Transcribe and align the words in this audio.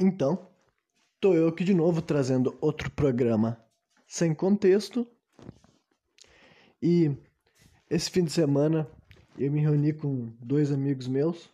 Então, 0.00 0.48
tô 1.20 1.34
eu 1.34 1.48
aqui 1.48 1.64
de 1.64 1.74
novo 1.74 2.00
trazendo 2.00 2.56
outro 2.60 2.88
programa 2.88 3.60
sem 4.06 4.32
contexto. 4.32 5.04
E 6.80 7.16
esse 7.90 8.08
fim 8.08 8.22
de 8.22 8.30
semana 8.30 8.88
eu 9.36 9.50
me 9.50 9.60
reuni 9.60 9.92
com 9.92 10.32
dois 10.38 10.70
amigos 10.70 11.08
meus. 11.08 11.50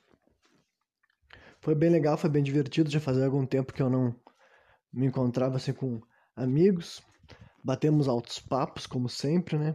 Foi 1.62 1.74
bem 1.74 1.88
legal, 1.88 2.18
foi 2.18 2.28
bem 2.28 2.42
divertido. 2.42 2.90
Já 2.90 3.00
fazia 3.00 3.24
algum 3.24 3.46
tempo 3.46 3.72
que 3.72 3.80
eu 3.80 3.88
não 3.88 4.14
me 4.92 5.06
encontrava 5.06 5.56
assim 5.56 5.72
com 5.72 6.02
amigos. 6.36 7.02
Batemos 7.64 8.08
altos 8.08 8.38
papos, 8.38 8.86
como 8.86 9.08
sempre, 9.08 9.56
né? 9.56 9.74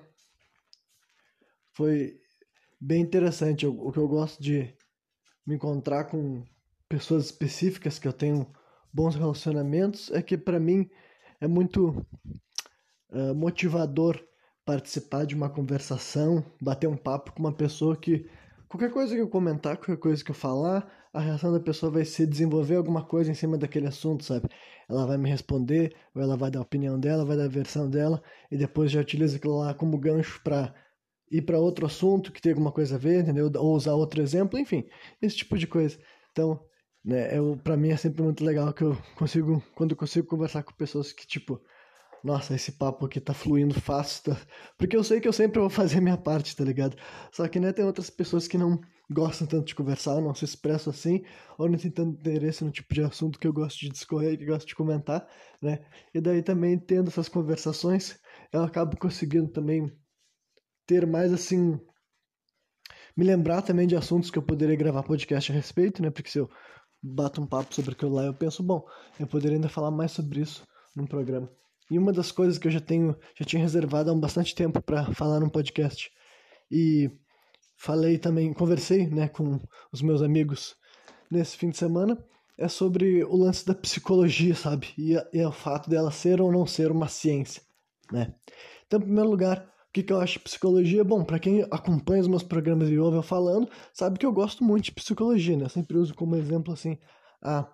Foi 1.74 2.22
bem 2.80 3.02
interessante. 3.02 3.66
o 3.66 3.92
que 3.92 3.98
eu 3.98 4.08
gosto 4.08 4.40
de 4.40 4.78
me 5.44 5.56
encontrar 5.56 6.04
com 6.04 6.46
pessoas 6.88 7.26
específicas 7.26 7.98
que 7.98 8.08
eu 8.08 8.14
tenho 8.14 8.46
bons 8.94 9.16
relacionamentos 9.16 10.12
é 10.12 10.22
que 10.22 10.38
para 10.38 10.60
mim 10.60 10.90
é 11.40 11.48
muito 11.48 12.06
uh, 13.12 13.34
motivador 13.36 14.20
participar 14.66 15.26
de 15.26 15.36
uma 15.36 15.50
conversação, 15.50 16.44
bater 16.62 16.88
um 16.88 16.98
papo 16.98 17.32
com 17.32 17.40
uma 17.40 17.54
pessoa 17.54 17.98
que 17.98 18.30
qualquer 18.68 18.92
coisa 18.92 19.16
que 19.16 19.22
eu 19.22 19.28
comentar, 19.28 19.78
qualquer 19.78 19.98
coisa 19.98 20.24
que 20.24 20.32
eu 20.32 20.36
falar, 20.36 20.88
a 21.12 21.20
reação 21.20 21.52
da 21.52 21.60
pessoa 21.60 21.92
vai 21.92 22.06
ser 22.06 22.28
desenvolver 22.28 22.76
alguma 22.76 23.04
coisa 23.04 23.32
em 23.32 23.34
cima 23.34 23.58
daquele 23.58 23.88
assunto, 23.88 24.24
sabe? 24.24 24.48
Ela 24.88 25.08
vai 25.08 25.18
me 25.18 25.30
responder, 25.30 25.96
ou 26.14 26.22
ela 26.22 26.38
vai 26.38 26.52
dar 26.52 26.60
a 26.60 26.62
opinião 26.62 27.00
dela, 27.00 27.26
vai 27.26 27.36
dar 27.36 27.46
a 27.46 27.50
versão 27.50 27.90
dela, 27.90 28.22
e 28.52 28.58
depois 28.58 28.92
já 28.92 29.02
utiliza 29.02 29.38
aquilo 29.38 29.58
lá 29.58 29.74
como 29.74 29.98
gancho 29.98 30.40
para 30.44 30.74
ir 31.32 31.42
para 31.42 31.60
outro 31.60 31.86
assunto 31.86 32.32
que 32.32 32.42
tem 32.42 32.52
alguma 32.52 32.72
coisa 32.72 32.96
a 32.96 33.00
ver, 33.00 33.22
entendeu? 33.22 33.52
Ou 33.56 33.76
usar 33.76 33.94
outro 33.94 34.22
exemplo, 34.22 34.60
enfim, 34.60 34.88
esse 35.22 35.38
tipo 35.38 35.58
de 35.58 35.66
coisa. 35.66 35.98
Então, 36.32 36.60
né, 37.10 37.36
eu, 37.38 37.58
pra 37.64 37.76
mim 37.76 37.90
é 37.90 37.98
sempre 37.98 38.22
muito 38.22 38.44
legal 38.44 38.72
que 38.74 38.84
eu 38.84 38.96
consigo, 39.16 39.64
quando 39.76 39.92
eu 39.92 39.98
consigo 39.98 40.28
conversar 40.28 40.64
com 40.64 40.74
pessoas 40.74 41.12
que, 41.12 41.26
tipo, 41.26 41.62
nossa, 42.24 42.54
esse 42.56 42.74
papo 42.74 43.06
aqui 43.06 43.20
tá 43.20 43.34
fluindo 43.34 43.74
fácil, 43.82 44.26
tá? 44.26 44.42
porque 44.78 44.96
eu 44.96 45.04
sei 45.04 45.20
que 45.20 45.28
eu 45.28 45.34
sempre 45.34 45.60
vou 45.60 45.70
fazer 45.70 46.02
minha 46.02 46.18
parte, 46.18 46.56
tá 46.56 46.64
ligado? 46.64 46.96
Só 47.32 47.48
que, 47.48 47.60
né, 47.60 47.74
tem 47.74 47.84
outras 47.86 48.10
pessoas 48.10 48.48
que 48.48 48.58
não 48.58 48.80
gostam 49.10 49.48
tanto 49.48 49.66
de 49.66 49.76
conversar, 49.76 50.22
não 50.22 50.36
se 50.36 50.46
expressam 50.46 50.92
assim, 50.92 51.24
ou 51.58 51.68
não 51.68 51.80
tem 51.80 51.90
tanto 51.90 52.20
interesse 52.20 52.64
no 52.64 52.72
tipo 52.72 52.94
de 52.94 53.02
assunto 53.02 53.40
que 53.40 53.48
eu 53.48 53.54
gosto 53.54 53.80
de 53.80 53.90
discorrer, 53.90 54.38
que 54.38 54.44
eu 54.44 54.48
gosto 54.50 54.68
de 54.68 54.76
comentar, 54.76 55.28
né? 55.62 55.80
E 56.14 56.22
daí 56.22 56.44
também, 56.44 56.78
tendo 56.78 57.08
essas 57.08 57.28
conversações, 57.28 58.20
eu 58.54 58.64
acabo 58.64 58.96
conseguindo 58.98 59.48
também 59.48 59.92
ter 60.86 61.08
mais, 61.08 61.34
assim, 61.34 61.80
me 63.18 63.26
lembrar 63.26 63.62
também 63.64 63.88
de 63.88 63.96
assuntos 63.96 64.30
que 64.30 64.38
eu 64.38 64.44
poderia 64.44 64.76
gravar 64.76 65.04
podcast 65.04 65.52
a 65.52 65.56
respeito, 65.56 66.02
né? 66.02 66.12
Porque 66.12 66.30
se 66.30 66.38
eu 66.38 66.50
bato 67.02 67.42
um 67.42 67.46
papo 67.46 67.74
sobre 67.74 67.92
aquilo 67.92 68.16
lá, 68.16 68.26
eu 68.26 68.34
penso, 68.34 68.62
bom, 68.62 68.86
eu 69.20 69.28
poderia 69.28 69.58
ainda 69.58 69.70
falar 69.70 69.92
mais 69.92 70.12
sobre 70.12 70.42
isso 70.42 70.64
num 70.96 71.06
programa. 71.06 71.50
E 71.90 71.98
uma 71.98 72.14
das 72.14 72.32
coisas 72.32 72.58
que 72.58 72.68
eu 72.68 72.72
já 72.72 72.80
tenho, 72.80 73.16
já 73.36 73.46
tinha 73.46 73.62
reservado 73.62 74.10
há 74.10 74.14
um 74.14 74.20
bastante 74.20 74.54
tempo 74.54 74.82
para 74.82 75.12
falar 75.14 75.40
num 75.40 75.50
podcast. 75.50 76.12
E 76.70 77.10
falei 77.78 78.18
também, 78.18 78.54
conversei, 78.54 79.08
né, 79.08 79.28
com 79.28 79.60
os 79.92 80.02
meus 80.02 80.22
amigos 80.22 80.76
nesse 81.32 81.58
fim 81.58 81.70
de 81.70 81.78
semana, 81.78 82.18
é 82.58 82.68
sobre 82.68 83.24
o 83.24 83.36
lance 83.38 83.66
da 83.66 83.74
psicologia, 83.74 84.54
sabe? 84.54 84.90
E, 84.98 85.16
e 85.34 85.44
o 85.44 85.52
fato 85.52 85.90
dela 85.90 86.12
ser 86.12 86.42
ou 86.42 86.52
não 86.52 86.68
ser 86.68 86.92
uma 86.92 87.08
ciência, 87.08 87.62
né? 88.12 88.36
Então, 88.86 89.00
em 89.00 89.04
primeiro 89.04 89.30
lugar, 89.30 89.72
que, 90.00 90.08
que 90.08 90.14
eu 90.14 90.20
acho 90.20 90.34
de 90.34 90.40
psicologia? 90.40 91.04
Bom, 91.04 91.24
para 91.24 91.40
quem 91.40 91.66
acompanha 91.70 92.22
os 92.22 92.28
meus 92.28 92.44
programas 92.44 92.90
e 92.90 92.98
ouve 92.98 93.18
eu 93.18 93.24
falando, 93.24 93.70
sabe 93.94 94.18
que 94.18 94.26
eu 94.26 94.32
gosto 94.32 94.64
muito 94.64 94.86
de 94.86 94.92
psicologia, 94.92 95.58
né? 95.58 95.66
Eu 95.66 95.70
sempre 95.70 95.98
uso 95.98 96.14
como 96.14 96.36
exemplo 96.36 96.74
assim, 96.74 96.98
a, 97.42 97.68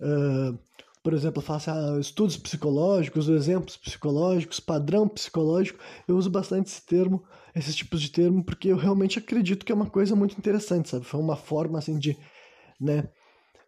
uh, 0.00 0.58
por 1.02 1.12
exemplo, 1.12 1.40
eu 1.40 1.46
faço 1.46 1.70
ah, 1.70 1.98
estudos 2.00 2.36
psicológicos, 2.36 3.28
exemplos 3.28 3.76
psicológicos, 3.76 4.58
padrão 4.58 5.08
psicológico. 5.08 5.78
Eu 6.08 6.16
uso 6.16 6.30
bastante 6.30 6.68
esse 6.68 6.84
termo, 6.84 7.22
esses 7.54 7.76
tipos 7.76 8.00
de 8.00 8.10
termo, 8.10 8.42
porque 8.42 8.68
eu 8.68 8.76
realmente 8.76 9.18
acredito 9.18 9.64
que 9.64 9.72
é 9.72 9.74
uma 9.74 9.90
coisa 9.90 10.16
muito 10.16 10.36
interessante, 10.38 10.88
sabe? 10.88 11.04
Foi 11.04 11.20
uma 11.20 11.36
forma 11.36 11.78
assim 11.78 11.98
de, 11.98 12.16
né, 12.80 13.08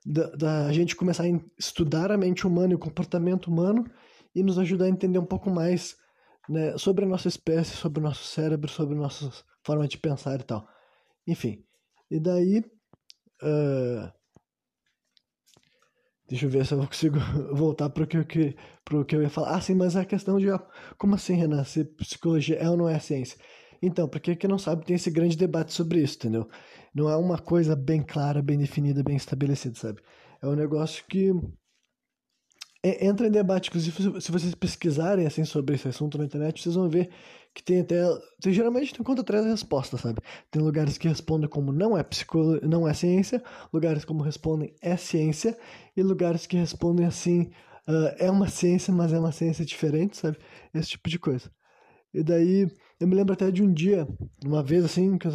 da, 0.05 0.31
da 0.31 0.73
gente 0.73 0.97
começar 0.97 1.25
a 1.25 1.41
estudar 1.59 2.11
a 2.11 2.17
mente 2.17 2.47
humana 2.47 2.73
e 2.73 2.77
o 2.77 2.79
comportamento 2.79 3.49
humano 3.49 3.85
e 4.35 4.43
nos 4.43 4.59
ajudar 4.59 4.87
a 4.87 4.91
entender 4.91 5.19
um 5.19 5.25
pouco 5.25 5.51
mais 5.51 5.97
né, 6.49 6.77
sobre 6.79 7.05
a 7.05 7.09
nossa 7.09 7.29
espécie, 7.29 7.77
sobre 7.77 8.01
o 8.01 8.03
nosso 8.03 8.25
cérebro, 8.25 8.71
sobre 8.71 8.95
a 8.95 8.99
nossa 8.99 9.31
forma 9.65 9.87
de 9.89 9.99
pensar 9.99 10.41
e 10.41 10.45
tal. 10.45 10.69
Enfim, 11.27 11.65
e 12.11 12.21
daí. 12.21 12.65
Uh, 13.43 14.11
deixa 16.29 16.47
eu 16.47 16.51
ver 16.51 16.65
se 16.65 16.75
eu 16.75 16.79
consigo 16.79 17.19
voltar 17.53 17.91
para 17.91 18.05
o 18.05 18.07
que, 18.07 18.25
que, 18.25 18.57
que 19.07 19.17
eu 19.17 19.23
ia 19.23 19.31
falar. 19.31 19.57
Ah, 19.57 19.61
sim, 19.61 19.75
mas 19.75 19.97
a 19.97 20.05
questão 20.05 20.39
de. 20.39 20.47
Como 20.99 21.15
assim, 21.15 21.35
Renan? 21.35 21.65
Se 21.65 21.85
psicologia 21.85 22.57
é 22.57 22.69
ou 22.69 22.77
não 22.77 22.89
é 22.89 22.99
ciência? 22.99 23.39
Então, 23.83 24.09
para 24.09 24.21
quem 24.21 24.49
não 24.49 24.59
sabe, 24.59 24.85
tem 24.85 24.97
esse 24.97 25.11
grande 25.11 25.37
debate 25.37 25.73
sobre 25.73 26.01
isso, 26.01 26.17
entendeu? 26.17 26.49
Não 26.95 27.11
é 27.11 27.17
uma 27.17 27.39
coisa 27.39 27.77
bem 27.77 28.03
clara, 28.03 28.41
bem 28.43 28.59
definida, 28.59 29.03
bem 29.03 29.17
estabelecida, 29.17 29.75
sabe? 29.77 30.01
É 30.41 30.47
um 30.47 30.55
negócio 30.55 31.05
que 31.09 31.33
entra 33.01 33.27
em 33.27 33.31
debate. 33.31 33.69
Inclusive, 33.69 34.21
se 34.21 34.31
vocês 34.31 34.55
pesquisarem 34.55 35.27
assim 35.27 35.45
sobre 35.45 35.75
esse 35.75 35.89
assunto 35.89 36.19
na 36.19 36.25
internet, 36.25 36.63
vocês 36.63 36.75
vão 36.75 36.89
ver 36.89 37.11
que 37.55 37.63
tem 37.63 37.81
até. 37.81 38.03
Geralmente 38.47 38.93
tem 38.93 39.03
conta 39.03 39.25
três 39.25 39.45
respostas, 39.47 40.03
sabe? 40.03 40.21
Tem 40.51 40.61
lugares 40.61 40.99
que 40.99 41.09
respondem 41.09 41.49
como 41.49 41.73
não 41.73 41.97
é 41.97 42.03
psicologia, 42.03 42.69
não 42.69 42.87
é 42.87 42.93
ciência, 42.93 43.43
lugares 43.73 44.05
como 44.05 44.23
respondem 44.23 44.75
é 44.83 44.97
ciência, 44.97 45.57
e 45.97 46.03
lugares 46.03 46.47
que 46.47 46.57
respondem 46.57 47.07
assim 47.07 47.51
uh, 47.89 48.15
é 48.19 48.31
uma 48.31 48.49
ciência, 48.49 48.93
mas 48.93 49.13
é 49.13 49.19
uma 49.19 49.33
ciência 49.33 49.65
diferente, 49.65 50.19
sabe? 50.19 50.37
Esse 50.75 50.91
tipo 50.91 51.09
de 51.09 51.19
coisa. 51.19 51.51
E 52.13 52.23
daí, 52.23 52.71
eu 53.01 53.09
me 53.09 53.15
lembro 53.15 53.33
até 53.33 53.51
de 53.51 53.63
um 53.63 53.73
dia, 53.73 54.07
uma 54.45 54.63
vez 54.63 54.85
assim, 54.85 55.17
que 55.19 55.27
eu 55.27 55.33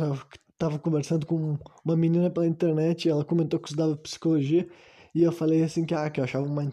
tava 0.57 0.78
conversando 0.79 1.25
com 1.25 1.57
uma 1.83 1.95
menina 1.95 2.29
pela 2.29 2.45
internet, 2.45 3.09
ela 3.09 3.25
comentou 3.25 3.59
que 3.59 3.68
estudava 3.68 3.95
psicologia, 3.97 4.68
e 5.13 5.23
eu 5.23 5.31
falei 5.31 5.63
assim 5.63 5.85
que, 5.85 5.94
ah, 5.94 6.09
que 6.09 6.19
eu 6.19 6.23
achava 6.23 6.45
uma, 6.45 6.63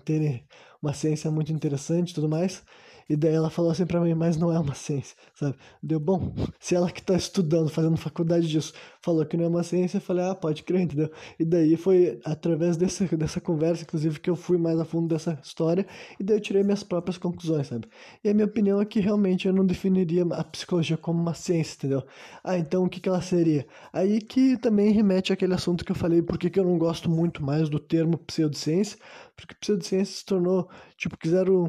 uma 0.82 0.92
ciência 0.94 1.30
muito 1.30 1.52
interessante 1.52 2.10
e 2.10 2.14
tudo 2.14 2.28
mais. 2.28 2.64
E 3.08 3.16
daí 3.16 3.34
ela 3.34 3.48
falou 3.48 3.70
assim 3.70 3.86
pra 3.86 4.00
mim, 4.00 4.14
mas 4.14 4.36
não 4.36 4.52
é 4.52 4.58
uma 4.58 4.74
ciência, 4.74 5.16
sabe? 5.34 5.56
Deu 5.82 5.98
bom. 5.98 6.34
Se 6.60 6.74
ela 6.74 6.91
que 6.91 7.02
tá 7.02 7.14
estudando, 7.14 7.70
fazendo 7.70 7.96
faculdade 7.96 8.46
disso, 8.46 8.74
falou 9.00 9.24
que 9.24 9.36
não 9.36 9.44
é 9.44 9.48
uma 9.48 9.62
ciência, 9.62 9.96
eu 9.96 10.02
falei, 10.02 10.24
ah, 10.24 10.34
pode 10.34 10.62
crer, 10.62 10.82
entendeu? 10.82 11.10
E 11.38 11.44
daí 11.44 11.76
foi 11.76 12.20
através 12.24 12.76
desse, 12.76 13.04
dessa 13.16 13.41
conversa, 13.41 13.84
inclusive, 13.84 14.20
que 14.20 14.28
eu 14.28 14.36
fui 14.36 14.58
mais 14.58 14.78
a 14.78 14.84
fundo 14.84 15.08
dessa 15.08 15.38
história, 15.42 15.86
e 16.20 16.24
daí 16.24 16.36
eu 16.36 16.41
tirei 16.41 16.62
minhas 16.62 16.82
próprias 16.82 17.16
conclusões, 17.16 17.69
sabe? 17.69 17.88
E 18.22 18.28
a 18.28 18.34
minha 18.34 18.46
opinião 18.46 18.80
é 18.80 18.84
que 18.84 19.00
realmente 19.00 19.48
eu 19.48 19.54
não 19.54 19.64
definiria 19.64 20.25
a 20.32 20.44
psicologia 20.44 20.96
como 20.96 21.20
uma 21.20 21.34
ciência, 21.34 21.76
entendeu? 21.76 22.04
Ah, 22.44 22.58
então 22.58 22.84
o 22.84 22.88
que, 22.88 23.00
que 23.00 23.08
ela 23.08 23.22
seria? 23.22 23.66
Aí 23.92 24.20
que 24.20 24.56
também 24.58 24.92
remete 24.92 25.32
àquele 25.32 25.54
assunto 25.54 25.84
que 25.84 25.92
eu 25.92 25.96
falei, 25.96 26.20
porque 26.20 26.50
que 26.50 26.60
eu 26.60 26.64
não 26.64 26.76
gosto 26.78 27.10
muito 27.10 27.42
mais 27.42 27.69
do 27.69 27.78
termo 27.78 28.19
pseudociência, 28.19 28.98
porque 29.36 29.54
pseudociência 29.54 30.16
se 30.16 30.25
tornou, 30.25 30.69
tipo, 30.96 31.16
quiseram 31.16 31.69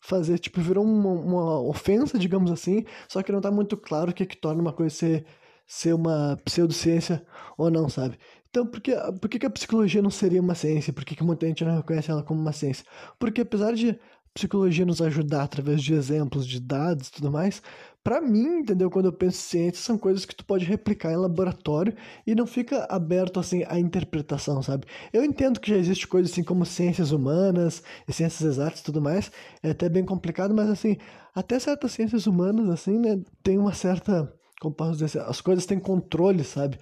fazer, 0.00 0.38
tipo, 0.38 0.60
virou 0.60 0.84
uma, 0.84 1.10
uma 1.10 1.60
ofensa, 1.60 2.18
digamos 2.18 2.50
assim, 2.50 2.84
só 3.08 3.22
que 3.22 3.32
não 3.32 3.40
tá 3.40 3.50
muito 3.50 3.76
claro 3.76 4.10
o 4.10 4.14
que, 4.14 4.26
que 4.26 4.36
torna 4.36 4.60
uma 4.60 4.72
coisa 4.72 4.94
ser, 4.94 5.26
ser 5.66 5.94
uma 5.94 6.38
pseudociência 6.44 7.24
ou 7.56 7.70
não, 7.70 7.88
sabe? 7.88 8.18
Então, 8.50 8.66
por 8.66 8.80
que, 8.80 8.94
por 9.20 9.28
que, 9.28 9.38
que 9.38 9.46
a 9.46 9.50
psicologia 9.50 10.00
não 10.00 10.10
seria 10.10 10.40
uma 10.40 10.54
ciência? 10.54 10.92
Por 10.92 11.04
que, 11.04 11.14
que 11.14 11.22
muita 11.22 11.46
gente 11.46 11.64
não 11.64 11.76
reconhece 11.76 12.10
ela 12.10 12.22
como 12.22 12.40
uma 12.40 12.52
ciência? 12.52 12.84
Porque 13.18 13.42
apesar 13.42 13.74
de 13.74 13.98
psicologia 14.38 14.86
nos 14.86 15.02
ajudar 15.02 15.42
através 15.42 15.82
de 15.82 15.92
exemplos, 15.92 16.46
de 16.46 16.60
dados 16.60 17.08
e 17.08 17.12
tudo 17.12 17.30
mais, 17.30 17.60
para 18.04 18.20
mim, 18.20 18.60
entendeu? 18.60 18.88
Quando 18.88 19.06
eu 19.06 19.12
penso 19.12 19.36
em 19.36 19.40
ciência, 19.40 19.82
são 19.82 19.98
coisas 19.98 20.24
que 20.24 20.34
tu 20.34 20.44
pode 20.44 20.64
replicar 20.64 21.12
em 21.12 21.16
laboratório 21.16 21.92
e 22.24 22.36
não 22.36 22.46
fica 22.46 22.86
aberto 22.88 23.40
assim 23.40 23.64
à 23.66 23.80
interpretação, 23.80 24.62
sabe? 24.62 24.86
Eu 25.12 25.24
entendo 25.24 25.58
que 25.58 25.70
já 25.70 25.76
existe 25.76 26.06
coisas 26.06 26.30
assim 26.30 26.44
como 26.44 26.64
ciências 26.64 27.10
humanas, 27.10 27.82
ciências 28.08 28.40
exatas 28.42 28.80
e 28.80 28.84
tudo 28.84 29.02
mais, 29.02 29.30
é 29.60 29.70
até 29.70 29.88
bem 29.88 30.04
complicado, 30.04 30.54
mas 30.54 30.70
assim, 30.70 30.96
até 31.34 31.58
certas 31.58 31.90
ciências 31.92 32.26
humanas 32.28 32.68
assim, 32.70 32.96
né, 32.96 33.20
tem 33.42 33.58
uma 33.58 33.74
certa, 33.74 34.32
como 34.60 34.74
posso 34.74 34.96
dizer, 34.96 35.20
as 35.22 35.40
coisas 35.40 35.66
têm 35.66 35.80
controle, 35.80 36.44
sabe? 36.44 36.78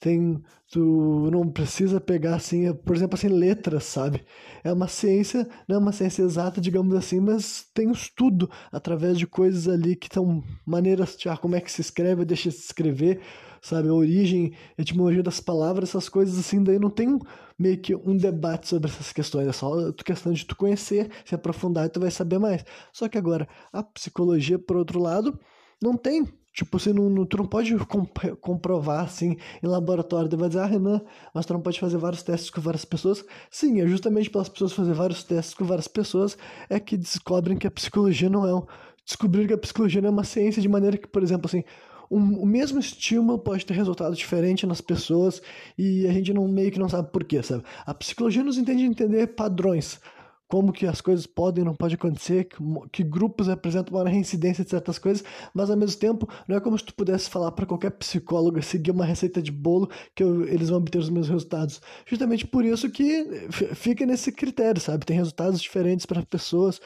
Tem 0.00 0.42
tu 0.70 1.30
não 1.30 1.48
precisa 1.48 2.00
pegar 2.00 2.36
assim, 2.36 2.72
por 2.74 2.94
exemplo, 2.94 3.14
assim 3.14 3.28
letras, 3.28 3.84
sabe? 3.84 4.24
É 4.62 4.72
uma 4.72 4.86
ciência, 4.86 5.48
não 5.66 5.76
é 5.76 5.78
uma 5.78 5.92
ciência 5.92 6.22
exata, 6.22 6.60
digamos 6.60 6.94
assim, 6.94 7.20
mas 7.20 7.66
tem 7.72 7.90
estudo 7.90 8.50
através 8.70 9.18
de 9.18 9.26
coisas 9.26 9.66
ali 9.66 9.96
que 9.96 10.08
são 10.12 10.44
maneiras 10.66 11.16
de 11.16 11.28
ah, 11.28 11.36
como 11.36 11.56
é 11.56 11.60
que 11.60 11.72
se 11.72 11.80
escreve, 11.80 12.24
deixa 12.24 12.50
se 12.50 12.58
escrever, 12.58 13.20
sabe? 13.62 13.88
A 13.88 13.94
origem, 13.94 14.52
a 14.76 14.82
etimologia 14.82 15.22
das 15.22 15.40
palavras, 15.40 15.88
essas 15.88 16.08
coisas 16.08 16.38
assim, 16.38 16.62
daí 16.62 16.78
não 16.78 16.90
tem 16.90 17.18
meio 17.58 17.78
que 17.78 17.94
um 17.94 18.16
debate 18.16 18.68
sobre 18.68 18.90
essas 18.90 19.12
questões, 19.12 19.48
é 19.48 19.52
só 19.52 19.90
questão 19.92 20.32
de 20.32 20.44
tu 20.44 20.54
conhecer, 20.54 21.10
se 21.24 21.34
aprofundar 21.34 21.86
e 21.86 21.88
tu 21.88 21.98
vai 21.98 22.10
saber 22.10 22.38
mais. 22.38 22.64
Só 22.92 23.08
que 23.08 23.18
agora, 23.18 23.48
a 23.72 23.82
psicologia, 23.82 24.58
por 24.58 24.76
outro 24.76 25.00
lado, 25.00 25.38
não 25.82 25.96
tem 25.96 26.26
Tipo, 26.58 26.76
você 26.76 26.92
não, 26.92 27.24
tu 27.24 27.36
não 27.36 27.46
pode 27.46 27.72
comp 27.86 28.18
comprovar 28.40 29.04
assim 29.04 29.36
em 29.62 29.66
laboratório. 29.68 30.28
Você 30.28 30.36
vai 30.36 30.48
dizer, 30.48 30.60
ah, 30.60 30.66
Renan, 30.66 31.00
mas 31.32 31.46
tu 31.46 31.52
não 31.52 31.60
pode 31.60 31.78
fazer 31.78 31.98
vários 31.98 32.20
testes 32.24 32.50
com 32.50 32.60
várias 32.60 32.84
pessoas. 32.84 33.24
Sim, 33.48 33.80
é 33.80 33.86
justamente 33.86 34.28
pelas 34.28 34.48
pessoas 34.48 34.72
fazer 34.72 34.92
vários 34.92 35.22
testes 35.22 35.54
com 35.54 35.64
várias 35.64 35.86
pessoas 35.86 36.36
é 36.68 36.80
que 36.80 36.96
descobrem 36.96 37.56
que 37.56 37.68
a 37.68 37.70
psicologia 37.70 38.28
não 38.28 38.44
é 38.44 38.52
um. 38.52 38.62
Que 38.66 39.54
a 39.54 39.58
psicologia 39.58 40.00
não 40.00 40.08
é 40.08 40.10
uma 40.10 40.24
ciência 40.24 40.60
de 40.60 40.68
maneira 40.68 40.98
que, 40.98 41.06
por 41.06 41.22
exemplo, 41.22 41.46
assim, 41.46 41.62
um, 42.10 42.40
o 42.40 42.44
mesmo 42.44 42.80
estímulo 42.80 43.38
pode 43.38 43.64
ter 43.64 43.74
resultado 43.74 44.16
diferente 44.16 44.66
nas 44.66 44.80
pessoas 44.80 45.40
e 45.78 46.08
a 46.08 46.12
gente 46.12 46.34
não 46.34 46.48
meio 46.48 46.72
que 46.72 46.78
não 46.80 46.88
sabe 46.88 47.08
por 47.12 47.22
quê, 47.22 47.40
sabe? 47.40 47.62
A 47.86 47.94
psicologia 47.94 48.42
nos 48.42 48.58
entende 48.58 48.82
entender 48.82 49.28
padrões 49.28 50.00
como 50.48 50.72
que 50.72 50.86
as 50.86 51.02
coisas 51.02 51.26
podem 51.26 51.62
não 51.62 51.74
podem 51.74 51.94
acontecer, 51.94 52.48
que, 52.90 53.04
grupos 53.04 53.50
apresentam 53.50 53.94
uma 53.96 54.08
reincidência 54.08 54.64
de 54.64 54.70
certas 54.70 54.98
coisas, 54.98 55.22
mas 55.52 55.70
ao 55.70 55.76
mesmo 55.76 56.00
tempo 56.00 56.26
não 56.48 56.56
é 56.56 56.60
como 56.60 56.76
se 56.78 56.84
tu 56.84 56.94
pudesse 56.94 57.28
falar 57.28 57.52
para 57.52 57.66
qualquer 57.66 57.90
psicólogo 57.90 58.60
seguir 58.62 58.90
uma 58.90 59.04
receita 59.04 59.42
de 59.42 59.52
bolo 59.52 59.90
que 60.14 60.22
eu, 60.22 60.48
eles 60.48 60.70
vão 60.70 60.78
obter 60.78 60.98
os 60.98 61.10
mesmos 61.10 61.28
resultados. 61.28 61.82
Justamente 62.06 62.46
por 62.46 62.64
isso 62.64 62.90
que 62.90 63.48
fica 63.74 64.06
nesse 64.06 64.32
critério, 64.32 64.80
sabe? 64.80 65.04
Tem 65.04 65.16
resultados 65.16 65.60
diferentes 65.60 66.06
para 66.06 66.22
pessoas 66.22 66.80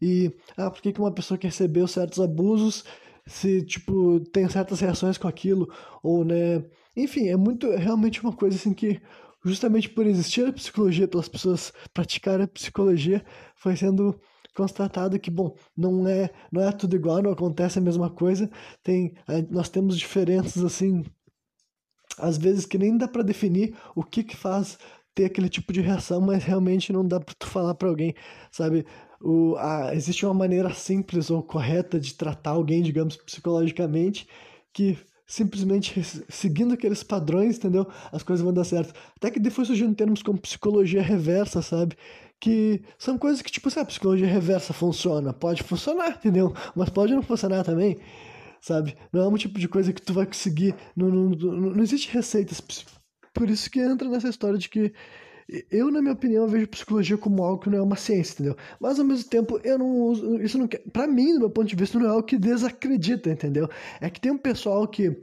e 0.00 0.32
ah, 0.56 0.70
por 0.70 0.80
que, 0.80 0.92
que 0.92 1.00
uma 1.00 1.12
pessoa 1.12 1.36
que 1.36 1.46
recebeu 1.48 1.88
certos 1.88 2.20
abusos 2.20 2.84
se 3.26 3.62
tipo 3.62 4.20
tem 4.32 4.48
certas 4.48 4.80
reações 4.80 5.18
com 5.18 5.28
aquilo 5.28 5.68
ou 6.02 6.24
né, 6.24 6.64
enfim, 6.96 7.28
é 7.28 7.36
muito 7.36 7.66
é 7.66 7.76
realmente 7.76 8.22
uma 8.22 8.32
coisa 8.32 8.56
assim 8.56 8.72
que 8.72 9.00
justamente 9.44 9.88
por 9.88 10.06
existir 10.06 10.46
a 10.46 10.52
psicologia, 10.52 11.08
pelas 11.08 11.28
pessoas 11.28 11.72
praticarem 11.92 12.44
a 12.44 12.48
psicologia, 12.48 13.24
foi 13.56 13.76
sendo 13.76 14.18
constatado 14.54 15.18
que, 15.20 15.30
bom, 15.30 15.56
não 15.76 16.06
é, 16.08 16.30
não 16.50 16.62
é 16.62 16.72
tudo 16.72 16.96
igual, 16.96 17.22
não 17.22 17.30
acontece 17.30 17.78
a 17.78 17.82
mesma 17.82 18.10
coisa, 18.10 18.50
tem, 18.82 19.14
nós 19.50 19.68
temos 19.68 19.96
diferenças, 19.96 20.64
assim, 20.64 21.04
às 22.18 22.36
vezes 22.36 22.66
que 22.66 22.76
nem 22.76 22.96
dá 22.96 23.06
para 23.06 23.22
definir 23.22 23.76
o 23.94 24.02
que 24.02 24.24
que 24.24 24.36
faz 24.36 24.76
ter 25.14 25.26
aquele 25.26 25.48
tipo 25.48 25.72
de 25.72 25.80
reação, 25.80 26.20
mas 26.20 26.44
realmente 26.44 26.92
não 26.92 27.06
dá 27.06 27.20
para 27.20 27.34
tu 27.38 27.46
falar 27.46 27.74
para 27.74 27.88
alguém, 27.88 28.14
sabe? 28.50 28.86
O, 29.20 29.56
a, 29.56 29.94
existe 29.94 30.24
uma 30.24 30.34
maneira 30.34 30.72
simples 30.72 31.30
ou 31.30 31.42
correta 31.42 31.98
de 31.98 32.14
tratar 32.14 32.50
alguém, 32.50 32.82
digamos, 32.82 33.16
psicologicamente, 33.16 34.28
que 34.72 34.96
simplesmente 35.28 36.02
seguindo 36.28 36.72
aqueles 36.72 37.02
padrões, 37.02 37.58
entendeu? 37.58 37.86
As 38.10 38.22
coisas 38.22 38.42
vão 38.42 38.52
dar 38.52 38.64
certo. 38.64 38.98
Até 39.16 39.30
que 39.30 39.38
depois 39.38 39.68
surgiram 39.68 39.92
termos 39.92 40.22
como 40.22 40.40
psicologia 40.40 41.02
reversa, 41.02 41.60
sabe? 41.60 41.96
Que 42.40 42.82
são 42.98 43.18
coisas 43.18 43.42
que, 43.42 43.50
tipo, 43.52 43.68
a 43.78 43.84
psicologia 43.84 44.26
reversa 44.26 44.72
funciona, 44.72 45.32
pode 45.32 45.62
funcionar, 45.62 46.16
entendeu? 46.18 46.54
Mas 46.74 46.88
pode 46.88 47.14
não 47.14 47.22
funcionar 47.22 47.62
também, 47.62 47.98
sabe? 48.60 48.96
Não 49.12 49.22
é 49.22 49.28
um 49.28 49.36
tipo 49.36 49.58
de 49.58 49.68
coisa 49.68 49.92
que 49.92 50.00
tu 50.00 50.14
vai 50.14 50.24
conseguir. 50.24 50.74
Não, 50.96 51.08
não, 51.08 51.30
não, 51.30 51.52
não 51.74 51.82
existe 51.82 52.10
receitas. 52.12 52.62
Por 53.34 53.50
isso 53.50 53.70
que 53.70 53.80
entra 53.80 54.08
nessa 54.08 54.28
história 54.28 54.58
de 54.58 54.68
que 54.68 54.92
eu, 55.70 55.90
na 55.90 56.00
minha 56.02 56.12
opinião, 56.12 56.46
vejo 56.46 56.68
psicologia 56.68 57.16
como 57.16 57.42
algo 57.42 57.62
que 57.62 57.70
não 57.70 57.78
é 57.78 57.82
uma 57.82 57.96
ciência, 57.96 58.34
entendeu? 58.34 58.56
Mas 58.78 58.98
ao 58.98 59.04
mesmo 59.04 59.28
tempo, 59.30 59.58
eu 59.64 59.78
não 59.78 59.86
uso. 60.02 60.40
Isso 60.42 60.58
não. 60.58 60.68
Pra 60.92 61.06
mim, 61.06 61.34
do 61.34 61.40
meu 61.40 61.50
ponto 61.50 61.66
de 61.68 61.76
vista, 61.76 61.98
não 61.98 62.06
é 62.06 62.10
algo 62.10 62.22
que 62.22 62.36
desacredita, 62.38 63.30
entendeu? 63.30 63.68
É 64.00 64.10
que 64.10 64.20
tem 64.20 64.30
um 64.30 64.38
pessoal 64.38 64.86
que 64.86 65.16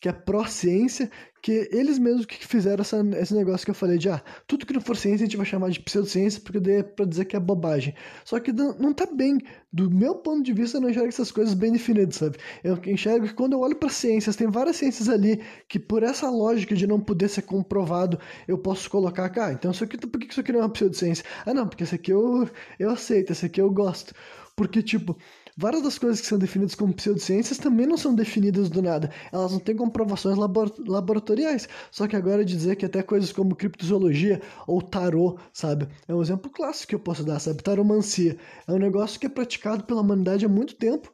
que 0.00 0.08
é 0.08 0.12
pró-ciência, 0.12 1.10
que 1.42 1.68
eles 1.72 1.98
mesmos 1.98 2.26
que 2.26 2.46
fizeram 2.46 2.82
essa, 2.82 3.00
esse 3.16 3.34
negócio 3.34 3.64
que 3.64 3.70
eu 3.70 3.74
falei 3.74 3.98
de, 3.98 4.08
ah, 4.08 4.22
tudo 4.46 4.66
que 4.66 4.72
não 4.72 4.80
for 4.80 4.96
ciência 4.96 5.24
a 5.24 5.26
gente 5.26 5.36
vai 5.36 5.46
chamar 5.46 5.70
de 5.70 5.80
pseudociência 5.80 6.40
porque 6.40 6.60
daí 6.60 6.76
é 6.76 6.82
pra 6.82 7.04
dizer 7.04 7.24
que 7.24 7.36
é 7.36 7.40
bobagem. 7.40 7.94
Só 8.24 8.38
que 8.38 8.52
não 8.52 8.92
tá 8.92 9.06
bem, 9.06 9.38
do 9.72 9.90
meu 9.90 10.16
ponto 10.16 10.42
de 10.42 10.52
vista, 10.52 10.76
eu 10.76 10.80
não 10.80 10.90
enxergo 10.90 11.08
essas 11.08 11.30
coisas 11.30 11.54
bem 11.54 11.72
definidas, 11.72 12.16
sabe? 12.16 12.38
Eu 12.62 12.78
enxergo 12.86 13.26
que 13.26 13.34
quando 13.34 13.54
eu 13.54 13.60
olho 13.60 13.76
para 13.76 13.88
ciências, 13.88 14.36
tem 14.36 14.48
várias 14.48 14.76
ciências 14.76 15.08
ali 15.08 15.42
que 15.68 15.78
por 15.78 16.02
essa 16.02 16.28
lógica 16.28 16.74
de 16.74 16.86
não 16.86 17.00
poder 17.00 17.28
ser 17.28 17.42
comprovado, 17.42 18.18
eu 18.46 18.58
posso 18.58 18.90
colocar, 18.90 19.32
ah, 19.36 19.52
então 19.52 19.70
isso 19.70 19.84
aqui, 19.84 19.96
por 19.96 20.20
que 20.20 20.30
isso 20.30 20.40
aqui 20.40 20.52
não 20.52 20.60
é 20.60 20.62
uma 20.62 20.70
pseudociência? 20.70 21.24
Ah, 21.46 21.54
não, 21.54 21.66
porque 21.68 21.84
isso 21.84 21.94
aqui 21.94 22.12
eu, 22.12 22.48
eu 22.78 22.90
aceito, 22.90 23.32
isso 23.32 23.46
aqui 23.46 23.60
eu 23.60 23.70
gosto. 23.70 24.14
Porque, 24.56 24.82
tipo, 24.82 25.16
Várias 25.60 25.82
das 25.82 25.98
coisas 25.98 26.20
que 26.20 26.26
são 26.28 26.38
definidas 26.38 26.76
como 26.76 26.94
pseudociências 26.94 27.58
também 27.58 27.84
não 27.84 27.96
são 27.96 28.14
definidas 28.14 28.70
do 28.70 28.80
nada. 28.80 29.10
Elas 29.32 29.50
não 29.50 29.58
têm 29.58 29.74
comprovações 29.74 30.38
labor 30.38 30.72
laboratoriais. 30.86 31.68
Só 31.90 32.06
que 32.06 32.14
agora 32.14 32.44
dizer 32.44 32.76
que 32.76 32.86
até 32.86 33.02
coisas 33.02 33.32
como 33.32 33.56
criptozoologia 33.56 34.40
ou 34.68 34.80
tarô, 34.80 35.36
sabe? 35.52 35.88
É 36.06 36.14
um 36.14 36.22
exemplo 36.22 36.48
clássico 36.48 36.90
que 36.90 36.94
eu 36.94 37.00
posso 37.00 37.24
dar, 37.24 37.40
sabe? 37.40 37.60
Taromancia. 37.60 38.38
É 38.68 38.72
um 38.72 38.78
negócio 38.78 39.18
que 39.18 39.26
é 39.26 39.28
praticado 39.28 39.82
pela 39.82 40.00
humanidade 40.00 40.46
há 40.46 40.48
muito 40.48 40.76
tempo 40.76 41.12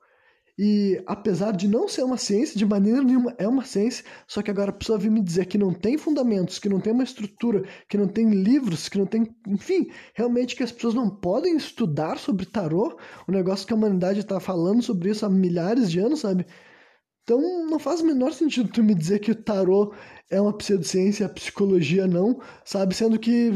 e 0.56 1.02
apesar 1.06 1.52
de 1.52 1.66
não 1.66 1.88
ser 1.88 2.04
uma 2.04 2.16
ciência, 2.16 2.56
de 2.56 2.64
maneira 2.64 3.02
nenhuma 3.02 3.34
é 3.38 3.48
uma 3.48 3.64
ciência, 3.64 4.04
só 4.26 4.40
que 4.40 4.50
agora 4.50 4.70
a 4.70 4.74
pessoa 4.74 4.98
vir 4.98 5.10
me 5.10 5.20
dizer 5.20 5.46
que 5.46 5.58
não 5.58 5.72
tem 5.74 5.98
fundamentos, 5.98 6.60
que 6.60 6.68
não 6.68 6.80
tem 6.80 6.92
uma 6.92 7.02
estrutura, 7.02 7.64
que 7.88 7.98
não 7.98 8.06
tem 8.06 8.30
livros, 8.30 8.88
que 8.88 8.98
não 8.98 9.06
tem. 9.06 9.34
Enfim, 9.48 9.90
realmente 10.14 10.54
que 10.54 10.62
as 10.62 10.70
pessoas 10.70 10.94
não 10.94 11.10
podem 11.10 11.56
estudar 11.56 12.18
sobre 12.18 12.46
tarô, 12.46 12.96
o 13.26 13.32
negócio 13.32 13.66
que 13.66 13.72
a 13.72 13.76
humanidade 13.76 14.20
está 14.20 14.38
falando 14.38 14.82
sobre 14.82 15.10
isso 15.10 15.26
há 15.26 15.28
milhares 15.28 15.90
de 15.90 15.98
anos, 15.98 16.20
sabe? 16.20 16.46
Então 17.24 17.40
não 17.66 17.78
faz 17.78 18.02
o 18.02 18.06
menor 18.06 18.32
sentido 18.34 18.68
tu 18.70 18.82
me 18.84 18.94
dizer 18.94 19.18
que 19.18 19.30
o 19.30 19.34
tarô 19.34 19.94
é 20.30 20.38
uma 20.38 20.52
pseudociência, 20.52 21.24
a 21.24 21.28
psicologia 21.28 22.06
não, 22.06 22.38
sabe? 22.64 22.94
Sendo 22.94 23.18
que 23.18 23.50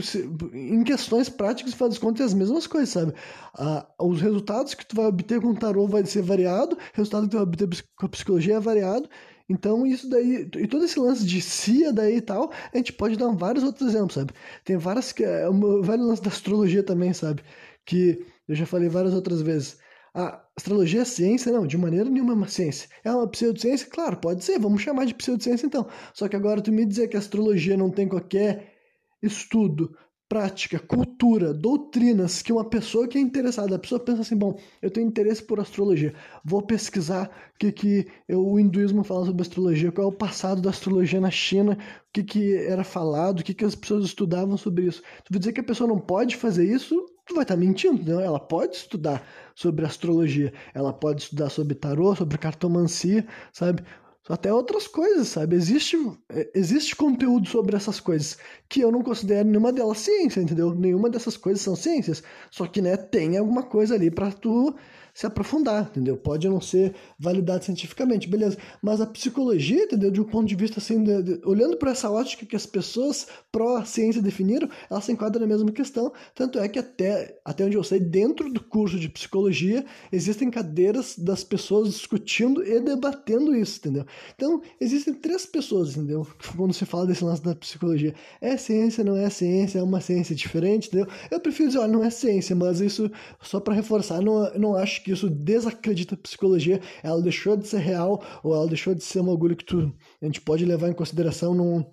em 0.55 0.83
questões 0.85 1.29
práticas, 1.29 1.75
faz 1.75 1.93
as 1.95 1.99
contas, 1.99 2.23
é 2.23 2.25
as 2.25 2.35
mesmas 2.35 2.67
coisas, 2.67 2.89
sabe? 2.89 3.13
Ah, 3.55 3.87
os 4.01 4.21
resultados 4.23 4.73
que 4.75 4.87
tu 4.87 4.97
vai 4.97 5.07
obter 5.07 5.41
com 5.41 5.49
o 5.49 5.55
tarô 5.59 5.87
vai 5.87 6.05
ser 6.07 6.23
variado, 6.23 6.77
o 6.77 6.79
resultado 6.95 7.25
que 7.25 7.31
tu 7.31 7.35
vai 7.35 7.43
obter 7.43 7.69
com 7.97 8.07
a 8.07 8.09
psicologia 8.09 8.57
é 8.57 8.61
variado. 8.61 9.09
Então, 9.49 9.87
isso 9.87 10.09
daí, 10.09 10.49
e 10.57 10.67
todo 10.67 10.85
esse 10.85 10.99
lance 10.99 11.25
de 11.25 11.41
CIA 11.41 11.93
daí 11.93 12.17
e 12.17 12.21
tal, 12.21 12.51
a 12.73 12.77
gente 12.77 12.93
pode 12.93 13.17
dar 13.17 13.29
vários 13.35 13.65
outros 13.65 13.89
exemplos, 13.89 14.15
sabe? 14.15 14.33
Tem 14.65 14.77
várias, 14.77 15.15
é, 15.21 15.47
vários 15.83 16.07
lances 16.07 16.21
da 16.21 16.29
astrologia 16.31 16.83
também, 16.83 17.13
sabe? 17.13 17.43
Que 17.85 18.25
eu 18.47 18.55
já 18.55 18.67
falei 18.67 18.89
várias 18.89 19.15
outras 19.15 19.43
vezes 19.43 19.79
a 20.15 20.43
astrologia 20.57 21.03
é 21.03 21.05
ciência? 21.05 21.53
Não, 21.53 21.67
de 21.67 21.79
maneira 21.79 22.09
nenhuma 22.09 22.33
é 22.33 22.37
uma 22.37 22.49
ciência. 22.49 22.89
É 23.05 23.11
uma 23.11 23.29
pseudociência? 23.29 23.89
Claro, 23.89 24.17
pode 24.17 24.45
ser, 24.45 24.59
vamos 24.59 24.83
chamar 24.83 25.07
de 25.07 25.15
pseudociência 25.15 25.67
então. 25.67 25.87
Só 26.13 26.29
que 26.29 26.37
agora 26.37 26.61
tu 26.61 26.73
me 26.73 26.85
dizer 26.85 27.09
que 27.09 27.17
a 27.17 27.21
astrologia 27.21 27.77
não 27.77 27.91
tem 27.91 28.09
qualquer 28.09 28.75
estudo, 29.23 29.97
prática, 30.29 30.79
cultura, 30.79 31.55
doutrinas 31.55 32.43
que 32.43 32.53
uma 32.53 32.65
pessoa 32.65 33.09
que 33.09 33.17
é 33.17 33.21
interessada, 33.21 33.75
a 33.75 33.79
pessoa 33.79 33.99
pensa 33.99 34.21
assim, 34.21 34.37
bom, 34.37 34.59
eu 34.83 34.91
tenho 34.91 35.09
interesse 35.09 35.43
por 35.43 35.59
astrologia, 35.59 36.15
vou 36.45 36.61
pesquisar 36.61 37.31
o 37.55 37.59
que, 37.59 37.73
que 37.73 38.07
o 38.29 38.59
hinduísmo 38.61 39.03
fala 39.03 39.25
sobre 39.25 39.41
astrologia, 39.41 39.91
qual 39.91 40.09
é 40.09 40.11
o 40.11 40.17
passado 40.17 40.61
da 40.61 40.69
astrologia 40.69 41.21
na 41.21 41.31
China, 41.31 41.73
o 41.73 42.13
que, 42.13 42.23
que 42.23 42.55
era 42.57 42.85
falado, 42.85 43.41
o 43.41 43.43
que, 43.43 43.55
que 43.55 43.65
as 43.65 43.75
pessoas 43.75 44.05
estudavam 44.05 44.57
sobre 44.59 44.85
isso. 44.85 45.03
Tu 45.25 45.31
vai 45.33 45.39
dizer 45.39 45.53
que 45.53 45.61
a 45.61 45.65
pessoa 45.65 45.89
não 45.89 45.99
pode 45.99 46.37
fazer 46.37 46.67
isso? 46.67 46.95
Tu 47.29 47.35
vai 47.35 47.45
estar 47.45 47.55
tá 47.55 47.61
mentindo, 47.61 48.11
não? 48.11 48.21
Ela 48.21 48.41
pode 48.41 48.75
estudar 48.77 49.23
sobre 49.55 49.85
astrologia, 49.85 50.53
ela 50.73 50.93
pode 50.93 51.23
estudar 51.23 51.51
sobre 51.51 51.75
tarô, 51.75 52.17
sobre 52.17 52.39
cartomancia, 52.39 53.27
sabe? 53.53 53.85
Até 54.29 54.53
outras 54.53 54.87
coisas, 54.87 55.29
sabe? 55.29 55.57
Existe, 55.57 55.97
é, 56.31 56.51
existe 56.55 56.97
conteúdo 56.97 57.49
sobre 57.49 57.77
essas 57.77 57.99
coisas 58.01 58.39
que 58.69 58.81
eu 58.81 58.91
não 58.93 59.03
considero 59.03 59.49
nenhuma 59.49 59.73
delas 59.73 59.99
ciência, 59.99 60.41
entendeu? 60.41 60.75
Nenhuma 60.75 61.09
dessas 61.09 61.37
coisas 61.37 61.63
são 61.63 61.77
ciências. 61.77 62.23
Só 62.51 62.67
que, 62.67 62.81
né, 62.81 62.97
tem 62.97 63.37
alguma 63.39 63.63
coisa 63.63 63.95
ali 63.95 64.11
para 64.11 64.31
tu 64.31 64.75
se 65.19 65.27
aprofundar, 65.27 65.89
entendeu? 65.91 66.17
Pode 66.17 66.49
não 66.49 66.61
ser 66.61 66.95
validado 67.19 67.65
cientificamente, 67.65 68.29
beleza. 68.29 68.57
Mas 68.81 69.01
a 69.01 69.07
psicologia, 69.07 69.83
entendeu? 69.83 70.13
De 70.13 70.21
um 70.21 70.25
ponto 70.25 70.47
de 70.47 70.55
vista 70.55 70.79
assim, 70.79 71.03
de, 71.03 71.23
de, 71.25 71.41
olhando 71.45 71.77
para 71.77 71.91
essa 71.91 72.09
ótica 72.09 72.47
que 72.47 72.55
as 72.55 72.65
pessoas 72.65 73.27
pró-ciência 73.51 74.23
definiram, 74.23 74.69
ela 74.89 75.01
se 75.01 75.11
enquadra 75.11 75.41
na 75.41 75.47
mesma 75.49 75.73
questão. 75.73 76.13
Tanto 76.37 76.61
é 76.61 76.69
que 76.69 76.79
até, 76.79 77.37
até 77.45 77.65
onde 77.65 77.77
eu 77.77 77.83
sei, 77.83 77.99
dentro 77.99 78.49
do 78.49 78.63
curso 78.63 78.97
de 78.97 79.09
psicologia, 79.09 79.85
existem 80.13 80.53
cadeiras 80.53 81.19
das 81.19 81.43
pessoas 81.43 81.89
discutindo 81.89 82.63
e 82.63 82.79
debatendo 82.79 83.57
isso, 83.57 83.81
entendeu? 83.81 84.07
Então, 84.37 84.63
existem 84.81 85.13
três 85.13 85.45
pessoas, 85.45 85.97
entendeu? 85.97 86.25
Quando 86.57 86.73
se 86.73 86.87
fala 86.87 87.09
desse 87.09 87.25
lance 87.25 87.43
da 87.43 87.57
psicologia. 87.57 88.15
É 88.41 88.57
ciência, 88.57 89.03
não 89.03 89.17
é 89.17 89.29
ciência, 89.29 89.81
é 89.81 89.83
uma 89.83 90.01
ciência 90.01 90.33
diferente, 90.33 90.87
entendeu? 90.87 91.09
Eu 91.29 91.41
prefiro 91.41 91.71
dizer, 91.71 91.81
olha, 91.81 91.91
não 91.91 92.05
é 92.05 92.11
ciência, 92.11 92.55
mas 92.55 92.81
isso, 92.81 93.11
só 93.43 93.59
para 93.59 93.75
reforçar, 93.75 94.23
não, 94.23 94.49
não 94.55 94.77
acho 94.77 95.03
que 95.03 95.08
que 95.09 95.15
isso 95.15 95.31
desacredita 95.31 96.15
a 96.15 96.19
psicologia, 96.19 96.81
ela 97.03 97.23
deixou 97.23 97.57
de 97.57 97.67
ser 97.67 97.79
real 97.79 98.23
ou 98.43 98.55
ela 98.55 98.67
deixou 98.67 98.95
de 98.95 99.03
ser 99.03 99.21
um 99.21 99.29
orgulho 99.29 99.57
que 99.57 99.65
tu, 99.65 99.95
a 100.21 100.25
gente 100.27 100.41
pode 100.41 100.65
levar 100.65 100.89
em 100.89 100.93
consideração 100.93 101.55
num, 101.55 101.85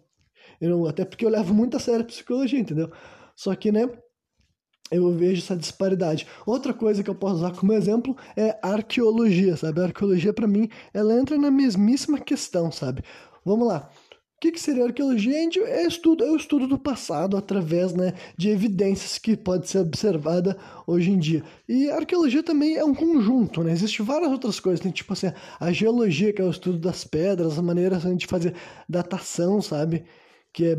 até 0.87 1.05
porque 1.05 1.25
eu 1.25 1.29
levo 1.29 1.53
muito 1.53 1.77
a 1.77 1.79
sério 1.79 2.01
a 2.01 2.05
psicologia, 2.05 2.59
entendeu? 2.59 2.91
Só 3.35 3.55
que, 3.55 3.71
né, 3.71 3.89
eu 4.91 5.11
vejo 5.13 5.41
essa 5.41 5.55
disparidade. 5.55 6.27
Outra 6.45 6.73
coisa 6.73 7.03
que 7.03 7.09
eu 7.09 7.15
posso 7.15 7.35
usar 7.35 7.51
como 7.55 7.73
exemplo 7.73 8.15
é 8.35 8.57
arqueologia, 8.61 9.55
sabe? 9.55 9.81
A 9.81 9.85
arqueologia, 9.85 10.33
para 10.33 10.47
mim, 10.47 10.69
ela 10.93 11.13
entra 11.13 11.37
na 11.37 11.49
mesmíssima 11.49 12.19
questão, 12.19 12.71
sabe? 12.71 13.01
Vamos 13.43 13.67
lá. 13.67 13.89
O 14.35 14.39
que, 14.41 14.51
que 14.51 14.59
seria 14.59 14.83
arqueologia? 14.83 15.33
É, 15.65 15.87
estudo, 15.87 16.23
é 16.23 16.29
o 16.29 16.35
estudo 16.35 16.67
do 16.67 16.77
passado 16.77 17.37
através 17.37 17.93
né, 17.93 18.13
de 18.37 18.49
evidências 18.49 19.17
que 19.17 19.35
pode 19.35 19.69
ser 19.69 19.79
observada 19.79 20.57
hoje 20.85 21.09
em 21.09 21.17
dia. 21.17 21.41
E 21.67 21.89
arqueologia 21.89 22.43
também 22.43 22.75
é 22.75 22.83
um 22.83 22.93
conjunto, 22.93 23.63
né? 23.63 23.71
Existem 23.71 24.05
várias 24.05 24.31
outras 24.31 24.59
coisas. 24.59 24.81
Tem 24.81 24.91
tipo 24.91 25.13
assim, 25.13 25.31
a 25.59 25.71
geologia, 25.71 26.33
que 26.33 26.41
é 26.41 26.45
o 26.45 26.49
estudo 26.49 26.77
das 26.77 27.05
pedras, 27.05 27.57
a 27.57 27.61
maneira 27.61 27.97
de 27.97 28.27
fazer 28.27 28.53
datação, 28.89 29.61
sabe? 29.61 30.03
Que 30.53 30.77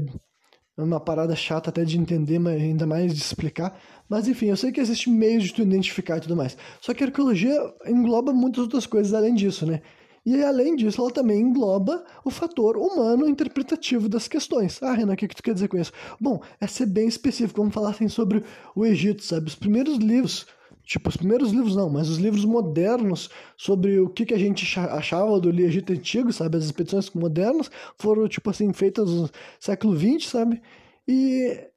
é 0.78 0.82
uma 0.82 1.00
parada 1.00 1.34
chata 1.34 1.70
até 1.70 1.82
de 1.82 1.98
entender, 1.98 2.38
mas 2.38 2.60
ainda 2.60 2.86
mais 2.86 3.14
de 3.14 3.20
explicar. 3.20 3.80
Mas 4.06 4.28
enfim, 4.28 4.46
eu 4.46 4.56
sei 4.56 4.70
que 4.70 4.80
existe 4.80 5.08
meios 5.08 5.44
de 5.44 5.54
tu 5.54 5.62
identificar 5.62 6.18
e 6.18 6.20
tudo 6.20 6.36
mais. 6.36 6.56
Só 6.80 6.92
que 6.92 7.02
a 7.02 7.06
arqueologia 7.06 7.58
engloba 7.86 8.32
muitas 8.34 8.64
outras 8.64 8.86
coisas 8.86 9.14
além 9.14 9.34
disso, 9.34 9.64
né? 9.64 9.80
E 10.26 10.42
além 10.42 10.75
disso, 10.75 11.00
ela 11.00 11.11
também 11.12 11.40
engloba 11.40 12.04
o 12.25 12.30
fator 12.30 12.76
humano 12.76 13.28
interpretativo 13.28 14.09
das 14.09 14.26
questões. 14.26 14.83
Ah, 14.83 14.92
Renan, 14.92 15.12
o 15.12 15.16
que, 15.16 15.28
tu 15.28 15.40
quer 15.40 15.54
dizer 15.54 15.68
com 15.68 15.78
isso? 15.78 15.92
Bom, 16.21 16.42
é 16.61 16.66
ser 16.66 16.87
bem 16.87 17.06
específico. 17.06 17.61
Vamos 17.61 17.73
falar 17.73 17.90
assim 17.90 18.09
sobre 18.09 18.42
o 18.75 18.85
Egito, 18.85 19.23
sabe? 19.23 19.47
Os 19.47 19.54
primeiros 19.54 19.99
livros, 19.99 20.45
tipo, 20.83 21.09
os 21.09 21.16
primeiros 21.16 21.52
livros 21.52 21.76
não, 21.76 21.88
mas 21.88 22.09
os 22.09 22.18
livros 22.18 22.45
modernos 22.45 23.30
sobre 23.56 24.00
o 24.00 24.09
que, 24.09 24.26
que 24.26 24.35
a 24.35 24.38
gente 24.38 24.66
achava 24.80 25.38
do 25.38 25.49
Egito 25.61 25.92
antigo, 25.92 26.33
sabe? 26.33 26.56
As 26.56 26.64
expedições 26.64 27.09
modernas 27.11 27.71
foram, 27.97 28.26
tipo 28.26 28.50
assim, 28.50 28.73
feitas 28.73 29.09
no 29.09 29.30
século 29.61 29.97
XX, 29.97 30.28
sabe? 30.28 30.61
E 31.06 31.68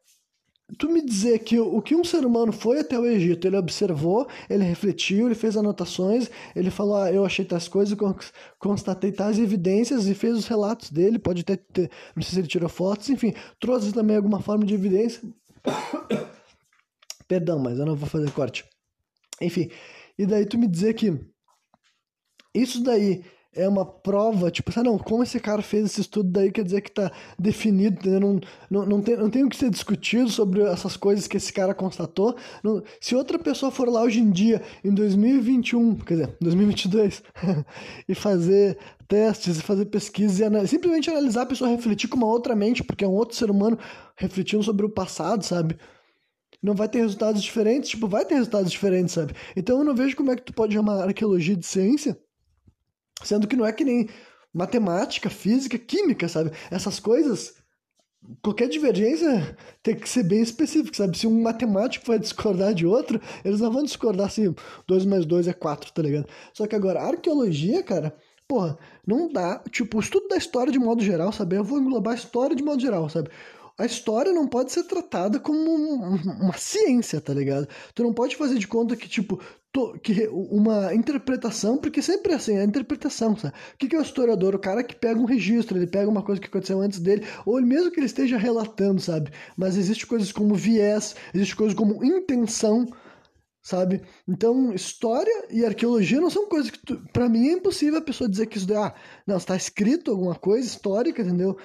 tu 0.77 0.89
me 0.89 1.03
dizer 1.03 1.39
que 1.39 1.59
o 1.59 1.81
que 1.81 1.95
um 1.95 2.03
ser 2.03 2.25
humano 2.25 2.51
foi 2.51 2.79
até 2.79 2.97
o 2.97 3.05
Egito, 3.05 3.47
ele 3.47 3.57
observou, 3.57 4.27
ele 4.49 4.63
refletiu, 4.63 5.25
ele 5.25 5.35
fez 5.35 5.57
anotações, 5.57 6.29
ele 6.55 6.69
falou, 6.69 6.95
ah, 6.95 7.11
eu 7.11 7.25
achei 7.25 7.43
tais 7.43 7.67
coisas, 7.67 7.97
constatei 8.59 9.11
tais 9.11 9.39
evidências 9.39 10.07
e 10.07 10.13
fez 10.13 10.37
os 10.37 10.47
relatos 10.47 10.91
dele, 10.91 11.17
pode 11.17 11.41
até 11.41 11.55
ter, 11.55 11.89
não 12.15 12.21
sei 12.21 12.33
se 12.33 12.39
ele 12.39 12.47
tirou 12.47 12.69
fotos, 12.69 13.09
enfim, 13.09 13.33
trouxe 13.59 13.91
também 13.91 14.15
alguma 14.15 14.39
forma 14.39 14.65
de 14.65 14.73
evidência. 14.73 15.21
Perdão, 17.27 17.59
mas 17.59 17.79
eu 17.79 17.85
não 17.85 17.95
vou 17.95 18.07
fazer 18.09 18.31
corte. 18.31 18.65
Enfim, 19.41 19.69
e 20.17 20.25
daí 20.25 20.45
tu 20.45 20.57
me 20.57 20.67
dizer 20.67 20.93
que 20.93 21.19
isso 22.53 22.83
daí 22.83 23.23
é 23.59 23.67
uma 23.67 23.85
prova, 23.85 24.49
tipo, 24.49 24.71
ah, 24.73 24.83
não, 24.83 24.97
como 24.97 25.21
esse 25.21 25.39
cara 25.39 25.61
fez 25.61 25.85
esse 25.85 26.01
estudo 26.01 26.31
daí 26.31 26.49
quer 26.51 26.63
dizer 26.63 26.81
que 26.81 26.91
tá 26.91 27.11
definido, 27.37 27.97
entendeu? 27.99 28.19
Não, 28.19 28.39
não, 28.69 28.85
não, 28.85 29.01
tem, 29.01 29.17
não 29.17 29.29
tem 29.29 29.43
o 29.43 29.49
que 29.49 29.57
ser 29.57 29.69
discutido 29.69 30.29
sobre 30.29 30.61
essas 30.61 30.95
coisas 30.95 31.27
que 31.27 31.35
esse 31.35 31.51
cara 31.51 31.73
constatou. 31.73 32.35
Não, 32.63 32.81
se 33.01 33.15
outra 33.15 33.37
pessoa 33.37 33.69
for 33.69 33.89
lá 33.89 34.01
hoje 34.01 34.21
em 34.21 34.31
dia, 34.31 34.61
em 34.83 34.93
2021, 34.93 35.95
quer 35.97 36.13
dizer, 36.13 36.37
2022, 36.39 37.21
e 38.07 38.15
fazer 38.15 38.77
testes, 39.07 39.57
e 39.57 39.61
fazer 39.61 39.85
pesquisas, 39.85 40.39
e 40.39 40.43
anal 40.45 40.65
simplesmente 40.65 41.09
analisar 41.09 41.41
a 41.41 41.47
pessoa 41.47 41.69
refletir 41.69 42.07
com 42.07 42.15
uma 42.15 42.27
outra 42.27 42.55
mente, 42.55 42.83
porque 42.83 43.03
é 43.03 43.07
um 43.07 43.13
outro 43.13 43.35
ser 43.35 43.51
humano 43.51 43.77
refletindo 44.15 44.63
sobre 44.63 44.85
o 44.85 44.89
passado, 44.89 45.43
sabe? 45.43 45.75
não 46.61 46.75
vai 46.75 46.89
ter 46.89 46.99
resultados 46.99 47.41
diferentes, 47.41 47.91
tipo, 47.91 48.05
vai 48.05 48.25
ter 48.25 48.35
resultados 48.35 48.69
diferentes, 48.69 49.13
sabe? 49.13 49.33
Então 49.55 49.77
eu 49.77 49.83
não 49.85 49.95
vejo 49.95 50.13
como 50.15 50.29
é 50.29 50.35
que 50.35 50.41
tu 50.41 50.53
pode 50.53 50.73
chamar 50.73 51.01
arqueologia 51.03 51.55
de 51.55 51.65
ciência 51.65 52.19
Sendo 53.23 53.47
que 53.47 53.55
não 53.55 53.65
é 53.65 53.71
que 53.73 53.83
nem 53.83 54.09
matemática, 54.53 55.29
física, 55.29 55.77
química, 55.77 56.27
sabe? 56.27 56.51
Essas 56.71 56.99
coisas, 56.99 57.55
qualquer 58.41 58.67
divergência 58.67 59.57
tem 59.83 59.95
que 59.95 60.07
ser 60.09 60.23
bem 60.23 60.41
específica, 60.41 60.97
sabe? 60.97 61.17
Se 61.17 61.27
um 61.27 61.41
matemático 61.41 62.05
vai 62.05 62.19
discordar 62.19 62.73
de 62.73 62.85
outro, 62.85 63.21
eles 63.43 63.59
não 63.59 63.71
vão 63.71 63.83
discordar 63.83 64.29
se 64.31 64.53
2 64.87 65.05
mais 65.05 65.25
2 65.25 65.47
é 65.47 65.53
4, 65.53 65.91
tá 65.93 66.01
ligado? 66.01 66.27
Só 66.53 66.67
que 66.67 66.75
agora, 66.75 67.01
arqueologia, 67.01 67.83
cara, 67.83 68.15
porra, 68.47 68.77
não 69.05 69.31
dá. 69.31 69.59
Tipo, 69.71 69.97
o 69.97 70.01
estudo 70.01 70.27
da 70.27 70.37
história 70.37 70.71
de 70.71 70.79
modo 70.79 71.03
geral, 71.03 71.31
sabe? 71.31 71.55
Eu 71.55 71.63
vou 71.63 71.79
englobar 71.79 72.13
a 72.13 72.17
história 72.17 72.55
de 72.55 72.63
modo 72.63 72.81
geral, 72.81 73.07
sabe? 73.09 73.29
A 73.79 73.85
história 73.85 74.33
não 74.33 74.45
pode 74.45 74.73
ser 74.73 74.83
tratada 74.83 75.39
como 75.39 75.57
uma 75.57 76.57
ciência, 76.57 77.21
tá 77.21 77.33
ligado? 77.33 77.65
Tu 77.95 78.03
não 78.03 78.13
pode 78.13 78.35
fazer 78.35 78.59
de 78.59 78.67
conta 78.67 78.93
que, 78.93 79.07
tipo, 79.07 79.41
que 80.03 80.27
uma 80.27 80.93
interpretação, 80.93 81.77
porque 81.77 82.01
sempre 82.01 82.33
é 82.33 82.35
assim, 82.35 82.57
é 82.57 82.61
a 82.61 82.65
interpretação, 82.65 83.37
sabe? 83.37 83.53
O 83.73 83.77
que, 83.77 83.87
que 83.87 83.95
é 83.95 83.99
o 83.99 84.01
historiador? 84.01 84.53
O 84.53 84.59
cara 84.59 84.83
que 84.83 84.93
pega 84.93 85.17
um 85.17 85.23
registro, 85.23 85.77
ele 85.77 85.87
pega 85.87 86.09
uma 86.09 86.21
coisa 86.21 86.41
que 86.41 86.47
aconteceu 86.47 86.81
antes 86.81 86.99
dele, 86.99 87.25
ou 87.45 87.61
mesmo 87.61 87.89
que 87.89 87.99
ele 87.99 88.07
esteja 88.07 88.37
relatando, 88.37 88.99
sabe? 88.99 89.31
Mas 89.55 89.77
existe 89.77 90.05
coisas 90.05 90.33
como 90.33 90.55
viés, 90.55 91.15
existe 91.33 91.55
coisas 91.55 91.73
como 91.73 92.03
intenção, 92.03 92.85
sabe? 93.61 94.01
Então, 94.27 94.73
história 94.73 95.47
e 95.49 95.63
arqueologia 95.63 96.19
não 96.19 96.29
são 96.29 96.49
coisas 96.49 96.69
que, 96.69 96.79
para 97.13 97.29
mim, 97.29 97.47
é 97.47 97.53
impossível 97.53 97.99
a 97.99 98.03
pessoa 98.03 98.29
dizer 98.29 98.47
que 98.47 98.57
isso, 98.57 98.73
ah, 98.73 98.93
não, 99.25 99.37
está 99.37 99.55
escrito 99.55 100.11
alguma 100.11 100.35
coisa 100.35 100.67
histórica, 100.67 101.21
entendeu? 101.21 101.57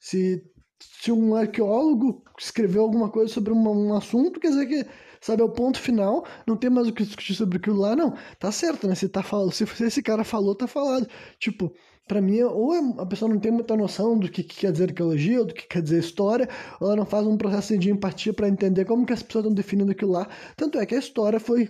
Se 0.00 0.42
se 0.80 1.10
um 1.12 1.34
arqueólogo 1.34 2.22
escreveu 2.38 2.82
alguma 2.82 3.08
coisa 3.08 3.32
sobre 3.32 3.52
um, 3.52 3.68
um, 3.68 3.94
assunto, 3.94 4.40
quer 4.40 4.48
dizer 4.48 4.66
que, 4.66 4.86
sabe, 5.20 5.42
é 5.42 5.44
o 5.44 5.50
ponto 5.50 5.80
final, 5.80 6.24
não 6.46 6.56
tem 6.56 6.70
mais 6.70 6.88
o 6.88 6.92
que 6.92 7.04
discutir 7.04 7.34
sobre 7.34 7.58
aquilo 7.58 7.78
lá, 7.78 7.96
não. 7.96 8.14
Tá 8.38 8.52
certo, 8.52 8.86
né? 8.86 8.94
Se, 8.94 9.08
tá 9.08 9.22
falando, 9.22 9.52
se 9.52 9.64
esse 9.64 10.02
cara 10.02 10.24
falou, 10.24 10.54
tá 10.54 10.66
falado. 10.66 11.08
Tipo, 11.38 11.72
para 12.08 12.22
mim, 12.22 12.40
ou 12.40 12.74
é, 12.74 12.80
a 12.98 13.06
pessoa 13.06 13.28
não 13.30 13.38
tem 13.38 13.52
muita 13.52 13.76
noção 13.76 14.18
do 14.18 14.30
que, 14.30 14.42
que, 14.42 14.60
quer 14.60 14.72
dizer 14.72 14.84
arqueologia, 14.84 15.40
ou 15.40 15.44
do 15.44 15.52
que 15.52 15.68
quer 15.68 15.82
dizer 15.82 16.00
história, 16.00 16.48
ou 16.80 16.88
ela 16.88 16.96
não 16.96 17.06
faz 17.06 17.26
um 17.26 17.36
processo 17.36 17.76
de 17.76 17.90
empatia 17.90 18.32
para 18.32 18.48
entender 18.48 18.86
como 18.86 19.04
que 19.04 19.12
as 19.12 19.22
pessoas 19.22 19.44
estão 19.44 19.54
definindo 19.54 19.92
aquilo 19.92 20.12
lá. 20.12 20.26
Tanto 20.56 20.78
é 20.78 20.86
que 20.86 20.94
a 20.94 20.98
história 20.98 21.38
foi 21.38 21.68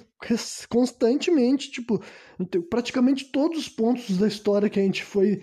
constantemente, 0.68 1.70
tipo, 1.70 2.00
praticamente 2.70 3.24
todos 3.26 3.58
os 3.58 3.68
pontos 3.68 4.16
da 4.16 4.28
história 4.28 4.70
que 4.70 4.78
a 4.78 4.82
gente 4.82 5.02
foi 5.02 5.42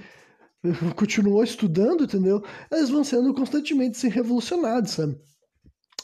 continuou 0.95 1.43
estudando, 1.43 2.03
entendeu? 2.03 2.43
Eles 2.71 2.89
vão 2.89 3.03
sendo 3.03 3.33
constantemente 3.33 3.97
assim, 3.97 4.09
revolucionados, 4.09 4.91
sabe? 4.91 5.17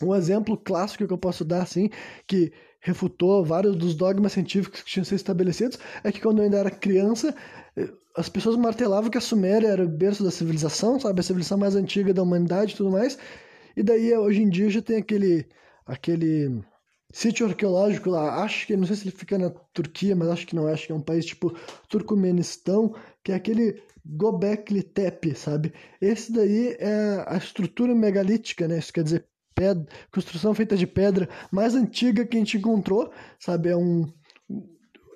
Um 0.01 0.15
exemplo 0.15 0.57
clássico 0.57 1.05
que 1.05 1.13
eu 1.13 1.17
posso 1.17 1.45
dar, 1.45 1.61
assim, 1.61 1.89
que 2.27 2.51
refutou 2.79 3.45
vários 3.45 3.75
dos 3.75 3.93
dogmas 3.93 4.33
científicos 4.33 4.81
que 4.81 4.89
tinham 4.89 5.05
sido 5.05 5.17
estabelecidos, 5.17 5.77
é 6.03 6.11
que 6.11 6.19
quando 6.19 6.39
eu 6.39 6.45
ainda 6.45 6.57
era 6.57 6.71
criança, 6.71 7.35
eh, 7.77 7.89
as 8.15 8.27
pessoas 8.27 8.57
martelavam 8.57 9.09
que 9.09 9.17
a 9.17 9.21
Suméria 9.21 9.67
era 9.67 9.85
o 9.85 9.89
berço 9.89 10.23
da 10.23 10.31
civilização, 10.31 10.99
sabe? 10.99 11.19
A 11.19 11.23
civilização 11.23 11.57
mais 11.57 11.75
antiga 11.75 12.13
da 12.13 12.23
humanidade 12.23 12.73
e 12.73 12.77
tudo 12.77 12.89
mais. 12.89 13.17
E 13.77 13.83
daí, 13.83 14.13
hoje 14.17 14.41
em 14.41 14.49
dia, 14.49 14.69
já 14.69 14.81
tem 14.81 14.97
aquele, 14.97 15.45
aquele 15.85 16.61
sítio 17.13 17.45
arqueológico 17.45 18.09
lá, 18.09 18.43
acho 18.43 18.65
que, 18.65 18.75
não 18.75 18.85
sei 18.85 18.95
se 18.95 19.03
ele 19.03 19.15
fica 19.15 19.37
na 19.37 19.49
Turquia, 19.73 20.15
mas 20.15 20.29
acho 20.29 20.47
que 20.47 20.55
não, 20.55 20.67
acho 20.67 20.87
que 20.87 20.91
é 20.91 20.95
um 20.95 21.01
país 21.01 21.25
tipo 21.25 21.55
Turcomenistão, 21.89 22.95
que 23.23 23.31
é 23.31 23.35
aquele 23.35 23.81
Gobekli 24.05 24.83
Tepe, 24.83 25.35
sabe? 25.35 25.73
Esse 25.99 26.31
daí 26.31 26.75
é 26.79 27.23
a 27.27 27.37
estrutura 27.37 27.93
megalítica, 27.95 28.67
né? 28.67 28.79
Isso 28.79 28.93
quer 28.93 29.03
dizer 29.03 29.27
pedra, 29.53 29.85
construção 30.11 30.53
feita 30.53 30.75
de 30.75 30.87
pedra 30.87 31.29
mais 31.51 31.75
antiga 31.75 32.25
que 32.25 32.35
a 32.35 32.39
gente 32.39 32.57
encontrou, 32.57 33.11
sabe? 33.39 33.69
É 33.69 33.75
um 33.75 34.11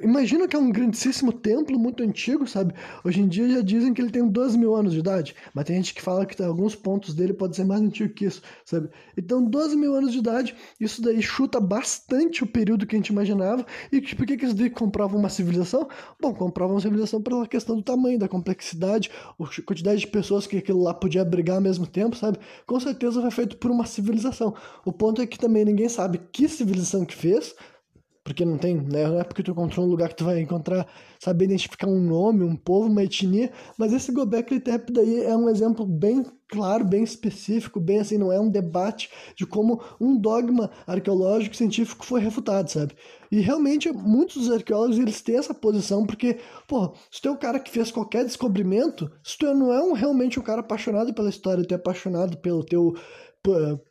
Imagina 0.02 0.46
que 0.46 0.56
é 0.56 0.60
um 0.60 0.72
grandíssimo 0.72 1.32
templo 1.32 1.80
muito 1.80 2.04
antigo, 2.04 2.46
sabe? 2.46 2.74
Hoje 3.04 3.22
em 3.22 3.28
dia 3.28 3.48
já 3.48 3.62
dizem 3.62 3.94
que 3.94 4.02
ele 4.02 4.12
tem 4.12 4.28
12 4.28 4.58
mil 4.58 4.76
anos 4.76 4.92
de 4.92 5.00
idade, 5.00 5.34
mas 5.54 5.64
tem 5.64 5.78
gente 5.78 5.94
que 5.94 6.02
fala 6.02 6.26
que 6.26 6.42
alguns 6.44 6.76
pontos 6.76 7.14
dele 7.14 7.34
podem 7.34 7.56
ser 7.56 7.64
mais 7.64 7.82
antigo 7.82 8.14
que 8.14 8.26
isso, 8.26 8.42
sabe? 8.66 8.90
Então, 9.18 9.44
12 9.44 9.76
mil 9.78 9.96
anos 9.96 10.12
de 10.12 10.20
idade, 10.20 10.54
isso 10.80 11.02
daí 11.02 11.22
chuta 11.22 11.62
bastante 11.62 12.44
o 12.44 12.48
período 12.48 12.86
que 12.86 12.96
a 12.96 13.00
gente 13.00 13.08
imaginava. 13.08 13.66
E 13.90 14.02
por 14.02 14.26
que, 14.26 14.36
que 14.36 14.46
isso 14.46 14.56
daí 14.56 14.70
comprova 14.70 15.16
uma 15.16 15.30
civilização? 15.30 15.88
Bom, 16.20 16.34
comprova 16.34 16.74
uma 16.74 16.82
civilização 16.82 17.22
pela 17.22 17.48
questão 17.48 17.78
do 17.78 17.82
tamanho, 17.82 18.20
da 18.20 18.28
complexidade, 18.28 19.10
a 19.40 19.62
quantidade 19.62 20.02
de 20.02 20.08
pessoas 20.08 20.46
que 20.46 20.58
aquilo 20.58 20.84
lá 20.84 20.94
podia 20.94 21.22
abrigar 21.22 21.56
ao 21.56 21.62
mesmo 21.62 21.88
tempo, 21.88 22.18
sabe? 22.18 22.38
Com 22.68 22.80
certeza 22.82 23.22
foi 23.22 23.32
feito 23.32 23.58
por 23.58 23.72
uma 23.72 23.86
civilização. 23.86 24.54
O 24.84 24.92
ponto 24.92 25.22
é 25.22 25.26
que 25.26 25.40
também 25.40 25.64
ninguém 25.64 25.88
sabe 25.88 26.20
que 26.34 26.50
civilização 26.50 27.06
que 27.06 27.16
fez, 27.16 27.56
porque 28.26 28.44
não 28.44 28.58
tem, 28.58 28.76
né? 28.76 29.08
Não 29.08 29.20
é 29.20 29.24
porque 29.24 29.44
tu 29.44 29.52
encontrou 29.52 29.86
um 29.86 29.90
lugar 29.90 30.10
que 30.10 30.16
tu 30.16 30.26
vai 30.26 30.42
encontrar, 30.42 30.88
saber 31.20 31.46
identificar 31.46 31.88
um 31.88 32.02
nome, 32.02 32.44
um 32.44 32.56
povo, 32.56 32.90
uma 32.90 33.04
etnia, 33.04 33.52
mas 33.78 33.94
esse 33.94 34.12
Gobekli 34.12 34.60
Tepe 34.60 34.92
daí 34.92 35.24
é 35.24 35.38
um 35.38 35.48
exemplo 35.48 35.86
bem 35.86 36.26
claro, 36.48 36.84
bem 36.84 37.04
específico, 37.04 37.80
bem 37.80 38.00
assim, 38.00 38.18
não 38.18 38.32
é 38.32 38.40
um 38.40 38.50
debate 38.50 39.10
de 39.36 39.46
como 39.46 39.80
um 40.02 40.18
dogma 40.18 40.72
arqueológico 40.88 41.56
científico 41.56 42.06
foi 42.06 42.20
refutado, 42.20 42.70
sabe? 42.70 42.96
E 43.32 43.40
realmente 43.42 43.92
muitos 43.92 44.44
dos 44.44 44.52
arqueólogos 44.52 44.98
eles 44.98 45.22
têm 45.22 45.38
essa 45.38 45.54
posição 45.54 46.06
porque, 46.06 46.38
pô, 46.68 46.94
se 47.12 47.22
tu 47.22 47.28
é 47.28 47.32
o 47.32 47.38
cara 47.38 47.60
que 47.60 47.72
fez 47.72 47.92
qualquer 47.92 48.24
descobrimento, 48.24 49.12
se 49.24 49.38
tu 49.38 49.46
não 49.54 49.72
é 49.72 49.82
um, 49.82 49.94
realmente 49.94 50.40
um 50.40 50.44
cara 50.44 50.62
apaixonado 50.62 51.14
pela 51.14 51.30
história, 51.30 51.64
tu 51.64 51.74
é 51.74 51.76
apaixonado 51.76 52.38
pelo 52.38 52.64
teu 52.64 52.96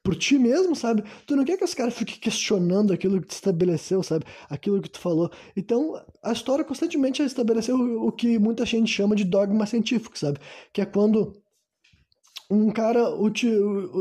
por, 0.02 0.16
ti 0.16 0.38
mesmo, 0.38 0.74
sabe? 0.74 1.04
Tu 1.26 1.36
não 1.36 1.44
quer 1.44 1.56
que 1.56 1.64
os 1.64 1.74
caras 1.74 1.94
fiquem 1.94 2.16
questionando 2.18 2.92
aquilo 2.92 3.20
que 3.20 3.28
tu 3.28 3.32
estabeleceu, 3.32 4.02
sabe? 4.02 4.24
Aquilo 4.48 4.80
que 4.80 4.90
tu 4.90 4.98
falou. 4.98 5.30
Então, 5.56 6.00
a 6.22 6.32
história 6.32 6.64
constantemente 6.64 7.22
estabeleceu 7.22 7.76
o 7.76 8.10
que 8.10 8.38
muita 8.38 8.66
gente 8.66 8.90
chama 8.90 9.14
de 9.14 9.24
dogma 9.24 9.66
científico, 9.66 10.18
sabe? 10.18 10.38
Que 10.72 10.80
é 10.80 10.86
quando 10.86 11.43
um 12.50 12.70
cara 12.70 13.08
uti, 13.16 13.48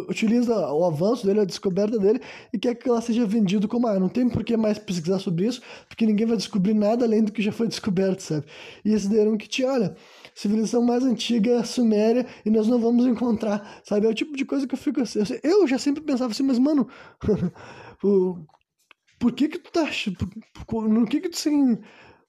utiliza 0.10 0.54
o 0.74 0.84
avanço 0.86 1.26
dele, 1.26 1.40
a 1.40 1.46
descoberta 1.46 1.98
dele, 1.98 2.20
e 2.52 2.60
quer 2.60 2.76
que 2.76 2.90
ela 2.90 3.02
seja 3.02 3.26
vendido 3.26 3.68
como, 3.68 3.88
ah, 3.88 4.00
não 4.00 4.10
tem 4.10 4.30
por 4.30 4.44
que 4.44 4.56
mais 4.58 4.78
pesquisar 4.78 5.20
sobre 5.20 5.48
isso, 5.48 5.62
porque 5.88 6.06
ninguém 6.06 6.26
vai 6.26 6.36
descobrir 6.36 6.74
nada 6.74 7.06
além 7.06 7.24
do 7.24 7.32
que 7.32 7.42
já 7.42 7.52
foi 7.52 7.68
descoberto, 7.68 8.20
sabe? 8.20 8.46
E 8.84 8.94
esse 8.94 9.08
daí 9.10 9.20
era 9.20 9.30
um 9.30 9.38
que 9.38 9.48
tinha, 9.48 9.72
olha, 9.72 9.96
civilização 10.36 10.84
mais 10.84 11.04
antiga 11.04 11.52
é 11.52 11.64
Suméria 11.64 12.26
e 12.46 12.50
nós 12.50 12.68
não 12.68 12.80
vamos 12.80 13.06
encontrar, 13.06 13.82
sabe? 13.84 14.08
É 14.08 14.10
o 14.10 14.14
tipo 14.14 14.36
de 14.36 14.46
coisa 14.46 14.68
que 14.68 14.74
eu 14.74 14.80
fico 14.80 15.02
assim. 15.02 15.20
Eu 15.42 15.68
já 15.68 15.78
sempre 15.78 16.04
pensava 16.04 16.32
assim, 16.32 16.44
mas 16.44 16.60
mano, 16.60 16.88
o, 18.04 18.38
por 19.20 19.32
que 19.32 19.48
que 19.48 19.60
tu 19.60 19.72
tá. 19.72 19.90
No 20.72 21.06
que 21.08 21.22
que 21.22 21.30
tu 21.30 21.38
assim. 21.38 21.78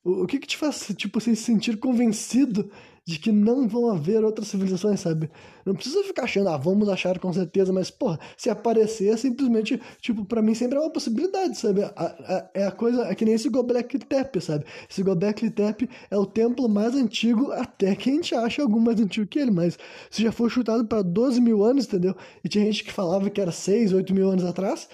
O 0.05 0.27
que 0.27 0.39
que 0.39 0.47
te 0.47 0.59
faz, 0.59 0.93
tipo, 0.97 1.17
assim, 1.17 1.35
se 1.35 1.45
sentir 1.45 1.79
convencido 1.79 2.71
de 3.07 3.19
que 3.19 3.31
não 3.31 3.69
vão 3.69 3.91
haver 3.91 4.25
outras 4.25 4.49
civilizações, 4.49 5.01
sabe? 5.01 5.31
Não 5.65 5.75
precisa 5.75 6.03
ficar 6.05 6.25
achando, 6.25 6.49
ah, 6.49 6.57
vamos 6.57 6.89
achar 6.89 7.19
com 7.19 7.31
certeza, 7.33 7.71
mas, 7.71 7.91
porra, 7.91 8.19
se 8.35 8.49
aparecer, 8.49 9.13
é 9.13 9.17
simplesmente, 9.17 9.81
tipo, 10.01 10.25
para 10.25 10.41
mim 10.41 10.55
sempre 10.55 10.79
é 10.79 10.81
uma 10.81 10.91
possibilidade, 10.91 11.59
sabe? 11.59 11.83
A, 11.83 11.93
a, 11.97 12.51
é 12.55 12.67
a 12.67 12.71
coisa, 12.71 13.03
é 13.03 13.15
que 13.15 13.25
nem 13.27 13.35
esse 13.35 13.51
Gobekli 13.51 13.99
Tepe, 13.99 14.41
sabe? 14.41 14.65
Esse 14.89 15.03
Gobekli 15.03 15.51
Tepe 15.51 15.89
é 16.11 16.17
o 16.17 16.25
templo 16.25 16.67
mais 16.67 16.95
antigo, 16.95 17.53
até 17.53 17.95
que 17.95 18.09
a 18.09 18.13
gente 18.15 18.35
acha 18.35 18.63
algum 18.63 18.81
mais 18.81 18.99
antigo 18.99 19.27
que 19.27 19.39
ele, 19.39 19.51
mas 19.51 19.79
se 20.11 20.23
já 20.23 20.33
foi 20.33 20.49
chutado 20.49 20.85
para 20.87 21.03
12 21.03 21.41
mil 21.43 21.63
anos, 21.63 21.87
entendeu? 21.87 22.17
E 22.43 22.49
tinha 22.49 22.65
gente 22.65 22.85
que 22.85 22.93
falava 22.93 23.29
que 23.29 23.41
era 23.41 23.53
6, 23.53 23.93
8 23.93 24.15
mil 24.15 24.31
anos 24.31 24.45
atrás, 24.45 24.89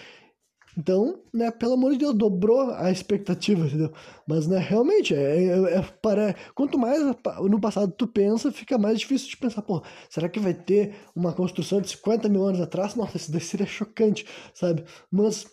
então, 0.76 1.20
né, 1.32 1.50
pelo 1.50 1.74
amor 1.74 1.92
de 1.92 1.98
Deus, 1.98 2.14
dobrou 2.14 2.70
a 2.72 2.90
expectativa, 2.90 3.66
entendeu? 3.66 3.92
Mas, 4.26 4.46
né, 4.46 4.58
realmente, 4.58 5.14
é, 5.14 5.46
é, 5.46 5.78
é 5.78 5.82
para, 6.00 6.34
quanto 6.54 6.78
mais 6.78 7.02
no 7.40 7.60
passado 7.60 7.92
tu 7.92 8.06
pensa, 8.06 8.52
fica 8.52 8.78
mais 8.78 9.00
difícil 9.00 9.28
de 9.28 9.36
pensar, 9.36 9.62
pô, 9.62 9.82
será 10.08 10.28
que 10.28 10.38
vai 10.38 10.54
ter 10.54 10.94
uma 11.14 11.32
construção 11.32 11.80
de 11.80 11.88
50 11.88 12.28
mil 12.28 12.44
anos 12.44 12.60
atrás? 12.60 12.94
Nossa, 12.94 13.16
isso 13.16 13.32
daí 13.32 13.40
seria 13.40 13.66
chocante, 13.66 14.24
sabe? 14.54 14.84
Mas, 15.10 15.46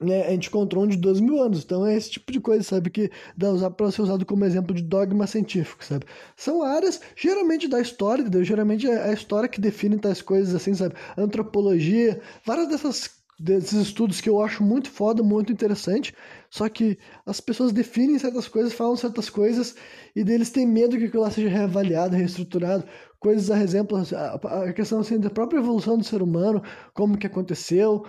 né, 0.00 0.26
a 0.26 0.30
gente 0.30 0.48
encontrou 0.48 0.84
um 0.84 0.86
de 0.86 0.96
12 0.96 1.20
mil 1.20 1.42
anos, 1.42 1.64
então 1.64 1.84
é 1.84 1.96
esse 1.96 2.10
tipo 2.10 2.30
de 2.30 2.40
coisa, 2.40 2.62
sabe, 2.62 2.90
que 2.90 3.10
dá 3.36 3.68
para 3.68 3.90
ser 3.90 4.02
usado 4.02 4.24
como 4.24 4.44
exemplo 4.44 4.72
de 4.74 4.82
dogma 4.82 5.26
científico, 5.26 5.84
sabe? 5.84 6.06
São 6.36 6.62
áreas, 6.62 7.00
geralmente 7.16 7.66
da 7.66 7.80
história, 7.80 8.22
entendeu? 8.22 8.44
Geralmente 8.44 8.86
é 8.86 9.10
a 9.10 9.12
história 9.12 9.48
que 9.48 9.60
define 9.60 9.98
tais 9.98 10.22
coisas 10.22 10.54
assim, 10.54 10.72
sabe? 10.72 10.94
Antropologia, 11.16 12.20
várias 12.44 12.68
dessas 12.68 13.17
desses 13.38 13.80
estudos 13.80 14.20
que 14.20 14.28
eu 14.28 14.42
acho 14.42 14.62
muito 14.64 14.90
foda, 14.90 15.22
muito 15.22 15.52
interessante, 15.52 16.14
só 16.50 16.68
que 16.68 16.98
as 17.24 17.40
pessoas 17.40 17.72
definem 17.72 18.18
certas 18.18 18.48
coisas, 18.48 18.72
falam 18.72 18.96
certas 18.96 19.30
coisas, 19.30 19.76
e 20.14 20.24
deles 20.24 20.50
têm 20.50 20.66
medo 20.66 20.98
que 20.98 21.04
aquilo 21.04 21.22
lá 21.22 21.30
seja 21.30 21.48
reavaliado, 21.48 22.16
reestruturado, 22.16 22.84
coisas, 23.20 23.50
a 23.50 23.62
exemplo, 23.62 23.96
a 23.96 24.72
questão 24.72 25.00
assim, 25.00 25.20
da 25.20 25.30
própria 25.30 25.58
evolução 25.58 25.96
do 25.96 26.04
ser 26.04 26.22
humano, 26.22 26.62
como 26.92 27.16
que 27.16 27.26
aconteceu, 27.26 28.04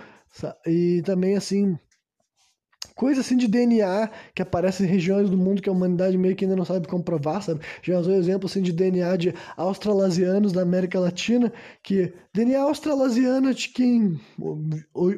e 0.66 1.02
também 1.04 1.36
assim 1.36 1.78
coisa 3.00 3.22
assim 3.22 3.34
de 3.34 3.48
DNA 3.48 4.10
que 4.34 4.42
aparece 4.42 4.84
em 4.84 4.86
regiões 4.86 5.30
do 5.30 5.38
mundo 5.38 5.62
que 5.62 5.70
a 5.70 5.72
humanidade 5.72 6.18
meio 6.18 6.36
que 6.36 6.44
ainda 6.44 6.54
não 6.54 6.66
sabe 6.66 6.86
comprovar, 6.86 7.42
sabe? 7.42 7.60
Já 7.82 7.98
usou 7.98 8.12
exemplo 8.12 8.44
assim 8.44 8.60
de 8.60 8.74
DNA 8.74 9.16
de 9.16 9.34
australasianos 9.56 10.52
da 10.52 10.60
América 10.60 11.00
Latina, 11.00 11.50
que 11.82 12.12
DNA 12.34 12.60
australasiana 12.60 13.54
de 13.54 13.70
quem 13.70 14.20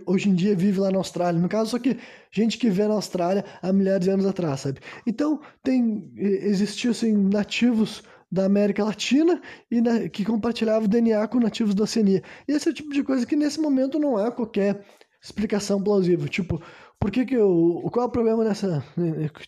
hoje 0.07 0.29
em 0.29 0.35
dia 0.37 0.55
vive 0.55 0.79
lá 0.79 0.93
na 0.93 0.99
Austrália, 0.99 1.41
no 1.41 1.49
caso 1.49 1.71
só 1.71 1.79
que 1.81 1.99
gente 2.31 2.57
que 2.57 2.71
vê 2.71 2.87
na 2.87 2.95
Austrália 2.95 3.45
há 3.61 3.73
milhares 3.73 4.05
de 4.05 4.13
anos 4.13 4.27
atrás, 4.27 4.61
sabe? 4.61 4.79
Então, 5.05 5.41
tem 5.61 6.13
existiu 6.17 6.93
assim 6.93 7.13
nativos 7.13 8.05
da 8.31 8.45
América 8.45 8.85
Latina 8.85 9.43
e 9.69 9.81
na, 9.81 10.09
que 10.09 10.25
compartilhavam 10.25 10.87
DNA 10.87 11.27
com 11.27 11.41
nativos 11.41 11.75
da 11.75 11.83
Oceania. 11.83 12.23
E 12.47 12.53
esse 12.53 12.69
é 12.69 12.71
o 12.71 12.75
tipo 12.75 12.93
de 12.95 13.03
coisa 13.03 13.27
que 13.27 13.35
nesse 13.35 13.61
momento 13.61 13.99
não 13.99 14.17
há 14.17 14.31
qualquer 14.31 14.85
explicação 15.23 15.83
plausível. 15.83 16.29
Tipo, 16.29 16.61
por 17.03 17.11
que 17.11 17.27
que 17.27 17.35
eu, 17.35 17.83
qual 17.93 18.05
é 18.05 18.09
o 18.09 18.13
problema 18.13 18.45
nessa, 18.45 18.85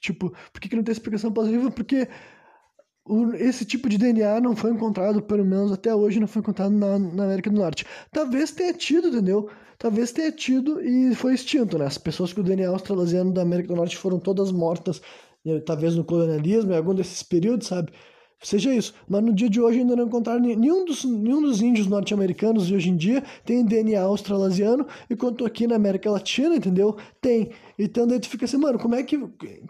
tipo, 0.00 0.34
por 0.52 0.60
que 0.60 0.68
que 0.68 0.74
não 0.74 0.82
tem 0.82 0.90
explicação 0.90 1.32
positiva? 1.32 1.70
Porque 1.70 2.08
esse 3.34 3.64
tipo 3.64 3.88
de 3.88 3.96
DNA 3.96 4.40
não 4.40 4.56
foi 4.56 4.72
encontrado, 4.72 5.22
pelo 5.22 5.44
menos 5.44 5.70
até 5.70 5.94
hoje, 5.94 6.18
não 6.18 6.26
foi 6.26 6.40
encontrado 6.40 6.72
na, 6.72 6.98
na, 6.98 7.22
América 7.22 7.48
do 7.48 7.56
Norte. 7.56 7.86
Talvez 8.10 8.50
tenha 8.50 8.72
tido, 8.74 9.06
entendeu? 9.06 9.48
Talvez 9.78 10.10
tenha 10.10 10.32
tido 10.32 10.80
e 10.80 11.14
foi 11.14 11.34
extinto, 11.34 11.78
né? 11.78 11.86
As 11.86 11.96
pessoas 11.96 12.32
com 12.32 12.40
o 12.40 12.44
DNA 12.44 12.68
australasiano 12.68 13.32
da 13.32 13.42
América 13.42 13.68
do 13.68 13.76
Norte 13.76 13.96
foram 13.96 14.18
todas 14.18 14.50
mortas, 14.50 15.00
né? 15.44 15.60
talvez 15.60 15.94
no 15.94 16.02
colonialismo, 16.02 16.72
em 16.72 16.76
algum 16.76 16.92
desses 16.92 17.22
períodos, 17.22 17.68
sabe? 17.68 17.92
Seja 18.46 18.74
isso. 18.74 18.94
Mas 19.08 19.22
no 19.22 19.32
dia 19.32 19.48
de 19.48 19.60
hoje 19.60 19.80
ainda 19.80 19.96
não 19.96 20.04
encontraram 20.04 20.40
nenhum 20.40 20.84
dos, 20.84 21.04
nenhum 21.04 21.42
dos 21.42 21.60
índios 21.60 21.86
norte-americanos 21.86 22.66
de 22.66 22.74
hoje 22.74 22.90
em 22.90 22.96
dia 22.96 23.22
tem 23.44 23.64
DNA 23.64 24.00
australasiano, 24.00 24.86
enquanto 25.10 25.44
aqui 25.44 25.66
na 25.66 25.76
América 25.76 26.10
Latina, 26.10 26.56
entendeu? 26.56 26.96
Tem. 27.20 27.50
Então 27.78 28.06
daí 28.06 28.20
tu 28.20 28.28
fica 28.28 28.44
assim, 28.44 28.56
mano, 28.56 28.78
como 28.78 28.94
é 28.94 29.02
que, 29.02 29.18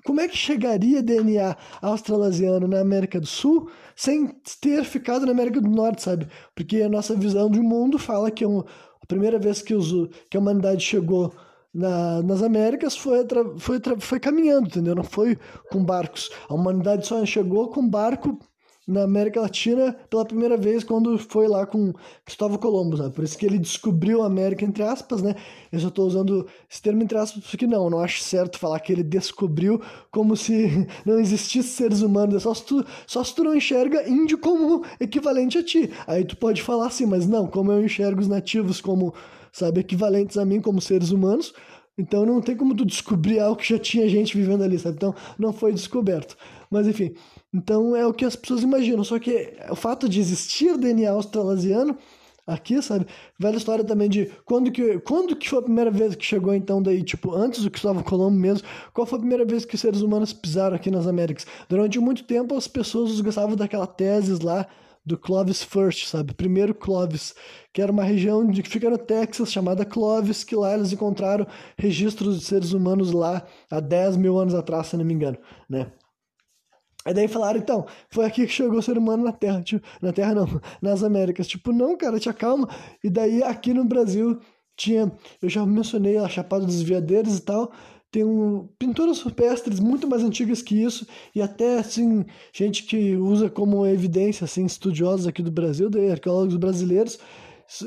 como 0.04 0.20
é 0.20 0.28
que 0.28 0.36
chegaria 0.36 1.02
DNA 1.02 1.56
australasiano 1.80 2.66
na 2.66 2.80
América 2.80 3.20
do 3.20 3.26
Sul 3.26 3.70
sem 3.94 4.34
ter 4.60 4.84
ficado 4.84 5.24
na 5.24 5.32
América 5.32 5.60
do 5.60 5.70
Norte, 5.70 6.02
sabe? 6.02 6.26
Porque 6.54 6.82
a 6.82 6.88
nossa 6.88 7.14
visão 7.14 7.50
de 7.50 7.60
mundo 7.60 7.98
fala 7.98 8.30
que 8.30 8.44
é 8.44 8.48
um, 8.48 8.60
a 8.60 9.06
primeira 9.06 9.38
vez 9.38 9.62
que, 9.62 9.74
os, 9.74 9.92
que 10.30 10.36
a 10.36 10.40
humanidade 10.40 10.82
chegou 10.82 11.32
na, 11.74 12.22
nas 12.22 12.42
Américas 12.42 12.96
foi, 12.96 13.26
foi, 13.58 13.80
foi 13.98 14.20
caminhando, 14.20 14.68
entendeu? 14.68 14.94
Não 14.94 15.02
foi 15.02 15.36
com 15.70 15.84
barcos. 15.84 16.30
A 16.48 16.54
humanidade 16.54 17.06
só 17.06 17.24
chegou 17.26 17.68
com 17.68 17.86
barco 17.86 18.38
na 18.86 19.02
América 19.02 19.40
Latina 19.40 19.96
pela 20.10 20.24
primeira 20.24 20.56
vez 20.56 20.84
quando 20.84 21.18
foi 21.18 21.48
lá 21.48 21.66
com 21.66 21.92
Cristóvão 22.24 22.58
Colombo, 22.58 22.96
sabe? 22.96 23.14
Por 23.14 23.24
isso 23.24 23.38
que 23.38 23.46
ele 23.46 23.58
descobriu 23.58 24.22
a 24.22 24.26
América, 24.26 24.64
entre 24.64 24.82
aspas, 24.82 25.22
né? 25.22 25.34
Eu 25.72 25.80
só 25.80 25.88
estou 25.88 26.06
usando 26.06 26.46
esse 26.70 26.82
termo 26.82 27.02
entre 27.02 27.16
aspas 27.16 27.42
porque 27.44 27.66
não, 27.66 27.88
não 27.88 28.00
acho 28.00 28.20
certo 28.20 28.58
falar 28.58 28.80
que 28.80 28.92
ele 28.92 29.02
descobriu 29.02 29.80
como 30.10 30.36
se 30.36 30.86
não 31.04 31.18
existisse 31.18 31.70
seres 31.70 32.02
humanos, 32.02 32.34
é 32.34 32.40
só 32.40 32.52
se 32.52 32.64
tu, 32.64 32.84
só 33.06 33.24
se 33.24 33.34
tu 33.34 33.42
não 33.42 33.54
enxerga 33.54 34.08
índio 34.08 34.38
como 34.38 34.84
equivalente 35.00 35.58
a 35.58 35.64
ti. 35.64 35.90
Aí 36.06 36.24
tu 36.24 36.36
pode 36.36 36.62
falar 36.62 36.86
assim, 36.86 37.06
mas 37.06 37.26
não, 37.26 37.46
como 37.46 37.72
eu 37.72 37.82
enxergo 37.82 38.20
os 38.20 38.28
nativos 38.28 38.80
como, 38.80 39.14
sabe, 39.50 39.80
equivalentes 39.80 40.36
a 40.36 40.44
mim 40.44 40.60
como 40.60 40.80
seres 40.80 41.10
humanos, 41.10 41.54
então 41.96 42.26
não 42.26 42.40
tem 42.40 42.56
como 42.56 42.74
tu 42.74 42.84
descobrir 42.84 43.38
algo 43.38 43.56
que 43.56 43.68
já 43.68 43.78
tinha 43.78 44.08
gente 44.08 44.36
vivendo 44.36 44.62
ali, 44.62 44.78
sabe? 44.78 44.96
Então 44.96 45.14
não 45.38 45.52
foi 45.52 45.72
descoberto. 45.72 46.36
Mas 46.70 46.88
enfim, 46.88 47.14
então 47.54 47.94
é 47.94 48.04
o 48.04 48.12
que 48.12 48.24
as 48.24 48.34
pessoas 48.34 48.64
imaginam. 48.64 49.04
Só 49.04 49.16
que 49.20 49.52
o 49.70 49.76
fato 49.76 50.08
de 50.08 50.18
existir 50.18 50.76
DNA 50.76 51.08
australasiano 51.08 51.96
aqui, 52.44 52.82
sabe? 52.82 53.06
Velha 53.38 53.56
história 53.56 53.84
também 53.84 54.08
de 54.08 54.26
quando 54.44 54.72
que, 54.72 54.98
quando 54.98 55.36
que 55.36 55.48
foi 55.48 55.60
a 55.60 55.62
primeira 55.62 55.90
vez 55.90 56.16
que 56.16 56.24
chegou 56.24 56.52
então 56.52 56.82
daí, 56.82 57.04
tipo, 57.04 57.32
antes 57.32 57.62
do 57.62 57.70
Cristóvão 57.70 58.02
Colombo 58.02 58.36
mesmo, 58.36 58.66
qual 58.92 59.06
foi 59.06 59.18
a 59.18 59.20
primeira 59.20 59.44
vez 59.44 59.64
que 59.64 59.76
os 59.76 59.80
seres 59.80 60.00
humanos 60.00 60.32
pisaram 60.32 60.74
aqui 60.74 60.90
nas 60.90 61.06
Américas? 61.06 61.46
Durante 61.68 61.98
muito 62.00 62.24
tempo 62.24 62.56
as 62.56 62.66
pessoas 62.66 63.20
gostavam 63.20 63.54
daquela 63.54 63.86
tese 63.86 64.42
lá 64.42 64.66
do 65.06 65.16
Clovis 65.16 65.62
First, 65.62 66.08
sabe? 66.08 66.34
Primeiro 66.34 66.74
Clovis, 66.74 67.34
que 67.72 67.80
era 67.80 67.92
uma 67.92 68.02
região 68.02 68.44
de, 68.46 68.62
que 68.62 68.70
fica 68.70 68.90
no 68.90 68.98
Texas 68.98 69.52
chamada 69.52 69.84
Clovis, 69.84 70.42
que 70.42 70.56
lá 70.56 70.74
eles 70.74 70.92
encontraram 70.92 71.46
registros 71.78 72.40
de 72.40 72.44
seres 72.44 72.72
humanos 72.72 73.12
lá 73.12 73.46
há 73.70 73.78
10 73.80 74.16
mil 74.16 74.38
anos 74.38 74.54
atrás, 74.54 74.88
se 74.88 74.96
não 74.96 75.04
me 75.04 75.14
engano, 75.14 75.38
né? 75.68 75.86
Aí 77.04 77.12
daí 77.12 77.28
falaram, 77.28 77.58
então, 77.58 77.86
foi 78.08 78.24
aqui 78.24 78.46
que 78.46 78.52
chegou 78.52 78.78
o 78.78 78.82
ser 78.82 78.96
humano 78.96 79.24
na 79.24 79.32
Terra, 79.32 79.62
tipo, 79.62 79.86
na 80.00 80.12
Terra 80.12 80.34
não, 80.34 80.60
nas 80.80 81.02
Américas. 81.02 81.46
Tipo, 81.46 81.72
não, 81.72 81.96
cara, 81.96 82.18
te 82.18 82.28
acalma. 82.28 82.68
E 83.02 83.10
daí 83.10 83.42
aqui 83.42 83.74
no 83.74 83.84
Brasil 83.84 84.38
tinha, 84.76 85.12
eu 85.42 85.48
já 85.48 85.64
mencionei 85.66 86.16
a 86.16 86.28
Chapada 86.28 86.64
dos 86.64 86.82
Veadeiros 86.82 87.38
e 87.38 87.42
tal, 87.42 87.72
tem 88.10 88.24
um, 88.24 88.68
pinturas 88.78 89.20
rupestres 89.20 89.80
muito 89.80 90.08
mais 90.08 90.22
antigas 90.22 90.62
que 90.62 90.80
isso, 90.80 91.06
e 91.34 91.42
até, 91.42 91.78
assim, 91.78 92.24
gente 92.52 92.84
que 92.84 93.16
usa 93.16 93.50
como 93.50 93.84
evidência, 93.86 94.44
assim, 94.44 94.64
estudiosos 94.64 95.26
aqui 95.26 95.42
do 95.42 95.50
Brasil, 95.50 95.90
de 95.90 96.10
arqueólogos 96.10 96.56
brasileiros, 96.56 97.18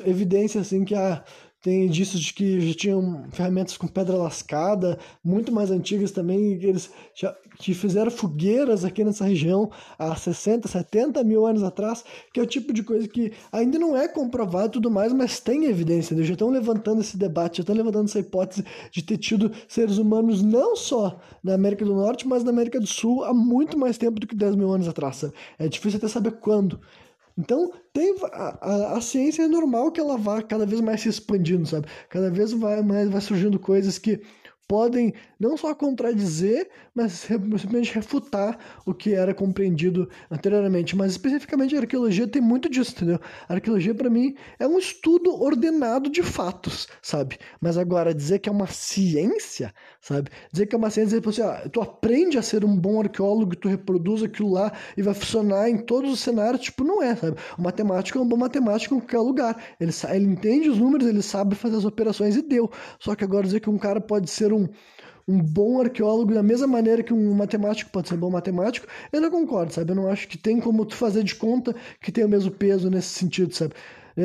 evidência, 0.06 0.60
assim, 0.60 0.84
que 0.84 0.94
a 0.94 1.24
tem 1.62 1.86
indícios 1.86 2.22
de 2.22 2.34
que 2.34 2.62
já 2.62 2.74
tinham 2.74 3.26
ferramentas 3.32 3.78
com 3.78 3.88
pedra 3.88 4.16
lascada, 4.16 4.98
muito 5.24 5.52
mais 5.52 5.72
antigas 5.72 6.12
também, 6.12 6.58
que 6.58 6.66
eles 6.66 6.90
já, 7.16 7.36
que 7.58 7.74
fizeram 7.74 8.12
fogueiras 8.12 8.86
aqui 8.86 9.04
nessa 9.04 9.26
região 9.26 9.70
há 9.98 10.16
60, 10.16 10.68
70 10.68 11.24
mil 11.24 11.46
anos 11.46 11.64
atrás, 11.64 12.04
que 12.34 12.40
é 12.40 12.44
o 12.44 12.48
tipo 12.48 12.72
de 12.72 12.84
coisa 12.84 13.08
que 13.08 13.34
ainda 13.52 13.80
não 13.80 13.98
é 13.98 14.08
comprovado 14.08 14.68
e 14.68 14.72
tudo 14.74 14.92
mais, 14.92 15.12
mas 15.12 15.40
tem 15.40 15.66
evidência. 15.66 16.14
Eles 16.14 16.28
já 16.28 16.34
estão 16.34 16.50
levantando 16.50 17.02
esse 17.02 17.18
debate, 17.18 17.58
já 17.58 17.62
estão 17.62 17.76
levantando 17.76 18.06
essa 18.06 18.20
hipótese 18.20 18.64
de 18.92 19.02
ter 19.02 19.18
tido 19.18 19.52
seres 19.68 19.98
humanos 19.98 20.44
não 20.44 20.76
só 20.76 21.20
na 21.44 21.54
América 21.54 21.84
do 21.84 21.96
Norte, 21.96 22.28
mas 22.28 22.44
na 22.44 22.52
América 22.52 22.80
do 22.80 22.88
Sul 22.88 23.24
há 23.24 23.34
muito 23.34 23.78
mais 23.78 23.98
tempo 23.98 24.20
do 24.20 24.28
que 24.28 24.36
10 24.36 24.56
mil 24.56 24.72
anos 24.72 24.88
atrás. 24.88 25.26
É 25.58 25.68
difícil 25.68 25.98
até 25.98 26.08
saber 26.08 26.34
quando. 26.40 26.80
Então, 27.38 27.72
tem 27.94 28.16
a, 28.34 28.94
a, 28.94 28.98
a, 28.98 29.02
ciência 29.02 29.44
é 29.44 29.48
normal 29.48 29.92
que 29.92 30.00
ela 30.00 30.18
vá 30.18 30.42
cada 30.42 30.66
vez 30.66 30.82
mais 30.82 31.02
se 31.02 31.10
expandindo, 31.10 31.68
sabe? 31.68 31.88
Cada 32.10 32.32
vez 32.32 32.52
vai 32.52 32.82
mais 32.82 33.10
vai 33.10 33.22
surgindo 33.22 33.60
coisas 33.60 34.00
que 34.00 34.22
podem 34.68 35.14
não 35.40 35.56
só 35.56 35.74
contradizer, 35.74 36.70
mas 36.94 37.14
simplesmente 37.14 37.94
refutar 37.94 38.58
o 38.86 38.94
que 38.94 39.14
era 39.14 39.34
compreendido 39.34 40.10
anteriormente. 40.30 40.96
Mas 40.96 41.12
especificamente 41.12 41.76
a 41.76 41.80
arqueologia 41.80 42.28
tem 42.28 42.42
muito 42.42 42.70
disso, 42.70 42.92
entendeu? 42.96 43.20
A 43.48 43.54
arqueologia, 43.54 43.96
para 43.96 44.10
mim, 44.10 44.36
é 44.60 44.68
um 44.68 44.78
estudo 44.78 45.42
ordenado 45.42 46.10
de 46.10 46.22
fatos, 46.22 46.88
sabe? 47.02 47.38
Mas 47.62 47.78
agora, 47.78 48.14
dizer 48.14 48.40
que 48.40 48.50
é 48.50 48.52
uma 48.52 48.68
ciência, 48.68 49.74
sabe? 50.02 50.30
Dizer 50.52 50.66
que 50.66 50.76
é 50.76 50.78
uma 50.78 50.90
ciência, 50.90 51.20
dizer, 51.22 51.30
assim, 51.30 51.42
ah, 51.42 51.70
tu 51.70 51.82
aprende 51.82 52.38
a 52.38 52.42
ser 52.42 52.66
um 52.66 52.76
bom 52.76 53.00
arqueólogo, 53.00 53.56
tu 53.56 53.68
reproduz 53.68 54.24
aquilo 54.24 54.52
lá 54.52 54.72
e 54.96 55.02
vai 55.02 55.14
funcionar 55.14 55.70
em 55.70 55.78
todos 55.78 56.12
os 56.12 56.20
cenários, 56.20 56.62
tipo, 56.62 56.84
não 56.84 57.02
é, 57.02 57.16
sabe? 57.16 57.38
O 57.58 57.62
matemático 57.62 58.18
é 58.18 58.22
um 58.22 58.28
bom 58.28 58.38
matemático 58.38 58.96
em 58.96 59.00
qualquer 59.00 59.20
lugar. 59.20 59.64
Ele, 59.80 59.92
ele 60.10 60.26
entende 60.26 60.70
os 60.70 60.78
números, 60.78 61.08
ele 61.08 61.22
sabe 61.22 61.56
fazer 61.56 61.78
as 61.78 61.86
operações 61.86 62.36
e 62.36 62.42
deu. 62.42 62.70
Só 63.00 63.16
que 63.16 63.24
agora 63.24 63.44
dizer 63.44 63.60
que 63.60 63.70
um 63.70 63.78
cara 63.78 64.02
pode 64.02 64.30
ser 64.30 64.52
um, 64.52 64.57
um 65.28 65.42
bom 65.42 65.82
arqueólogo 65.82 66.34
da 66.34 66.42
mesma 66.42 66.68
maneira 66.68 67.04
que 67.04 67.14
um 67.14 67.34
matemático 67.34 67.92
pode 67.92 68.08
ser 68.08 68.16
bom 68.16 68.30
matemático, 68.30 68.88
eu 69.12 69.20
não 69.20 69.30
concordo, 69.30 69.74
sabe? 69.74 69.92
Eu 69.92 69.96
não 69.96 70.10
acho 70.10 70.28
que 70.28 70.38
tem 70.38 70.60
como 70.60 70.86
tu 70.86 70.96
fazer 70.96 71.24
de 71.24 71.36
conta 71.36 71.76
que 72.02 72.12
tem 72.12 72.24
o 72.24 72.30
mesmo 72.30 72.52
peso 72.52 72.90
nesse 72.90 73.10
sentido, 73.10 73.54
sabe? 73.54 73.74
É, 74.18 74.24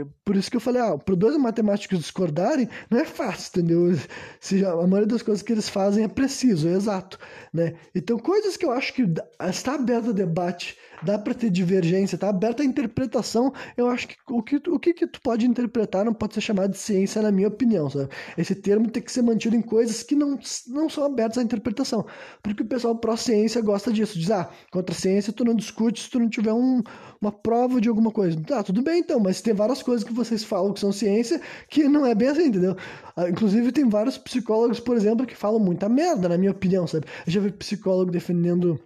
é, 0.00 0.06
por 0.24 0.36
isso 0.36 0.50
que 0.50 0.56
eu 0.56 0.60
falei, 0.60 0.80
ah, 0.80 0.96
para 0.96 1.14
dois 1.14 1.36
matemáticos 1.36 1.98
discordarem, 1.98 2.66
não 2.90 2.98
é 2.98 3.04
fácil, 3.04 3.50
entendeu? 3.50 3.98
Se 4.40 4.58
já, 4.58 4.72
a 4.72 4.86
maioria 4.86 5.06
das 5.06 5.22
coisas 5.22 5.42
que 5.42 5.52
eles 5.52 5.68
fazem 5.68 6.04
é 6.04 6.08
preciso, 6.08 6.66
é 6.66 6.72
exato, 6.72 7.18
né? 7.52 7.74
Então, 7.94 8.18
coisas 8.18 8.56
que 8.56 8.64
eu 8.64 8.70
acho 8.72 8.94
que 8.94 9.06
está 9.46 9.74
aberto 9.74 10.10
a 10.10 10.12
debate, 10.12 10.78
dá 11.02 11.18
para 11.18 11.34
ter 11.34 11.50
divergência, 11.50 12.16
está 12.16 12.28
aberta 12.28 12.62
a 12.62 12.66
interpretação, 12.66 13.52
eu 13.76 13.88
acho 13.88 14.08
que 14.08 14.16
o, 14.28 14.42
que 14.42 14.56
o 14.68 14.78
que, 14.78 14.94
que 14.94 15.06
tu 15.06 15.20
pode 15.20 15.46
interpretar 15.46 16.04
não 16.04 16.14
pode 16.14 16.34
ser 16.34 16.40
chamado 16.40 16.70
de 16.72 16.78
ciência, 16.78 17.22
na 17.22 17.32
minha 17.32 17.48
opinião, 17.48 17.88
sabe? 17.90 18.08
Esse 18.36 18.54
termo 18.54 18.90
tem 18.90 19.02
que 19.02 19.12
ser 19.12 19.22
mantido 19.22 19.56
em 19.56 19.62
coisas 19.62 20.02
que 20.02 20.14
não, 20.14 20.38
não 20.68 20.88
são 20.88 21.04
abertas 21.04 21.38
à 21.38 21.42
interpretação, 21.42 22.04
porque 22.42 22.62
o 22.62 22.66
pessoal 22.66 22.96
pró-ciência 22.96 23.60
gosta 23.60 23.92
disso, 23.92 24.18
diz, 24.18 24.30
ah, 24.30 24.50
contra 24.70 24.94
a 24.94 24.98
ciência 24.98 25.32
tu 25.32 25.44
não 25.44 25.54
discute 25.54 26.02
se 26.02 26.10
tu 26.10 26.18
não 26.18 26.28
tiver 26.28 26.52
um, 26.52 26.82
uma 27.20 27.32
prova 27.32 27.80
de 27.80 27.88
alguma 27.88 28.10
coisa. 28.10 28.40
Tá, 28.42 28.62
tudo 28.62 28.82
bem 28.82 29.00
então, 29.00 29.18
mas 29.20 29.40
tem 29.40 29.54
várias 29.54 29.82
coisas 29.82 30.04
que 30.06 30.12
vocês 30.12 30.44
falam 30.44 30.72
que 30.72 30.80
são 30.80 30.92
ciência 30.92 31.40
que 31.68 31.84
não 31.84 32.04
é 32.06 32.14
bem 32.14 32.28
assim, 32.28 32.46
entendeu? 32.46 32.76
Ah, 33.16 33.28
inclusive 33.28 33.72
tem 33.72 33.88
vários 33.88 34.18
psicólogos, 34.18 34.80
por 34.80 34.96
exemplo, 34.96 35.26
que 35.26 35.36
falam 35.36 35.60
muita 35.60 35.88
merda, 35.88 36.28
na 36.28 36.38
minha 36.38 36.50
opinião, 36.50 36.86
sabe? 36.86 37.06
Eu 37.26 37.32
já 37.32 37.40
vi 37.40 37.52
psicólogo 37.52 38.10
defendendo 38.10 38.78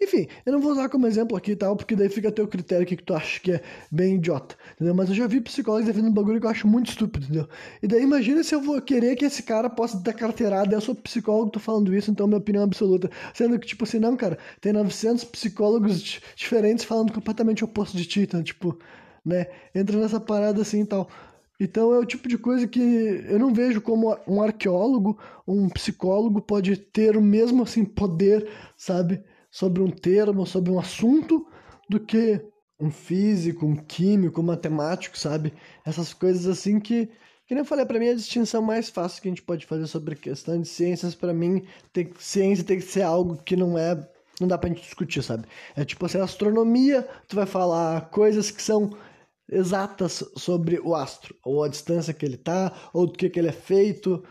enfim, 0.00 0.26
eu 0.44 0.52
não 0.52 0.60
vou 0.60 0.72
usar 0.72 0.88
como 0.88 1.06
exemplo 1.06 1.36
aqui 1.36 1.52
e 1.52 1.56
tal, 1.56 1.76
porque 1.76 1.94
daí 1.94 2.08
fica 2.08 2.28
a 2.28 2.32
teu 2.32 2.48
critério 2.48 2.86
que 2.86 2.96
tu 2.96 3.14
acha 3.14 3.40
que 3.40 3.52
é 3.52 3.62
bem 3.90 4.16
idiota, 4.16 4.56
entendeu? 4.74 4.94
Mas 4.94 5.08
eu 5.08 5.14
já 5.14 5.26
vi 5.26 5.40
psicólogos 5.40 5.86
defendendo 5.86 6.10
um 6.10 6.14
bagulho 6.14 6.40
que 6.40 6.46
eu 6.46 6.50
acho 6.50 6.66
muito 6.66 6.90
estúpido, 6.90 7.26
entendeu? 7.26 7.48
E 7.82 7.86
daí 7.86 8.02
imagina 8.02 8.42
se 8.42 8.54
eu 8.54 8.60
vou 8.60 8.80
querer 8.80 9.16
que 9.16 9.24
esse 9.24 9.42
cara 9.42 9.68
possa 9.68 9.98
dar 9.98 10.14
carteirada, 10.14 10.74
eu 10.74 10.80
sou 10.80 10.94
psicólogo, 10.94 11.50
tô 11.50 11.60
falando 11.60 11.94
isso, 11.94 12.10
então 12.10 12.26
minha 12.26 12.38
opinião 12.38 12.62
é 12.62 12.64
absoluta. 12.64 13.10
Sendo 13.34 13.58
que, 13.58 13.66
tipo 13.66 13.84
assim, 13.84 13.98
não, 13.98 14.16
cara, 14.16 14.38
tem 14.60 14.72
900 14.72 15.24
psicólogos 15.24 16.20
diferentes 16.34 16.84
falando 16.84 17.12
completamente 17.12 17.64
oposto 17.64 17.96
de 17.96 18.06
ti, 18.06 18.20
então, 18.20 18.42
tipo, 18.42 18.78
né? 19.24 19.46
Entra 19.74 19.98
nessa 19.98 20.20
parada 20.20 20.62
assim 20.62 20.82
e 20.82 20.86
tal. 20.86 21.08
Então 21.58 21.94
é 21.94 21.98
o 21.98 22.04
tipo 22.04 22.28
de 22.28 22.36
coisa 22.36 22.66
que 22.66 22.80
eu 23.28 23.38
não 23.38 23.52
vejo 23.52 23.80
como 23.80 24.16
um 24.26 24.42
arqueólogo, 24.42 25.18
um 25.46 25.68
psicólogo 25.70 26.40
pode 26.40 26.76
ter 26.76 27.16
o 27.16 27.22
mesmo 27.22 27.62
assim 27.62 27.84
poder, 27.84 28.46
sabe? 28.76 29.22
Sobre 29.56 29.82
um 29.82 29.90
termo, 29.90 30.44
sobre 30.44 30.70
um 30.70 30.78
assunto, 30.78 31.46
do 31.88 31.98
que 31.98 32.44
um 32.78 32.90
físico, 32.90 33.64
um 33.64 33.74
químico, 33.74 34.42
um 34.42 34.44
matemático, 34.44 35.18
sabe? 35.18 35.54
Essas 35.82 36.12
coisas 36.12 36.46
assim 36.46 36.78
que, 36.78 37.06
que 37.46 37.54
nem 37.54 37.60
eu 37.60 37.64
falei, 37.64 37.86
para 37.86 37.98
mim 37.98 38.10
a 38.10 38.14
distinção 38.14 38.60
mais 38.60 38.90
fácil 38.90 39.22
que 39.22 39.28
a 39.28 39.30
gente 39.30 39.40
pode 39.40 39.64
fazer 39.64 39.86
sobre 39.86 40.14
questão 40.14 40.60
de 40.60 40.68
ciências, 40.68 41.14
para 41.14 41.32
mim, 41.32 41.66
tem, 41.90 42.10
ciência 42.18 42.66
tem 42.66 42.76
que 42.76 42.84
ser 42.84 43.00
algo 43.00 43.42
que 43.44 43.56
não 43.56 43.78
é, 43.78 43.94
não 44.38 44.46
dá 44.46 44.58
pra 44.58 44.68
gente 44.68 44.82
discutir, 44.82 45.22
sabe? 45.22 45.48
É 45.74 45.86
tipo 45.86 46.04
assim, 46.04 46.18
astronomia, 46.18 47.08
tu 47.26 47.34
vai 47.34 47.46
falar 47.46 48.10
coisas 48.10 48.50
que 48.50 48.60
são 48.60 48.90
exatas 49.50 50.22
sobre 50.36 50.78
o 50.80 50.94
astro, 50.94 51.34
ou 51.42 51.64
a 51.64 51.68
distância 51.68 52.12
que 52.12 52.26
ele 52.26 52.36
tá, 52.36 52.90
ou 52.92 53.06
do 53.06 53.14
que, 53.14 53.30
que 53.30 53.38
ele 53.38 53.48
é 53.48 53.52
feito, 53.52 54.22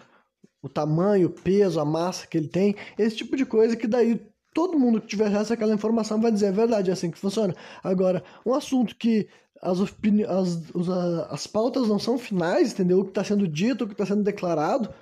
o 0.61 0.69
tamanho, 0.69 1.29
o 1.29 1.31
peso, 1.31 1.79
a 1.79 1.85
massa 1.85 2.27
que 2.27 2.37
ele 2.37 2.47
tem, 2.47 2.75
esse 2.95 3.15
tipo 3.15 3.35
de 3.35 3.43
coisa 3.43 3.75
que 3.75 3.87
daí 3.87 4.21
todo 4.55 4.79
mundo 4.79 5.01
que 5.01 5.07
tiver 5.07 5.27
acesso 5.27 5.51
àquela 5.51 5.73
informação 5.73 6.19
vai 6.19 6.31
dizer, 6.31 6.45
é 6.45 6.51
verdade, 6.53 6.89
é 6.89 6.93
assim 6.93 7.11
que 7.11 7.19
funciona. 7.19 7.53
Agora, 7.83 8.23
um 8.45 8.53
assunto 8.53 8.95
que 8.95 9.27
as, 9.61 9.81
as, 9.81 10.89
as 11.29 11.45
pautas 11.45 11.89
não 11.89 11.99
são 11.99 12.17
finais, 12.17 12.71
entendeu? 12.71 13.01
O 13.01 13.03
que 13.03 13.09
está 13.09 13.21
sendo 13.21 13.45
dito, 13.49 13.83
o 13.83 13.87
que 13.87 13.93
está 13.93 14.05
sendo 14.05 14.23
declarado, 14.23 14.93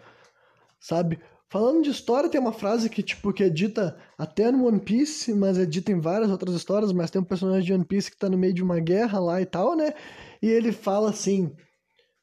sabe? 0.79 1.19
Falando 1.49 1.83
de 1.83 1.91
história, 1.91 2.29
tem 2.29 2.41
uma 2.41 2.51
frase 2.51 2.89
que, 2.89 3.03
tipo, 3.03 3.31
que 3.31 3.43
é 3.43 3.49
dita 3.49 3.95
até 4.17 4.51
no 4.51 4.65
One 4.65 4.79
Piece, 4.79 5.31
mas 5.35 5.59
é 5.59 5.67
dita 5.67 5.91
em 5.91 5.99
várias 5.99 6.31
outras 6.31 6.55
histórias, 6.55 6.91
mas 6.91 7.11
tem 7.11 7.21
um 7.21 7.25
personagem 7.25 7.63
de 7.63 7.73
One 7.73 7.85
Piece 7.85 8.09
que 8.09 8.15
está 8.15 8.27
no 8.27 8.37
meio 8.37 8.55
de 8.55 8.63
uma 8.63 8.79
guerra 8.79 9.19
lá 9.19 9.39
e 9.39 9.45
tal, 9.45 9.75
né? 9.75 9.93
E 10.41 10.47
ele 10.47 10.71
fala 10.71 11.11
assim, 11.11 11.55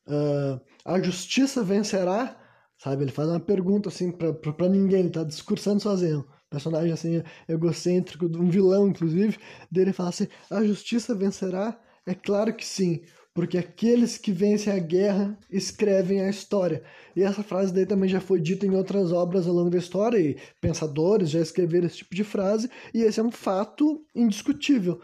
uh, 0.09 0.61
a 0.85 1.01
justiça 1.01 1.63
vencerá, 1.63 2.37
sabe? 2.77 3.05
Ele 3.05 3.13
faz 3.13 3.29
uma 3.29 3.39
pergunta, 3.39 3.89
assim, 3.89 4.11
para 4.11 4.69
ninguém, 4.69 4.99
ele 4.99 5.11
tá 5.11 5.23
discursando 5.23 5.79
sozinho 5.79 6.27
personagem 6.51 6.93
assim 6.93 7.23
egocêntrico, 7.49 8.27
um 8.27 8.51
vilão 8.51 8.89
inclusive, 8.89 9.39
dele 9.71 9.93
fala 9.93 10.11
assim: 10.11 10.27
"A 10.51 10.63
justiça 10.65 11.15
vencerá?" 11.15 11.81
É 12.07 12.15
claro 12.15 12.53
que 12.55 12.67
sim, 12.67 13.03
porque 13.33 13.57
aqueles 13.57 14.19
que 14.19 14.33
vencem 14.33 14.73
a 14.73 14.79
guerra 14.79 15.39
escrevem 15.51 16.21
a 16.21 16.29
história. 16.29 16.83
E 17.15 17.23
essa 17.23 17.43
frase 17.43 17.73
daí 17.73 17.87
também 17.87 18.09
já 18.09 18.21
foi 18.21 18.41
dita 18.41 18.67
em 18.67 18.75
outras 18.75 19.13
obras 19.13 19.47
ao 19.47 19.55
longo 19.55 19.71
da 19.71 19.79
história 19.79 20.19
e 20.19 20.37
pensadores 20.61 21.31
já 21.31 21.41
escreveram 21.41 21.87
esse 21.87 21.99
tipo 21.99 22.15
de 22.15 22.25
frase, 22.25 22.69
e 22.93 23.03
esse 23.03 23.21
é 23.21 23.23
um 23.23 23.31
fato 23.31 24.05
indiscutível. 24.15 25.01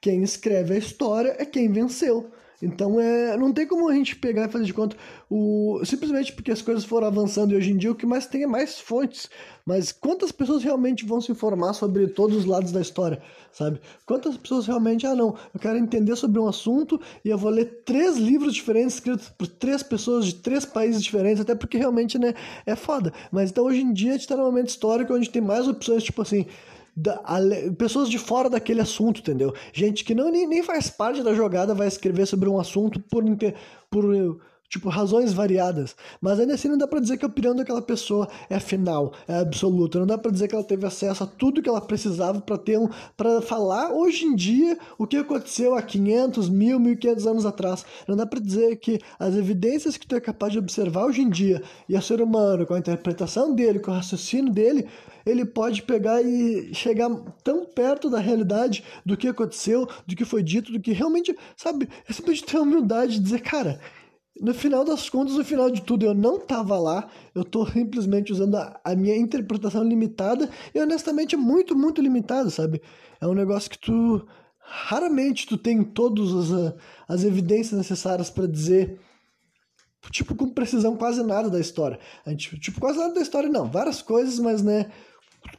Quem 0.00 0.22
escreve 0.22 0.74
a 0.74 0.78
história 0.78 1.34
é 1.38 1.46
quem 1.46 1.72
venceu. 1.72 2.30
Então 2.62 3.00
é, 3.00 3.36
não 3.36 3.52
tem 3.52 3.66
como 3.66 3.88
a 3.88 3.94
gente 3.94 4.16
pegar 4.16 4.48
e 4.48 4.52
fazer 4.52 4.64
de 4.64 4.74
conta 4.74 4.96
o 5.28 5.80
simplesmente 5.84 6.32
porque 6.32 6.50
as 6.50 6.62
coisas 6.62 6.84
foram 6.84 7.06
avançando 7.06 7.52
e 7.52 7.56
hoje 7.56 7.72
em 7.72 7.76
dia 7.76 7.90
o 7.90 7.94
que 7.94 8.06
mais 8.06 8.26
tem 8.26 8.42
é 8.42 8.46
mais 8.46 8.78
fontes. 8.78 9.28
Mas 9.66 9.92
quantas 9.92 10.30
pessoas 10.30 10.62
realmente 10.62 11.06
vão 11.06 11.20
se 11.20 11.32
informar 11.32 11.72
sobre 11.72 12.06
todos 12.06 12.36
os 12.36 12.44
lados 12.44 12.70
da 12.70 12.80
história, 12.80 13.22
sabe? 13.50 13.80
Quantas 14.04 14.36
pessoas 14.36 14.66
realmente, 14.66 15.06
ah 15.06 15.14
não, 15.14 15.34
eu 15.54 15.60
quero 15.60 15.78
entender 15.78 16.14
sobre 16.16 16.38
um 16.38 16.46
assunto 16.46 17.00
e 17.24 17.30
eu 17.30 17.38
vou 17.38 17.50
ler 17.50 17.82
três 17.84 18.16
livros 18.18 18.54
diferentes 18.54 18.94
escritos 18.94 19.30
por 19.30 19.46
três 19.46 19.82
pessoas 19.82 20.26
de 20.26 20.34
três 20.34 20.64
países 20.66 21.02
diferentes, 21.02 21.40
até 21.40 21.54
porque 21.54 21.78
realmente, 21.78 22.18
né, 22.18 22.34
é 22.66 22.76
foda. 22.76 23.12
Mas 23.32 23.50
então 23.50 23.64
hoje 23.64 23.80
em 23.80 23.92
dia 23.92 24.10
a 24.10 24.14
gente 24.14 24.28
tá 24.28 24.36
num 24.36 24.44
momento 24.44 24.68
histórico 24.68 25.14
onde 25.14 25.30
tem 25.30 25.40
mais 25.40 25.66
opções, 25.66 26.02
tipo 26.02 26.20
assim, 26.20 26.46
da, 26.96 27.20
pessoas 27.76 28.08
de 28.08 28.18
fora 28.18 28.48
daquele 28.48 28.80
assunto, 28.80 29.20
entendeu? 29.20 29.52
Gente 29.72 30.04
que 30.04 30.14
não 30.14 30.30
nem, 30.30 30.46
nem 30.46 30.62
faz 30.62 30.88
parte 30.88 31.22
da 31.22 31.34
jogada 31.34 31.74
vai 31.74 31.88
escrever 31.88 32.26
sobre 32.26 32.48
um 32.48 32.58
assunto 32.58 33.00
por, 33.00 33.24
por 33.90 34.40
tipo, 34.68 34.88
razões 34.88 35.32
variadas. 35.32 35.94
Mas 36.20 36.40
ainda 36.40 36.54
assim 36.54 36.68
não 36.68 36.78
dá 36.78 36.86
pra 36.86 37.00
dizer 37.00 37.16
que 37.16 37.24
a 37.24 37.28
opinião 37.28 37.54
daquela 37.54 37.82
pessoa 37.82 38.28
é 38.48 38.58
final, 38.58 39.12
é 39.28 39.38
absoluta. 39.38 39.98
Não 39.98 40.06
dá 40.06 40.18
pra 40.18 40.30
dizer 40.30 40.48
que 40.48 40.54
ela 40.54 40.64
teve 40.64 40.86
acesso 40.86 41.24
a 41.24 41.26
tudo 41.26 41.62
que 41.62 41.68
ela 41.68 41.80
precisava 41.80 42.40
para 42.40 42.58
ter 42.58 42.78
um, 42.78 42.88
para 43.16 43.40
falar 43.40 43.92
hoje 43.92 44.24
em 44.24 44.34
dia 44.34 44.76
o 44.98 45.06
que 45.06 45.16
aconteceu 45.16 45.74
há 45.74 45.82
500, 45.82 46.48
1000, 46.48 46.80
1500 46.80 47.26
anos 47.26 47.46
atrás. 47.46 47.84
Não 48.08 48.16
dá 48.16 48.26
pra 48.26 48.40
dizer 48.40 48.76
que 48.76 48.98
as 49.18 49.34
evidências 49.34 49.96
que 49.96 50.06
tu 50.06 50.16
é 50.16 50.20
capaz 50.20 50.52
de 50.52 50.58
observar 50.58 51.06
hoje 51.06 51.22
em 51.22 51.30
dia 51.30 51.62
e 51.88 51.96
o 51.96 52.02
ser 52.02 52.20
humano 52.20 52.66
com 52.66 52.74
a 52.74 52.78
interpretação 52.78 53.54
dele, 53.54 53.78
com 53.78 53.90
o 53.90 53.94
raciocínio 53.94 54.52
dele, 54.52 54.88
ele 55.24 55.44
pode 55.44 55.82
pegar 55.82 56.22
e 56.22 56.74
chegar 56.74 57.08
tão 57.42 57.64
perto 57.64 58.10
da 58.10 58.18
realidade 58.18 58.84
do 59.04 59.16
que 59.16 59.28
aconteceu, 59.28 59.88
do 60.06 60.14
que 60.14 60.24
foi 60.24 60.42
dito, 60.42 60.70
do 60.70 60.80
que 60.80 60.92
realmente, 60.92 61.34
sabe, 61.56 61.88
é 62.08 62.12
simplesmente 62.12 62.46
ter 62.46 62.58
a 62.58 62.62
humildade 62.62 63.14
de 63.14 63.20
dizer, 63.20 63.40
cara, 63.40 63.80
no 64.40 64.52
final 64.52 64.84
das 64.84 65.08
contas, 65.08 65.34
no 65.34 65.44
final 65.44 65.70
de 65.70 65.82
tudo, 65.82 66.04
eu 66.06 66.14
não 66.14 66.38
tava 66.38 66.78
lá, 66.78 67.08
eu 67.34 67.44
tô 67.44 67.66
simplesmente 67.70 68.32
usando 68.32 68.56
a, 68.56 68.80
a 68.84 68.94
minha 68.94 69.16
interpretação 69.16 69.84
limitada 69.84 70.50
e 70.74 70.80
honestamente 70.80 71.36
muito, 71.36 71.76
muito 71.76 72.02
limitada, 72.02 72.50
sabe? 72.50 72.82
É 73.20 73.26
um 73.26 73.34
negócio 73.34 73.70
que 73.70 73.78
tu 73.78 74.26
raramente 74.58 75.46
tu 75.46 75.58
tem 75.58 75.84
todas 75.84 76.32
as, 76.32 76.74
as 77.06 77.24
evidências 77.24 77.76
necessárias 77.76 78.30
para 78.30 78.46
dizer 78.46 78.98
tipo 80.10 80.34
com 80.34 80.48
precisão 80.48 80.96
quase 80.96 81.22
nada 81.22 81.48
da 81.48 81.60
história. 81.60 81.98
A 82.26 82.30
gente, 82.30 82.58
tipo 82.58 82.80
quase 82.80 82.98
nada 82.98 83.14
da 83.14 83.20
história 83.20 83.48
não, 83.48 83.70
várias 83.70 84.02
coisas, 84.02 84.38
mas 84.38 84.62
né, 84.62 84.90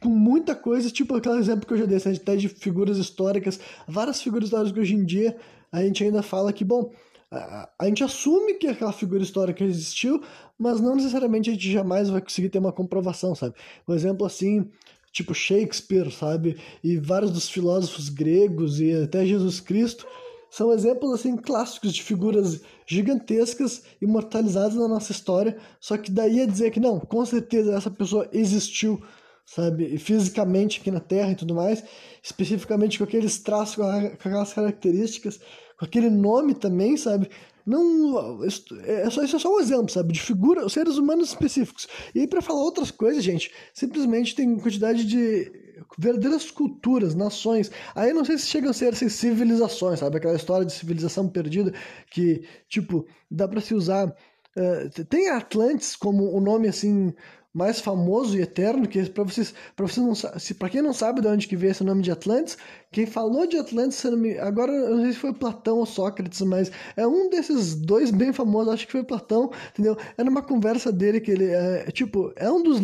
com 0.00 0.08
muita 0.08 0.54
coisa, 0.54 0.90
tipo 0.90 1.14
aquele 1.16 1.38
exemplo 1.38 1.66
que 1.66 1.72
eu 1.72 1.78
já 1.78 1.86
dei, 1.86 1.96
até 1.96 2.36
de 2.36 2.48
figuras 2.48 2.98
históricas, 2.98 3.58
várias 3.88 4.20
figuras 4.20 4.46
históricas 4.46 4.72
que 4.72 4.80
hoje 4.80 4.94
em 4.94 5.04
dia 5.04 5.36
a 5.72 5.82
gente 5.82 6.04
ainda 6.04 6.22
fala 6.22 6.52
que, 6.52 6.64
bom, 6.64 6.92
a, 7.36 7.86
gente 7.86 8.02
assume 8.04 8.54
que 8.54 8.66
aquela 8.66 8.92
figura 8.92 9.22
histórica 9.22 9.64
existiu, 9.64 10.22
mas 10.58 10.80
não 10.80 10.96
necessariamente 10.96 11.50
a 11.50 11.52
gente 11.52 11.70
jamais 11.70 12.08
vai 12.08 12.20
conseguir 12.20 12.48
ter 12.48 12.58
uma 12.58 12.72
comprovação, 12.72 13.34
sabe? 13.34 13.54
Um 13.86 13.94
exemplo 13.94 14.26
assim, 14.26 14.68
tipo 15.12 15.34
Shakespeare, 15.34 16.10
sabe? 16.10 16.58
E 16.82 16.96
vários 16.98 17.30
dos 17.30 17.48
filósofos 17.48 18.08
gregos 18.08 18.80
e 18.80 18.92
até 18.92 19.24
Jesus 19.24 19.60
Cristo, 19.60 20.06
são 20.50 20.72
exemplos 20.72 21.12
assim 21.12 21.36
clássicos 21.36 21.92
de 21.92 22.02
figuras 22.02 22.60
gigantescas 22.86 23.82
imortalizadas 24.00 24.74
na 24.74 24.88
nossa 24.88 25.12
história, 25.12 25.56
só 25.80 25.96
que 25.96 26.10
daí 26.10 26.40
é 26.40 26.46
dizer 26.46 26.70
que 26.70 26.80
não, 26.80 26.98
com 27.00 27.24
certeza 27.26 27.74
essa 27.74 27.90
pessoa 27.90 28.28
existiu, 28.32 29.02
sabe, 29.44 29.98
fisicamente 29.98 30.80
aqui 30.80 30.90
na 30.90 31.00
Terra 31.00 31.32
e 31.32 31.36
tudo 31.36 31.54
mais, 31.54 31.82
especificamente 32.22 32.98
com 32.98 33.04
aqueles 33.04 33.38
traços, 33.38 33.76
com 33.76 33.82
aquelas 33.82 34.52
características, 34.52 35.40
com 35.78 35.84
aquele 35.84 36.10
nome 36.10 36.54
também, 36.54 36.96
sabe? 36.96 37.28
Não, 37.66 38.44
é 38.84 39.10
só, 39.10 39.24
isso 39.24 39.36
é 39.36 39.38
só 39.40 39.56
um 39.56 39.60
exemplo, 39.60 39.90
sabe? 39.90 40.12
De 40.12 40.20
figura, 40.20 40.68
seres 40.68 40.96
humanos 40.98 41.30
específicos. 41.30 41.88
E 42.14 42.20
aí, 42.20 42.26
para 42.28 42.40
falar 42.40 42.62
outras 42.62 42.92
coisas, 42.92 43.24
gente, 43.24 43.52
simplesmente 43.74 44.36
tem 44.36 44.56
quantidade 44.56 45.04
de 45.04 45.50
verdadeiras 45.98 46.48
culturas, 46.50 47.14
nações. 47.16 47.70
Aí 47.94 48.12
não 48.12 48.24
sei 48.24 48.38
se 48.38 48.46
chegam 48.46 48.70
a 48.70 48.72
ser 48.72 48.92
assim, 48.92 49.08
civilizações, 49.08 49.98
sabe? 49.98 50.16
Aquela 50.16 50.36
história 50.36 50.64
de 50.64 50.72
civilização 50.72 51.28
perdida 51.28 51.72
que, 52.10 52.44
tipo, 52.68 53.04
dá 53.28 53.48
para 53.48 53.60
se 53.60 53.74
usar. 53.74 54.14
Uh, 54.56 55.04
tem 55.06 55.28
Atlantis 55.28 55.96
como 55.96 56.24
o 56.24 56.38
um 56.38 56.40
nome 56.40 56.68
assim 56.68 57.12
mais 57.56 57.80
famoso 57.80 58.36
e 58.36 58.42
eterno, 58.42 58.86
que 58.86 59.02
para 59.08 59.24
vocês, 59.24 59.54
para 59.74 59.86
vocês 59.86 60.06
não 60.06 60.14
se 60.14 60.52
para 60.52 60.68
quem 60.68 60.82
não 60.82 60.92
sabe 60.92 61.22
de 61.22 61.26
onde 61.26 61.48
que 61.48 61.56
veio 61.56 61.70
esse 61.70 61.82
nome 61.82 62.02
de 62.02 62.10
Atlantis, 62.10 62.58
quem 62.92 63.06
falou 63.06 63.46
de 63.46 63.56
Atlantis, 63.56 64.04
agora 64.42 64.70
eu 64.70 64.96
não 64.96 65.02
sei 65.04 65.12
se 65.12 65.18
foi 65.18 65.32
Platão 65.32 65.78
ou 65.78 65.86
Sócrates, 65.86 66.42
mas 66.42 66.70
é 66.98 67.06
um 67.06 67.30
desses 67.30 67.74
dois 67.74 68.10
bem 68.10 68.30
famosos, 68.30 68.74
acho 68.74 68.86
que 68.86 68.92
foi 68.92 69.02
Platão, 69.02 69.50
entendeu? 69.70 69.96
Era 70.18 70.28
uma 70.28 70.42
conversa 70.42 70.92
dele 70.92 71.18
que 71.18 71.30
ele 71.30 71.46
é, 71.46 71.90
tipo, 71.90 72.30
é 72.36 72.50
um 72.50 72.62
dos 72.62 72.78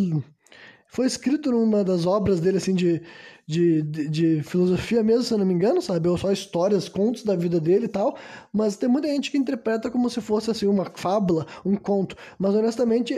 foi 0.87 1.07
escrito 1.07 1.51
numa 1.51 1.83
das 1.83 2.05
obras 2.05 2.39
dele, 2.39 2.59
assim, 2.59 2.75
de, 2.75 3.01
de, 3.47 3.83
de, 3.83 4.09
de, 4.09 4.43
filosofia 4.43 5.03
mesmo, 5.03 5.23
se 5.23 5.35
eu 5.35 5.39
não 5.39 5.47
me 5.47 5.55
engano, 5.55 5.83
sabe? 5.83 6.09
Ou 6.09 6.17
só 6.17 6.33
histórias, 6.33 6.89
contos 6.89 7.25
da 7.25 7.35
vida 7.35 7.61
dele 7.61 7.87
e 7.87 7.89
tal. 7.89 8.17
Mas 8.53 8.77
tem 8.77 8.89
muita 8.89 9.09
gente 9.09 9.31
que 9.31 9.39
interpreta 9.39 9.91
como 9.91 10.09
se 10.09 10.21
fosse, 10.21 10.51
assim, 10.51 10.67
uma 10.67 10.91
fábula, 10.95 11.47
um 11.65 11.77
conto. 11.77 12.17
Mas, 12.39 12.55
honestamente, 12.55 13.15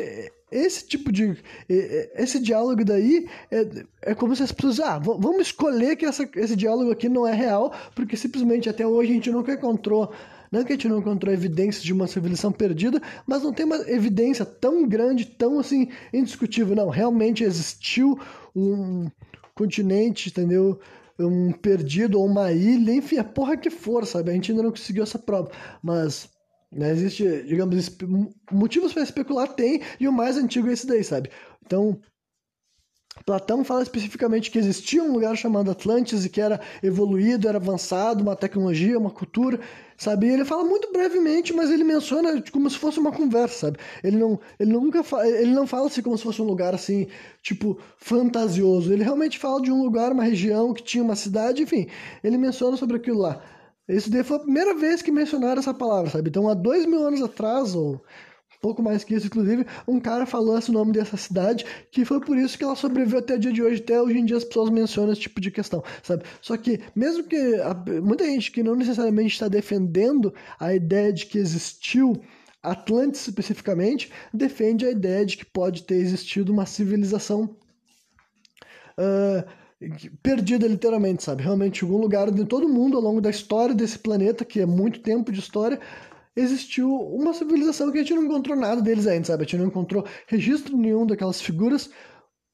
esse 0.51 0.87
tipo 0.87 1.13
de... 1.13 1.37
Esse 1.69 2.39
diálogo 2.39 2.85
daí 2.85 3.29
é, 3.51 3.67
é 4.03 4.15
como 4.15 4.35
se 4.35 4.43
as 4.43 4.53
pessoas... 4.53 4.81
Ah, 4.81 4.99
vamos 4.99 5.43
escolher 5.43 5.97
que 5.97 6.07
essa, 6.07 6.29
esse 6.37 6.57
diálogo 6.57 6.91
aqui 6.91 7.09
não 7.09 7.27
é 7.27 7.35
real, 7.35 7.73
porque 7.95 8.17
simplesmente 8.17 8.69
até 8.69 8.87
hoje 8.87 9.11
a 9.11 9.15
gente 9.15 9.31
nunca 9.31 9.53
encontrou 9.53 10.13
não 10.55 10.61
é 10.61 10.65
que 10.65 10.73
a 10.73 10.77
gente 10.77 10.87
não 10.87 11.01
encontrou 11.01 11.35
evidências 11.35 11.83
de 11.83 11.93
uma 11.93 12.07
civilização 12.07 12.53
perdida, 12.53 13.03
mas 13.27 13.43
não 13.43 13.53
tem 13.53 13.67
uma 13.67 13.75
evidência 13.91 14.45
tão 14.45 14.87
grande, 14.87 15.25
tão 15.25 15.59
assim, 15.59 15.89
indiscutível. 16.13 16.77
Não, 16.77 16.89
realmente 16.89 17.43
existiu 17.43 18.17
um 18.55 19.11
continente, 19.55 20.29
entendeu? 20.31 20.79
Um 21.19 21.53
perdido 21.53 22.19
ou 22.19 22.27
uma 22.27 22.53
ilha, 22.53 22.93
enfim, 22.93 23.19
a 23.19 23.25
porra 23.25 23.57
que 23.57 23.71
for, 23.71 24.05
sabe? 24.07 24.31
A 24.31 24.35
gente 24.35 24.51
ainda 24.51 24.65
não 24.65 24.71
conseguiu 24.71 25.03
essa 25.03 25.19
prova. 25.19 25.51
Mas 25.83 26.29
né, 26.73 26.91
existe, 26.91 27.43
digamos, 27.45 27.97
motivos 28.51 28.93
para 28.93 29.03
especular 29.03 29.49
tem, 29.55 29.81
e 30.01 30.09
o 30.09 30.13
mais 30.13 30.37
antigo 30.37 30.69
é 30.69 30.73
esse 30.73 30.87
daí, 30.87 31.05
sabe? 31.05 31.31
Então, 31.65 32.01
Platão 33.25 33.65
fala 33.65 33.83
especificamente 33.83 34.51
que 34.51 34.59
existia 34.59 35.03
um 35.03 35.13
lugar 35.13 35.37
chamado 35.37 35.71
Atlantis 35.71 36.25
e 36.25 36.29
que 36.29 36.41
era 36.41 36.61
evoluído, 36.83 37.49
era 37.49 37.59
avançado, 37.59 38.23
uma 38.23 38.37
tecnologia, 38.37 38.99
uma 38.99 39.11
cultura, 39.11 39.61
sabe? 39.97 40.27
E 40.27 40.31
ele 40.31 40.45
fala 40.45 40.65
muito 40.65 40.93
brevemente, 40.93 41.53
mas 41.53 41.71
ele 41.71 41.85
menciona 41.85 42.43
como 42.51 42.69
se 42.69 42.77
fosse 42.77 42.99
uma 42.99 43.13
conversa, 43.13 43.67
sabe? 43.67 43.79
Ele 44.03 44.17
não, 44.17 44.39
ele 44.59 44.73
nunca 44.73 45.03
fala, 45.03 45.27
ele 45.27 45.53
não 45.53 45.67
fala 45.67 45.87
assim 45.87 46.03
como 46.03 46.19
se 46.19 46.25
fosse 46.25 46.43
um 46.43 46.45
lugar 46.45 46.75
assim, 46.75 47.07
tipo, 47.41 47.79
fantasioso. 47.97 48.93
Ele 48.93 49.05
realmente 49.05 49.39
fala 49.39 49.63
de 49.63 49.71
um 49.71 49.83
lugar, 49.83 50.13
uma 50.13 50.25
região 50.25 50.75
que 50.75 50.83
tinha 50.83 51.03
uma 51.03 51.17
cidade, 51.17 51.63
enfim, 51.63 51.87
ele 52.23 52.37
menciona 52.37 52.77
sobre 52.77 52.97
aquilo 52.97 53.21
lá. 53.21 53.41
Isso 53.89 54.11
daí 54.11 54.25
foi 54.25 54.39
a 54.39 54.41
primeira 54.41 54.75
vez 54.75 55.03
que 55.03 55.13
mencionaram 55.13 55.61
essa 55.61 55.75
palavra, 55.75 56.11
sabe? 56.11 56.31
Então, 56.31 56.49
há 56.49 56.55
dois 56.55 56.85
mil 56.87 57.07
anos 57.07 57.23
atrás, 57.23 57.75
ou 57.75 58.03
pouco 58.65 58.83
mais 58.83 59.05
que 59.05 59.15
isso, 59.15 59.27
inclusive, 59.27 59.67
um 59.87 60.01
cara 60.01 60.25
falou 60.25 60.57
esse 60.59 60.73
nome 60.73 60.91
dessa 60.91 61.19
cidade, 61.19 61.67
que 61.91 62.03
foi 62.03 62.19
por 62.19 62.39
isso 62.39 62.57
que 62.57 62.65
ela 62.65 62.75
sobreviveu 62.75 63.19
até 63.19 63.35
o 63.35 63.39
dia 63.39 63.53
de 63.53 63.63
hoje, 63.63 63.83
até 63.83 64.01
hoje 64.01 64.19
em 64.19 64.25
dia 64.25 64.39
as 64.39 64.45
pessoas 64.45 64.71
mencionam 64.71 65.13
esse 65.13 65.21
tipo 65.21 65.39
de 65.39 65.51
questão, 65.51 65.85
sabe? 66.03 66.25
Só 66.41 66.57
que, 66.57 66.81
mesmo 66.97 67.25
que 67.25 67.37
a, 67.37 67.75
muita 68.01 68.25
gente 68.25 68.51
que 68.51 68.63
não 68.63 68.75
necessariamente 68.75 69.35
está 69.35 69.49
defendendo 69.49 70.33
a 70.59 70.75
ideia 70.75 71.13
de 71.13 71.27
que 71.27 71.37
existiu 71.37 72.19
Atlantis 72.63 73.29
especificamente, 73.29 74.11
defende 74.33 74.87
a 74.87 74.91
ideia 74.91 75.27
de 75.27 75.37
que 75.37 75.45
pode 75.45 75.83
ter 75.83 75.97
existido 75.97 76.51
uma 76.51 76.65
civilização 76.65 77.55
uh, 78.99 79.47
perdida 80.23 80.67
literalmente, 80.67 81.23
sabe? 81.23 81.43
Realmente, 81.43 81.85
algum 81.85 81.99
lugar 81.99 82.31
de 82.31 82.47
todo 82.47 82.67
mundo 82.67 82.97
ao 82.97 83.03
longo 83.03 83.21
da 83.21 83.29
história 83.29 83.75
desse 83.75 83.99
planeta, 83.99 84.43
que 84.43 84.61
é 84.61 84.65
muito 84.65 85.01
tempo 85.01 85.31
de 85.31 85.41
história, 85.41 85.79
existiu 86.37 86.91
uma 86.91 87.33
civilização 87.33 87.91
que 87.91 87.99
a 87.99 88.03
gente 88.03 88.15
não 88.15 88.25
encontrou 88.25 88.57
nada 88.57 88.83
deles 88.83 89.07
ainda, 89.07 89.27
sabe? 89.27 89.43
A 89.43 89.47
gente 89.47 89.59
não 89.59 89.67
encontrou 89.67 90.05
registro 90.27 90.77
nenhum 90.77 91.07
daquelas 91.07 91.41
figuras 91.41 91.91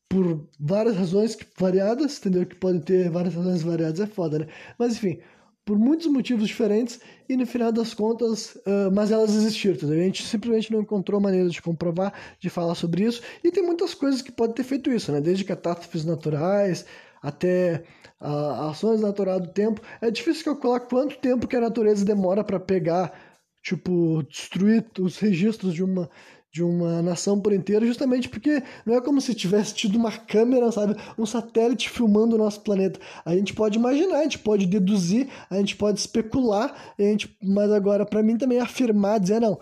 por 0.09 0.49
várias 0.59 0.97
razões 0.97 1.39
variadas, 1.57 2.19
entendeu? 2.19 2.45
Que 2.45 2.57
podem 2.57 2.81
ter 2.81 3.11
várias 3.11 3.35
razões 3.35 3.63
variadas, 3.63 4.01
é 4.01 4.07
foda, 4.07 4.41
né? 4.41 4.47
Mas 4.79 4.95
enfim, 4.95 5.21
por 5.65 5.79
muitos 5.79 6.09
motivos 6.09 6.49
diferentes 6.49 7.01
e 7.29 7.37
no 7.37 7.47
final 7.47 7.71
das 7.71 7.95
contas, 7.95 8.57
uh, 8.57 8.91
mas 8.93 9.13
elas 9.13 9.35
existiram, 9.35 9.77
entendeu? 9.77 10.01
A 10.01 10.03
gente 10.03 10.27
simplesmente 10.27 10.73
não 10.73 10.81
encontrou 10.81 11.21
maneira 11.21 11.49
de 11.49 11.63
comprovar, 11.63 12.13
de 12.41 12.51
falar 12.51 12.75
sobre 12.75 13.05
isso 13.05 13.23
e 13.45 13.53
tem 13.53 13.63
muitas 13.63 13.95
coisas 13.95 14.21
que 14.21 14.33
podem 14.33 14.55
ter 14.55 14.65
feito 14.65 14.91
isso, 14.91 15.13
né? 15.13 15.21
Desde 15.21 15.45
catástrofes 15.45 16.05
naturais 16.05 16.85
até 17.23 17.85
uh, 18.21 18.69
ações 18.69 19.01
naturais 19.01 19.41
do 19.41 19.49
tempo. 19.49 19.81
É 20.01 20.11
difícil 20.11 20.45
calcular 20.45 20.81
quanto 20.81 21.19
tempo 21.19 21.47
que 21.47 21.57
a 21.57 21.61
natureza 21.61 22.05
demora 22.05 22.43
para 22.43 22.59
pegar 22.59 23.30
tipo, 23.63 24.23
destruir 24.29 24.85
os 24.99 25.19
registros 25.19 25.75
de 25.75 25.83
uma 25.83 26.09
de 26.53 26.65
uma 26.65 27.01
nação 27.01 27.41
por 27.41 27.53
inteiro, 27.53 27.87
justamente 27.87 28.29
porque 28.29 28.63
não 28.85 28.97
é 28.97 29.01
como 29.01 29.21
se 29.21 29.35
tivesse 29.35 29.73
tido 29.73 29.97
uma 29.97 30.11
câmera, 30.11 30.73
sabe, 30.73 30.97
um 31.17 31.25
satélite 31.25 31.89
filmando 31.89 32.35
o 32.35 32.39
nosso 32.39 32.61
planeta. 32.63 32.99
A 33.25 33.35
gente 33.37 33.55
pode 33.55 33.79
imaginar, 33.79 34.19
a 34.19 34.23
gente 34.25 34.41
pode 34.41 34.67
deduzir, 34.67 35.29
a 35.49 35.57
gente 35.57 35.77
pode 35.77 36.01
especular, 36.01 36.75
a 36.99 37.03
gente, 37.03 37.37
mas 37.41 37.71
agora 37.71 38.05
para 38.05 38.23
mim 38.23 38.37
também 38.37 38.59
afirmar, 38.59 39.21
dizer 39.21 39.41
não, 39.41 39.53
é, 39.53 39.59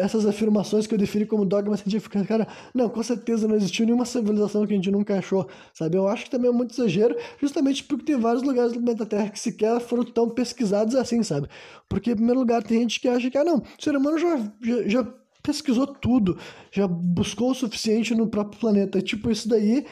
essas 0.00 0.26
afirmações 0.26 0.86
que 0.86 0.94
eu 0.94 0.98
defini 0.98 1.24
como 1.24 1.44
dogma 1.44 1.76
científico, 1.76 2.24
cara, 2.26 2.46
não, 2.74 2.88
com 2.88 3.02
certeza 3.02 3.48
não 3.48 3.56
existiu 3.56 3.86
nenhuma 3.86 4.04
civilização 4.04 4.66
que 4.66 4.72
a 4.72 4.76
gente 4.76 4.90
nunca 4.90 5.18
achou, 5.18 5.48
sabe? 5.72 5.96
Eu 5.96 6.08
acho 6.08 6.24
que 6.24 6.30
também 6.30 6.50
é 6.50 6.52
muito 6.52 6.72
exagero, 6.72 7.16
justamente 7.40 7.84
porque 7.84 8.04
tem 8.04 8.20
vários 8.20 8.42
lugares 8.42 8.72
do 8.72 8.80
planeta 8.80 9.06
Terra 9.06 9.30
que 9.30 9.38
sequer 9.38 9.80
foram 9.80 10.04
tão 10.04 10.28
pesquisados 10.28 10.94
assim, 10.94 11.22
sabe? 11.22 11.48
Porque, 11.88 12.10
em 12.10 12.16
primeiro 12.16 12.40
lugar, 12.40 12.62
tem 12.62 12.80
gente 12.80 13.00
que 13.00 13.08
acha 13.08 13.30
que, 13.30 13.38
ah, 13.38 13.44
não, 13.44 13.58
o 13.58 13.82
ser 13.82 13.96
humano 13.96 14.18
já, 14.18 14.36
já, 14.62 14.88
já 14.88 15.14
pesquisou 15.42 15.86
tudo, 15.86 16.38
já 16.70 16.86
buscou 16.86 17.50
o 17.50 17.54
suficiente 17.54 18.14
no 18.14 18.28
próprio 18.28 18.60
planeta. 18.60 19.00
Tipo, 19.00 19.30
isso 19.30 19.48
daí, 19.48 19.86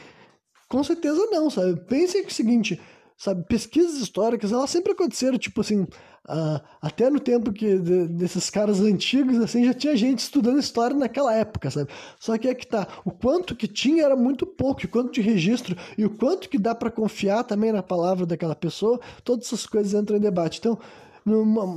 com 0.69 0.83
certeza 0.83 1.27
não, 1.31 1.49
sabe? 1.49 1.79
Pensem 1.87 2.21
que 2.21 2.27
é 2.27 2.31
o 2.31 2.33
seguinte, 2.33 2.79
sabe, 3.17 3.43
pesquisas 3.47 3.99
históricas, 3.99 4.51
elas 4.51 4.69
sempre 4.69 4.91
aconteceram, 4.91 5.39
tipo 5.39 5.61
assim, 5.61 5.81
uh, 5.81 6.61
até 6.79 7.09
no 7.09 7.19
tempo 7.19 7.51
que 7.51 7.79
de, 7.79 8.07
desses 8.09 8.47
caras 8.49 8.79
antigos, 8.79 9.39
assim, 9.39 9.65
já 9.65 9.73
tinha 9.73 9.97
gente 9.97 10.19
estudando 10.19 10.59
história 10.59 10.95
naquela 10.95 11.33
época, 11.33 11.71
sabe? 11.71 11.89
Só 12.19 12.37
que 12.37 12.47
é 12.47 12.53
que 12.53 12.67
tá, 12.67 12.87
o 13.03 13.09
quanto 13.09 13.55
que 13.55 13.67
tinha 13.67 14.03
era 14.03 14.15
muito 14.15 14.45
pouco, 14.45 14.85
o 14.85 14.87
quanto 14.87 15.11
de 15.11 15.21
registro 15.21 15.75
e 15.97 16.05
o 16.05 16.11
quanto 16.11 16.47
que 16.47 16.59
dá 16.59 16.75
para 16.75 16.91
confiar 16.91 17.43
também 17.43 17.71
na 17.71 17.81
palavra 17.81 18.23
daquela 18.23 18.55
pessoa, 18.55 18.99
todas 19.23 19.47
essas 19.47 19.65
coisas 19.65 19.99
entram 19.99 20.17
em 20.17 20.21
debate. 20.21 20.59
Então, 20.59 20.77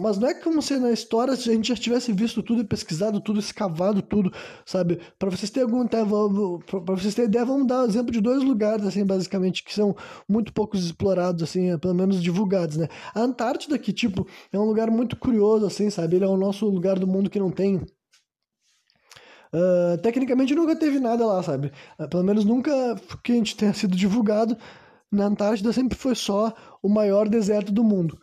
mas 0.01 0.17
não 0.17 0.29
é 0.29 0.35
como 0.35 0.63
se 0.63 0.77
na 0.79 0.93
história 0.93 1.33
a 1.33 1.37
gente 1.37 1.69
já 1.69 1.75
tivesse 1.75 2.13
visto 2.13 2.41
tudo, 2.41 2.65
pesquisado 2.65 3.21
tudo, 3.21 3.41
escavado 3.41 4.01
tudo, 4.01 4.33
sabe? 4.65 5.01
Para 5.19 5.29
vocês 5.29 5.51
terem 5.51 5.69
algum 5.69 5.85
para 5.87 6.95
vocês 6.95 7.15
terem 7.15 7.29
ideia, 7.29 7.45
vamos 7.45 7.67
dar 7.67 7.83
um 7.83 7.87
exemplo 7.87 8.13
de 8.13 8.21
dois 8.21 8.45
lugares 8.45 8.87
assim, 8.87 9.05
basicamente, 9.05 9.65
que 9.65 9.75
são 9.75 9.97
muito 10.29 10.53
poucos 10.53 10.85
explorados 10.85 11.43
assim, 11.43 11.77
pelo 11.79 11.95
menos 11.95 12.23
divulgados, 12.23 12.77
né? 12.77 12.87
A 13.13 13.21
Antártida 13.21 13.77
que 13.77 13.93
tipo 13.93 14.25
é 14.53 14.59
um 14.59 14.65
lugar 14.65 14.89
muito 14.89 15.17
curioso 15.17 15.67
assim, 15.67 15.91
sabe? 15.91 16.17
Ele 16.17 16.25
é 16.25 16.29
o 16.29 16.37
nosso 16.37 16.67
lugar 16.69 16.97
do 16.99 17.07
mundo 17.07 17.29
que 17.29 17.41
não 17.41 17.51
tem 17.51 17.85
Uh, 19.53 19.99
tecnicamente 19.99 20.55
nunca 20.55 20.77
teve 20.77 21.01
nada 21.01 21.27
lá, 21.27 21.43
sabe? 21.43 21.73
Uh, 21.99 22.09
pelo 22.09 22.23
menos 22.23 22.45
nunca 22.45 22.71
que 23.21 23.33
a 23.33 23.35
gente 23.35 23.57
tenha 23.57 23.75
sido 23.75 23.97
divulgado. 23.97 24.57
Na 25.11 25.25
Antártida 25.25 25.73
sempre 25.73 25.99
foi 25.99 26.15
só 26.15 26.55
o 26.81 26.89
maior 26.89 27.29
deserto 27.29 27.73
do 27.73 27.83
mundo. 27.83 28.17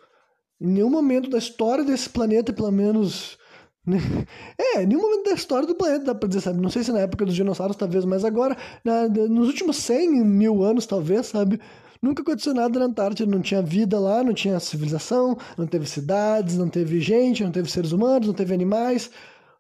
Em 0.60 0.68
nenhum 0.68 0.90
momento 0.90 1.30
da 1.30 1.38
história 1.38 1.84
desse 1.84 2.10
planeta, 2.10 2.52
pelo 2.52 2.72
menos. 2.72 3.38
Né? 3.86 3.98
É, 4.60 4.84
em 4.84 4.88
nenhum 4.88 5.02
momento 5.02 5.24
da 5.26 5.34
história 5.34 5.68
do 5.68 5.76
planeta, 5.76 6.06
dá 6.06 6.16
pra 6.16 6.28
dizer, 6.28 6.42
sabe? 6.42 6.60
Não 6.60 6.70
sei 6.70 6.84
se 6.84 6.92
na 6.92 7.00
época 7.00 7.26
dos 7.26 7.36
dinossauros, 7.36 7.76
talvez, 7.76 8.04
mas 8.06 8.26
agora, 8.26 8.58
na, 8.84 9.08
nos 9.08 9.48
últimos 9.48 9.78
100 9.78 10.24
mil 10.26 10.64
anos, 10.64 10.86
talvez, 10.86 11.28
sabe? 11.28 11.60
Nunca 12.02 12.22
aconteceu 12.22 12.54
nada 12.54 12.78
na 12.80 12.86
Antártida, 12.86 13.30
não 13.30 13.42
tinha 13.42 13.62
vida 13.62 14.00
lá, 14.00 14.24
não 14.24 14.34
tinha 14.34 14.60
civilização, 14.60 15.38
não 15.58 15.66
teve 15.66 15.88
cidades, 15.88 16.58
não 16.58 16.70
teve 16.70 17.00
gente, 17.00 17.44
não 17.44 17.52
teve 17.52 17.72
seres 17.72 17.92
humanos, 17.92 18.28
não 18.28 18.34
teve 18.34 18.54
animais. 18.54 19.10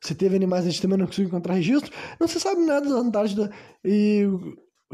Se 0.01 0.13
teve 0.13 0.35
animais, 0.35 0.65
a 0.65 0.69
gente 0.69 0.81
também 0.81 0.97
não 0.97 1.07
conseguiu 1.07 1.29
encontrar 1.29 1.55
registro. 1.55 1.91
Não 2.19 2.27
se 2.27 2.39
sabe 2.39 2.61
nada 2.61 2.87
da 2.87 2.99
Antártida. 2.99 3.51
E 3.83 4.27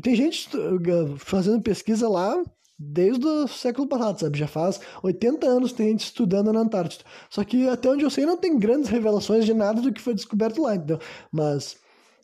tem 0.01 0.15
gente 0.15 0.49
uh, 0.55 1.17
fazendo 1.17 1.61
pesquisa 1.61 2.07
lá 2.07 2.41
desde 2.77 3.25
o 3.25 3.47
século 3.47 3.87
passado, 3.87 4.19
sabe? 4.19 4.37
Já 4.37 4.47
faz 4.47 4.79
80 5.01 5.45
anos 5.45 5.73
tem 5.73 5.89
gente 5.89 6.05
estudando 6.05 6.51
na 6.51 6.61
Antártida. 6.61 7.03
Só 7.29 7.43
que 7.43 7.67
até 7.69 7.89
onde 7.89 8.03
eu 8.03 8.09
sei 8.09 8.25
não 8.25 8.37
tem 8.37 8.57
grandes 8.57 8.89
revelações 8.89 9.45
de 9.45 9.53
nada 9.53 9.81
do 9.81 9.91
que 9.91 10.01
foi 10.01 10.13
descoberto 10.13 10.61
lá, 10.61 10.75
entendeu? 10.75 10.99
Mas 11.31 11.77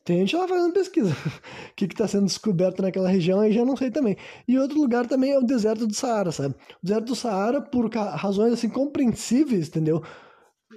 tem 0.04 0.20
gente 0.20 0.36
lá 0.36 0.48
fazendo 0.48 0.74
pesquisa. 0.74 1.12
o 1.72 1.76
que 1.76 1.86
está 1.86 2.08
sendo 2.08 2.26
descoberto 2.26 2.82
naquela 2.82 3.10
região 3.10 3.40
aí 3.40 3.52
já 3.52 3.64
não 3.64 3.78
sei 3.78 3.92
também. 3.92 4.18
E 4.48 4.58
outro 4.58 4.80
lugar 4.80 5.08
também 5.08 5.32
é 5.32 5.38
o 5.38 5.44
deserto 5.44 5.86
do 5.86 5.94
Saara, 5.94 6.32
sabe? 6.32 6.56
O 6.82 6.86
deserto 6.86 7.06
do 7.06 7.16
Saara, 7.16 7.62
por 7.62 7.90
razões 7.94 8.54
assim 8.54 8.70
compreensíveis, 8.70 9.68
entendeu? 9.68 10.04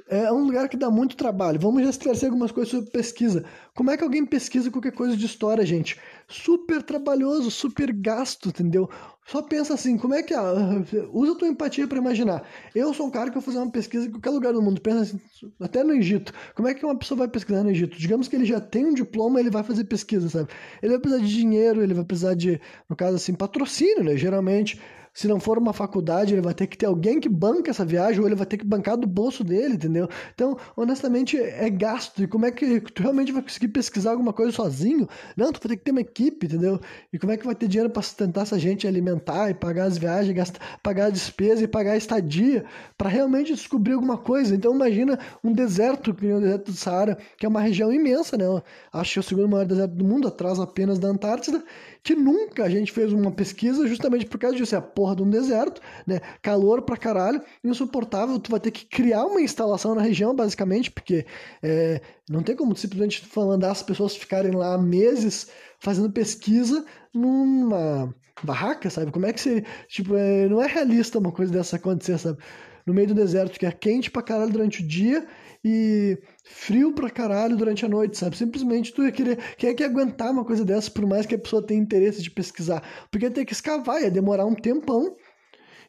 É 0.09 0.33
um 0.33 0.45
lugar 0.45 0.69
que 0.69 0.77
dá 0.77 0.91
muito 0.91 1.17
trabalho. 1.17 1.61
Vamos 1.61 1.83
já 1.83 1.91
esclarecer 1.91 2.29
algumas 2.29 2.51
coisas 2.51 2.71
sobre 2.71 2.91
pesquisa. 2.91 3.45
Como 3.75 3.91
é 3.91 3.97
que 3.97 4.03
alguém 4.03 4.25
pesquisa 4.25 4.71
qualquer 4.71 4.93
coisa 4.93 5.17
de 5.17 5.27
história, 5.27 5.65
gente? 5.67 6.01
Super 6.27 6.83
trabalhoso, 6.83 7.51
super 7.51 7.93
gasto, 7.93 8.49
entendeu? 8.49 8.89
Só 9.27 9.43
pensa 9.43 9.75
assim, 9.75 9.99
como 9.99 10.15
é 10.15 10.23
que... 10.23 10.33
Ah, 10.33 10.55
usa 11.13 11.35
tua 11.35 11.49
empatia 11.49 11.87
para 11.87 11.99
imaginar. 11.99 12.43
Eu 12.75 12.95
sou 12.95 13.07
um 13.07 13.11
cara 13.11 13.29
que 13.29 13.35
vou 13.35 13.43
fazer 13.43 13.59
uma 13.59 13.71
pesquisa 13.71 14.07
em 14.07 14.11
qualquer 14.11 14.31
lugar 14.31 14.55
do 14.55 14.63
mundo. 14.63 14.81
Pensa 14.81 15.03
assim, 15.03 15.21
até 15.61 15.85
no 15.85 15.93
Egito. 15.93 16.33
Como 16.55 16.69
é 16.69 16.75
que 16.75 16.85
uma 16.85 16.97
pessoa 16.97 17.19
vai 17.19 17.29
pesquisar 17.29 17.63
no 17.63 17.71
Egito? 17.71 17.99
Digamos 17.99 18.29
que 18.29 18.37
ele 18.37 18.47
já 18.47 18.61
tem 18.61 18.87
um 18.87 18.95
diploma, 18.95 19.41
ele 19.41 19.51
vai 19.51 19.63
fazer 19.63 19.85
pesquisa, 19.85 20.29
sabe? 20.29 20.49
Ele 20.83 20.93
vai 20.93 21.01
precisar 21.01 21.23
de 21.23 21.35
dinheiro, 21.35 21.83
ele 21.83 21.93
vai 21.93 22.05
precisar 22.05 22.35
de, 22.35 22.59
no 22.89 22.97
caso 22.97 23.17
assim, 23.17 23.35
patrocínio, 23.35 24.05
né? 24.05 24.17
Geralmente 24.17 24.81
se 25.14 25.29
não 25.29 25.38
for 25.38 25.59
uma 25.59 25.72
faculdade, 25.72 26.33
ele 26.33 26.40
vai 26.40 26.55
ter 26.55 26.66
que 26.66 26.77
ter 26.77 26.87
alguém 26.87 27.20
que 27.20 27.29
banca 27.29 27.70
essa 27.70 27.85
viagem, 27.85 28.20
ou 28.20 28.27
ele 28.27 28.35
vai 28.35 28.46
ter 28.46 28.57
que 28.57 28.64
bancar 28.64 28.96
do 28.96 29.07
bolso 29.07 29.44
dele, 29.44 29.75
entendeu? 29.75 30.09
Então, 30.35 30.57
honestamente, 30.77 31.37
é 31.37 31.68
gasto. 31.68 32.22
E 32.22 32.27
como 32.27 32.46
é 32.46 32.51
que 32.51 32.81
tu 32.81 33.03
realmente 33.03 33.31
vai 33.31 33.42
conseguir 33.42 33.68
pesquisar 33.68 34.12
alguma 34.12 34.33
coisa 34.33 34.53
sozinho? 34.53 35.07
Não, 35.37 35.53
tu 35.53 35.61
vai 35.61 35.70
ter 35.70 35.77
que 35.77 35.85
ter 35.85 35.90
uma 35.90 36.01
equipe, 36.01 36.46
entendeu? 36.46 36.81
E 37.12 37.18
como 37.18 37.33
é 37.33 37.37
que 37.37 37.44
vai 37.44 37.55
ter 37.55 37.68
dinheiro 37.68 37.90
para 37.90 38.03
sustentar 38.03 38.42
essa 38.42 38.59
gente, 38.59 38.87
alimentar 38.87 39.51
e 39.51 39.55
pagar 39.55 39.85
as 39.85 39.98
viagens, 39.98 40.35
gastar, 40.35 40.79
pagar 40.83 41.07
a 41.07 41.11
despesa 41.11 41.62
e 41.64 41.68
pagar 41.68 41.92
a 41.92 41.96
estadia 41.96 42.64
para 42.96 43.09
realmente 43.09 43.53
descobrir 43.55 43.92
alguma 43.92 44.16
coisa? 44.16 44.55
Então, 44.55 44.75
imagina 44.75 45.18
um 45.44 45.53
deserto, 45.53 46.14
que 46.14 46.27
é 46.27 46.35
o 46.35 46.40
deserto 46.40 46.70
do 46.70 46.77
Saara, 46.77 47.18
que 47.37 47.44
é 47.44 47.48
uma 47.48 47.61
região 47.61 47.92
imensa, 47.92 48.38
né? 48.38 48.44
Acho 48.92 49.12
que 49.12 49.18
é 49.18 49.20
o 49.20 49.25
segundo 49.25 49.48
maior 49.48 49.66
deserto 49.66 49.94
do 49.94 50.05
mundo, 50.05 50.29
atrás 50.29 50.59
apenas 50.59 50.98
da 50.98 51.09
Antártida 51.09 51.62
que 52.03 52.15
nunca 52.15 52.65
a 52.65 52.69
gente 52.69 52.91
fez 52.91 53.12
uma 53.12 53.31
pesquisa 53.31 53.87
justamente 53.87 54.27
por 54.27 54.38
causa 54.38 54.57
disso. 54.57 54.75
É 54.75 54.79
a 54.79 54.83
porra 54.83 55.15
de 55.15 55.23
um 55.23 55.31
deserto, 55.31 55.81
né? 56.07 56.21
Calor 56.41 56.83
pra 56.83 56.97
caralho, 56.97 57.41
insuportável. 57.62 58.38
Tu 58.38 58.51
vai 58.51 58.59
ter 58.59 58.71
que 58.71 58.85
criar 58.85 59.25
uma 59.25 59.41
instalação 59.41 59.95
na 59.95 60.03
região, 60.03 60.35
basicamente, 60.35 60.91
porque 60.91 61.25
é, 61.62 62.01
não 62.29 62.43
tem 62.43 62.57
como 62.57 62.75
simplesmente 62.75 63.23
mandar 63.37 63.71
as 63.71 63.83
pessoas 63.83 64.17
ficarem 64.17 64.53
lá 64.53 64.77
meses 64.77 65.49
fazendo 65.79 66.11
pesquisa 66.11 66.85
numa 67.15 68.12
barraca, 68.43 68.91
sabe? 68.91 69.12
Como 69.12 69.27
é 69.27 69.33
que 69.33 69.41
seria? 69.41 69.65
Tipo, 69.88 70.17
é, 70.17 70.49
não 70.49 70.62
é 70.62 70.67
realista 70.67 71.19
uma 71.19 71.31
coisa 71.31 71.53
dessa 71.53 71.77
acontecer, 71.77 72.19
sabe? 72.19 72.38
No 72.85 72.93
meio 72.93 73.09
do 73.09 73.15
deserto, 73.15 73.59
que 73.59 73.67
é 73.67 73.71
quente 73.71 74.11
pra 74.11 74.23
caralho 74.23 74.51
durante 74.51 74.83
o 74.83 74.87
dia 74.87 75.25
e 75.65 76.19
frio 76.43 76.93
pra 76.93 77.11
caralho 77.11 77.57
durante 77.57 77.85
a 77.85 77.89
noite, 77.89 78.19
sabe? 78.19 78.37
Simplesmente 78.37 78.93
tu 78.93 79.05
ia 79.05 79.13
querer, 79.13 79.39
quem 79.57 79.71
é 79.71 79.75
que 79.75 79.85
aguentar 79.85 80.31
uma 80.31 80.45
coisa 80.45 80.65
dessa, 80.65 80.91
por 80.91 81.07
mais 81.07 81.27
que 81.27 81.35
a 81.35 81.39
pessoa 81.39 81.65
tenha 81.65 81.81
interesse 81.81 82.23
de 82.23 82.31
pesquisar? 82.31 82.83
Porque 83.11 83.27
ia 83.27 83.31
ter 83.31 83.45
que 83.45 83.53
escavar, 83.53 84.03
ia 84.03 84.11
demorar 84.11 84.47
um 84.47 84.55
tempão. 84.55 85.17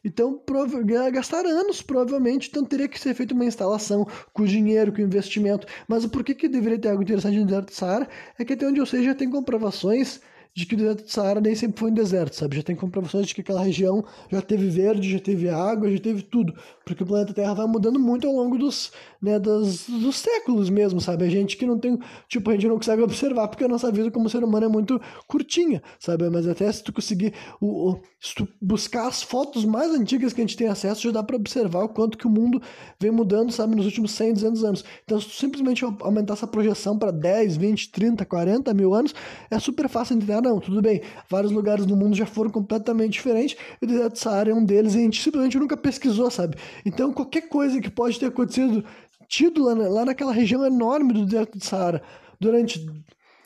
Então, 0.04 0.38
ia 0.86 1.10
gastar 1.10 1.46
anos, 1.46 1.80
provavelmente. 1.80 2.48
Então, 2.50 2.62
teria 2.62 2.86
que 2.86 3.00
ser 3.00 3.14
feita 3.14 3.32
uma 3.32 3.46
instalação 3.46 4.06
com 4.34 4.44
dinheiro, 4.44 4.92
com 4.92 5.00
investimento. 5.00 5.66
Mas 5.88 6.04
por 6.04 6.22
que, 6.22 6.34
que 6.34 6.46
deveria 6.46 6.78
ter 6.78 6.90
algo 6.90 7.02
interessante 7.02 7.42
deserto 7.42 7.68
do 7.68 7.72
Saara? 7.72 8.06
É 8.38 8.44
que 8.44 8.52
até 8.52 8.66
onde 8.66 8.78
eu 8.78 8.84
sei 8.84 9.02
já 9.02 9.14
tem 9.14 9.30
comprovações 9.30 10.20
de 10.54 10.64
que 10.66 10.74
o 10.76 10.78
deserto 10.78 11.02
do 11.02 11.10
Saara 11.10 11.40
nem 11.40 11.54
sempre 11.54 11.80
foi 11.80 11.90
um 11.90 11.94
deserto, 11.94 12.36
sabe? 12.36 12.56
Já 12.56 12.62
tem 12.62 12.76
comprovações 12.76 13.26
de 13.26 13.34
que 13.34 13.40
aquela 13.40 13.62
região 13.62 14.04
já 14.30 14.40
teve 14.40 14.68
verde, 14.68 15.10
já 15.10 15.18
teve 15.18 15.48
água, 15.48 15.90
já 15.90 15.98
teve 15.98 16.22
tudo. 16.22 16.54
Porque 16.84 17.02
o 17.02 17.06
planeta 17.06 17.34
Terra 17.34 17.54
vai 17.54 17.66
mudando 17.66 17.98
muito 17.98 18.28
ao 18.28 18.32
longo 18.32 18.56
dos, 18.56 18.92
né, 19.20 19.36
dos, 19.38 19.88
dos 19.88 20.16
séculos 20.16 20.70
mesmo, 20.70 21.00
sabe? 21.00 21.24
A 21.24 21.28
gente 21.28 21.56
que 21.56 21.66
não 21.66 21.76
tem, 21.76 21.98
tipo, 22.28 22.48
a 22.50 22.52
gente 22.52 22.68
não 22.68 22.76
consegue 22.76 23.02
observar 23.02 23.48
porque 23.48 23.64
a 23.64 23.68
nossa 23.68 23.90
vida 23.90 24.12
como 24.12 24.30
ser 24.30 24.44
humano 24.44 24.66
é 24.66 24.68
muito 24.68 25.00
curtinha, 25.26 25.82
sabe? 25.98 26.30
Mas 26.30 26.46
até 26.46 26.70
se 26.70 26.84
tu 26.84 26.92
conseguir 26.92 27.34
o, 27.60 27.90
o, 27.90 28.00
se 28.20 28.36
tu 28.36 28.46
buscar 28.62 29.08
as 29.08 29.24
fotos 29.24 29.64
mais 29.64 29.90
antigas 29.90 30.32
que 30.32 30.40
a 30.40 30.44
gente 30.44 30.56
tem 30.56 30.68
acesso, 30.68 31.02
já 31.02 31.10
dá 31.10 31.22
para 31.22 31.34
observar 31.34 31.82
o 31.82 31.88
quanto 31.88 32.16
que 32.16 32.28
o 32.28 32.30
mundo 32.30 32.62
vem 33.00 33.10
mudando, 33.10 33.50
sabe, 33.50 33.74
nos 33.74 33.86
últimos 33.86 34.12
100, 34.12 34.34
200 34.34 34.64
anos. 34.64 34.84
Então, 35.04 35.20
se 35.20 35.26
tu 35.26 35.34
simplesmente 35.34 35.84
aumentar 35.84 36.34
essa 36.34 36.46
projeção 36.46 36.96
para 36.96 37.10
10, 37.10 37.56
20, 37.56 37.90
30, 37.90 38.24
40 38.24 38.72
mil 38.72 38.94
anos, 38.94 39.12
é 39.50 39.58
super 39.58 39.88
fácil 39.88 40.14
entender 40.14 40.43
não, 40.44 40.60
tudo 40.60 40.80
bem, 40.80 41.02
vários 41.28 41.50
lugares 41.50 41.84
do 41.86 41.96
mundo 41.96 42.14
já 42.14 42.26
foram 42.26 42.50
completamente 42.50 43.14
diferentes, 43.14 43.56
e 43.80 43.84
o 43.84 43.88
deserto 43.88 44.12
do 44.12 44.18
Saara 44.18 44.50
é 44.50 44.54
um 44.54 44.64
deles, 44.64 44.94
e 44.94 44.98
a 44.98 45.00
gente 45.00 45.20
simplesmente 45.20 45.58
nunca 45.58 45.76
pesquisou, 45.76 46.30
sabe? 46.30 46.56
Então, 46.84 47.12
qualquer 47.12 47.48
coisa 47.48 47.80
que 47.80 47.90
pode 47.90 48.20
ter 48.20 48.26
acontecido, 48.26 48.84
tido 49.28 49.64
lá, 49.64 49.74
lá 49.74 50.04
naquela 50.04 50.32
região 50.32 50.64
enorme 50.64 51.12
do 51.12 51.24
deserto 51.24 51.58
do 51.58 51.64
Saara, 51.64 52.02
durante 52.38 52.86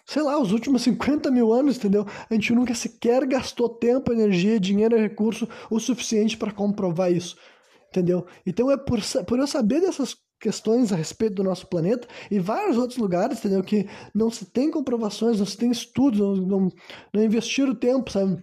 sei 0.05 0.23
lá, 0.23 0.41
os 0.41 0.53
últimos 0.53 0.81
50 0.83 1.31
mil 1.31 1.53
anos, 1.53 1.77
entendeu? 1.77 2.07
A 2.31 2.35
gente 2.35 2.55
nunca 2.55 2.75
sequer 2.75 3.27
gastou 3.27 3.69
tempo, 3.69 4.11
energia, 4.11 4.59
dinheiro 4.59 4.97
e 4.97 5.01
recurso 5.01 5.47
o 5.71 5.79
suficiente 5.79 6.35
para 6.35 6.51
comprovar 6.51 7.13
isso, 7.13 7.37
entendeu? 7.91 8.27
Então 8.47 8.71
é 8.71 8.77
por, 8.79 9.01
por 9.27 9.39
eu 9.39 9.47
saber 9.47 9.83
dessas 9.83 10.17
questões 10.41 10.93
a 10.93 10.97
respeito 10.97 11.35
do 11.37 11.45
nosso 11.45 11.67
planeta 11.67 12.07
e 12.31 12.39
vários 12.39 12.77
outros 12.77 12.99
lugares, 12.99 13.39
entendeu? 13.39 13.63
Que 13.63 13.89
não 14.15 14.31
se 14.31 14.47
tem 14.47 14.71
comprovações, 14.71 15.39
não 15.39 15.47
se 15.47 15.57
tem 15.57 15.71
estudos, 15.71 16.19
não, 16.21 16.37
não, 16.37 16.73
não 17.13 17.23
investiram 17.25 17.75
tempo, 17.75 18.11
sabe? 18.11 18.43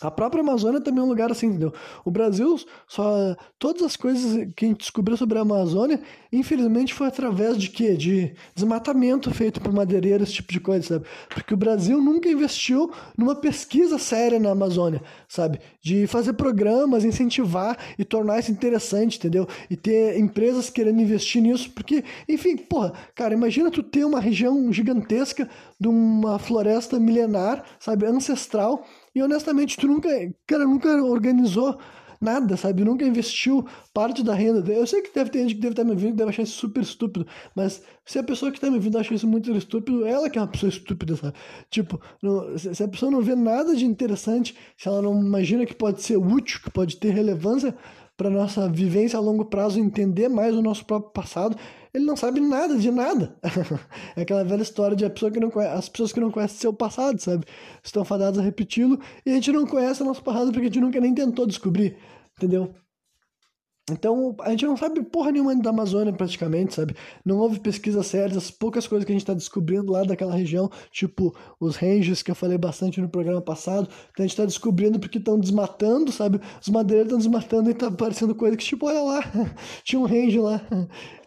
A 0.00 0.10
própria 0.10 0.42
Amazônia 0.42 0.80
também 0.80 1.00
é 1.00 1.04
um 1.04 1.08
lugar 1.08 1.30
assim, 1.30 1.48
entendeu? 1.48 1.72
O 2.04 2.10
Brasil, 2.10 2.56
só 2.86 3.36
todas 3.58 3.82
as 3.82 3.96
coisas 3.96 4.48
que 4.54 4.64
a 4.64 4.68
gente 4.68 4.78
descobriu 4.78 5.16
sobre 5.16 5.38
a 5.38 5.40
Amazônia, 5.42 6.00
infelizmente 6.32 6.94
foi 6.94 7.08
através 7.08 7.58
de 7.58 7.68
quê? 7.68 7.96
De 7.96 8.32
desmatamento 8.54 9.30
feito 9.32 9.60
por 9.60 9.72
madeireiros, 9.72 10.28
esse 10.28 10.36
tipo 10.36 10.52
de 10.52 10.60
coisa, 10.60 10.86
sabe? 10.86 11.06
Porque 11.28 11.52
o 11.52 11.56
Brasil 11.56 12.00
nunca 12.00 12.28
investiu 12.28 12.92
numa 13.16 13.34
pesquisa 13.34 13.98
séria 13.98 14.38
na 14.38 14.50
Amazônia, 14.50 15.02
sabe? 15.26 15.58
De 15.82 16.06
fazer 16.06 16.34
programas, 16.34 17.04
incentivar 17.04 17.76
e 17.98 18.04
tornar 18.04 18.38
isso 18.38 18.52
interessante, 18.52 19.18
entendeu? 19.18 19.48
E 19.68 19.76
ter 19.76 20.18
empresas 20.18 20.70
querendo 20.70 21.00
investir 21.00 21.42
nisso, 21.42 21.70
porque, 21.70 22.04
enfim, 22.28 22.56
porra, 22.56 22.92
cara, 23.16 23.34
imagina 23.34 23.70
tu 23.70 23.82
ter 23.82 24.04
uma 24.04 24.20
região 24.20 24.72
gigantesca 24.72 25.48
de 25.80 25.88
uma 25.88 26.38
floresta 26.38 27.00
milenar, 27.00 27.64
sabe, 27.80 28.06
ancestral, 28.06 28.84
e 29.18 29.22
honestamente, 29.22 29.76
tu 29.76 29.88
nunca, 29.88 30.08
cara, 30.46 30.64
nunca 30.64 31.02
organizou 31.02 31.76
nada, 32.20 32.56
sabe? 32.56 32.84
Nunca 32.84 33.04
investiu 33.04 33.66
parte 33.92 34.22
da 34.22 34.32
renda. 34.32 34.72
Eu 34.72 34.86
sei 34.86 35.02
que 35.02 35.12
deve 35.12 35.30
ter 35.30 35.40
gente 35.40 35.56
que 35.56 35.60
deve 35.60 35.72
estar 35.72 35.82
me 35.82 35.90
ouvindo 35.90 36.14
deve 36.14 36.30
achar 36.30 36.42
isso 36.42 36.56
super 36.56 36.82
estúpido, 36.82 37.26
mas 37.54 37.82
se 38.04 38.18
a 38.18 38.22
pessoa 38.22 38.52
que 38.52 38.58
está 38.58 38.70
me 38.70 38.76
ouvindo 38.76 38.96
acha 38.96 39.12
isso 39.12 39.26
muito 39.26 39.50
estúpido, 39.56 40.06
ela 40.06 40.30
que 40.30 40.38
é 40.38 40.40
uma 40.40 40.46
pessoa 40.46 40.70
estúpida, 40.70 41.16
sabe? 41.16 41.34
Tipo, 41.68 42.00
não, 42.22 42.56
se 42.56 42.82
a 42.82 42.88
pessoa 42.88 43.10
não 43.10 43.20
vê 43.20 43.34
nada 43.34 43.74
de 43.74 43.84
interessante, 43.84 44.56
se 44.76 44.88
ela 44.88 45.02
não 45.02 45.20
imagina 45.20 45.66
que 45.66 45.74
pode 45.74 46.00
ser 46.00 46.16
útil, 46.16 46.60
que 46.62 46.70
pode 46.70 46.96
ter 46.96 47.10
relevância 47.10 47.74
para 48.16 48.30
nossa 48.30 48.68
vivência 48.68 49.16
a 49.16 49.22
longo 49.22 49.44
prazo, 49.44 49.78
entender 49.78 50.28
mais 50.28 50.54
o 50.54 50.62
nosso 50.62 50.84
próprio 50.84 51.12
passado, 51.12 51.56
ele 51.98 52.06
não 52.06 52.16
sabe 52.16 52.40
nada 52.40 52.76
de 52.76 52.90
nada. 52.90 53.36
é 54.16 54.22
aquela 54.22 54.44
velha 54.44 54.62
história 54.62 54.96
de 54.96 55.08
pessoa 55.10 55.30
conhece, 55.50 55.76
as 55.76 55.88
pessoas 55.88 56.12
que 56.12 56.20
não 56.20 56.30
conhecem 56.30 56.58
seu 56.58 56.72
passado, 56.72 57.20
sabe? 57.20 57.44
Estão 57.82 58.04
fadadas 58.04 58.38
a 58.38 58.42
repeti-lo 58.42 58.98
e 59.26 59.30
a 59.30 59.34
gente 59.34 59.52
não 59.52 59.66
conhece 59.66 60.02
o 60.02 60.06
nosso 60.06 60.22
passado 60.22 60.52
porque 60.52 60.66
a 60.66 60.70
gente 60.70 60.80
nunca 60.80 61.00
nem 61.00 61.14
tentou 61.14 61.46
descobrir, 61.46 61.96
entendeu? 62.36 62.74
Então, 63.90 64.36
a 64.40 64.50
gente 64.50 64.66
não 64.66 64.76
sabe 64.76 65.02
porra 65.02 65.30
nenhuma 65.32 65.54
da 65.56 65.70
Amazônia 65.70 66.12
praticamente, 66.12 66.74
sabe? 66.74 66.94
Não 67.24 67.38
houve 67.38 67.60
pesquisas 67.60 68.06
sérias, 68.06 68.36
as 68.36 68.50
poucas 68.50 68.86
coisas 68.86 69.04
que 69.04 69.12
a 69.12 69.14
gente 69.14 69.22
está 69.22 69.34
descobrindo 69.34 69.92
lá 69.92 70.04
daquela 70.04 70.34
região, 70.34 70.70
tipo 70.90 71.34
os 71.58 71.76
ranges 71.76 72.22
que 72.22 72.30
eu 72.30 72.34
falei 72.34 72.58
bastante 72.58 73.00
no 73.00 73.08
programa 73.08 73.40
passado, 73.40 73.88
que 74.14 74.20
a 74.20 74.24
gente 74.24 74.32
está 74.32 74.44
descobrindo 74.44 74.98
porque 74.98 75.18
estão 75.18 75.38
desmatando, 75.38 76.12
sabe? 76.12 76.40
Os 76.60 76.68
madeireiros 76.68 77.12
estão 77.12 77.18
desmatando 77.18 77.70
e 77.70 77.74
tá 77.74 77.88
aparecendo 77.88 78.34
coisa 78.34 78.56
que, 78.56 78.64
tipo, 78.64 78.86
olha 78.86 79.00
lá, 79.00 79.20
tinha 79.82 80.00
um 80.00 80.06
range 80.06 80.38
lá, 80.38 80.60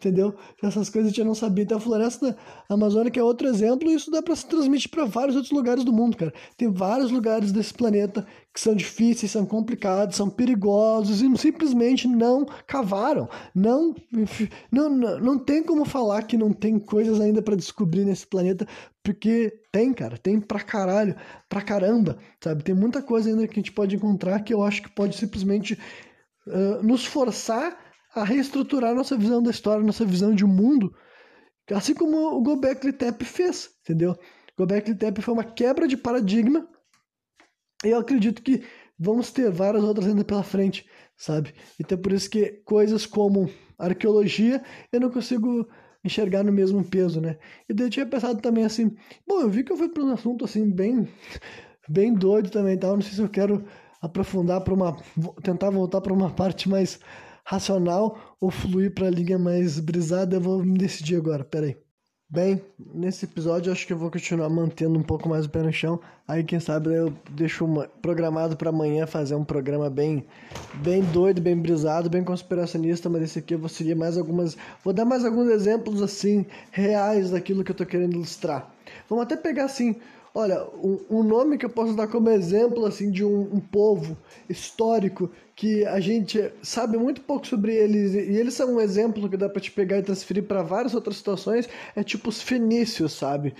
entendeu? 0.01 0.35
Essas 0.61 0.89
coisas 0.89 1.11
a 1.11 1.15
gente 1.15 1.25
não 1.25 1.35
sabia. 1.35 1.63
Então, 1.63 1.77
a 1.77 1.81
floresta 1.81 2.35
amazônica 2.67 3.19
é 3.19 3.23
outro 3.23 3.47
exemplo 3.47 3.89
e 3.89 3.93
isso 3.93 4.09
dá 4.09 4.21
para 4.21 4.35
se 4.35 4.45
transmitir 4.47 4.89
para 4.89 5.05
vários 5.05 5.35
outros 5.35 5.53
lugares 5.53 5.83
do 5.83 5.93
mundo, 5.93 6.17
cara. 6.17 6.33
Tem 6.57 6.69
vários 6.71 7.11
lugares 7.11 7.51
desse 7.51 7.73
planeta 7.73 8.25
que 8.53 8.59
são 8.59 8.75
difíceis, 8.75 9.31
são 9.31 9.45
complicados, 9.45 10.17
são 10.17 10.29
perigosos 10.29 11.21
e 11.21 11.37
simplesmente 11.37 12.07
não 12.07 12.45
cavaram. 12.65 13.29
Não, 13.53 13.95
não, 14.71 14.89
não, 14.89 15.19
não 15.19 15.39
tem 15.39 15.63
como 15.63 15.85
falar 15.85 16.23
que 16.23 16.35
não 16.35 16.51
tem 16.51 16.79
coisas 16.79 17.21
ainda 17.21 17.41
para 17.41 17.55
descobrir 17.55 18.03
nesse 18.03 18.25
planeta, 18.25 18.67
porque 19.03 19.53
tem, 19.71 19.93
cara, 19.93 20.17
tem 20.17 20.39
pra 20.39 20.59
caralho, 20.59 21.15
pra 21.47 21.61
caramba, 21.61 22.17
sabe? 22.43 22.63
Tem 22.63 22.75
muita 22.75 23.01
coisa 23.01 23.29
ainda 23.29 23.47
que 23.47 23.53
a 23.53 23.61
gente 23.61 23.71
pode 23.71 23.95
encontrar 23.95 24.39
que 24.41 24.53
eu 24.53 24.63
acho 24.63 24.81
que 24.81 24.89
pode 24.89 25.15
simplesmente 25.15 25.77
uh, 26.47 26.83
nos 26.83 27.05
forçar 27.05 27.90
a 28.15 28.23
reestruturar 28.23 28.93
nossa 28.93 29.17
visão 29.17 29.41
da 29.41 29.51
história, 29.51 29.83
nossa 29.83 30.05
visão 30.05 30.33
de 30.33 30.45
mundo, 30.45 30.93
assim 31.71 31.93
como 31.93 32.17
o 32.35 32.41
Gobekli 32.41 32.91
Tepe 32.93 33.25
fez, 33.25 33.69
entendeu? 33.81 34.17
Gobekli 34.57 34.95
Tepe 34.95 35.21
foi 35.21 35.33
uma 35.33 35.43
quebra 35.43 35.87
de 35.87 35.95
paradigma 35.95 36.67
eu 37.83 37.97
acredito 37.97 38.41
que 38.41 38.63
vamos 38.97 39.31
ter 39.31 39.49
várias 39.49 39.83
outras 39.83 40.07
ainda 40.07 40.23
pela 40.23 40.43
frente, 40.43 40.85
sabe? 41.17 41.53
Então 41.79 41.97
por 41.97 42.11
isso 42.11 42.29
que 42.29 42.61
coisas 42.63 43.05
como 43.05 43.49
arqueologia 43.77 44.63
eu 44.91 44.99
não 44.99 45.09
consigo 45.09 45.67
enxergar 46.03 46.43
no 46.43 46.51
mesmo 46.51 46.83
peso, 46.83 47.19
né? 47.19 47.37
E 47.67 47.73
daí 47.73 47.87
eu 47.87 47.89
tinha 47.89 48.05
pensado 48.05 48.39
também 48.41 48.63
assim, 48.63 48.95
bom, 49.27 49.41
eu 49.41 49.49
vi 49.49 49.63
que 49.63 49.71
eu 49.71 49.77
fui 49.77 49.89
para 49.89 50.03
um 50.03 50.11
assunto 50.11 50.45
assim 50.45 50.69
bem 50.69 51.07
bem 51.89 52.13
doido 52.13 52.49
também, 52.49 52.77
tal, 52.77 52.95
não 52.95 53.01
sei 53.01 53.13
se 53.13 53.21
eu 53.21 53.29
quero 53.29 53.65
aprofundar 54.01 54.61
para 54.61 54.73
uma 54.73 54.95
tentar 55.43 55.69
voltar 55.69 56.01
para 56.01 56.13
uma 56.13 56.29
parte 56.33 56.69
mais 56.69 56.99
racional 57.43 58.35
ou 58.39 58.51
fluir 58.51 58.93
para 58.93 59.07
a 59.07 59.11
linha 59.11 59.37
mais 59.37 59.79
brisada, 59.79 60.35
eu 60.35 60.41
vou 60.41 60.63
me 60.63 60.77
decidir 60.77 61.15
agora, 61.15 61.43
peraí. 61.43 61.77
Bem, 62.33 62.61
nesse 62.79 63.25
episódio 63.25 63.73
acho 63.73 63.85
que 63.85 63.91
eu 63.91 63.97
vou 63.97 64.09
continuar 64.09 64.49
mantendo 64.49 64.97
um 64.97 65.03
pouco 65.03 65.27
mais 65.27 65.45
o 65.45 65.49
pé 65.49 65.61
no 65.61 65.73
chão. 65.73 65.99
Aí 66.25 66.45
quem 66.45 66.61
sabe 66.61 66.95
eu 66.95 67.13
deixo 67.31 67.65
uma, 67.65 67.89
programado 68.01 68.55
para 68.55 68.69
amanhã 68.69 69.05
fazer 69.05 69.35
um 69.35 69.43
programa 69.43 69.89
bem 69.89 70.25
bem 70.75 71.03
doido, 71.03 71.41
bem 71.41 71.57
brisado, 71.57 72.09
bem 72.09 72.23
conspiracionista, 72.23 73.09
mas 73.09 73.23
esse 73.23 73.39
aqui 73.39 73.53
eu 73.53 73.59
vou 73.59 73.67
seguir 73.67 73.95
mais 73.95 74.17
algumas, 74.17 74.55
vou 74.81 74.93
dar 74.93 75.03
mais 75.03 75.25
alguns 75.25 75.49
exemplos 75.49 76.01
assim 76.01 76.45
reais 76.71 77.31
daquilo 77.31 77.65
que 77.65 77.71
eu 77.71 77.75
tô 77.75 77.85
querendo 77.85 78.13
ilustrar. 78.13 78.73
Vamos 79.09 79.25
até 79.25 79.35
pegar 79.35 79.65
assim 79.65 79.97
Olha, 80.33 80.65
um, 81.09 81.23
nome 81.23 81.57
que 81.57 81.65
eu 81.65 81.69
posso 81.69 81.93
dar 81.93 82.07
como 82.07 82.29
exemplo 82.29 82.85
assim 82.85 83.11
de 83.11 83.23
um, 83.23 83.41
um, 83.53 83.59
povo 83.59 84.17
histórico 84.47 85.29
que 85.53 85.85
a 85.85 85.99
gente 85.99 86.51
sabe 86.63 86.97
muito 86.97 87.19
pouco 87.19 87.45
sobre 87.45 87.75
eles 87.75 88.13
e 88.13 88.37
eles 88.37 88.53
são 88.53 88.75
um 88.75 88.81
exemplo 88.81 89.29
que 89.29 89.35
dá 89.35 89.49
para 89.49 89.61
te 89.61 89.69
pegar 89.69 89.97
e 89.97 90.03
transferir 90.03 90.43
para 90.43 90.63
várias 90.63 90.95
outras 90.95 91.17
situações 91.17 91.67
é 91.95 92.01
tipo 92.01 92.29
os 92.29 92.41
fenícios, 92.41 93.11
sabe? 93.11 93.53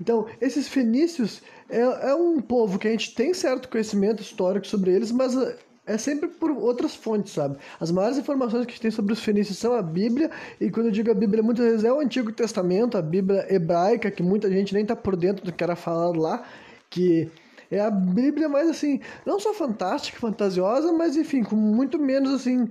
Então, 0.00 0.26
esses 0.40 0.66
fenícios 0.66 1.42
é, 1.68 1.80
é 1.80 2.14
um 2.14 2.40
povo 2.40 2.78
que 2.78 2.88
a 2.88 2.90
gente 2.90 3.14
tem 3.14 3.34
certo 3.34 3.68
conhecimento 3.68 4.22
histórico 4.22 4.66
sobre 4.66 4.92
eles, 4.92 5.12
mas 5.12 5.36
é 5.86 5.98
sempre 5.98 6.28
por 6.28 6.50
outras 6.50 6.94
fontes, 6.94 7.32
sabe? 7.32 7.56
As 7.78 7.90
maiores 7.90 8.18
informações 8.18 8.64
que 8.64 8.72
a 8.72 8.74
gente 8.74 8.82
tem 8.82 8.90
sobre 8.90 9.12
os 9.12 9.20
fenícios 9.20 9.58
são 9.58 9.74
a 9.74 9.82
Bíblia, 9.82 10.30
e 10.60 10.70
quando 10.70 10.86
eu 10.86 10.92
digo 10.92 11.10
a 11.10 11.14
Bíblia, 11.14 11.42
muitas 11.42 11.64
vezes 11.64 11.84
é 11.84 11.92
o 11.92 12.00
Antigo 12.00 12.32
Testamento, 12.32 12.96
a 12.96 13.02
Bíblia 13.02 13.46
hebraica, 13.52 14.10
que 14.10 14.22
muita 14.22 14.50
gente 14.50 14.72
nem 14.72 14.84
tá 14.84 14.96
por 14.96 15.16
dentro 15.16 15.44
do 15.44 15.52
que 15.52 15.62
era 15.62 15.76
falado 15.76 16.18
lá, 16.18 16.42
que 16.88 17.30
é 17.70 17.80
a 17.80 17.90
Bíblia 17.90 18.48
mais 18.48 18.68
assim, 18.68 19.00
não 19.26 19.38
só 19.38 19.52
fantástica, 19.52 20.18
fantasiosa, 20.18 20.92
mas 20.92 21.16
enfim, 21.16 21.42
com 21.42 21.56
muito 21.56 21.98
menos 21.98 22.32
assim, 22.32 22.68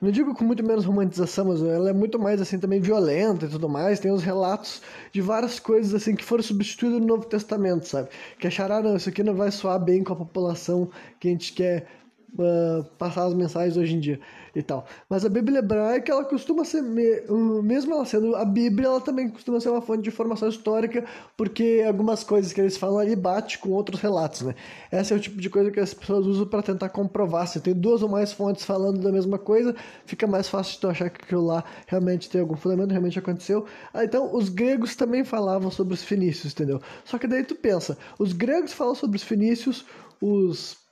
não 0.00 0.10
digo 0.10 0.34
com 0.34 0.44
muito 0.44 0.62
menos 0.62 0.84
romantização, 0.84 1.46
mas 1.46 1.62
ela 1.62 1.88
é 1.88 1.92
muito 1.92 2.18
mais 2.18 2.40
assim 2.40 2.58
também 2.58 2.78
violenta 2.78 3.46
e 3.46 3.48
tudo 3.48 3.68
mais. 3.70 3.98
Tem 3.98 4.12
os 4.12 4.22
relatos 4.22 4.82
de 5.10 5.20
várias 5.22 5.58
coisas 5.58 5.94
assim 5.94 6.14
que 6.14 6.22
foram 6.22 6.42
substituídas 6.42 7.00
no 7.00 7.06
Novo 7.06 7.24
Testamento, 7.24 7.88
sabe? 7.88 8.10
Que 8.38 8.46
acharam, 8.46 8.76
ah, 8.76 8.82
não, 8.82 8.96
isso 8.96 9.08
aqui 9.08 9.22
não 9.22 9.34
vai 9.34 9.50
soar 9.50 9.82
bem 9.82 10.04
com 10.04 10.12
a 10.12 10.16
população 10.16 10.90
que 11.18 11.28
a 11.28 11.30
gente 11.30 11.54
quer 11.54 11.86
uh, 12.38 12.84
passar 12.98 13.26
as 13.26 13.34
mensagens 13.34 13.76
hoje 13.76 13.94
em 13.94 14.00
dia 14.00 14.20
e 14.54 14.62
tal. 14.62 14.86
Mas 15.08 15.24
a 15.24 15.28
Bíblia 15.28 15.58
hebraica, 15.58 16.12
ela 16.12 16.24
costuma 16.24 16.64
ser, 16.64 16.82
mesmo 16.82 17.92
ela 17.92 18.04
sendo 18.04 18.36
a 18.36 18.44
Bíblia, 18.44 18.86
ela 18.86 19.00
também 19.00 19.28
costuma 19.28 19.60
ser 19.60 19.70
uma 19.70 19.82
fonte 19.82 20.02
de 20.02 20.08
informação 20.08 20.48
histórica, 20.48 21.04
porque 21.36 21.82
algumas 21.86 22.22
coisas 22.22 22.52
que 22.52 22.60
eles 22.60 22.76
falam 22.76 22.98
ali 22.98 23.16
bate 23.16 23.58
com 23.58 23.70
outros 23.70 24.00
relatos, 24.00 24.42
né? 24.42 24.54
Esse 24.92 25.12
é 25.12 25.16
o 25.16 25.20
tipo 25.20 25.40
de 25.40 25.50
coisa 25.50 25.70
que 25.70 25.80
as 25.80 25.92
pessoas 25.92 26.26
usam 26.26 26.46
para 26.46 26.62
tentar 26.62 26.88
comprovar. 26.88 27.48
Se 27.48 27.60
tem 27.60 27.74
duas 27.74 28.02
ou 28.02 28.08
mais 28.08 28.32
fontes 28.32 28.64
falando 28.64 29.00
da 29.00 29.10
mesma 29.10 29.38
coisa, 29.38 29.74
fica 30.06 30.26
mais 30.26 30.48
fácil 30.48 30.74
de 30.74 30.80
tu 30.80 30.88
achar 30.88 31.10
que 31.10 31.24
aquilo 31.24 31.44
lá 31.44 31.64
realmente 31.86 32.30
tem 32.30 32.40
algum 32.40 32.56
fundamento, 32.56 32.90
realmente 32.90 33.18
aconteceu. 33.18 33.66
Ah, 33.92 34.04
então, 34.04 34.34
os 34.34 34.48
gregos 34.48 34.94
também 34.94 35.24
falavam 35.24 35.70
sobre 35.70 35.94
os 35.94 36.02
fenícios, 36.02 36.52
entendeu? 36.52 36.80
Só 37.04 37.18
que 37.18 37.26
daí 37.26 37.44
tu 37.44 37.54
pensa, 37.54 37.98
os 38.18 38.32
gregos 38.32 38.72
falam 38.72 38.94
sobre 38.94 39.16
os 39.16 39.22
fenícios, 39.22 39.84
os 40.20 40.83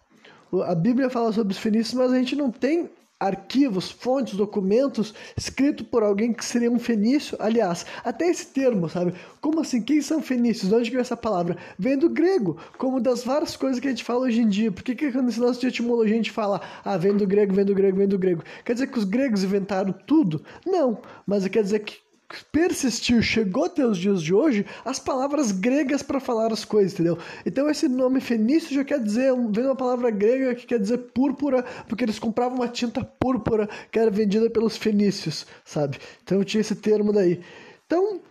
a 0.61 0.75
Bíblia 0.75 1.09
fala 1.09 1.33
sobre 1.33 1.53
os 1.53 1.59
fenícios, 1.59 1.95
mas 1.95 2.13
a 2.13 2.19
gente 2.19 2.37
não 2.37 2.51
tem 2.51 2.91
arquivos, 3.23 3.89
fontes, 3.89 4.35
documentos 4.35 5.15
escritos 5.37 5.87
por 5.87 6.03
alguém 6.03 6.33
que 6.33 6.45
seria 6.45 6.71
um 6.71 6.79
fenício. 6.79 7.37
Aliás, 7.41 7.87
até 8.05 8.27
esse 8.29 8.47
termo, 8.47 8.89
sabe? 8.89 9.15
Como 9.41 9.61
assim? 9.61 9.81
Quem 9.81 10.01
são 10.03 10.21
fenícios? 10.21 10.69
De 10.69 10.75
onde 10.75 10.91
veio 10.91 11.01
essa 11.01 11.17
palavra? 11.17 11.57
Vem 11.79 11.97
do 11.97 12.11
grego, 12.11 12.57
como 12.77 13.01
das 13.01 13.23
várias 13.23 13.57
coisas 13.57 13.79
que 13.79 13.87
a 13.87 13.91
gente 13.91 14.03
fala 14.03 14.23
hoje 14.23 14.41
em 14.41 14.49
dia. 14.49 14.73
Por 14.73 14.83
que, 14.83 14.97
que 14.97 15.11
nesse 15.23 15.39
lance 15.39 15.61
de 15.61 15.69
etimologia 15.69 16.15
a 16.15 16.17
gente 16.17 16.33
fala, 16.33 16.61
ah, 16.85 16.97
vem 16.97 17.17
do 17.17 17.27
grego, 17.27 17.55
vem 17.55 17.65
do 17.65 17.75
grego, 17.75 17.97
vem 17.97 18.09
do 18.09 18.19
grego? 18.19 18.43
Quer 18.65 18.73
dizer 18.73 18.89
que 18.89 18.99
os 18.99 19.05
gregos 19.05 19.45
inventaram 19.45 19.93
tudo? 19.93 20.43
Não, 20.67 20.99
mas 21.25 21.47
quer 21.47 21.63
dizer 21.63 21.79
que 21.81 22.02
persistiu, 22.51 23.23
chegou 23.23 23.67
até 23.67 23.87
os 23.87 23.99
dias 23.99 24.23
de 24.23 24.33
hoje, 24.35 24.65
as 24.85 24.99
palavras 24.99 25.53
gregas 25.53 26.03
para 26.03 26.21
falar 26.21 26.53
as 26.53 26.65
coisas, 26.65 26.95
entendeu? 26.95 27.19
Então 27.45 27.69
esse 27.69 27.89
nome 27.89 28.21
fenício 28.21 28.75
já 28.75 28.85
quer 28.85 29.01
dizer, 29.01 29.33
vem 29.51 29.67
uma 29.67 29.77
palavra 29.77 30.11
grega 30.11 30.55
que 30.55 30.67
quer 30.67 30.79
dizer 30.79 30.99
púrpura, 30.99 31.65
porque 31.89 32.05
eles 32.05 32.19
compravam 32.19 32.59
uma 32.59 32.69
tinta 32.69 33.05
púrpura 33.05 33.69
que 33.91 33.99
era 33.99 34.11
vendida 34.11 34.49
pelos 34.51 34.77
fenícios, 34.77 35.47
sabe? 35.65 35.99
Então 36.23 36.43
tinha 36.45 36.61
esse 36.61 36.75
termo 36.75 37.13
daí. 37.13 37.41
Então, 37.87 38.23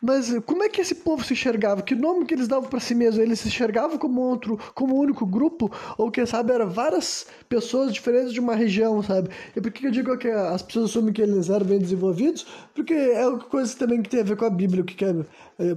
mas 0.00 0.32
como 0.46 0.62
é 0.62 0.68
que 0.68 0.80
esse 0.80 0.94
povo 0.94 1.22
se 1.22 1.34
enxergava? 1.34 1.82
Que 1.82 1.94
nome 1.94 2.24
que 2.24 2.34
eles 2.34 2.48
davam 2.48 2.68
para 2.68 2.80
si 2.80 2.94
mesmo? 2.94 3.20
Eles 3.20 3.40
se 3.40 3.48
enxergavam 3.48 3.98
como 3.98 4.20
outro, 4.22 4.58
como 4.74 4.96
um 4.96 4.98
único 5.00 5.26
grupo? 5.26 5.70
Ou 5.98 6.10
quem 6.10 6.24
sabe 6.24 6.52
eram 6.52 6.70
várias 6.70 7.26
pessoas 7.48 7.92
diferentes 7.92 8.32
de 8.32 8.40
uma 8.40 8.54
região, 8.54 9.02
sabe? 9.02 9.28
E 9.54 9.60
por 9.60 9.70
que 9.70 9.86
eu 9.86 9.90
digo 9.90 10.16
que 10.16 10.28
as 10.28 10.62
pessoas 10.62 10.86
assumem 10.86 11.12
que 11.12 11.20
eles 11.20 11.50
eram 11.50 11.66
bem 11.66 11.78
desenvolvidos? 11.78 12.46
Porque 12.74 12.94
é 12.94 13.26
uma 13.26 13.38
coisa 13.38 13.76
também 13.76 14.00
que 14.00 14.08
tem 14.08 14.20
a 14.20 14.24
ver 14.24 14.36
com 14.36 14.44
a 14.46 14.50
Bíblia. 14.50 14.82
Que 14.84 15.04
é, 15.04 15.74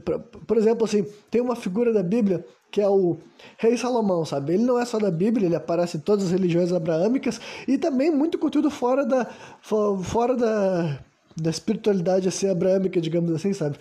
por 0.47 0.57
exemplo, 0.57 0.85
assim, 0.85 1.05
tem 1.29 1.41
uma 1.41 1.55
figura 1.55 1.91
da 1.91 2.03
Bíblia 2.03 2.45
que 2.71 2.81
é 2.81 2.89
o 2.89 3.17
rei 3.55 3.77
Salomão, 3.77 4.25
sabe? 4.25 4.55
Ele 4.55 4.63
não 4.63 4.79
é 4.79 4.85
só 4.85 4.97
da 4.97 5.11
Bíblia, 5.11 5.45
ele 5.45 5.55
aparece 5.55 5.97
em 5.97 5.99
todas 5.99 6.25
as 6.25 6.31
religiões 6.31 6.73
abraâmicas 6.73 7.39
e 7.67 7.77
também 7.77 8.09
muito 8.09 8.39
conteúdo 8.39 8.71
fora 8.71 9.05
da, 9.05 9.27
fora 9.61 10.35
da, 10.35 10.99
da 11.37 11.51
espiritualidade 11.51 12.27
assim, 12.27 12.49
abraâmica, 12.49 12.99
digamos 12.99 13.31
assim, 13.31 13.53
sabe? 13.53 13.77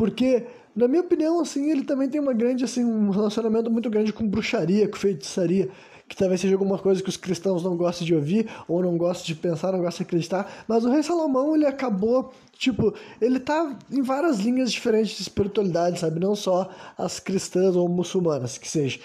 Porque, 0.00 0.46
na 0.74 0.88
minha 0.88 1.02
opinião, 1.02 1.40
assim, 1.40 1.70
ele 1.70 1.84
também 1.84 2.08
tem 2.08 2.18
uma 2.18 2.32
grande, 2.32 2.64
assim, 2.64 2.82
um 2.82 3.10
relacionamento 3.10 3.70
muito 3.70 3.90
grande 3.90 4.14
com 4.14 4.26
bruxaria, 4.26 4.88
com 4.88 4.96
feitiçaria, 4.96 5.68
que 6.08 6.16
talvez 6.16 6.40
seja 6.40 6.54
alguma 6.54 6.78
coisa 6.78 7.02
que 7.02 7.10
os 7.10 7.18
cristãos 7.18 7.62
não 7.62 7.76
gostam 7.76 8.06
de 8.06 8.14
ouvir, 8.14 8.48
ou 8.66 8.82
não 8.82 8.96
gostam 8.96 9.26
de 9.26 9.34
pensar, 9.34 9.72
não 9.72 9.80
gostam 9.80 9.98
de 9.98 10.08
acreditar. 10.08 10.64
Mas 10.66 10.86
o 10.86 10.90
rei 10.90 11.02
Salomão, 11.02 11.54
ele 11.54 11.66
acabou, 11.66 12.32
tipo, 12.54 12.94
ele 13.20 13.38
tá 13.38 13.76
em 13.90 14.00
várias 14.00 14.38
linhas 14.38 14.72
diferentes 14.72 15.16
de 15.16 15.20
espiritualidade, 15.20 16.00
sabe? 16.00 16.18
Não 16.18 16.34
só 16.34 16.70
as 16.96 17.20
cristãs 17.20 17.76
ou 17.76 17.86
muçulmanas, 17.86 18.56
que 18.56 18.70
seja. 18.70 18.98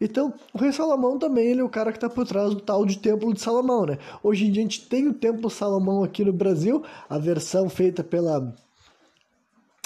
Então, 0.00 0.32
o 0.54 0.58
rei 0.58 0.72
Salomão 0.72 1.18
também, 1.18 1.48
ele 1.48 1.60
é 1.60 1.64
o 1.64 1.68
cara 1.68 1.92
que 1.92 1.98
está 1.98 2.08
por 2.08 2.26
trás 2.26 2.54
do 2.54 2.60
tal 2.62 2.86
de 2.86 2.98
Templo 2.98 3.34
de 3.34 3.42
Salomão, 3.42 3.84
né? 3.84 3.98
Hoje 4.22 4.46
em 4.46 4.50
dia 4.50 4.62
a 4.62 4.64
gente 4.64 4.88
tem 4.88 5.08
o 5.08 5.12
Templo 5.12 5.50
Salomão 5.50 6.02
aqui 6.02 6.24
no 6.24 6.32
Brasil, 6.32 6.82
a 7.06 7.18
versão 7.18 7.68
feita 7.68 8.02
pela 8.02 8.50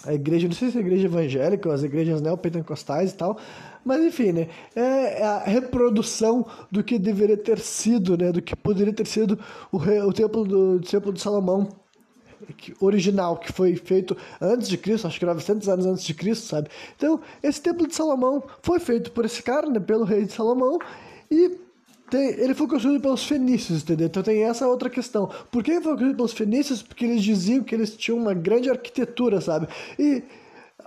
a 0.05 0.15
igreja, 0.15 0.49
não 0.49 0.55
sei 0.55 0.71
se 0.71 0.77
é 0.77 0.81
a 0.81 0.85
igreja 0.85 1.07
evangélica 1.07 1.69
ou 1.69 1.75
as 1.75 1.83
igrejas 1.83 2.21
neopentecostais 2.21 3.13
e 3.13 3.17
tal, 3.17 3.39
mas 3.85 4.03
enfim, 4.05 4.33
né, 4.33 4.49
é, 4.75 5.21
é 5.21 5.25
a 5.25 5.39
reprodução 5.39 6.47
do 6.71 6.83
que 6.83 6.99
deveria 6.99 7.37
ter 7.37 7.59
sido, 7.59 8.17
né, 8.17 8.33
do 8.33 8.43
que 8.43 8.55
poderia 8.55 8.93
ter 8.93 9.07
sido 9.07 9.39
o, 9.71 9.79
o 9.79 10.13
templo 10.13 10.45
do, 10.45 10.79
do 10.79 10.87
templo 10.89 11.13
de 11.13 11.21
Salomão 11.21 11.69
original, 12.81 13.37
que 13.37 13.53
foi 13.53 13.77
feito 13.77 14.17
antes 14.41 14.69
de 14.69 14.77
Cristo, 14.77 15.07
acho 15.07 15.19
que 15.19 15.27
900 15.27 15.69
anos 15.69 15.87
antes 15.87 16.05
de 16.05 16.15
Cristo, 16.15 16.47
sabe? 16.47 16.69
Então, 16.97 17.21
esse 17.43 17.61
templo 17.61 17.87
de 17.87 17.95
Salomão 17.95 18.43
foi 18.63 18.81
feito 18.81 19.13
por 19.13 19.25
esse 19.25 19.43
cara, 19.43 19.69
né, 19.69 19.81
pelo 19.81 20.05
rei 20.05 20.25
de 20.25 20.33
Salomão, 20.33 20.79
e 21.31 21.57
tem, 22.13 22.29
ele 22.39 22.53
foi 22.53 22.69
construído 22.69 23.01
pelos 23.01 23.25
fenícios, 23.25 23.83
entendeu? 23.83 24.07
Então 24.07 24.23
tem 24.23 24.45
essa 24.45 24.69
outra 24.69 24.91
questão. 24.91 25.31
Por 25.51 25.65
que 25.65 25.71
ele 25.71 25.81
foi 25.81 25.93
construído 25.93 26.17
pelos 26.17 26.33
fenícios? 26.35 26.83
Porque 26.83 27.07
eles 27.07 27.23
diziam 27.23 27.65
que 27.65 27.75
eles 27.75 27.97
tinham 27.97 28.19
uma 28.19 28.35
grande 28.35 28.69
arquitetura, 28.69 29.41
sabe? 29.41 29.67
E 29.99 30.23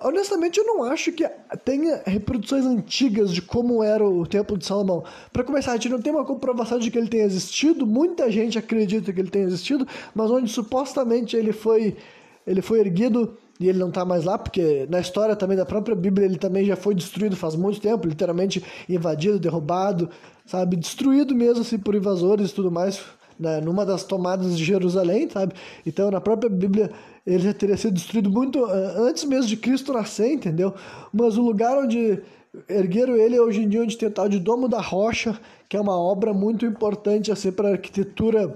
honestamente 0.03 0.59
eu 0.59 0.65
não 0.65 0.83
acho 0.83 1.11
que 1.11 1.27
tenha 1.63 2.03
reproduções 2.05 2.63
antigas 2.63 3.33
de 3.33 3.41
como 3.41 3.83
era 3.83 4.07
o 4.07 4.27
Templo 4.27 4.55
de 4.55 4.67
Salomão. 4.67 5.03
Para 5.33 5.43
começar, 5.43 5.71
a 5.71 5.75
gente 5.77 5.89
não 5.89 5.99
tem 5.99 6.13
uma 6.13 6.23
comprovação 6.23 6.77
de 6.77 6.91
que 6.91 6.97
ele 6.99 7.07
tenha 7.07 7.23
existido. 7.23 7.87
Muita 7.87 8.31
gente 8.31 8.59
acredita 8.59 9.11
que 9.11 9.19
ele 9.19 9.31
tenha 9.31 9.45
existido, 9.45 9.87
mas 10.13 10.29
onde 10.29 10.51
supostamente 10.51 11.35
ele 11.35 11.51
foi 11.51 11.97
ele 12.45 12.61
foi 12.61 12.81
erguido 12.81 13.35
e 13.59 13.69
ele 13.69 13.79
não 13.79 13.89
está 13.89 14.03
mais 14.03 14.25
lá, 14.25 14.37
porque 14.37 14.85
na 14.89 14.99
história 14.99 15.35
também 15.35 15.55
da 15.55 15.65
própria 15.65 15.95
Bíblia 15.95 16.25
ele 16.25 16.37
também 16.37 16.65
já 16.65 16.75
foi 16.75 16.93
destruído 16.93 17.35
faz 17.35 17.55
muito 17.55 17.79
tempo, 17.79 18.07
literalmente 18.07 18.63
invadido, 18.89 19.39
derrubado, 19.39 20.09
sabe, 20.45 20.75
destruído 20.75 21.33
mesmo 21.33 21.61
assim 21.61 21.77
por 21.77 21.95
invasores 21.95 22.51
e 22.51 22.53
tudo 22.53 22.69
mais, 22.69 23.01
né, 23.39 23.61
numa 23.61 23.85
das 23.85 24.03
tomadas 24.03 24.57
de 24.57 24.63
Jerusalém, 24.63 25.29
sabe? 25.29 25.53
Então 25.85 26.11
na 26.11 26.19
própria 26.19 26.49
Bíblia 26.49 26.91
ele 27.25 27.43
já 27.43 27.53
teria 27.53 27.77
sido 27.77 27.93
destruído 27.93 28.29
muito 28.29 28.63
uh, 28.63 29.03
antes 29.03 29.23
mesmo 29.23 29.47
de 29.47 29.57
Cristo 29.57 29.93
nascer, 29.93 30.31
entendeu? 30.31 30.73
Mas 31.13 31.37
o 31.37 31.41
lugar 31.41 31.77
onde 31.77 32.21
ergueram 32.69 33.15
ele 33.15 33.39
hoje 33.39 33.61
em 33.61 33.69
dia 33.69 33.81
onde 33.81 33.97
tem 33.97 34.07
o 34.07 34.11
tal 34.11 34.29
de 34.29 34.39
Domo 34.39 34.67
da 34.67 34.79
Rocha, 34.79 35.39
que 35.67 35.75
é 35.75 35.81
uma 35.81 35.97
obra 35.97 36.33
muito 36.33 36.65
importante 36.65 37.31
assim 37.31 37.51
para 37.51 37.69
a 37.69 37.71
arquitetura 37.71 38.55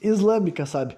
islâmica, 0.00 0.64
sabe? 0.64 0.96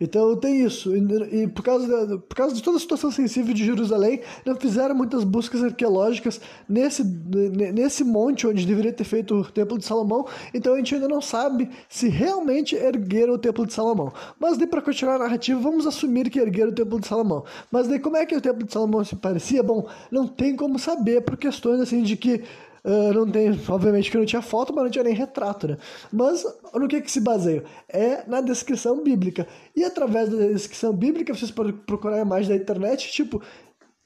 Então 0.00 0.36
tem 0.36 0.64
isso. 0.64 0.94
E, 0.94 1.42
e 1.42 1.48
por, 1.48 1.62
causa 1.62 2.06
de, 2.06 2.18
por 2.18 2.36
causa 2.36 2.54
de 2.54 2.62
toda 2.62 2.76
a 2.76 2.80
situação 2.80 3.10
sensível 3.10 3.54
de 3.54 3.64
Jerusalém, 3.64 4.20
não 4.44 4.54
fizeram 4.56 4.94
muitas 4.94 5.24
buscas 5.24 5.62
arqueológicas 5.62 6.40
nesse, 6.68 7.02
nesse 7.04 8.04
monte 8.04 8.46
onde 8.46 8.66
deveria 8.66 8.92
ter 8.92 9.04
feito 9.04 9.34
o 9.36 9.44
Templo 9.44 9.78
de 9.78 9.84
Salomão. 9.84 10.26
Então 10.52 10.74
a 10.74 10.76
gente 10.76 10.94
ainda 10.94 11.08
não 11.08 11.20
sabe 11.20 11.68
se 11.88 12.08
realmente 12.08 12.74
ergueram 12.74 13.34
o 13.34 13.38
Templo 13.38 13.66
de 13.66 13.72
Salomão. 13.72 14.12
Mas 14.38 14.58
daí, 14.58 14.66
para 14.66 14.82
continuar 14.82 15.16
a 15.16 15.20
narrativa, 15.20 15.58
vamos 15.58 15.86
assumir 15.86 16.28
que 16.30 16.38
ergueram 16.38 16.70
o 16.70 16.74
Templo 16.74 17.00
de 17.00 17.06
Salomão. 17.06 17.44
Mas 17.70 17.88
daí, 17.88 17.98
como 17.98 18.16
é 18.16 18.26
que 18.26 18.36
o 18.36 18.40
Templo 18.40 18.64
de 18.64 18.72
Salomão 18.72 19.04
se 19.04 19.16
parecia? 19.16 19.62
Bom, 19.62 19.88
não 20.10 20.26
tem 20.26 20.54
como 20.54 20.78
saber 20.78 21.22
por 21.22 21.36
questões 21.36 21.80
assim 21.80 22.02
de 22.02 22.16
que 22.16 22.42
Uh, 22.86 23.12
não 23.12 23.28
tem, 23.28 23.50
obviamente 23.68 24.08
que 24.08 24.16
não 24.16 24.24
tinha 24.24 24.40
foto, 24.40 24.72
mas 24.72 24.84
não 24.84 24.90
tinha 24.92 25.02
nem 25.02 25.12
retrato, 25.12 25.66
né? 25.66 25.76
Mas 26.12 26.46
no 26.72 26.86
que 26.86 27.00
que 27.00 27.10
se 27.10 27.18
baseia? 27.18 27.64
É 27.88 28.22
na 28.28 28.40
descrição 28.40 29.02
bíblica. 29.02 29.44
E 29.74 29.82
através 29.82 30.28
da 30.28 30.36
descrição 30.46 30.92
bíblica, 30.92 31.34
vocês 31.34 31.50
podem 31.50 31.72
procurar 31.72 32.20
imagens 32.20 32.48
da 32.48 32.54
internet, 32.54 33.10
tipo, 33.10 33.42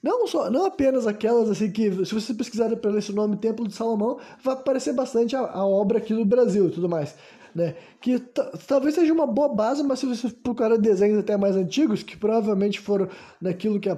não, 0.01 0.25
só, 0.25 0.49
não 0.49 0.65
apenas 0.65 1.05
aquelas 1.05 1.47
assim 1.47 1.69
que, 1.71 2.03
se 2.03 2.11
você 2.11 2.33
pesquisar 2.33 2.75
pelo 2.77 2.97
esse 2.97 3.13
nome 3.13 3.37
Templo 3.37 3.67
de 3.67 3.75
Salomão, 3.75 4.17
vai 4.43 4.55
aparecer 4.55 4.93
bastante 4.93 5.35
a, 5.35 5.41
a 5.41 5.63
obra 5.63 5.99
aqui 5.99 6.15
do 6.15 6.25
Brasil 6.25 6.67
e 6.67 6.71
tudo 6.71 6.89
mais. 6.89 7.15
Né? 7.53 7.75
Que 8.01 8.17
talvez 8.67 8.95
seja 8.95 9.13
uma 9.13 9.27
boa 9.27 9.49
base, 9.49 9.83
mas 9.83 9.99
se 9.99 10.07
você 10.07 10.27
procurar 10.29 10.75
desenhos 10.77 11.19
até 11.19 11.37
mais 11.37 11.55
antigos, 11.55 12.01
que 12.01 12.17
provavelmente 12.17 12.79
foram 12.79 13.07
daquilo 13.39 13.79
que 13.79 13.89
a, 13.89 13.97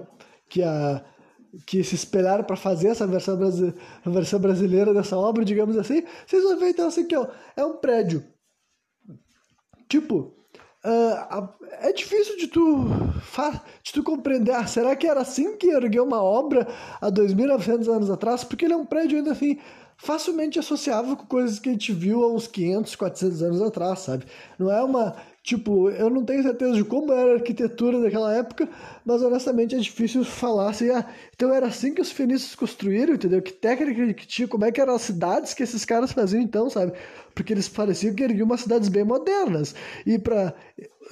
que 0.50 0.62
a 0.62 1.06
que 1.66 1.84
se 1.84 1.96
espelharam 1.96 2.44
para 2.44 2.56
fazer 2.56 2.90
essa 2.90 3.06
versão, 3.06 3.38
versão 4.06 4.40
brasileira 4.40 4.94
dessa 4.94 5.18
obra, 5.18 5.46
digamos 5.46 5.78
assim, 5.78 6.04
vocês 6.26 6.44
vão 6.44 6.60
ver 6.60 6.70
então 6.70 6.88
assim 6.88 7.08
que 7.08 7.16
ó, 7.16 7.28
é 7.56 7.64
um 7.64 7.78
prédio. 7.78 8.24
Tipo, 9.88 10.34
uh, 10.84 11.50
é 11.82 11.94
difícil 11.94 12.38
de 12.38 12.48
tu, 12.48 12.86
de 13.84 13.94
tu 13.94 14.04
compreender, 14.04 14.52
ah, 14.52 14.66
será 14.66 14.96
que 14.96 15.08
era 15.08 15.22
assim 15.22 15.56
que 15.58 15.68
ergueu 15.68 16.04
uma 16.04 16.22
obra 16.22 16.68
há 17.00 17.12
2.900 17.12 17.88
anos 17.88 18.10
atrás? 18.10 18.44
Porque 18.44 18.66
ele 18.66 18.74
é 18.74 18.78
um 18.78 18.86
prédio 18.86 19.18
ainda 19.18 19.32
assim 19.32 19.60
facilmente 19.96 20.60
associável 20.60 21.16
com 21.16 21.26
coisas 21.26 21.60
que 21.60 21.70
a 21.70 21.72
gente 21.72 21.94
viu 21.94 22.24
há 22.24 22.34
uns 22.34 22.48
500, 22.48 22.96
400 22.96 23.44
anos 23.44 23.62
atrás, 23.62 24.00
sabe? 24.00 24.26
Não 24.58 24.72
é 24.72 24.84
uma 24.84 25.16
Tipo, 25.44 25.90
eu 25.90 26.10
não 26.10 26.24
tenho 26.24 26.42
certeza 26.42 26.72
de 26.72 26.86
como 26.86 27.12
era 27.12 27.32
a 27.32 27.34
arquitetura 27.34 28.00
daquela 28.00 28.34
época, 28.34 28.70
mas 29.04 29.22
honestamente 29.22 29.76
é 29.76 29.78
difícil 29.78 30.24
falar 30.24 30.70
assim, 30.70 30.90
ah, 30.90 31.06
então 31.36 31.54
era 31.54 31.68
assim 31.68 31.94
que 31.94 32.02
os 32.02 32.10
fenícios 32.10 32.56
construíram, 32.56 33.16
entendeu? 33.16 33.42
Que 33.42 33.52
técnica 33.52 34.14
que 34.14 34.26
tinha, 34.26 34.48
como 34.48 34.64
é 34.64 34.72
que 34.72 34.80
eram 34.80 34.96
as 34.96 35.02
cidades 35.02 35.54
que 35.54 35.62
esses 35.62 35.84
caras 35.84 36.14
faziam 36.14 36.42
então, 36.42 36.70
sabe? 36.70 36.94
Porque 37.36 37.52
eles 37.52 37.68
pareciam 37.68 38.16
que 38.16 38.24
erguiam 38.24 38.46
umas 38.46 38.62
cidades 38.62 38.88
bem 38.88 39.04
modernas. 39.04 39.76
E 40.06 40.18
para 40.18 40.56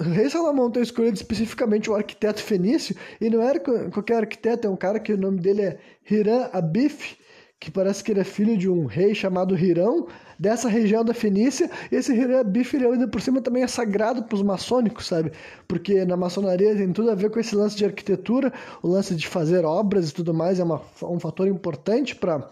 rei 0.00 0.30
Salomão 0.30 0.70
ter 0.70 0.80
escolhido 0.80 1.16
especificamente 1.16 1.90
o 1.90 1.94
arquiteto 1.94 2.42
fenício, 2.42 2.96
e 3.20 3.28
não 3.28 3.42
era 3.42 3.60
qualquer 3.60 4.16
arquiteto, 4.16 4.66
é 4.66 4.70
um 4.70 4.76
cara 4.76 4.98
que 4.98 5.12
o 5.12 5.18
nome 5.18 5.40
dele 5.40 5.60
é 5.60 5.78
Hiram 6.10 6.48
Abif, 6.54 7.18
que 7.62 7.70
parece 7.70 8.02
que 8.02 8.10
ele 8.10 8.18
é 8.18 8.24
filho 8.24 8.56
de 8.56 8.68
um 8.68 8.86
rei 8.86 9.14
chamado 9.14 9.56
Hirão, 9.56 10.08
dessa 10.42 10.68
região 10.68 11.04
da 11.04 11.14
Fenícia. 11.14 11.70
E 11.90 11.94
esse 11.94 12.12
Hirão 12.12 12.42
Bifilhão, 12.42 12.92
ainda 12.92 13.06
por 13.06 13.20
cima, 13.20 13.40
também 13.40 13.62
é 13.62 13.68
sagrado 13.68 14.24
para 14.24 14.34
os 14.34 14.42
maçônicos, 14.42 15.06
sabe? 15.06 15.30
Porque 15.68 16.04
na 16.04 16.16
maçonaria 16.16 16.74
tem 16.74 16.92
tudo 16.92 17.12
a 17.12 17.14
ver 17.14 17.30
com 17.30 17.38
esse 17.38 17.54
lance 17.54 17.76
de 17.76 17.84
arquitetura, 17.84 18.52
o 18.82 18.88
lance 18.88 19.14
de 19.14 19.28
fazer 19.28 19.64
obras 19.64 20.10
e 20.10 20.14
tudo 20.14 20.34
mais, 20.34 20.58
é 20.58 20.64
uma, 20.64 20.82
um 21.04 21.20
fator 21.20 21.46
importante 21.46 22.16
para 22.16 22.50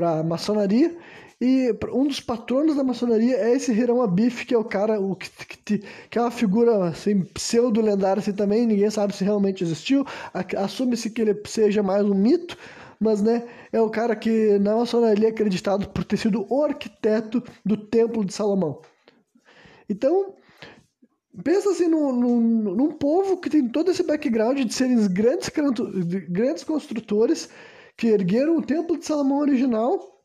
a 0.00 0.22
maçonaria. 0.22 0.96
E 1.40 1.72
um 1.92 2.06
dos 2.06 2.20
patronos 2.20 2.76
da 2.76 2.84
maçonaria 2.84 3.36
é 3.36 3.54
esse 3.54 3.72
Hirão 3.72 4.00
Abif, 4.00 4.44
que 4.44 4.54
é 4.54 4.58
o 4.58 4.64
cara, 4.64 5.00
o 5.00 5.16
que, 5.16 5.28
que, 5.64 5.82
que 6.10 6.18
é 6.18 6.20
uma 6.20 6.30
figura 6.30 6.88
assim, 6.88 7.22
pseudo-lendária 7.22 8.20
assim, 8.20 8.32
também, 8.32 8.66
ninguém 8.66 8.90
sabe 8.90 9.14
se 9.14 9.24
realmente 9.24 9.64
existiu. 9.64 10.04
Assume-se 10.56 11.10
que 11.10 11.22
ele 11.22 11.40
seja 11.46 11.82
mais 11.82 12.04
um 12.04 12.14
mito, 12.14 12.56
mas 13.00 13.22
né, 13.22 13.46
é 13.72 13.80
o 13.80 13.90
cara 13.90 14.16
que 14.16 14.58
na 14.58 14.76
maçonaria 14.76 15.28
é 15.28 15.30
acreditado 15.30 15.88
por 15.90 16.04
ter 16.04 16.16
sido 16.16 16.46
o 16.48 16.64
arquiteto 16.64 17.42
do 17.64 17.76
Templo 17.76 18.24
de 18.24 18.34
Salomão. 18.34 18.80
Então, 19.88 20.34
pensa 21.42 21.70
assim 21.70 21.88
num, 21.88 22.12
num, 22.12 22.40
num 22.40 22.92
povo 22.92 23.38
que 23.38 23.48
tem 23.48 23.68
todo 23.68 23.90
esse 23.90 24.02
background 24.02 24.58
de 24.58 24.74
serem 24.74 25.06
grandes, 25.08 25.50
grandes 26.28 26.64
construtores 26.64 27.48
que 27.96 28.08
ergueram 28.08 28.56
o 28.56 28.62
Templo 28.62 28.98
de 28.98 29.06
Salomão 29.06 29.38
original 29.38 30.17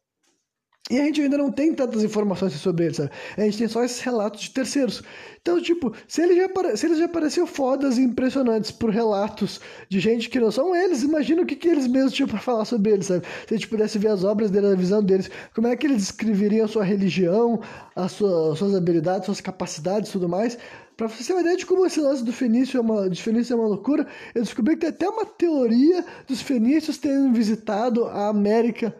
e 0.91 0.99
a 0.99 1.05
gente 1.05 1.21
ainda 1.21 1.37
não 1.37 1.49
tem 1.49 1.73
tantas 1.73 2.03
informações 2.03 2.51
sobre 2.53 2.85
ele, 2.85 2.93
sabe? 2.93 3.09
A 3.37 3.41
gente 3.41 3.57
tem 3.57 3.67
só 3.69 3.85
esses 3.85 4.01
relatos 4.01 4.41
de 4.41 4.49
terceiros. 4.49 5.01
Então, 5.41 5.61
tipo, 5.61 5.93
se, 6.09 6.21
ele 6.21 6.35
já, 6.35 6.75
se 6.75 6.85
eles 6.85 6.97
já 6.97 7.07
pareciam 7.07 7.47
fodas 7.47 7.97
e 7.97 8.01
impressionantes 8.01 8.69
por 8.69 8.89
relatos 8.89 9.61
de 9.87 10.01
gente 10.01 10.29
que 10.29 10.41
não 10.41 10.51
são 10.51 10.75
eles, 10.75 11.01
imagina 11.01 11.41
o 11.41 11.45
que, 11.45 11.55
que 11.55 11.69
eles 11.69 11.87
mesmos 11.87 12.11
tinham 12.11 12.27
para 12.27 12.39
falar 12.39 12.65
sobre 12.65 12.91
eles, 12.91 13.05
sabe? 13.05 13.25
Se 13.47 13.53
a 13.53 13.57
gente 13.57 13.69
pudesse 13.69 13.97
ver 13.97 14.09
as 14.09 14.25
obras 14.25 14.51
deles, 14.51 14.73
a 14.73 14.75
visão 14.75 15.01
deles, 15.01 15.31
como 15.55 15.67
é 15.67 15.75
que 15.77 15.87
eles 15.87 15.97
descreveriam 15.97 16.65
a 16.65 16.67
sua 16.67 16.83
religião, 16.83 17.61
as 17.95 18.11
suas 18.11 18.75
habilidades, 18.75 19.25
suas 19.25 19.39
capacidades 19.39 20.09
e 20.09 20.11
tudo 20.11 20.27
mais. 20.27 20.57
Pra 20.97 21.07
você 21.07 21.23
ter 21.23 21.31
uma 21.31 21.41
ideia 21.41 21.55
de 21.55 21.65
como 21.65 21.85
esse 21.85 22.01
lance 22.01 22.25
do 22.25 22.33
fenício 22.33 22.77
é 22.77 22.81
uma, 22.81 23.09
de 23.09 23.23
fenício 23.23 23.53
é 23.53 23.55
uma 23.55 23.67
loucura, 23.67 24.05
eu 24.35 24.41
descobri 24.43 24.75
que 24.75 24.81
tem 24.81 24.89
até 24.89 25.07
uma 25.07 25.25
teoria 25.25 26.03
dos 26.27 26.41
fenícios 26.41 26.97
terem 26.97 27.31
visitado 27.31 28.03
a 28.05 28.27
América 28.27 28.93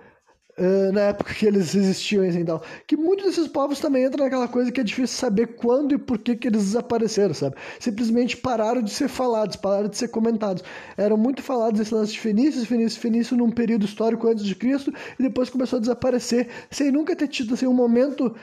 Uh, 0.55 0.91
na 0.91 1.01
época 1.01 1.33
que 1.33 1.47
eles 1.47 1.73
existiam 1.73 2.23
assim, 2.23 2.41
então, 2.41 2.61
que 2.85 2.95
muitos 2.95 3.25
desses 3.25 3.47
povos 3.47 3.79
também 3.79 4.05
entram 4.05 4.23
naquela 4.23 4.47
coisa 4.47 4.71
que 4.71 4.79
é 4.79 4.83
difícil 4.83 5.17
saber 5.17 5.55
quando 5.55 5.95
e 5.95 5.97
por 5.97 6.19
que, 6.19 6.35
que 6.35 6.47
eles 6.47 6.65
desapareceram, 6.65 7.33
sabe? 7.33 7.55
Simplesmente 7.79 8.37
pararam 8.37 8.83
de 8.83 8.91
ser 8.91 9.07
falados, 9.07 9.55
pararam 9.55 9.89
de 9.89 9.97
ser 9.97 10.09
comentados. 10.09 10.63
Eram 10.95 11.17
muito 11.17 11.41
falados 11.41 11.79
esse 11.79 11.91
lance 11.91 12.11
de 12.11 12.19
Fenícios, 12.19 12.67
Fenício, 12.67 13.01
Fenício 13.01 13.35
num 13.35 13.49
período 13.49 13.85
histórico 13.85 14.27
antes 14.27 14.45
de 14.45 14.53
Cristo 14.53 14.93
e 15.17 15.23
depois 15.23 15.49
começou 15.49 15.77
a 15.77 15.79
desaparecer 15.79 16.47
sem 16.69 16.91
nunca 16.91 17.15
ter 17.15 17.29
tido 17.29 17.55
assim, 17.55 17.65
um 17.65 17.73
momento 17.73 18.35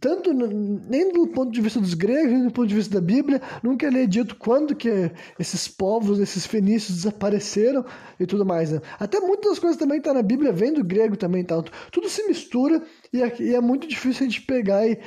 tanto 0.00 0.32
nem 0.32 1.12
do 1.12 1.26
ponto 1.28 1.50
de 1.50 1.60
vista 1.60 1.80
dos 1.80 1.94
gregos, 1.94 2.32
nem 2.32 2.44
do 2.44 2.52
ponto 2.52 2.68
de 2.68 2.74
vista 2.74 2.94
da 2.94 3.00
Bíblia, 3.00 3.40
nunca 3.62 3.86
é 3.86 4.06
dito 4.06 4.36
quando 4.36 4.74
que 4.74 5.10
esses 5.38 5.66
povos, 5.66 6.18
esses 6.18 6.46
fenícios 6.46 6.98
desapareceram 6.98 7.84
e 8.20 8.26
tudo 8.26 8.44
mais. 8.44 8.72
Né? 8.72 8.80
Até 8.98 9.20
muitas 9.20 9.58
coisas 9.58 9.78
também 9.78 10.00
tá 10.00 10.12
na 10.12 10.22
Bíblia 10.22 10.52
vem 10.52 10.72
do 10.72 10.84
grego 10.84 11.16
também, 11.16 11.44
tá? 11.44 11.62
tudo 11.90 12.08
se 12.08 12.26
mistura 12.28 12.82
e 13.12 13.22
é, 13.22 13.34
e 13.40 13.54
é 13.54 13.60
muito 13.60 13.88
difícil 13.88 14.26
a 14.26 14.28
gente 14.28 14.42
pegar 14.42 14.86
e, 14.86 14.98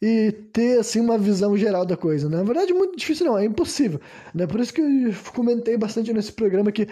e 0.00 0.32
ter 0.52 0.78
assim 0.78 1.00
uma 1.00 1.18
visão 1.18 1.56
geral 1.56 1.84
da 1.84 1.96
coisa. 1.96 2.28
Né? 2.28 2.38
Na 2.38 2.44
verdade, 2.44 2.72
muito 2.72 2.96
difícil 2.96 3.26
não, 3.26 3.38
é 3.38 3.44
impossível. 3.44 4.00
Né? 4.34 4.46
Por 4.46 4.60
isso 4.60 4.72
que 4.72 4.80
eu 4.80 5.14
comentei 5.34 5.76
bastante 5.76 6.12
nesse 6.12 6.32
programa 6.32 6.72
que 6.72 6.88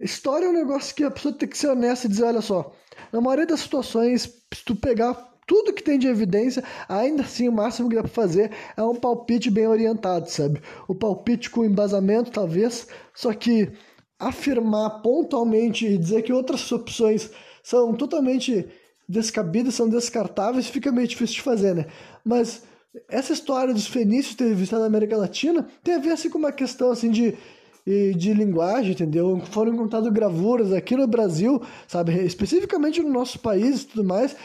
história 0.00 0.46
é 0.46 0.48
um 0.48 0.52
negócio 0.52 0.94
que 0.94 1.04
a 1.04 1.10
pessoa 1.10 1.34
tem 1.34 1.48
que 1.48 1.58
ser 1.58 1.68
honesta 1.68 2.06
e 2.06 2.10
dizer, 2.10 2.24
olha 2.24 2.40
só, 2.40 2.72
na 3.12 3.20
maioria 3.20 3.46
das 3.46 3.60
situações, 3.60 4.22
se 4.52 4.64
tu 4.64 4.76
pegar 4.76 5.27
tudo 5.48 5.72
que 5.72 5.82
tem 5.82 5.98
de 5.98 6.06
evidência, 6.06 6.62
ainda 6.86 7.22
assim 7.22 7.48
o 7.48 7.52
máximo 7.52 7.88
que 7.88 7.96
dá 7.96 8.02
para 8.02 8.10
fazer 8.10 8.52
é 8.76 8.82
um 8.82 8.94
palpite 8.94 9.50
bem 9.50 9.66
orientado, 9.66 10.30
sabe? 10.30 10.60
O 10.86 10.94
palpite 10.94 11.48
com 11.48 11.64
embasamento, 11.64 12.30
talvez, 12.30 12.86
só 13.14 13.32
que 13.32 13.72
afirmar 14.18 15.00
pontualmente 15.00 15.86
e 15.86 15.96
dizer 15.96 16.20
que 16.22 16.34
outras 16.34 16.70
opções 16.70 17.30
são 17.62 17.94
totalmente 17.94 18.68
descabidas, 19.08 19.74
são 19.74 19.88
descartáveis, 19.88 20.66
fica 20.66 20.92
meio 20.92 21.08
difícil 21.08 21.36
de 21.36 21.42
fazer, 21.42 21.74
né? 21.74 21.86
Mas 22.22 22.62
essa 23.08 23.32
história 23.32 23.72
dos 23.72 23.86
fenícios 23.86 24.34
ter 24.34 24.54
visitado 24.54 24.82
a 24.82 24.86
América 24.86 25.16
Latina 25.16 25.66
tem 25.82 25.94
a 25.94 25.98
ver 25.98 26.10
assim 26.10 26.28
com 26.28 26.36
uma 26.36 26.52
questão 26.52 26.90
assim 26.90 27.10
de 27.10 27.34
e 27.90 28.12
de 28.12 28.34
linguagem, 28.34 28.92
entendeu? 28.92 29.40
Foram 29.50 29.72
encontradas 29.72 30.12
gravuras 30.12 30.74
aqui 30.74 30.94
no 30.94 31.06
Brasil, 31.06 31.62
sabe? 31.86 32.22
Especificamente 32.22 33.02
no 33.02 33.08
nosso 33.08 33.38
país 33.38 33.80
e 33.80 33.86
tudo 33.86 34.04
mais, 34.04 34.36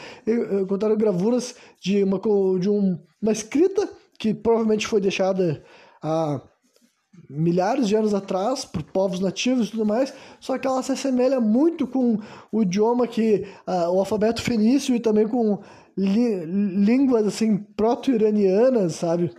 encontraram 0.62 0.96
gravuras 0.96 1.54
de 1.78 2.02
uma, 2.02 2.18
de 2.58 2.70
um, 2.70 2.98
uma 3.20 3.32
escrita 3.32 3.86
que 4.18 4.32
provavelmente 4.32 4.86
foi 4.86 4.98
deixada 4.98 5.62
há 6.02 6.40
milhares 7.28 7.86
de 7.86 7.94
anos 7.94 8.14
atrás 8.14 8.64
por 8.64 8.82
povos 8.82 9.20
nativos 9.20 9.68
e 9.68 9.70
tudo 9.72 9.84
mais, 9.84 10.14
só 10.40 10.56
que 10.56 10.66
ela 10.66 10.82
se 10.82 10.92
assemelha 10.92 11.38
muito 11.38 11.86
com 11.86 12.18
o 12.50 12.62
idioma 12.62 13.06
que 13.06 13.46
uh, 13.66 13.90
o 13.90 13.98
alfabeto 13.98 14.40
fenício 14.40 14.96
e 14.96 15.00
também 15.00 15.28
com 15.28 15.58
li, 15.94 16.46
línguas 16.46 17.26
assim 17.26 17.58
proto-iranianas, 17.58 18.94
sabe? 18.94 19.30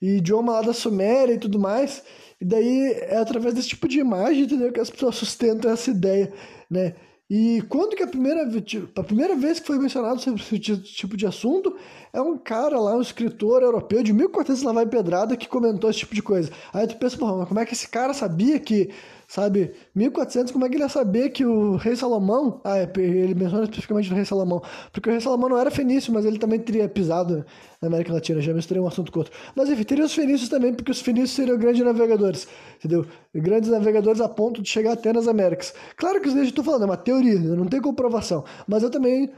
E 0.00 0.16
idioma 0.16 0.52
lá 0.52 0.62
da 0.62 0.72
Suméria 0.72 1.34
e 1.34 1.38
tudo 1.38 1.58
mais. 1.58 2.02
E 2.40 2.44
daí 2.44 2.92
é 2.92 3.16
através 3.16 3.54
desse 3.54 3.68
tipo 3.68 3.88
de 3.88 3.98
imagem, 3.98 4.44
entendeu, 4.44 4.72
que 4.72 4.80
as 4.80 4.90
pessoas 4.90 5.16
sustentam 5.16 5.70
essa 5.70 5.90
ideia, 5.90 6.32
né? 6.70 6.94
E 7.30 7.62
quando 7.68 7.94
que 7.94 8.02
a 8.02 8.06
primeira, 8.06 8.48
a 8.96 9.02
primeira 9.02 9.36
vez 9.36 9.60
que 9.60 9.66
foi 9.66 9.78
mencionado 9.78 10.18
sobre 10.18 10.40
esse 10.40 10.58
tipo 10.58 11.14
de 11.14 11.26
assunto 11.26 11.76
é 12.10 12.22
um 12.22 12.38
cara 12.38 12.80
lá, 12.80 12.96
um 12.96 13.02
escritor 13.02 13.62
europeu 13.62 14.02
de 14.02 14.14
1400 14.14 14.62
lá 14.62 14.72
vai 14.72 14.86
pedrada 14.86 15.36
que 15.36 15.46
comentou 15.46 15.90
esse 15.90 15.98
tipo 15.98 16.14
de 16.14 16.22
coisa. 16.22 16.50
Aí 16.72 16.86
tu 16.86 16.96
pensa, 16.96 17.18
mas 17.20 17.46
como 17.48 17.60
é 17.60 17.66
que 17.66 17.74
esse 17.74 17.86
cara 17.86 18.14
sabia 18.14 18.58
que 18.58 18.90
sabe, 19.28 19.72
1400, 19.94 20.50
como 20.52 20.64
é 20.64 20.70
que 20.70 20.76
ele 20.76 20.84
ia 20.84 20.88
saber 20.88 21.28
que 21.28 21.44
o 21.44 21.76
rei 21.76 21.94
Salomão, 21.94 22.62
ah, 22.64 22.78
é, 22.78 22.90
ele 22.96 23.34
menciona 23.34 23.64
especificamente 23.64 24.10
o 24.10 24.14
rei 24.14 24.24
Salomão, 24.24 24.62
porque 24.90 25.10
o 25.10 25.12
rei 25.12 25.20
Salomão 25.20 25.50
não 25.50 25.58
era 25.58 25.70
fenício, 25.70 26.10
mas 26.10 26.24
ele 26.24 26.38
também 26.38 26.58
teria 26.58 26.88
pisado 26.88 27.44
na 27.80 27.88
América 27.88 28.10
Latina, 28.14 28.40
já 28.40 28.54
misturei 28.54 28.82
um 28.82 28.86
assunto 28.86 29.12
com 29.12 29.18
outro. 29.18 29.34
Mas 29.54 29.68
enfim, 29.68 29.84
teria 29.84 30.06
os 30.06 30.14
fenícios 30.14 30.48
também, 30.48 30.72
porque 30.72 30.90
os 30.90 31.02
fenícios 31.02 31.32
seriam 31.32 31.58
grandes 31.58 31.84
navegadores, 31.84 32.48
entendeu? 32.78 33.06
Grandes 33.34 33.68
navegadores 33.68 34.22
a 34.22 34.28
ponto 34.30 34.62
de 34.62 34.68
chegar 34.68 34.92
até 34.92 35.12
nas 35.12 35.28
Américas. 35.28 35.74
Claro 35.98 36.22
que 36.22 36.28
isso 36.28 36.36
que 36.36 36.42
eu 36.42 36.48
estou 36.48 36.64
falando, 36.64 36.84
é 36.84 36.86
uma 36.86 36.96
teoria, 36.96 37.38
não 37.38 37.66
tem 37.66 37.82
comprovação, 37.82 38.44
mas 38.66 38.82
eu 38.82 38.90
também 38.90 39.30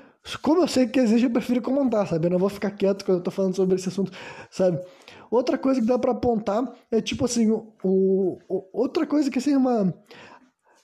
como 0.43 0.61
eu 0.61 0.69
sei 0.69 0.87
que 0.87 1.01
existe, 1.01 1.25
eu 1.25 1.31
prefiro 1.31 1.63
comentar, 1.63 2.07
sabe? 2.07 2.27
Eu 2.27 2.31
não 2.31 2.39
vou 2.39 2.51
ficar 2.51 2.71
quieto 2.71 3.05
quando 3.05 3.19
eu 3.19 3.25
tô 3.25 3.31
falando 3.31 3.57
sobre 3.57 3.77
esse 3.77 3.89
assunto, 3.89 4.13
sabe? 4.51 4.79
Outra 5.31 5.57
coisa 5.57 5.81
que 5.81 5.87
dá 5.87 5.99
para 5.99 6.13
apontar 6.13 6.75
é 6.91 7.01
tipo 7.01 7.25
assim, 7.25 7.51
o, 7.51 7.73
o, 7.83 8.39
outra 8.73 9.07
coisa 9.07 9.31
que 9.31 9.39
assim 9.39 9.55
uma 9.55 9.95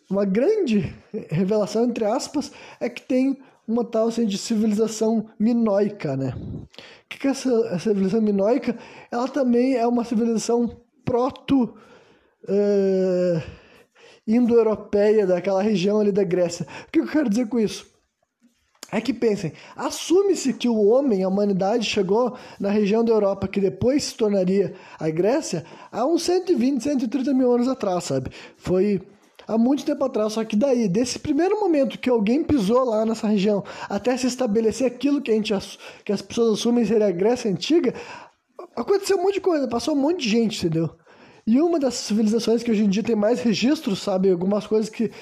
uma 0.09 0.25
grande 0.25 0.95
revelação 1.29 1.85
entre 1.85 2.05
aspas 2.05 2.53
é 2.79 2.89
que 2.89 3.03
tem 3.03 3.37
uma 3.67 3.85
tal 3.85 4.09
assim, 4.09 4.25
de 4.25 4.39
civilização 4.39 5.29
minoica, 5.39 6.17
né? 6.17 6.33
O 6.37 7.09
que, 7.09 7.19
que 7.19 7.27
é 7.27 7.31
essa, 7.31 7.79
civilização 7.81 8.23
minoica? 8.23 8.79
Ela 9.11 9.27
também 9.27 9.75
é 9.75 9.87
uma 9.87 10.05
civilização 10.05 10.81
proto 11.05 11.77
uh, 12.45 13.43
indo-europeia 14.27 15.27
daquela 15.27 15.63
região 15.63 16.01
ali 16.01 16.13
da 16.13 16.23
Grécia. 16.23 16.67
O 16.87 16.91
que 16.93 17.01
eu 17.01 17.07
quero 17.09 17.29
dizer 17.29 17.49
com 17.49 17.59
isso? 17.59 17.96
É 18.93 19.01
que 19.01 19.13
pensem, 19.13 19.53
assume-se 19.75 20.53
que 20.53 20.69
o 20.69 20.87
homem, 20.87 21.25
a 21.25 21.29
humanidade, 21.29 21.85
chegou 21.85 22.37
na 22.59 22.71
região 22.71 23.05
da 23.05 23.13
Europa 23.13 23.49
que 23.49 23.61
depois 23.61 24.05
se 24.05 24.15
tornaria 24.15 24.75
a 24.99 25.11
Grécia 25.11 25.65
há 25.91 26.07
uns 26.07 26.23
120, 26.23 26.83
130 26.83 27.35
mil 27.35 27.53
anos 27.53 27.67
atrás, 27.67 28.05
sabe? 28.05 28.31
Foi 28.57 29.03
há 29.47 29.59
muito 29.59 29.85
tempo 29.85 30.05
atrás, 30.05 30.35
só 30.35 30.45
que 30.45 30.57
daí, 30.57 30.89
desse 30.89 31.19
primeiro 31.19 31.59
momento 31.61 31.99
que 31.99 32.11
alguém 32.11 32.45
pisou 32.45 32.85
lá 32.85 33.05
nessa 33.05 33.27
região, 33.27 33.65
até 33.89 34.17
se 34.17 34.27
estabelecer 34.27 34.87
aquilo 34.87 35.21
que, 35.21 35.31
a 35.31 35.35
gente, 35.35 35.53
que 36.05 36.13
as 36.13 36.23
pessoas 36.23 36.59
assumem 36.59 36.85
ser 36.85 37.03
a 37.03 37.11
Grécia 37.11 37.51
Antiga, 37.51 37.93
aconteceu 38.77 39.19
um 39.19 39.23
monte 39.23 39.35
de 39.35 39.41
coisa, 39.41 39.67
passou 39.67 39.95
um 39.95 40.01
monte 40.01 40.23
de 40.23 40.29
gente, 40.29 40.65
entendeu? 40.65 40.91
E 41.49 41.61
uma 41.61 41.79
das 41.79 41.95
civilizações 41.95 42.65
que 42.65 42.73
hoje 42.73 42.83
em 42.83 42.89
dia 42.89 43.05
tem 43.05 43.15
mais 43.15 43.41
registros, 43.41 44.01
sabe? 44.01 44.29
Algumas 44.29 44.67
coisas 44.67 44.91
que 44.91 45.13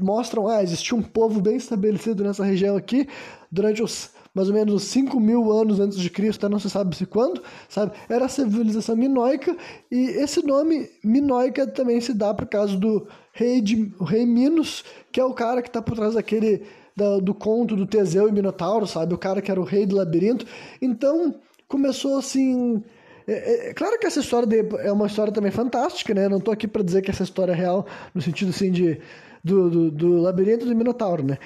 mostram, 0.00 0.48
ah, 0.48 0.62
existia 0.62 0.96
um 0.96 1.02
povo 1.02 1.38
bem 1.38 1.56
estabelecido 1.56 2.24
nessa 2.24 2.42
região 2.42 2.76
aqui 2.76 3.06
durante 3.52 3.82
os 3.82 4.10
mais 4.34 4.48
ou 4.48 4.54
menos 4.54 4.82
5 4.84 5.20
mil 5.20 5.52
anos 5.52 5.78
antes 5.78 5.96
de 5.98 6.10
Cristo, 6.10 6.48
não 6.48 6.58
se 6.58 6.68
sabe 6.68 6.96
se 6.96 7.06
quando, 7.06 7.40
sabe? 7.68 7.92
Era 8.08 8.24
a 8.24 8.28
civilização 8.28 8.96
minoica 8.96 9.56
e 9.90 10.06
esse 10.16 10.44
nome 10.44 10.90
minoica 11.04 11.66
também 11.66 12.00
se 12.00 12.12
dá 12.12 12.34
por 12.34 12.46
causa 12.46 12.76
do 12.76 13.06
rei, 13.32 13.60
de, 13.60 13.92
rei 14.00 14.26
Minos, 14.26 14.82
que 15.12 15.20
é 15.20 15.24
o 15.24 15.34
cara 15.34 15.62
que 15.62 15.68
está 15.68 15.80
por 15.80 15.94
trás 15.94 16.14
daquele 16.14 16.62
da, 16.96 17.18
do 17.18 17.32
conto 17.32 17.76
do 17.76 17.86
Teseu 17.86 18.28
e 18.28 18.32
Minotauro, 18.32 18.86
sabe? 18.86 19.14
O 19.14 19.18
cara 19.18 19.40
que 19.40 19.50
era 19.50 19.60
o 19.60 19.64
rei 19.64 19.86
do 19.86 19.94
labirinto. 19.94 20.46
Então 20.82 21.34
começou 21.68 22.18
assim 22.18 22.82
é, 23.26 23.32
é, 23.32 23.68
é, 23.70 23.74
claro 23.74 23.98
que 23.98 24.06
essa 24.06 24.20
história 24.20 24.46
de, 24.46 24.64
é 24.78 24.92
uma 24.92 25.06
história 25.06 25.32
também 25.32 25.50
fantástica, 25.50 26.12
né? 26.12 26.28
não 26.28 26.38
estou 26.38 26.52
aqui 26.52 26.68
para 26.68 26.82
dizer 26.82 27.02
que 27.02 27.10
essa 27.10 27.22
história 27.22 27.52
é 27.52 27.54
real 27.54 27.86
no 28.14 28.20
sentido 28.20 28.50
assim 28.50 28.70
de 28.70 29.00
do, 29.42 29.70
do, 29.70 29.90
do 29.90 30.16
labirinto 30.22 30.64
do 30.64 30.74
Minotauro, 30.74 31.22
né? 31.22 31.38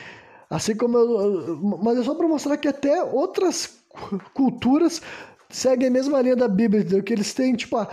Assim 0.48 0.76
como 0.76 0.96
eu, 0.96 1.58
mas 1.82 1.98
é 1.98 2.02
só 2.04 2.14
para 2.14 2.28
mostrar 2.28 2.56
que 2.56 2.68
até 2.68 3.02
outras 3.02 3.80
culturas 4.34 5.02
seguem 5.50 5.88
a 5.88 5.90
mesma 5.90 6.20
linha 6.22 6.36
da 6.36 6.46
Bíblia, 6.46 6.82
entendeu? 6.82 7.02
que 7.02 7.12
eles 7.12 7.34
têm 7.34 7.54
tipo 7.54 7.76
a, 7.76 7.88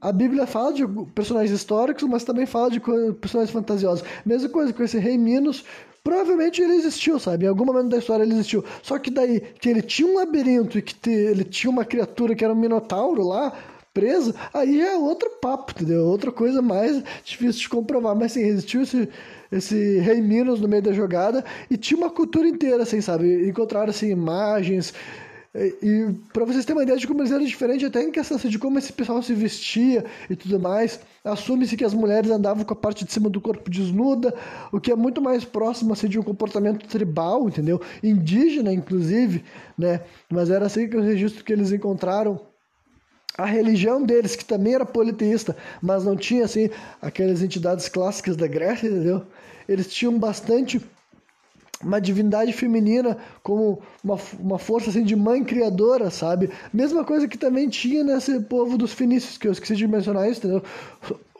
a 0.00 0.12
Bíblia 0.12 0.46
fala 0.46 0.72
de 0.72 0.86
personagens 1.14 1.50
históricos, 1.50 2.04
mas 2.04 2.24
também 2.24 2.46
fala 2.46 2.70
de 2.70 2.80
personagens 3.20 3.52
fantasiosos. 3.52 4.04
Mesma 4.24 4.48
coisa 4.48 4.72
com 4.72 4.82
esse 4.82 4.98
rei 4.98 5.18
Minos, 5.18 5.64
Provavelmente 6.08 6.62
ele 6.62 6.76
existiu, 6.76 7.18
sabe? 7.18 7.44
Em 7.44 7.48
algum 7.48 7.66
momento 7.66 7.90
da 7.90 7.98
história 7.98 8.22
ele 8.22 8.32
existiu. 8.32 8.64
Só 8.82 8.98
que 8.98 9.10
daí 9.10 9.40
que 9.60 9.68
ele 9.68 9.82
tinha 9.82 10.08
um 10.08 10.14
labirinto 10.14 10.78
e 10.78 10.82
que 10.82 10.94
te, 10.94 11.10
ele 11.10 11.44
tinha 11.44 11.70
uma 11.70 11.84
criatura 11.84 12.34
que 12.34 12.42
era 12.42 12.54
um 12.54 12.56
minotauro 12.56 13.22
lá, 13.26 13.52
preso, 13.92 14.34
aí 14.54 14.80
é 14.80 14.96
outro 14.96 15.28
papo, 15.40 15.72
entendeu? 15.72 16.06
Outra 16.06 16.30
coisa 16.30 16.62
mais 16.62 17.02
difícil 17.24 17.60
de 17.60 17.68
comprovar. 17.68 18.16
Mas 18.16 18.32
sim, 18.32 18.40
existiu 18.40 18.82
esse, 18.82 19.08
esse 19.52 19.98
rei 19.98 20.22
Minos 20.22 20.60
no 20.60 20.68
meio 20.68 20.82
da 20.82 20.92
jogada 20.92 21.44
e 21.70 21.76
tinha 21.76 21.98
uma 21.98 22.08
cultura 22.08 22.48
inteira, 22.48 22.84
assim, 22.84 23.00
sabe? 23.00 23.46
Encontraram, 23.46 23.90
assim, 23.90 24.08
imagens 24.08 24.94
e, 25.58 25.76
e 25.82 26.14
para 26.32 26.44
vocês 26.44 26.64
terem 26.64 26.78
uma 26.78 26.84
ideia 26.84 26.98
de 26.98 27.06
como 27.06 27.20
eles 27.20 27.32
eram 27.32 27.44
diferentes, 27.44 27.86
até 27.86 28.02
em 28.02 28.12
questão 28.12 28.36
assim, 28.36 28.48
de 28.48 28.58
como 28.58 28.78
esse 28.78 28.92
pessoal 28.92 29.20
se 29.22 29.34
vestia 29.34 30.04
e 30.30 30.36
tudo 30.36 30.60
mais, 30.60 31.00
assume-se 31.24 31.76
que 31.76 31.84
as 31.84 31.92
mulheres 31.92 32.30
andavam 32.30 32.64
com 32.64 32.72
a 32.72 32.76
parte 32.76 33.04
de 33.04 33.12
cima 33.12 33.28
do 33.28 33.40
corpo 33.40 33.68
desnuda, 33.68 34.32
o 34.70 34.80
que 34.80 34.92
é 34.92 34.96
muito 34.96 35.20
mais 35.20 35.44
próximo 35.44 35.92
assim, 35.92 36.08
de 36.08 36.18
um 36.18 36.22
comportamento 36.22 36.86
tribal, 36.86 37.48
entendeu? 37.48 37.80
Indígena, 38.02 38.72
inclusive, 38.72 39.44
né? 39.76 40.02
Mas 40.30 40.48
era 40.48 40.66
assim 40.66 40.88
que 40.88 40.96
o 40.96 41.02
registro 41.02 41.42
que 41.42 41.52
eles 41.52 41.72
encontraram 41.72 42.40
a 43.36 43.44
religião 43.44 44.02
deles, 44.02 44.34
que 44.34 44.44
também 44.44 44.74
era 44.74 44.84
politeísta, 44.84 45.56
mas 45.80 46.04
não 46.04 46.16
tinha 46.16 46.44
assim 46.44 46.70
aquelas 47.00 47.42
entidades 47.42 47.88
clássicas 47.88 48.36
da 48.36 48.46
Grécia, 48.46 48.88
entendeu? 48.88 49.24
Eles 49.68 49.92
tinham 49.92 50.18
bastante 50.18 50.80
uma 51.82 52.00
divindade 52.00 52.52
feminina 52.52 53.16
como 53.42 53.80
uma, 54.02 54.18
uma 54.38 54.58
força 54.58 54.90
assim 54.90 55.04
de 55.04 55.14
mãe 55.14 55.44
criadora, 55.44 56.10
sabe? 56.10 56.50
Mesma 56.72 57.04
coisa 57.04 57.28
que 57.28 57.38
também 57.38 57.68
tinha 57.68 58.02
nesse 58.02 58.40
povo 58.40 58.76
dos 58.76 58.92
fenícios, 58.92 59.38
que 59.38 59.46
eu 59.46 59.52
esqueci 59.52 59.76
de 59.76 59.86
mencionar 59.86 60.28
isso, 60.28 60.40
entendeu? 60.40 60.62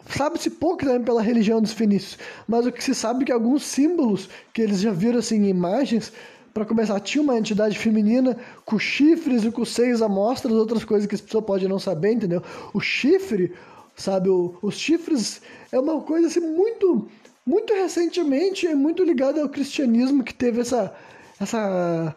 Sabe-se 0.08 0.50
pouco 0.50 0.84
também 0.84 1.02
pela 1.02 1.20
religião 1.20 1.60
dos 1.60 1.72
fenícios, 1.72 2.18
mas 2.46 2.64
o 2.64 2.72
que 2.72 2.82
se 2.82 2.94
sabe 2.94 3.22
é 3.22 3.26
que 3.26 3.32
alguns 3.32 3.64
símbolos 3.64 4.28
que 4.52 4.62
eles 4.62 4.80
já 4.80 4.92
viram 4.92 5.18
assim 5.18 5.36
em 5.36 5.48
imagens, 5.48 6.12
para 6.54 6.64
começar, 6.64 6.98
tinha 7.00 7.22
uma 7.22 7.38
entidade 7.38 7.78
feminina 7.78 8.36
com 8.64 8.78
chifres 8.78 9.44
e 9.44 9.50
com 9.50 9.64
seis 9.64 10.00
amostras, 10.00 10.54
outras 10.54 10.84
coisas 10.84 11.06
que 11.06 11.14
as 11.14 11.20
pessoas 11.20 11.44
podem 11.44 11.68
não 11.68 11.78
saber, 11.78 12.12
entendeu? 12.12 12.42
O 12.72 12.80
chifre, 12.80 13.52
sabe? 13.94 14.28
O, 14.28 14.56
os 14.62 14.76
chifres 14.76 15.42
é 15.70 15.78
uma 15.78 16.00
coisa 16.00 16.26
assim 16.26 16.40
muito 16.40 17.06
muito 17.48 17.72
recentemente 17.72 18.66
é 18.66 18.74
muito 18.74 19.02
ligado 19.02 19.40
ao 19.40 19.48
cristianismo 19.48 20.22
que 20.22 20.34
teve 20.34 20.60
essa 20.60 20.94
essa 21.40 22.14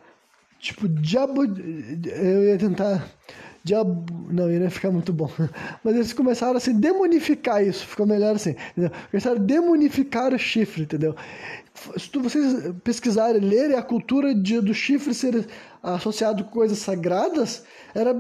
tipo 0.60 0.90
diabo 0.90 1.46
eu 1.46 2.44
ia 2.44 2.58
tentar 2.58 3.10
diabo 3.64 4.06
não 4.30 4.52
ia 4.52 4.70
ficar 4.70 4.92
muito 4.92 5.14
bom 5.14 5.32
mas 5.82 5.96
eles 5.96 6.12
começaram 6.12 6.58
assim 6.58 6.78
demonificar 6.78 7.64
isso 7.64 7.88
ficou 7.88 8.06
melhor 8.06 8.36
assim 8.36 8.56
entendeu? 8.72 8.92
começaram 9.10 9.38
a 9.38 9.40
demonificar 9.40 10.34
o 10.34 10.38
chifre 10.38 10.84
entendeu 10.84 11.16
se 11.98 12.10
vocês 12.20 12.74
pesquisarem 12.84 13.42
lerem 13.42 13.78
a 13.78 13.82
cultura 13.82 14.36
de, 14.36 14.60
do 14.60 14.74
chifre 14.74 15.14
ser 15.14 15.48
associado 15.82 16.44
com 16.44 16.52
coisas 16.52 16.80
sagradas 16.80 17.64
era 17.96 18.14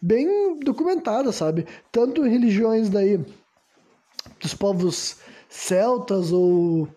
bem 0.00 0.60
documentada 0.60 1.32
sabe 1.32 1.66
tanto 1.90 2.24
em 2.24 2.30
religiões 2.30 2.88
daí 2.88 3.18
dos 4.40 4.54
povos 4.54 5.16
celtas 5.52 6.32
ou, 6.32 6.88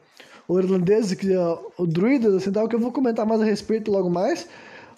ou 0.48 0.60
irlandeses, 0.60 1.14
que, 1.14 1.30
ou 1.36 1.86
druidas, 1.86 2.36
assim, 2.36 2.52
tal, 2.52 2.68
que 2.68 2.76
eu 2.76 2.80
vou 2.80 2.92
comentar 2.92 3.26
mais 3.26 3.42
a 3.42 3.46
respeito 3.46 3.92
logo 3.92 4.10
mais. 4.10 4.48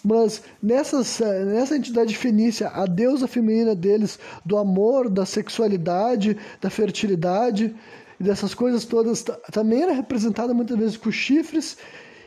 Mas 0.02 0.42
nessas, 0.62 1.18
nessa 1.18 1.76
entidade 1.76 2.16
fenícia, 2.16 2.68
a 2.68 2.86
deusa 2.86 3.26
feminina 3.26 3.74
deles, 3.74 4.18
do 4.44 4.56
amor, 4.56 5.10
da 5.10 5.26
sexualidade, 5.26 6.36
da 6.60 6.70
fertilidade 6.70 7.74
e 8.18 8.22
dessas 8.22 8.54
coisas 8.54 8.84
todas, 8.84 9.24
também 9.52 9.82
era 9.82 9.92
representada 9.92 10.54
muitas 10.54 10.78
vezes 10.78 10.96
com 10.96 11.10
chifres. 11.10 11.76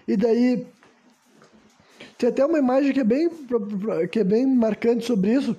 E 0.05 0.17
daí 0.17 0.67
tem 2.17 2.27
até 2.27 2.45
uma 2.45 2.59
imagem 2.59 2.91
que 2.91 2.99
é 2.99 3.05
bem, 3.05 3.29
que 4.11 4.19
é 4.19 4.23
bem 4.23 4.45
marcante 4.45 5.05
sobre 5.05 5.33
isso 5.33 5.55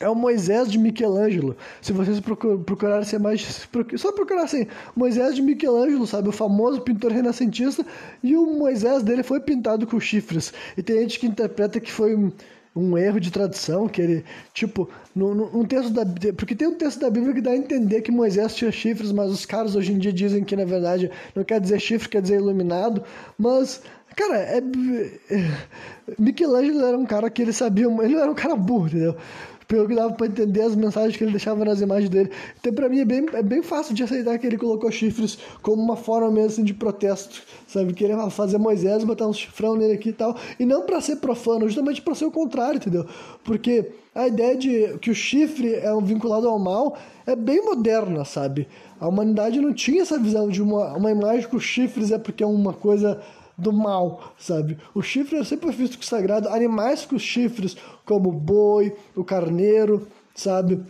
é 0.00 0.08
o 0.08 0.14
Moisés 0.14 0.70
de 0.70 0.78
Michelangelo. 0.78 1.56
Se 1.80 1.92
vocês 1.92 2.20
procurarem 2.20 3.04
ser 3.04 3.18
mais. 3.18 3.68
Só 3.96 4.12
procurar 4.12 4.44
assim, 4.44 4.66
Moisés 4.94 5.34
de 5.34 5.42
Michelangelo, 5.42 6.06
sabe? 6.06 6.28
O 6.28 6.32
famoso 6.32 6.80
pintor 6.80 7.12
renascentista. 7.12 7.84
E 8.22 8.36
o 8.36 8.46
Moisés 8.46 9.02
dele 9.02 9.22
foi 9.22 9.40
pintado 9.40 9.86
com 9.86 9.98
chifres. 9.98 10.52
E 10.76 10.82
tem 10.82 11.00
gente 11.00 11.18
que 11.18 11.26
interpreta 11.26 11.80
que 11.80 11.90
foi 11.90 12.14
um, 12.14 12.30
um 12.74 12.98
erro 12.98 13.18
de 13.18 13.30
tradução, 13.30 13.88
que 13.88 14.02
ele, 14.02 14.24
tipo, 14.52 14.88
num, 15.14 15.64
texto 15.64 15.90
da 15.90 16.04
Porque 16.36 16.54
tem 16.54 16.68
um 16.68 16.74
texto 16.74 17.00
da 17.00 17.08
Bíblia 17.10 17.32
que 17.32 17.40
dá 17.40 17.52
a 17.52 17.56
entender 17.56 18.02
que 18.02 18.10
Moisés 18.10 18.54
tinha 18.54 18.70
chifres, 18.70 19.12
mas 19.12 19.30
os 19.30 19.46
caras 19.46 19.74
hoje 19.74 19.92
em 19.92 19.98
dia 19.98 20.12
dizem 20.12 20.44
que 20.44 20.54
na 20.54 20.64
verdade 20.64 21.10
não 21.34 21.42
quer 21.42 21.60
dizer 21.60 21.80
chifre, 21.80 22.08
quer 22.08 22.22
dizer 22.22 22.36
iluminado. 22.36 23.02
Mas 23.38 23.80
Cara, 24.16 24.38
é... 24.38 24.62
Michelangelo 26.18 26.86
era 26.86 26.96
um 26.96 27.04
cara 27.04 27.28
que 27.28 27.42
ele 27.42 27.52
sabia. 27.52 27.86
Ele 28.02 28.16
era 28.16 28.30
um 28.30 28.34
cara 28.34 28.56
burro, 28.56 28.86
entendeu? 28.86 29.14
Pelo 29.66 29.88
que 29.88 29.94
dava 29.94 30.14
para 30.14 30.26
entender 30.26 30.62
as 30.62 30.74
mensagens 30.76 31.16
que 31.16 31.24
ele 31.24 31.32
deixava 31.32 31.64
nas 31.64 31.80
imagens 31.80 32.08
dele. 32.08 32.30
Então, 32.58 32.72
para 32.72 32.88
mim, 32.88 33.00
é 33.00 33.04
bem, 33.04 33.26
é 33.32 33.42
bem 33.42 33.62
fácil 33.62 33.94
de 33.94 34.02
aceitar 34.02 34.38
que 34.38 34.46
ele 34.46 34.56
colocou 34.56 34.90
chifres 34.90 35.38
como 35.62 35.82
uma 35.82 35.96
forma 35.96 36.30
mesmo 36.30 36.46
assim, 36.48 36.64
de 36.64 36.74
protesto, 36.74 37.42
sabe? 37.66 37.92
Querer 37.92 38.16
fazer 38.30 38.58
Moisés, 38.58 39.02
botar 39.04 39.26
um 39.26 39.32
chifrão 39.32 39.76
nele 39.76 39.94
aqui 39.94 40.10
e 40.10 40.12
tal. 40.12 40.36
E 40.58 40.64
não 40.64 40.82
para 40.82 41.00
ser 41.00 41.16
profano, 41.16 41.66
justamente 41.66 42.00
para 42.00 42.14
ser 42.14 42.26
o 42.26 42.30
contrário, 42.30 42.76
entendeu? 42.76 43.06
Porque 43.44 43.90
a 44.14 44.28
ideia 44.28 44.56
de 44.56 44.98
que 44.98 45.10
o 45.10 45.14
chifre 45.14 45.74
é 45.74 45.92
um 45.92 46.00
vinculado 46.00 46.48
ao 46.48 46.58
mal 46.58 46.96
é 47.26 47.34
bem 47.36 47.62
moderna, 47.62 48.24
sabe? 48.24 48.68
A 48.98 49.08
humanidade 49.08 49.60
não 49.60 49.74
tinha 49.74 50.02
essa 50.02 50.18
visão 50.18 50.48
de 50.48 50.62
uma, 50.62 50.96
uma 50.96 51.10
imagem 51.10 51.48
com 51.48 51.58
chifres 51.58 52.10
é 52.10 52.18
porque 52.18 52.42
é 52.42 52.46
uma 52.46 52.72
coisa 52.72 53.20
do 53.56 53.72
mal, 53.72 54.34
sabe? 54.38 54.78
O 54.94 55.02
chifre 55.02 55.38
é 55.38 55.44
sempre 55.44 55.70
visto 55.70 55.94
como 55.94 56.04
sagrado. 56.04 56.48
Animais 56.48 57.06
com 57.06 57.18
chifres, 57.18 57.76
como 58.04 58.28
o 58.28 58.32
boi, 58.32 58.94
o 59.14 59.24
carneiro, 59.24 60.06
sabe? 60.34 60.82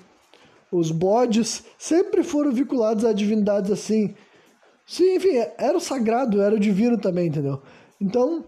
Os 0.70 0.90
bodes, 0.90 1.64
sempre 1.78 2.22
foram 2.22 2.50
vinculados 2.50 3.04
a 3.04 3.12
divindades 3.12 3.70
assim. 3.70 4.14
Sim, 4.84 5.16
enfim, 5.16 5.36
era 5.58 5.76
o 5.76 5.80
sagrado, 5.80 6.40
era 6.40 6.54
o 6.54 6.60
divino 6.60 6.98
também, 6.98 7.28
entendeu? 7.28 7.62
Então, 8.00 8.44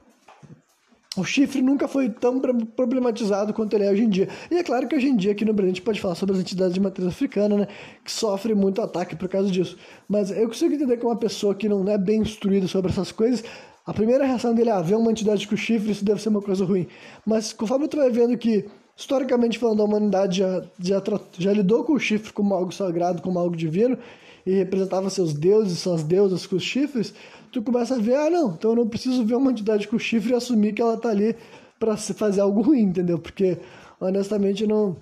o 1.16 1.24
chifre 1.24 1.60
nunca 1.60 1.88
foi 1.88 2.08
tão 2.08 2.40
problematizado 2.76 3.52
quanto 3.52 3.74
ele 3.74 3.84
é 3.84 3.90
hoje 3.90 4.04
em 4.04 4.08
dia. 4.08 4.28
E 4.50 4.56
é 4.56 4.62
claro 4.62 4.86
que 4.86 4.94
hoje 4.94 5.08
em 5.08 5.16
dia 5.16 5.32
aqui 5.32 5.44
no 5.44 5.52
Brasil 5.52 5.72
a 5.72 5.74
gente 5.74 5.82
pode 5.82 6.00
falar 6.00 6.14
sobre 6.14 6.36
as 6.36 6.40
entidades 6.40 6.74
de 6.74 6.80
matriz 6.80 7.08
africana, 7.08 7.56
né? 7.56 7.68
Que 8.04 8.12
sofrem 8.12 8.54
muito 8.54 8.80
ataque 8.80 9.16
por 9.16 9.28
causa 9.28 9.50
disso. 9.50 9.76
Mas 10.08 10.30
eu 10.30 10.46
consigo 10.46 10.74
entender 10.74 10.96
que 10.96 11.04
uma 11.04 11.16
pessoa 11.16 11.54
que 11.54 11.68
não 11.68 11.88
é 11.88 11.98
bem 11.98 12.20
instruída 12.20 12.68
sobre 12.68 12.92
essas 12.92 13.10
coisas, 13.10 13.42
a 13.88 13.94
primeira 13.94 14.26
reação 14.26 14.54
dele 14.54 14.68
é 14.68 14.72
ah, 14.74 14.82
ver 14.82 14.96
uma 14.96 15.10
entidade 15.10 15.48
com 15.48 15.56
chifre, 15.56 15.90
isso 15.90 16.04
deve 16.04 16.20
ser 16.20 16.28
uma 16.28 16.42
coisa 16.42 16.62
ruim. 16.62 16.86
Mas 17.24 17.54
conforme 17.54 17.88
tu 17.88 17.96
vai 17.96 18.10
vendo 18.10 18.36
que, 18.36 18.66
historicamente 18.94 19.58
falando, 19.58 19.80
a 19.80 19.86
humanidade 19.86 20.40
já, 20.40 20.62
já, 20.78 21.02
já 21.38 21.52
lidou 21.54 21.82
com 21.82 21.94
o 21.94 21.98
chifre 21.98 22.30
como 22.30 22.52
algo 22.52 22.70
sagrado, 22.70 23.22
como 23.22 23.38
algo 23.38 23.56
divino, 23.56 23.96
e 24.44 24.52
representava 24.52 25.08
seus 25.08 25.32
deuses, 25.32 25.78
suas 25.78 26.02
deusas 26.02 26.46
com 26.46 26.56
os 26.56 26.62
chifres, 26.62 27.14
tu 27.50 27.62
começa 27.62 27.94
a 27.94 27.98
ver, 27.98 28.16
ah, 28.16 28.28
não, 28.28 28.50
então 28.50 28.72
eu 28.72 28.76
não 28.76 28.86
preciso 28.86 29.24
ver 29.24 29.36
uma 29.36 29.52
entidade 29.52 29.88
com 29.88 29.98
chifre 29.98 30.32
e 30.32 30.34
assumir 30.34 30.74
que 30.74 30.82
ela 30.82 30.98
tá 30.98 31.08
ali 31.08 31.34
para 31.80 31.96
fazer 31.96 32.42
algo 32.42 32.60
ruim, 32.60 32.82
entendeu? 32.82 33.18
Porque, 33.18 33.56
honestamente, 33.98 34.66
não 34.66 34.98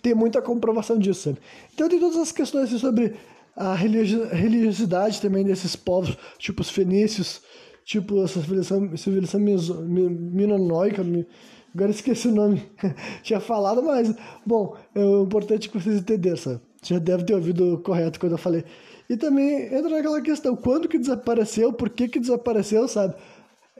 tem 0.00 0.14
muita 0.14 0.40
comprovação 0.40 0.96
disso, 1.00 1.22
sabe? 1.22 1.38
Então 1.74 1.88
tem 1.88 1.98
todas 1.98 2.16
as 2.16 2.30
questões 2.30 2.66
assim, 2.66 2.78
sobre 2.78 3.16
a 3.60 3.74
religiosidade 3.74 5.20
também 5.20 5.44
desses 5.44 5.76
povos, 5.76 6.16
tipo 6.38 6.62
os 6.62 6.70
fenícios, 6.70 7.42
tipo 7.84 8.22
essa 8.24 8.40
civilização, 8.40 8.96
civilização 8.96 9.40
agora 11.74 11.90
esqueci 11.90 12.28
o 12.28 12.34
nome, 12.34 12.62
tinha 13.22 13.38
falado, 13.38 13.82
mas, 13.82 14.14
bom, 14.46 14.76
é 14.94 15.02
importante 15.22 15.68
que 15.68 15.78
vocês 15.78 15.96
entenderem, 16.00 16.38
sabe? 16.38 16.60
Já 16.82 16.98
deve 16.98 17.24
ter 17.24 17.34
ouvido 17.34 17.78
correto 17.84 18.18
quando 18.18 18.32
eu 18.32 18.38
falei. 18.38 18.64
E 19.08 19.16
também 19.16 19.66
entra 19.66 19.90
naquela 19.90 20.22
questão, 20.22 20.56
quando 20.56 20.88
que 20.88 20.98
desapareceu, 20.98 21.72
por 21.72 21.90
que 21.90 22.08
que 22.08 22.18
desapareceu, 22.18 22.88
sabe? 22.88 23.14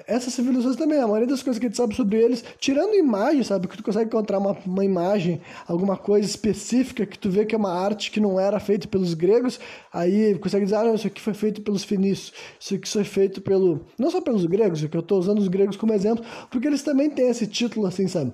Essas 0.06 0.34
civilizações 0.34 0.76
também, 0.76 0.98
a 0.98 1.06
maioria 1.06 1.26
das 1.26 1.42
coisas 1.42 1.58
que 1.58 1.66
a 1.66 1.68
gente 1.68 1.76
sabe 1.76 1.94
sobre 1.94 2.18
eles, 2.18 2.44
tirando 2.58 2.94
imagem, 2.94 3.42
sabe? 3.42 3.68
Que 3.68 3.76
tu 3.76 3.82
consegue 3.82 4.06
encontrar 4.06 4.38
uma, 4.38 4.56
uma 4.66 4.84
imagem, 4.84 5.40
alguma 5.66 5.96
coisa 5.96 6.26
específica 6.26 7.06
que 7.06 7.18
tu 7.18 7.30
vê 7.30 7.44
que 7.44 7.54
é 7.54 7.58
uma 7.58 7.72
arte 7.72 8.10
que 8.10 8.20
não 8.20 8.38
era 8.38 8.58
feita 8.60 8.88
pelos 8.88 9.14
gregos, 9.14 9.58
aí 9.92 10.38
consegue 10.38 10.64
dizer, 10.64 10.76
ah, 10.76 10.84
não, 10.84 10.94
isso 10.94 11.06
aqui 11.06 11.20
foi 11.20 11.34
feito 11.34 11.62
pelos 11.62 11.84
fenícios, 11.84 12.32
isso 12.58 12.74
aqui 12.74 12.88
foi 12.88 13.04
feito 13.04 13.40
pelo... 13.40 13.80
Não 13.98 14.10
só 14.10 14.20
pelos 14.20 14.44
gregos, 14.46 14.84
que 14.84 14.96
eu 14.96 15.00
estou 15.00 15.18
usando 15.18 15.38
os 15.38 15.48
gregos 15.48 15.76
como 15.76 15.92
exemplo, 15.92 16.24
porque 16.50 16.66
eles 16.66 16.82
também 16.82 17.10
têm 17.10 17.28
esse 17.28 17.46
título, 17.46 17.86
assim, 17.86 18.06
sabe? 18.08 18.32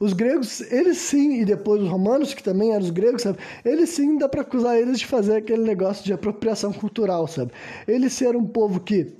Os 0.00 0.12
gregos, 0.12 0.60
eles 0.70 0.98
sim, 0.98 1.40
e 1.40 1.44
depois 1.44 1.82
os 1.82 1.88
romanos, 1.88 2.32
que 2.32 2.42
também 2.42 2.70
eram 2.70 2.84
os 2.84 2.90
gregos, 2.90 3.22
sabe? 3.22 3.38
Eles 3.64 3.90
sim 3.90 4.16
dá 4.16 4.28
para 4.28 4.42
acusar 4.42 4.78
eles 4.78 5.00
de 5.00 5.06
fazer 5.06 5.36
aquele 5.36 5.64
negócio 5.64 6.04
de 6.04 6.12
apropriação 6.12 6.72
cultural, 6.72 7.26
sabe? 7.26 7.50
Eles 7.86 8.12
ser 8.12 8.36
um 8.36 8.46
povo 8.46 8.78
que 8.78 9.12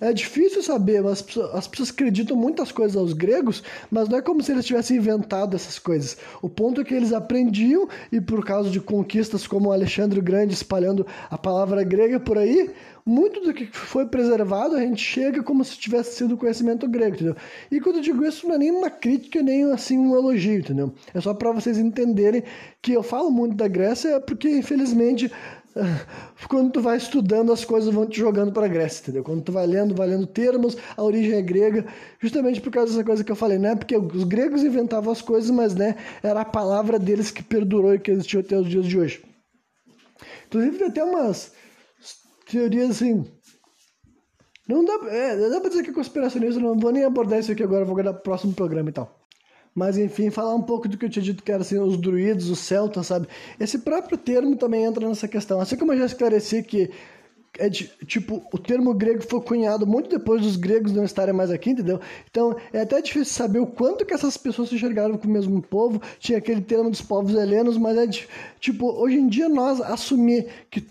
é 0.00 0.12
difícil 0.12 0.62
saber, 0.62 1.02
mas 1.02 1.24
as 1.52 1.66
pessoas 1.66 1.90
acreditam 1.90 2.36
muitas 2.36 2.70
coisas 2.70 2.96
aos 2.96 3.12
gregos, 3.12 3.62
mas 3.90 4.08
não 4.08 4.18
é 4.18 4.22
como 4.22 4.42
se 4.42 4.52
eles 4.52 4.64
tivessem 4.64 4.96
inventado 4.96 5.56
essas 5.56 5.78
coisas. 5.78 6.16
O 6.40 6.48
ponto 6.48 6.80
é 6.80 6.84
que 6.84 6.94
eles 6.94 7.12
aprendiam 7.12 7.88
e 8.12 8.20
por 8.20 8.44
causa 8.44 8.70
de 8.70 8.80
conquistas 8.80 9.46
como 9.46 9.72
Alexandre 9.72 10.20
o 10.20 10.22
Grande 10.22 10.54
espalhando 10.54 11.06
a 11.30 11.36
palavra 11.36 11.82
grega 11.82 12.20
por 12.20 12.38
aí, 12.38 12.70
muito 13.08 13.40
do 13.40 13.54
que 13.54 13.66
foi 13.72 14.04
preservado 14.04 14.76
a 14.76 14.80
gente 14.80 15.02
chega 15.02 15.42
como 15.42 15.64
se 15.64 15.78
tivesse 15.78 16.14
sido 16.14 16.36
conhecimento 16.36 16.86
grego, 16.86 17.14
entendeu? 17.14 17.36
E 17.70 17.80
quando 17.80 17.96
eu 17.96 18.02
digo 18.02 18.22
isso 18.22 18.46
não 18.46 18.54
é 18.54 18.58
nem 18.58 18.70
uma 18.70 18.90
crítica 18.90 19.42
nem 19.42 19.64
assim 19.72 19.96
um 19.96 20.14
elogio, 20.14 20.58
entendeu? 20.58 20.92
É 21.14 21.20
só 21.20 21.32
para 21.32 21.50
vocês 21.50 21.78
entenderem 21.78 22.42
que 22.82 22.92
eu 22.92 23.02
falo 23.02 23.30
muito 23.30 23.56
da 23.56 23.66
Grécia 23.66 24.20
porque 24.20 24.50
infelizmente 24.50 25.32
quando 26.48 26.72
tu 26.72 26.80
vai 26.80 26.96
estudando, 26.96 27.52
as 27.52 27.64
coisas 27.64 27.92
vão 27.92 28.06
te 28.06 28.18
jogando 28.18 28.52
para 28.52 28.66
a 28.66 28.68
Grécia, 28.68 29.02
entendeu? 29.02 29.22
Quando 29.22 29.42
tu 29.42 29.52
vai 29.52 29.66
lendo, 29.66 29.94
vai 29.94 30.08
lendo 30.08 30.26
termos, 30.26 30.76
a 30.96 31.02
origem 31.02 31.34
é 31.34 31.42
grega, 31.42 31.86
justamente 32.20 32.60
por 32.60 32.70
causa 32.70 32.92
dessa 32.92 33.04
coisa 33.04 33.24
que 33.24 33.30
eu 33.30 33.36
falei, 33.36 33.58
não 33.58 33.70
é 33.70 33.76
porque 33.76 33.96
os 33.96 34.24
gregos 34.24 34.62
inventavam 34.62 35.12
as 35.12 35.22
coisas, 35.22 35.50
mas 35.50 35.74
né, 35.74 35.96
era 36.22 36.40
a 36.40 36.44
palavra 36.44 36.98
deles 36.98 37.30
que 37.30 37.42
perdurou 37.42 37.94
e 37.94 37.98
que 37.98 38.10
existiu 38.10 38.40
até 38.40 38.56
os 38.56 38.68
dias 38.68 38.86
de 38.86 38.98
hoje. 38.98 39.22
Inclusive, 40.46 40.78
tem 40.78 40.86
até 40.88 41.04
umas 41.04 41.52
teorias 42.50 42.90
assim. 42.90 43.26
Não 44.68 44.84
dá, 44.84 44.98
é, 45.08 45.48
dá 45.48 45.60
pra 45.60 45.70
dizer 45.70 45.82
que 45.82 45.90
é 45.90 45.94
conspiracionista, 45.94 46.60
não 46.60 46.78
vou 46.78 46.92
nem 46.92 47.04
abordar 47.04 47.38
isso 47.38 47.52
aqui 47.52 47.62
agora, 47.62 47.84
vou 47.84 47.94
guardar 47.94 48.14
pro 48.14 48.22
próximo 48.22 48.52
programa 48.52 48.90
e 48.90 48.92
tal. 48.92 49.17
Mas 49.78 49.96
enfim, 49.96 50.28
falar 50.28 50.56
um 50.56 50.62
pouco 50.62 50.88
do 50.88 50.98
que 50.98 51.04
eu 51.04 51.08
tinha 51.08 51.22
dito 51.22 51.40
que 51.40 51.52
era 51.52 51.62
assim, 51.62 51.78
os 51.78 51.96
druidos, 51.96 52.50
os 52.50 52.58
celtas, 52.58 53.06
sabe? 53.06 53.28
Esse 53.60 53.78
próprio 53.78 54.18
termo 54.18 54.56
também 54.56 54.84
entra 54.84 55.08
nessa 55.08 55.28
questão. 55.28 55.60
Assim 55.60 55.76
como 55.76 55.92
eu 55.92 55.98
já 55.98 56.06
esclareci 56.06 56.64
que 56.64 56.90
é 57.58 57.68
de, 57.68 57.90
tipo, 58.06 58.42
o 58.52 58.58
termo 58.58 58.94
grego 58.94 59.22
foi 59.22 59.40
cunhado 59.40 59.86
muito 59.86 60.08
depois 60.08 60.42
dos 60.42 60.56
gregos 60.56 60.92
não 60.92 61.04
estarem 61.04 61.34
mais 61.34 61.50
aqui, 61.50 61.70
entendeu? 61.70 62.00
Então 62.30 62.56
é 62.72 62.80
até 62.80 63.00
difícil 63.02 63.34
saber 63.34 63.58
o 63.58 63.66
quanto 63.66 64.06
que 64.06 64.14
essas 64.14 64.36
pessoas 64.36 64.68
se 64.68 64.76
enxergaram 64.76 65.18
com 65.18 65.26
o 65.26 65.30
mesmo 65.30 65.60
povo. 65.60 66.00
Tinha 66.18 66.38
aquele 66.38 66.60
termo 66.60 66.90
dos 66.90 67.02
povos 67.02 67.34
helenos, 67.34 67.76
mas 67.76 67.96
é 67.96 68.06
de, 68.06 68.28
tipo, 68.60 68.86
hoje 68.86 69.16
em 69.16 69.28
dia 69.28 69.48
nós 69.48 69.80
assumir 69.80 70.46
que 70.70 70.86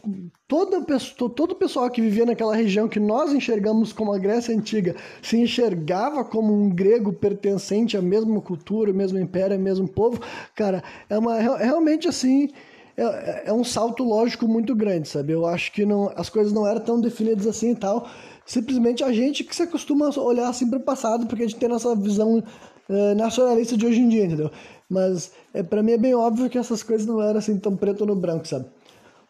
toda 0.47 0.81
pessoa, 0.81 1.29
todo 1.29 1.51
o 1.51 1.55
pessoal 1.55 1.89
que 1.89 2.01
vivia 2.01 2.25
naquela 2.25 2.55
região 2.55 2.87
que 2.87 2.99
nós 2.99 3.33
enxergamos 3.33 3.91
como 3.91 4.13
a 4.13 4.17
Grécia 4.17 4.55
Antiga 4.55 4.95
se 5.21 5.37
enxergava 5.37 6.23
como 6.23 6.53
um 6.53 6.69
grego 6.69 7.11
pertencente 7.11 7.97
à 7.97 8.01
mesma 8.01 8.39
cultura, 8.39 8.91
ao 8.91 8.95
mesmo 8.95 9.19
império, 9.19 9.55
ao 9.55 9.61
mesmo 9.61 9.87
povo, 9.87 10.21
cara, 10.55 10.83
é 11.09 11.17
uma 11.17 11.37
realmente 11.37 12.07
assim 12.07 12.49
é, 12.97 13.43
é 13.45 13.53
um 13.53 13.63
salto 13.63 14.03
lógico 14.03 14.47
muito 14.47 14.75
grande, 14.75 15.07
sabe? 15.07 15.31
Eu 15.31 15.45
acho 15.45 15.71
que 15.71 15.85
não, 15.85 16.11
as 16.15 16.29
coisas 16.29 16.51
não 16.51 16.67
eram 16.67 16.81
tão 16.81 16.99
definidas 16.99 17.45
assim 17.45 17.71
e 17.71 17.75
tal. 17.75 18.07
Simplesmente 18.45 19.03
a 19.03 19.11
gente 19.11 19.43
que 19.43 19.55
se 19.55 19.63
acostuma 19.63 20.09
a 20.09 20.19
olhar 20.19 20.49
assim 20.49 20.69
para 20.69 20.79
o 20.79 20.81
passado, 20.83 21.27
porque 21.27 21.43
a 21.43 21.47
gente 21.47 21.59
tem 21.59 21.69
nossa 21.69 21.95
visão 21.95 22.43
é, 22.89 23.13
nacionalista 23.13 23.77
de 23.77 23.85
hoje 23.85 23.99
em 23.99 24.09
dia, 24.09 24.25
entendeu? 24.25 24.49
Mas 24.89 25.31
é, 25.53 25.61
para 25.61 25.83
mim 25.83 25.91
é 25.91 25.97
bem 25.97 26.15
óbvio 26.15 26.49
que 26.49 26.57
essas 26.57 26.81
coisas 26.81 27.05
não 27.05 27.21
eram 27.21 27.37
assim 27.37 27.57
tão 27.59 27.75
preto 27.75 28.05
no 28.05 28.15
branco, 28.15 28.47
sabe? 28.47 28.65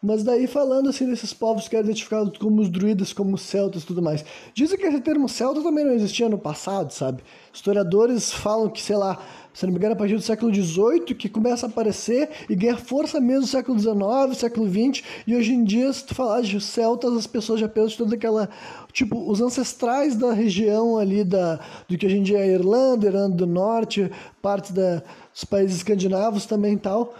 Mas 0.00 0.22
daí 0.22 0.46
falando 0.46 0.88
assim 0.88 1.06
desses 1.06 1.34
povos 1.34 1.66
que 1.66 1.74
eram 1.74 1.86
identificados 1.86 2.38
como 2.38 2.62
os 2.62 2.68
druidas, 2.68 3.12
como 3.12 3.34
os 3.34 3.42
celtas 3.42 3.82
e 3.82 3.86
tudo 3.86 4.00
mais. 4.00 4.24
Dizem 4.54 4.78
que 4.78 4.86
esse 4.86 5.00
termo 5.00 5.28
celta 5.28 5.60
também 5.60 5.84
não 5.84 5.92
existia 5.92 6.28
no 6.28 6.38
passado, 6.38 6.92
sabe? 6.92 7.20
Historiadores 7.52 8.32
falam 8.32 8.70
que, 8.70 8.80
sei 8.80 8.96
lá, 8.96 9.20
se 9.58 9.66
não 9.66 9.72
me 9.72 9.78
engano, 9.78 9.94
a 9.94 9.96
partir 9.96 10.14
do 10.14 10.22
século 10.22 10.54
XVIII, 10.54 11.16
que 11.16 11.28
começa 11.28 11.66
a 11.66 11.68
aparecer 11.68 12.30
e 12.48 12.54
ganha 12.54 12.76
força 12.76 13.20
mesmo 13.20 13.40
no 13.40 13.46
século 13.48 13.76
XIX, 13.76 14.38
século 14.38 14.68
XX, 14.68 15.02
e 15.26 15.34
hoje 15.34 15.52
em 15.52 15.64
dia, 15.64 15.92
se 15.92 16.04
tu 16.04 16.14
falar 16.14 16.42
de 16.42 16.60
celtas, 16.60 17.12
as 17.14 17.26
pessoas 17.26 17.58
já 17.58 17.68
pensam 17.68 17.88
de 17.88 17.96
toda 17.96 18.14
aquela. 18.14 18.48
Tipo, 18.92 19.28
os 19.28 19.40
ancestrais 19.40 20.14
da 20.14 20.32
região 20.32 20.96
ali 20.96 21.24
da, 21.24 21.58
do 21.88 21.98
que 21.98 22.06
hoje 22.06 22.18
em 22.18 22.22
dia 22.22 22.38
é 22.38 22.42
a 22.42 22.46
Irlanda, 22.46 23.08
Irlanda 23.08 23.34
do 23.34 23.48
Norte, 23.48 24.08
parte 24.40 24.72
da, 24.72 25.02
dos 25.32 25.42
países 25.42 25.78
escandinavos 25.78 26.46
também 26.46 26.74
e 26.74 26.78
tal. 26.78 27.12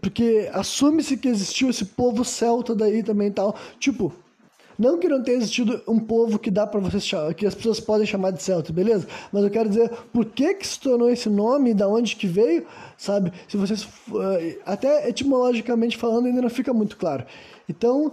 Porque 0.00 0.48
assume-se 0.54 1.18
que 1.18 1.28
existiu 1.28 1.68
esse 1.68 1.84
povo 1.84 2.24
celta 2.24 2.74
daí 2.74 3.02
também 3.02 3.28
e 3.28 3.32
tal. 3.32 3.54
Tipo, 3.78 4.10
não 4.78 4.98
que 4.98 5.08
não 5.08 5.22
tenha 5.22 5.36
existido 5.36 5.80
um 5.86 5.98
povo 5.98 6.38
que 6.38 6.50
dá 6.50 6.66
para 6.66 6.80
vocês 6.80 7.10
que 7.36 7.46
as 7.46 7.54
pessoas 7.54 7.80
podem 7.80 8.06
chamar 8.06 8.32
de 8.32 8.42
celta, 8.42 8.72
beleza? 8.72 9.06
Mas 9.32 9.44
eu 9.44 9.50
quero 9.50 9.68
dizer 9.68 9.90
por 10.12 10.24
que 10.26 10.54
que 10.54 10.66
se 10.66 10.80
tornou 10.80 11.10
esse 11.10 11.28
nome, 11.28 11.74
da 11.74 11.88
onde 11.88 12.16
que 12.16 12.26
veio, 12.26 12.66
sabe? 12.96 13.32
Se 13.48 13.56
vocês 13.56 13.86
eh, 14.14 14.58
até 14.66 15.08
etimologicamente 15.08 15.96
falando 15.96 16.26
ainda 16.26 16.42
não 16.42 16.50
fica 16.50 16.72
muito 16.72 16.96
claro. 16.96 17.24
Então, 17.68 18.12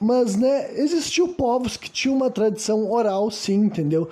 mas 0.00 0.36
né, 0.36 0.72
existiu 0.78 1.28
povos 1.28 1.76
que 1.76 1.90
tinham 1.90 2.16
uma 2.16 2.30
tradição 2.30 2.90
oral, 2.90 3.30
sim, 3.30 3.64
entendeu? 3.64 4.08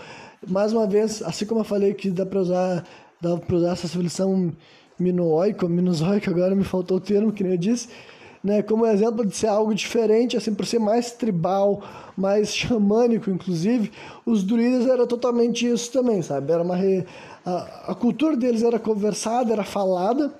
Mais 0.47 0.73
uma 0.73 0.87
vez, 0.87 1.23
assim 1.23 1.47
como 1.47 1.61
eu 1.61 1.65
falei 1.65 1.95
que 1.95 2.11
dá 2.11 2.27
para 2.27 2.41
usar, 2.41 2.85
dá 3.21 3.37
para 3.37 3.57
usar 3.57 3.73
essa 3.73 3.89
civilização 3.89 4.53
minoica, 4.99 5.69
minozoica, 5.69 6.31
agora 6.31 6.55
me 6.55 6.65
faltou 6.65 6.99
o 6.99 7.01
termo 7.01 7.33
que 7.33 7.43
nem 7.43 7.53
eu 7.53 7.59
disse 7.59 7.89
né, 8.43 8.63
como 8.63 8.87
exemplo 8.87 9.25
de 9.25 9.37
ser 9.37 9.49
algo 9.49 9.75
diferente, 9.75 10.37
assim, 10.37 10.55
por 10.55 10.65
ser 10.65 10.79
mais 10.79 11.13
tribal, 11.13 11.83
mais 12.17 12.55
xamânico, 12.55 13.31
inclusive, 13.31 13.93
os 14.25 14.43
druidas 14.43 14.87
era 14.87 15.07
totalmente 15.07 15.69
isso 15.69 15.93
também, 15.93 16.23
sabe? 16.23 16.51
Era 16.51 16.63
uma 16.63 16.77
re... 16.77 17.05
a, 17.45 17.93
a 17.93 17.95
cultura 17.95 18.37
deles 18.37 18.63
era 18.63 18.79
conversada, 18.79 19.53
era 19.53 19.65
falada. 19.65 20.33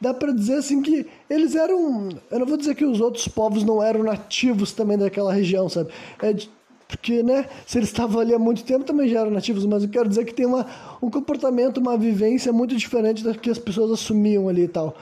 Dá 0.00 0.12
para 0.12 0.32
dizer 0.32 0.56
assim 0.56 0.82
que 0.82 1.06
eles 1.28 1.54
eram, 1.54 2.08
eu 2.30 2.38
não 2.38 2.46
vou 2.46 2.56
dizer 2.56 2.74
que 2.74 2.84
os 2.84 3.00
outros 3.00 3.26
povos 3.26 3.64
não 3.64 3.82
eram 3.82 4.02
nativos 4.02 4.72
também 4.72 4.98
daquela 4.98 5.32
região, 5.32 5.68
sabe? 5.68 5.90
É 6.20 6.32
de, 6.32 6.50
porque, 6.86 7.22
né, 7.22 7.48
se 7.66 7.78
eles 7.78 7.88
estavam 7.88 8.20
ali 8.20 8.34
há 8.34 8.38
muito 8.38 8.62
tempo 8.62 8.84
também 8.84 9.08
já 9.08 9.20
eram 9.20 9.30
nativos, 9.30 9.64
mas 9.66 9.82
eu 9.82 9.88
quero 9.88 10.08
dizer 10.08 10.24
que 10.24 10.34
tem 10.34 10.46
uma, 10.46 10.66
um 11.02 11.10
comportamento, 11.10 11.78
uma 11.78 11.96
vivência 11.96 12.52
muito 12.52 12.76
diferente 12.76 13.24
da 13.24 13.34
que 13.34 13.50
as 13.50 13.58
pessoas 13.58 13.90
assumiam 13.90 14.48
ali 14.48 14.64
e 14.64 14.68
tal. 14.68 14.94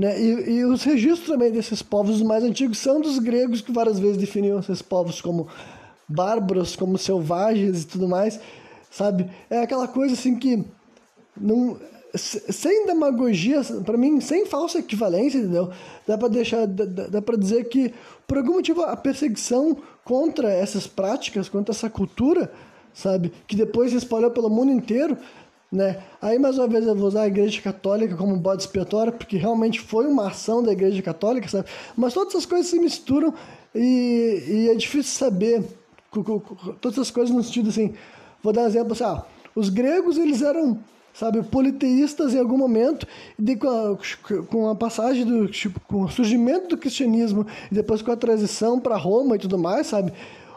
Né? 0.00 0.18
E, 0.18 0.50
e, 0.50 0.64
os 0.64 0.82
registros 0.82 1.28
também 1.28 1.52
desses 1.52 1.82
povos 1.82 2.22
mais 2.22 2.42
antigos 2.42 2.78
são 2.78 3.02
dos 3.02 3.18
gregos, 3.18 3.60
que 3.60 3.70
várias 3.70 3.98
vezes 3.98 4.16
definiam 4.16 4.58
esses 4.58 4.80
povos 4.80 5.20
como 5.20 5.46
bárbaros, 6.08 6.74
como 6.74 6.96
selvagens 6.96 7.82
e 7.82 7.86
tudo 7.86 8.08
mais, 8.08 8.40
sabe? 8.90 9.30
É 9.50 9.60
aquela 9.60 9.86
coisa 9.86 10.14
assim 10.14 10.38
que 10.38 10.64
não 11.38 11.76
sem 12.14 12.86
demagogia, 12.86 13.60
para 13.84 13.98
mim, 13.98 14.22
sem 14.22 14.46
falsa 14.46 14.78
equivalência, 14.78 15.36
entendeu? 15.36 15.70
Dá 16.06 16.16
para 16.16 16.28
deixar, 16.28 16.66
dá, 16.66 17.06
dá 17.06 17.22
para 17.22 17.36
dizer 17.36 17.68
que 17.68 17.92
por 18.26 18.38
algum 18.38 18.54
motivo 18.54 18.80
a 18.80 18.96
perseguição 18.96 19.76
contra 20.02 20.50
essas 20.50 20.86
práticas, 20.86 21.46
contra 21.46 21.74
essa 21.74 21.90
cultura, 21.90 22.50
sabe, 22.94 23.30
que 23.46 23.54
depois 23.54 23.90
se 23.90 23.98
espalhou 23.98 24.30
pelo 24.30 24.48
mundo 24.48 24.72
inteiro, 24.72 25.18
né? 25.70 26.02
Aí 26.20 26.38
mais 26.38 26.58
uma 26.58 26.66
vez 26.66 26.86
eu 26.86 26.94
vou 26.94 27.08
usar 27.08 27.22
a 27.22 27.26
Igreja 27.28 27.60
Católica 27.62 28.16
como 28.16 28.36
bode 28.36 28.62
expiatório, 28.62 29.12
porque 29.12 29.36
realmente 29.36 29.80
foi 29.80 30.06
uma 30.06 30.28
ação 30.28 30.62
da 30.62 30.72
Igreja 30.72 31.00
Católica, 31.02 31.48
sabe? 31.48 31.68
Mas 31.96 32.12
todas 32.12 32.34
essas 32.34 32.46
coisas 32.46 32.68
se 32.68 32.78
misturam 32.78 33.32
e, 33.74 34.44
e 34.48 34.68
é 34.68 34.74
difícil 34.74 35.12
saber 35.12 35.62
todas 36.80 36.98
essas 36.98 37.10
coisas 37.10 37.34
no 37.34 37.42
sentido 37.42 37.68
assim. 37.68 37.94
Vou 38.42 38.52
dar 38.52 38.62
um 38.62 38.66
exemplo 38.66 38.92
assim, 38.92 39.04
ah, 39.04 39.24
os 39.54 39.68
gregos 39.68 40.18
eles 40.18 40.42
eram 40.42 40.78
sabe, 41.12 41.42
politeístas 41.42 42.34
em 42.34 42.38
algum 42.38 42.56
momento, 42.56 43.06
e 43.38 43.56
com 43.56 43.68
a, 43.68 44.44
com 44.46 44.68
a 44.68 44.74
passagem 44.74 45.24
do 45.24 45.48
tipo, 45.48 45.80
com 45.80 46.02
o 46.02 46.08
surgimento 46.08 46.68
do 46.68 46.78
cristianismo 46.78 47.46
e 47.70 47.74
depois 47.74 48.00
com 48.00 48.12
a 48.12 48.16
transição 48.16 48.78
para 48.78 48.96
Roma 48.96 49.36
e 49.36 49.38
tudo 49.38 49.58
mais, 49.58 49.88
sabe? 49.88 50.12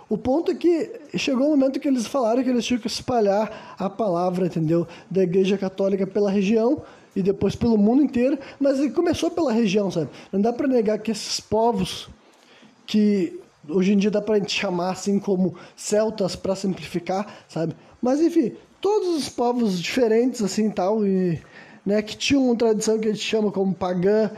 O 0.09 0.17
ponto 0.17 0.51
é 0.51 0.55
que 0.55 0.91
chegou 1.17 1.47
o 1.47 1.49
momento 1.51 1.79
que 1.79 1.87
eles 1.87 2.05
falaram 2.05 2.43
que 2.43 2.49
eles 2.49 2.65
tinham 2.65 2.79
que 2.79 2.87
espalhar 2.87 3.75
a 3.77 3.89
palavra, 3.89 4.47
entendeu? 4.47 4.87
Da 5.09 5.23
Igreja 5.23 5.57
Católica 5.57 6.05
pela 6.05 6.29
região 6.29 6.81
e 7.15 7.21
depois 7.21 7.55
pelo 7.55 7.77
mundo 7.77 8.03
inteiro, 8.03 8.37
mas 8.59 8.79
ele 8.79 8.91
começou 8.91 9.29
pela 9.31 9.51
região, 9.51 9.89
sabe? 9.89 10.09
Não 10.31 10.41
dá 10.41 10.51
para 10.51 10.67
negar 10.67 10.99
que 10.99 11.11
esses 11.11 11.39
povos 11.39 12.09
que 12.85 13.39
hoje 13.69 13.93
em 13.93 13.97
dia 13.97 14.11
dá 14.11 14.21
para 14.21 14.39
gente 14.39 14.53
chamar 14.53 14.91
assim 14.91 15.19
como 15.19 15.55
celtas 15.75 16.35
para 16.35 16.55
simplificar, 16.55 17.43
sabe? 17.47 17.75
Mas 18.01 18.19
enfim, 18.19 18.53
todos 18.81 19.15
os 19.15 19.29
povos 19.29 19.79
diferentes 19.79 20.41
assim 20.41 20.69
tal 20.69 21.05
e 21.05 21.39
né, 21.85 22.01
que 22.01 22.15
tinham 22.17 22.45
uma 22.45 22.55
tradição 22.55 22.99
que 22.99 23.07
a 23.07 23.11
gente 23.11 23.23
chama 23.23 23.51
como 23.51 23.73
pagã, 23.73 24.31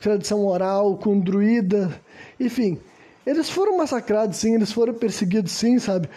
tradição 0.00 0.46
oral, 0.46 0.96
com 0.96 1.18
druida, 1.20 2.00
enfim, 2.38 2.78
eles 3.26 3.50
foram 3.50 3.76
massacrados, 3.76 4.36
sim, 4.38 4.54
eles 4.54 4.72
foram 4.72 4.94
perseguidos, 4.94 5.52
sim, 5.52 5.78
sabe? 5.78 6.08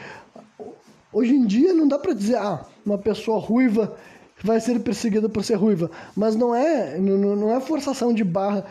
Hoje 1.12 1.36
em 1.36 1.46
dia 1.46 1.74
não 1.74 1.88
dá 1.88 2.00
para 2.00 2.14
dizer, 2.14 2.38
ah, 2.38 2.66
uma 2.86 2.98
pessoa 2.98 3.40
ruiva 3.40 3.96
vai 4.44 4.60
ser 4.60 4.80
perseguida 4.80 5.30
por 5.30 5.44
ser 5.44 5.56
ruiva, 5.56 5.90
mas 6.16 6.36
não 6.36 6.54
é, 6.56 6.98
não, 6.98 7.18
não 7.36 7.56
é 7.56 7.60
forçação 7.60 8.14
de 8.14 8.24
barra 8.24 8.66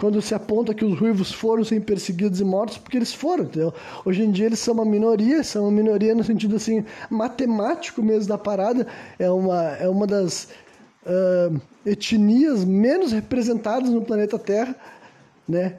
quando 0.00 0.22
se 0.22 0.34
aponta 0.34 0.72
que 0.72 0.84
os 0.84 0.98
ruivos 0.98 1.30
foram 1.30 1.62
sem 1.62 1.78
perseguidos 1.78 2.40
e 2.40 2.44
mortos, 2.44 2.78
porque 2.78 2.96
eles 2.96 3.12
foram, 3.12 3.44
entendeu? 3.44 3.74
Hoje 4.04 4.22
em 4.22 4.30
dia 4.30 4.46
eles 4.46 4.58
são 4.58 4.72
uma 4.72 4.84
minoria, 4.84 5.44
são 5.44 5.64
uma 5.64 5.70
minoria 5.70 6.14
no 6.14 6.24
sentido 6.24 6.56
assim 6.56 6.84
matemático 7.10 8.02
mesmo 8.02 8.28
da 8.28 8.38
parada, 8.38 8.86
é 9.18 9.30
uma, 9.30 9.62
é 9.76 9.86
uma 9.88 10.06
das 10.06 10.48
uh, 11.04 11.60
etnias 11.84 12.64
menos 12.64 13.12
representadas 13.12 13.90
no 13.90 14.00
planeta 14.00 14.38
Terra, 14.38 14.74
né? 15.46 15.76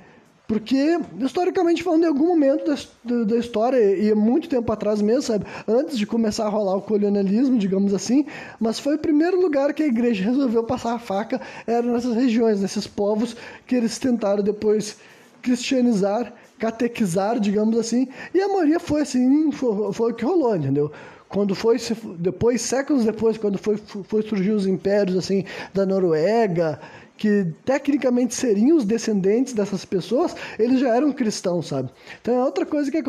Porque, 0.52 1.00
historicamente 1.18 1.82
falando, 1.82 2.04
em 2.04 2.08
algum 2.08 2.28
momento 2.28 2.76
da, 3.06 3.38
história, 3.38 3.78
e 3.78 4.10
é 4.10 4.14
muito 4.14 4.50
tempo 4.50 4.70
atrás 4.70 5.02
mesmo, 5.02 5.22
sabe? 5.22 5.46
Antes 5.66 5.98
de 5.98 6.06
começar 6.06 6.46
a 6.46 6.50
rolar 6.50 6.76
o 6.76 6.82
colonialismo, 6.82 7.58
digamos 7.58 7.94
assim, 7.94 8.26
mas 8.60 8.78
foi 8.78 8.96
o 8.96 9.00
primeiro 9.00 9.40
lugar 9.40 9.74
que 9.74 9.82
a 9.82 9.88
igreja 9.88 10.26
resolveu 10.26 10.62
passar 10.66 10.96
a 10.96 11.00
faca, 11.00 11.40
era 11.66 11.82
nessas 11.84 12.14
regiões, 12.16 12.60
nesses 12.60 12.86
povos 12.86 13.34
que 13.66 13.76
eles 13.76 13.98
tentaram 13.98 14.44
depois 14.44 14.98
cristianizar, 15.42 16.34
catequizar, 16.60 17.40
digamos 17.40 17.80
assim, 17.80 18.10
e 18.34 18.42
a 18.42 18.50
maioria 18.50 18.78
foi 18.78 19.04
assim, 19.04 19.54
foi, 19.54 19.94
foi 19.94 20.12
o 20.12 20.14
que 20.14 20.26
rolou, 20.26 20.54
entendeu? 20.54 20.92
quando 21.30 21.56
foi 21.56 21.78
depois 22.20 22.62
séculos 22.62 23.06
depois 23.06 23.38
quando 23.38 23.58
foi, 23.58 23.78
foi 23.78 24.22
surgir 24.22 24.52
os 24.52 24.68
impérios 24.68 25.18
assim 25.18 25.46
da 25.74 25.86
Noruega 25.86 26.78
que 27.22 27.54
tecnicamente 27.64 28.34
seriam 28.34 28.76
os 28.78 28.84
descendentes 28.84 29.54
dessas 29.54 29.86
pessoas, 29.86 30.36
eles 30.58 30.80
já 30.80 30.96
eram 30.96 31.14
cristãos, 31.14 31.68
sabe? 31.68 31.92
Então 32.20 32.34
é 32.34 32.44
outra 32.44 32.66
coisa 32.66 32.90
que 32.90 32.98
é, 32.98 33.04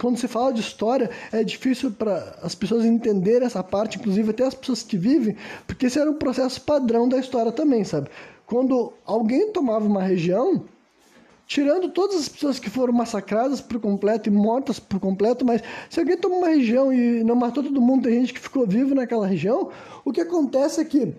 quando 0.00 0.16
se 0.16 0.26
fala 0.26 0.52
de 0.52 0.60
história 0.60 1.08
é 1.30 1.44
difícil 1.44 1.92
para 1.92 2.40
as 2.42 2.56
pessoas 2.56 2.84
entenderem 2.84 3.46
essa 3.46 3.62
parte, 3.62 3.98
inclusive 3.98 4.30
até 4.30 4.44
as 4.44 4.52
pessoas 4.52 4.82
que 4.82 4.98
vivem, 4.98 5.36
porque 5.64 5.86
esse 5.86 5.96
era 5.96 6.10
um 6.10 6.14
processo 6.14 6.60
padrão 6.60 7.08
da 7.08 7.18
história 7.18 7.52
também, 7.52 7.84
sabe? 7.84 8.10
Quando 8.46 8.92
alguém 9.04 9.52
tomava 9.52 9.86
uma 9.86 10.02
região, 10.02 10.64
tirando 11.46 11.88
todas 11.90 12.16
as 12.16 12.28
pessoas 12.28 12.58
que 12.58 12.68
foram 12.68 12.92
massacradas 12.92 13.60
por 13.60 13.78
completo 13.78 14.28
e 14.28 14.32
mortas 14.32 14.80
por 14.80 14.98
completo, 14.98 15.44
mas 15.44 15.62
se 15.88 16.00
alguém 16.00 16.16
toma 16.16 16.34
uma 16.34 16.48
região 16.48 16.92
e 16.92 17.22
não 17.22 17.36
matou 17.36 17.62
todo 17.62 17.80
mundo, 17.80 18.08
tem 18.08 18.22
gente 18.22 18.34
que 18.34 18.40
ficou 18.40 18.66
vivo 18.66 18.92
naquela 18.92 19.24
região, 19.24 19.70
o 20.04 20.10
que 20.10 20.20
acontece 20.20 20.80
é 20.80 20.84
que 20.84 21.14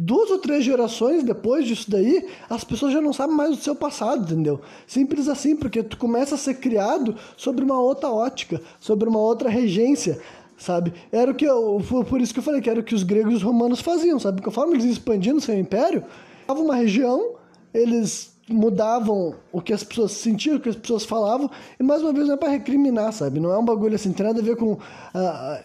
duas 0.00 0.30
ou 0.30 0.38
três 0.38 0.64
gerações 0.64 1.22
depois 1.22 1.66
disso 1.66 1.90
daí, 1.90 2.26
as 2.48 2.64
pessoas 2.64 2.92
já 2.92 3.00
não 3.00 3.12
sabem 3.12 3.36
mais 3.36 3.56
do 3.56 3.62
seu 3.62 3.74
passado, 3.74 4.32
entendeu? 4.32 4.60
Simples 4.86 5.28
assim, 5.28 5.54
porque 5.54 5.82
tu 5.82 5.96
começa 5.96 6.34
a 6.34 6.38
ser 6.38 6.54
criado 6.54 7.14
sobre 7.36 7.64
uma 7.64 7.78
outra 7.78 8.10
ótica, 8.10 8.60
sobre 8.80 9.08
uma 9.08 9.18
outra 9.18 9.50
regência, 9.50 10.18
sabe? 10.56 10.92
Era 11.12 11.30
o 11.30 11.34
que 11.34 11.44
eu, 11.44 11.82
por 12.08 12.20
isso 12.20 12.32
que 12.32 12.38
eu 12.38 12.44
falei 12.44 12.60
que 12.60 12.70
era 12.70 12.80
o 12.80 12.84
que 12.84 12.94
os 12.94 13.02
gregos 13.02 13.32
e 13.32 13.36
os 13.36 13.42
romanos 13.42 13.80
faziam, 13.80 14.18
sabe? 14.18 14.40
Conforme 14.42 14.74
eles 14.74 14.86
expandindo 14.86 15.40
seu 15.40 15.58
império, 15.58 16.02
uma 16.48 16.74
região, 16.74 17.34
eles 17.72 18.32
mudavam 18.50 19.34
o 19.52 19.60
que 19.60 19.72
as 19.72 19.82
pessoas 19.82 20.12
sentiam, 20.12 20.56
o 20.56 20.60
que 20.60 20.68
as 20.68 20.76
pessoas 20.76 21.04
falavam, 21.04 21.50
e 21.78 21.82
mais 21.82 22.02
uma 22.02 22.12
vez 22.12 22.26
não 22.26 22.34
é 22.34 22.36
para 22.36 22.50
recriminar, 22.50 23.12
sabe? 23.12 23.40
Não 23.40 23.50
é 23.50 23.58
um 23.58 23.64
bagulho 23.64 23.94
assim, 23.94 24.12
tem 24.12 24.26
nada 24.26 24.40
a 24.40 24.44
ver 24.44 24.56
com. 24.56 24.72
Uh, 24.72 24.78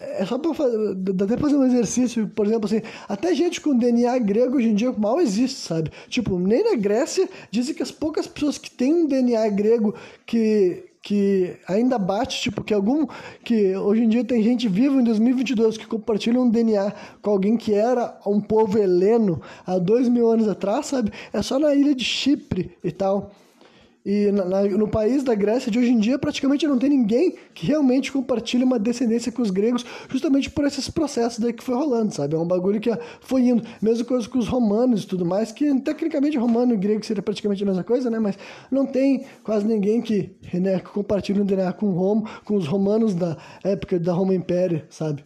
é 0.00 0.24
só 0.26 0.38
para 0.38 0.50
até 0.50 1.36
fazer 1.36 1.56
um 1.56 1.64
exercício, 1.64 2.28
por 2.28 2.46
exemplo, 2.46 2.66
assim, 2.66 2.82
até 3.08 3.34
gente 3.34 3.60
com 3.60 3.76
DNA 3.76 4.18
grego 4.18 4.56
hoje 4.56 4.68
em 4.68 4.74
dia 4.74 4.92
mal 4.92 5.20
existe, 5.20 5.58
sabe? 5.60 5.90
Tipo, 6.08 6.38
nem 6.38 6.64
na 6.64 6.76
Grécia 6.76 7.28
dizem 7.50 7.74
que 7.74 7.82
as 7.82 7.90
poucas 7.90 8.26
pessoas 8.26 8.58
que 8.58 8.70
têm 8.70 8.94
um 8.94 9.06
DNA 9.06 9.48
grego 9.48 9.94
que 10.24 10.84
que 11.06 11.56
ainda 11.68 12.00
bate, 12.00 12.42
tipo, 12.42 12.64
que 12.64 12.74
algum 12.74 13.06
que 13.44 13.76
hoje 13.76 14.02
em 14.02 14.08
dia 14.08 14.24
tem 14.24 14.42
gente 14.42 14.66
viva 14.66 15.00
em 15.00 15.04
2022 15.04 15.78
que 15.78 15.86
compartilha 15.86 16.40
um 16.40 16.50
DNA 16.50 16.92
com 17.22 17.30
alguém 17.30 17.56
que 17.56 17.72
era 17.72 18.18
um 18.26 18.40
povo 18.40 18.76
heleno 18.76 19.40
há 19.64 19.78
dois 19.78 20.08
mil 20.08 20.28
anos 20.28 20.48
atrás, 20.48 20.86
sabe? 20.86 21.12
É 21.32 21.40
só 21.42 21.60
na 21.60 21.72
ilha 21.76 21.94
de 21.94 22.02
Chipre 22.02 22.76
e 22.82 22.90
tal. 22.90 23.30
E 24.06 24.30
na, 24.30 24.44
na, 24.44 24.62
no 24.62 24.86
país 24.86 25.24
da 25.24 25.34
Grécia 25.34 25.68
de 25.68 25.80
hoje 25.80 25.90
em 25.90 25.98
dia, 25.98 26.16
praticamente 26.16 26.64
não 26.64 26.78
tem 26.78 26.88
ninguém 26.88 27.34
que 27.52 27.66
realmente 27.66 28.12
compartilhe 28.12 28.62
uma 28.62 28.78
descendência 28.78 29.32
com 29.32 29.42
os 29.42 29.50
gregos, 29.50 29.84
justamente 30.08 30.48
por 30.48 30.64
esses 30.64 30.88
processos 30.88 31.40
daí 31.40 31.52
que 31.52 31.64
foi 31.64 31.74
rolando, 31.74 32.14
sabe? 32.14 32.36
É 32.36 32.38
um 32.38 32.46
bagulho 32.46 32.80
que 32.80 32.88
foi 33.20 33.40
indo. 33.40 33.64
Mesma 33.82 34.04
coisa 34.04 34.28
com 34.28 34.38
os 34.38 34.46
romanos 34.46 35.02
e 35.02 35.08
tudo 35.08 35.26
mais, 35.26 35.50
que 35.50 35.80
tecnicamente 35.80 36.38
romano 36.38 36.72
e 36.72 36.76
grego 36.76 37.04
seria 37.04 37.20
praticamente 37.20 37.64
a 37.64 37.66
mesma 37.66 37.82
coisa, 37.82 38.08
né? 38.08 38.20
Mas 38.20 38.38
não 38.70 38.86
tem 38.86 39.24
quase 39.42 39.66
ninguém 39.66 40.00
que, 40.00 40.30
né, 40.54 40.78
que 40.78 40.90
compartilhe 40.90 41.40
um 41.40 41.44
DNA 41.44 41.72
com, 41.72 41.90
Roma, 41.90 42.30
com 42.44 42.54
os 42.54 42.68
romanos 42.68 43.12
da 43.12 43.36
época 43.64 43.98
da 43.98 44.12
Roma 44.12 44.36
Império, 44.36 44.84
sabe? 44.88 45.24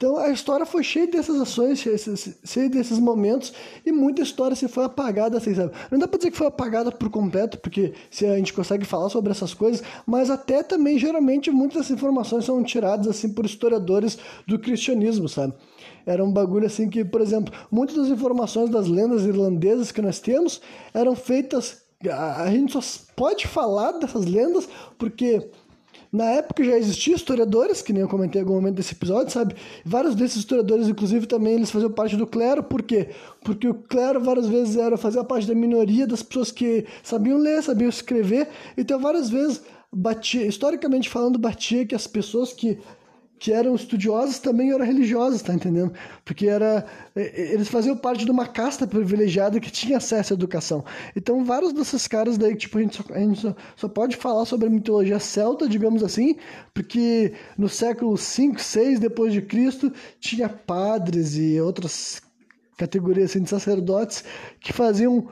Então 0.00 0.16
a 0.16 0.30
história 0.30 0.64
foi 0.64 0.82
cheia 0.82 1.06
dessas 1.06 1.38
ações, 1.38 1.78
cheia 1.78 2.70
desses 2.70 2.98
momentos, 2.98 3.52
e 3.84 3.92
muita 3.92 4.22
história 4.22 4.56
se 4.56 4.66
foi 4.66 4.84
apagada, 4.86 5.36
assim, 5.36 5.54
sabe? 5.54 5.72
Não 5.90 5.98
dá 5.98 6.08
pra 6.08 6.16
dizer 6.16 6.30
que 6.30 6.38
foi 6.38 6.46
apagada 6.46 6.90
por 6.90 7.10
completo, 7.10 7.58
porque 7.58 7.92
se 8.10 8.24
a 8.24 8.34
gente 8.34 8.54
consegue 8.54 8.86
falar 8.86 9.10
sobre 9.10 9.30
essas 9.30 9.52
coisas, 9.52 9.82
mas 10.06 10.30
até 10.30 10.62
também, 10.62 10.98
geralmente, 10.98 11.50
muitas 11.50 11.90
informações 11.90 12.46
são 12.46 12.62
tiradas, 12.62 13.08
assim, 13.08 13.28
por 13.28 13.44
historiadores 13.44 14.16
do 14.46 14.58
cristianismo, 14.58 15.28
sabe? 15.28 15.52
Era 16.06 16.24
um 16.24 16.32
bagulho 16.32 16.64
assim 16.64 16.88
que, 16.88 17.04
por 17.04 17.20
exemplo, 17.20 17.52
muitas 17.70 17.96
das 17.96 18.08
informações 18.08 18.70
das 18.70 18.88
lendas 18.88 19.26
irlandesas 19.26 19.92
que 19.92 20.00
nós 20.00 20.18
temos 20.18 20.62
eram 20.94 21.14
feitas. 21.14 21.82
A 22.10 22.50
gente 22.50 22.72
só 22.72 22.80
pode 23.14 23.46
falar 23.46 23.92
dessas 23.92 24.24
lendas 24.24 24.66
porque 24.98 25.50
na 26.12 26.24
época 26.24 26.64
já 26.64 26.76
existiam 26.76 27.14
historiadores, 27.14 27.82
que 27.82 27.92
nem 27.92 28.02
eu 28.02 28.08
comentei 28.08 28.40
em 28.40 28.44
algum 28.44 28.54
momento 28.54 28.76
desse 28.76 28.94
episódio, 28.94 29.32
sabe? 29.32 29.54
Vários 29.84 30.14
desses 30.14 30.38
historiadores, 30.38 30.88
inclusive, 30.88 31.26
também 31.26 31.54
eles 31.54 31.70
faziam 31.70 31.90
parte 31.90 32.16
do 32.16 32.26
clero, 32.26 32.62
por 32.62 32.82
quê? 32.82 33.10
Porque 33.44 33.68
o 33.68 33.74
clero 33.74 34.20
várias 34.20 34.48
vezes 34.48 34.76
era 34.76 34.96
fazer 34.96 35.22
parte 35.24 35.46
da 35.46 35.54
minoria 35.54 36.06
das 36.06 36.22
pessoas 36.22 36.50
que 36.50 36.84
sabiam 37.02 37.38
ler, 37.38 37.62
sabiam 37.62 37.88
escrever, 37.88 38.48
então 38.76 38.98
várias 38.98 39.30
vezes 39.30 39.62
batia, 39.92 40.46
historicamente 40.46 41.08
falando, 41.08 41.38
batia 41.38 41.86
que 41.86 41.94
as 41.94 42.06
pessoas 42.06 42.52
que 42.52 42.78
que 43.40 43.50
eram 43.50 43.74
estudiosos 43.74 44.38
também 44.38 44.70
eram 44.70 44.84
religiosos, 44.84 45.40
tá 45.40 45.54
entendendo? 45.54 45.94
Porque 46.26 46.46
era 46.46 46.84
eles 47.16 47.68
faziam 47.68 47.96
parte 47.96 48.26
de 48.26 48.30
uma 48.30 48.46
casta 48.46 48.86
privilegiada 48.86 49.58
que 49.58 49.70
tinha 49.70 49.96
acesso 49.96 50.34
à 50.34 50.36
educação. 50.36 50.84
Então, 51.16 51.42
vários 51.42 51.72
desses 51.72 52.06
caras 52.06 52.36
daí, 52.36 52.54
tipo, 52.54 52.76
a 52.76 52.82
gente, 52.82 52.96
só, 52.96 53.14
a 53.14 53.18
gente 53.18 53.40
só, 53.40 53.56
só 53.74 53.88
pode 53.88 54.16
falar 54.16 54.44
sobre 54.44 54.66
a 54.66 54.70
mitologia 54.70 55.18
celta, 55.18 55.66
digamos 55.66 56.04
assim, 56.04 56.36
porque 56.74 57.32
no 57.56 57.66
século 57.66 58.14
5, 58.14 58.60
6 58.60 59.00
depois 59.00 59.32
de 59.32 59.40
Cristo 59.40 59.90
tinha 60.20 60.46
padres 60.46 61.34
e 61.34 61.58
outras 61.62 62.20
categorias 62.76 63.30
assim, 63.30 63.42
de 63.42 63.48
sacerdotes 63.48 64.22
que 64.60 64.72
faziam 64.72 65.28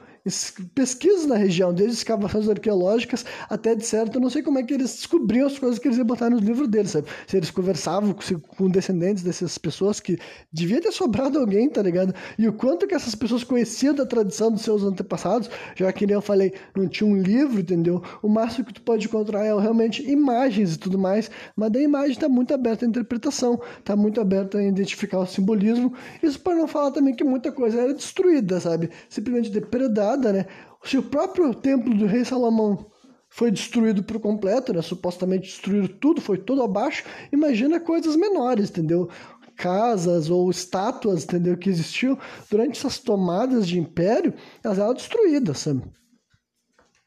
pesquisas 0.75 1.27
na 1.27 1.37
região, 1.37 1.73
desde 1.73 1.97
escavações 1.97 2.49
arqueológicas 2.49 3.25
até 3.49 3.75
de 3.75 3.85
certo, 3.85 4.21
não 4.21 4.31
sei 4.31 4.43
como 4.43 4.59
é 4.59 4.63
que 4.63 4.75
eles 4.75 4.95
descobriam 4.95 5.47
as 5.47 5.59
coisas 5.59 5.79
que 5.79 5.89
eles 5.89 5.99
iam 5.99 6.07
botar 6.07 6.31
nos 6.31 6.41
livros 6.43 6.69
deles, 6.69 6.91
sabe? 6.91 7.09
Se 7.27 7.37
eles 7.37 7.51
conversavam 7.51 8.13
com, 8.13 8.41
com 8.41 8.69
descendentes 8.69 9.23
dessas 9.23 9.57
pessoas 9.59 10.01
que 10.01 10.19
devia 10.53 10.81
ter 10.81 10.93
sobrado 10.93 11.39
alguém, 11.39 11.69
tá 11.69 11.83
ligado? 11.83 12.15
E 12.39 12.49
o 12.49 12.53
quanto 12.53 12.87
que 12.87 12.95
essas 12.95 13.15
pessoas 13.15 13.45
conheciam 13.45 13.95
da 13.95 14.07
tradição 14.07 14.51
dos 14.51 14.63
seus 14.63 14.83
antepassados, 14.83 15.51
já 15.77 15.93
que 15.93 16.07
nem 16.07 16.15
eu 16.15 16.23
falei, 16.23 16.53
não 16.77 16.89
tinha 16.89 17.09
um 17.09 17.21
livro, 17.21 17.61
entendeu? 17.61 18.03
O 18.23 18.29
máximo 18.29 18.65
que 18.65 18.75
tu 18.75 18.83
pode 18.83 19.07
encontrar 19.07 19.45
é 19.45 19.59
realmente 19.59 20.03
imagens 20.11 20.75
e 20.75 20.79
tudo 20.79 20.99
mais, 20.99 21.31
mas 21.55 21.71
da 21.71 21.81
imagem 21.81 22.13
está 22.13 22.29
muito 22.29 22.53
aberta 22.53 22.85
à 22.85 22.89
interpretação, 22.89 23.61
está 23.79 23.95
muito 23.95 24.21
aberta 24.21 24.59
a 24.59 24.63
identificar 24.63 25.19
o 25.19 25.27
simbolismo. 25.27 25.93
Isso 26.23 26.41
para 26.41 26.55
não 26.55 26.67
falar 26.67 26.91
também 26.91 27.15
que 27.15 27.25
muita 27.25 27.53
coisa 27.53 27.81
era 27.81 27.95
destruída, 27.95 28.61
sabe? 28.61 28.91
Simplesmente 29.09 29.51
depredada 29.51 30.18
nada, 30.19 30.33
né? 30.33 30.47
Se 30.85 30.99
o 30.99 31.03
próprio 31.03 31.55
templo 31.55 31.95
do 31.95 32.07
rei 32.07 32.25
Salomão 32.25 32.87
foi 33.31 33.51
destruído 33.51 34.03
por 34.03 34.19
completo, 34.21 34.73
né? 34.73 34.83
Supostamente 34.83 35.49
destruíram 35.49 35.89
tudo, 36.01 36.21
foi 36.21 36.39
todo 36.39 36.63
abaixo. 36.63 37.05
Imagina 37.33 37.81
coisas 37.81 38.17
menores, 38.17 38.71
entendeu? 38.71 39.09
Casas 39.57 40.31
ou 40.31 40.51
estátuas, 40.51 41.25
entendeu? 41.25 41.57
Que 41.57 41.69
existiam 41.69 42.19
durante 42.51 42.79
essas 42.79 42.99
tomadas 42.99 43.67
de 43.67 43.79
império, 43.79 44.35
elas 44.63 44.79
eram 44.79 44.95
destruídas, 44.95 45.59
sabe? 45.59 45.83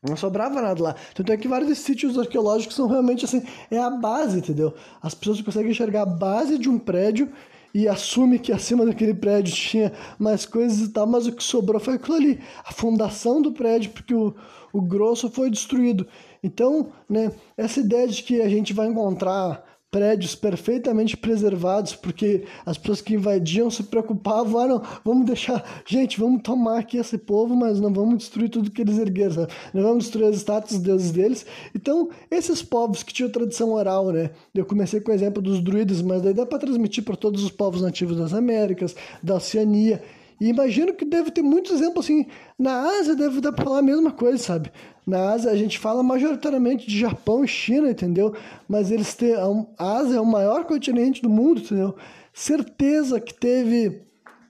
Não 0.08 0.18
sobrava 0.18 0.62
nada 0.62 0.82
lá. 0.82 0.96
Tanto 1.14 1.32
é 1.32 1.38
que 1.38 1.48
vários 1.48 1.78
sítios 1.78 2.18
arqueológicos 2.18 2.76
são 2.76 2.88
realmente 2.88 3.24
assim, 3.24 3.44
é 3.70 3.78
a 3.78 3.90
base, 3.90 4.40
entendeu? 4.40 4.74
As 5.02 5.14
pessoas 5.14 5.42
conseguem 5.42 5.72
enxergar 5.72 6.02
a 6.02 6.06
base 6.08 6.58
de 6.58 6.68
um 6.68 6.80
prédio 6.80 7.32
e 7.74 7.88
assume 7.88 8.40
que 8.40 8.52
acima 8.52 8.86
daquele 8.86 9.14
prédio 9.14 9.54
tinha 9.54 9.92
mais 10.20 10.46
coisas 10.46 10.80
e 10.80 10.90
tal, 10.90 11.08
mas 11.08 11.28
o 11.28 11.32
que 11.32 11.44
sobrou 11.44 11.80
foi 11.80 11.96
aquilo 11.96 12.16
ali, 12.16 12.40
a 12.66 12.72
fundação 12.72 13.42
do 13.42 13.52
prédio, 13.52 13.92
porque 13.92 14.14
o, 14.14 14.36
o 14.74 14.82
grosso 14.82 15.30
foi 15.30 15.50
destruído. 15.50 16.08
Então, 16.44 16.92
né, 17.10 17.32
essa 17.56 17.80
ideia 17.80 18.08
de 18.08 18.24
que 18.24 18.42
a 18.42 18.50
gente 18.50 18.74
vai 18.74 18.88
encontrar 18.88 19.71
prédios 19.92 20.34
perfeitamente 20.34 21.18
preservados, 21.18 21.94
porque 21.94 22.46
as 22.66 22.78
pessoas 22.78 23.02
que 23.02 23.16
invadiam 23.16 23.70
se 23.70 23.84
preocupavam, 23.84 24.62
ah, 24.62 24.68
não, 24.68 24.82
vamos 25.04 25.26
deixar, 25.26 25.84
gente, 25.86 26.18
vamos 26.18 26.42
tomar 26.42 26.80
aqui 26.80 26.96
esse 26.98 27.18
povo, 27.18 27.54
mas 27.58 27.82
não 27.82 27.94
vamos 27.94 28.20
destruir 28.20 28.50
tudo 28.50 28.72
que 28.72 28.82
eles 28.82 28.98
ergueram, 28.98 29.34
sabe? 29.34 29.52
não 29.74 29.84
vamos 29.84 30.06
destruir 30.06 30.28
as 30.28 30.38
estátuas 30.38 30.76
dos 30.76 30.82
deuses 30.82 31.12
deles. 31.12 31.46
Então, 31.76 32.10
esses 32.32 32.64
povos 32.64 33.04
que 33.04 33.14
tinham 33.14 33.30
tradição 33.30 33.74
oral, 33.74 34.12
né? 34.12 34.30
Eu 34.56 34.66
comecei 34.66 35.02
com 35.02 35.12
o 35.12 35.14
exemplo 35.14 35.42
dos 35.42 35.60
druidas, 35.60 36.02
mas 36.02 36.22
daí 36.22 36.34
dá 36.34 36.46
para 36.46 36.60
transmitir 36.60 37.04
para 37.04 37.18
todos 37.18 37.44
os 37.44 37.52
povos 37.52 37.82
nativos 37.82 38.18
das 38.18 38.34
Américas, 38.34 38.96
da 39.22 39.36
Oceania, 39.36 40.02
e 40.42 40.48
imagino 40.48 40.96
que 40.96 41.06
deve 41.06 41.30
ter 41.30 41.44
muitos 41.44 41.72
exemplos 41.72 42.04
assim. 42.04 42.26
Na 42.58 42.82
Ásia 42.98 43.16
deve 43.16 43.40
dar 43.40 43.52
para 43.52 43.64
falar 43.64 43.78
a 43.78 43.84
mesma 43.84 44.12
coisa, 44.12 44.40
sabe? 44.40 44.72
Na 45.06 45.34
Ásia 45.34 45.52
a 45.52 45.56
gente 45.56 45.78
fala 45.78 46.02
majoritariamente 46.02 46.88
de 46.88 46.98
Japão 46.98 47.46
e 47.46 47.48
China, 47.48 47.92
entendeu? 47.92 48.34
Mas 48.68 48.90
eles 48.90 49.14
têm. 49.14 49.36
A 49.78 49.98
Ásia 49.98 50.18
é 50.18 50.20
o 50.20 50.26
maior 50.26 50.66
continente 50.66 51.22
do 51.22 51.30
mundo, 51.30 51.62
entendeu? 51.62 51.96
Certeza 52.34 53.20
que 53.20 53.36
teve 53.36 54.02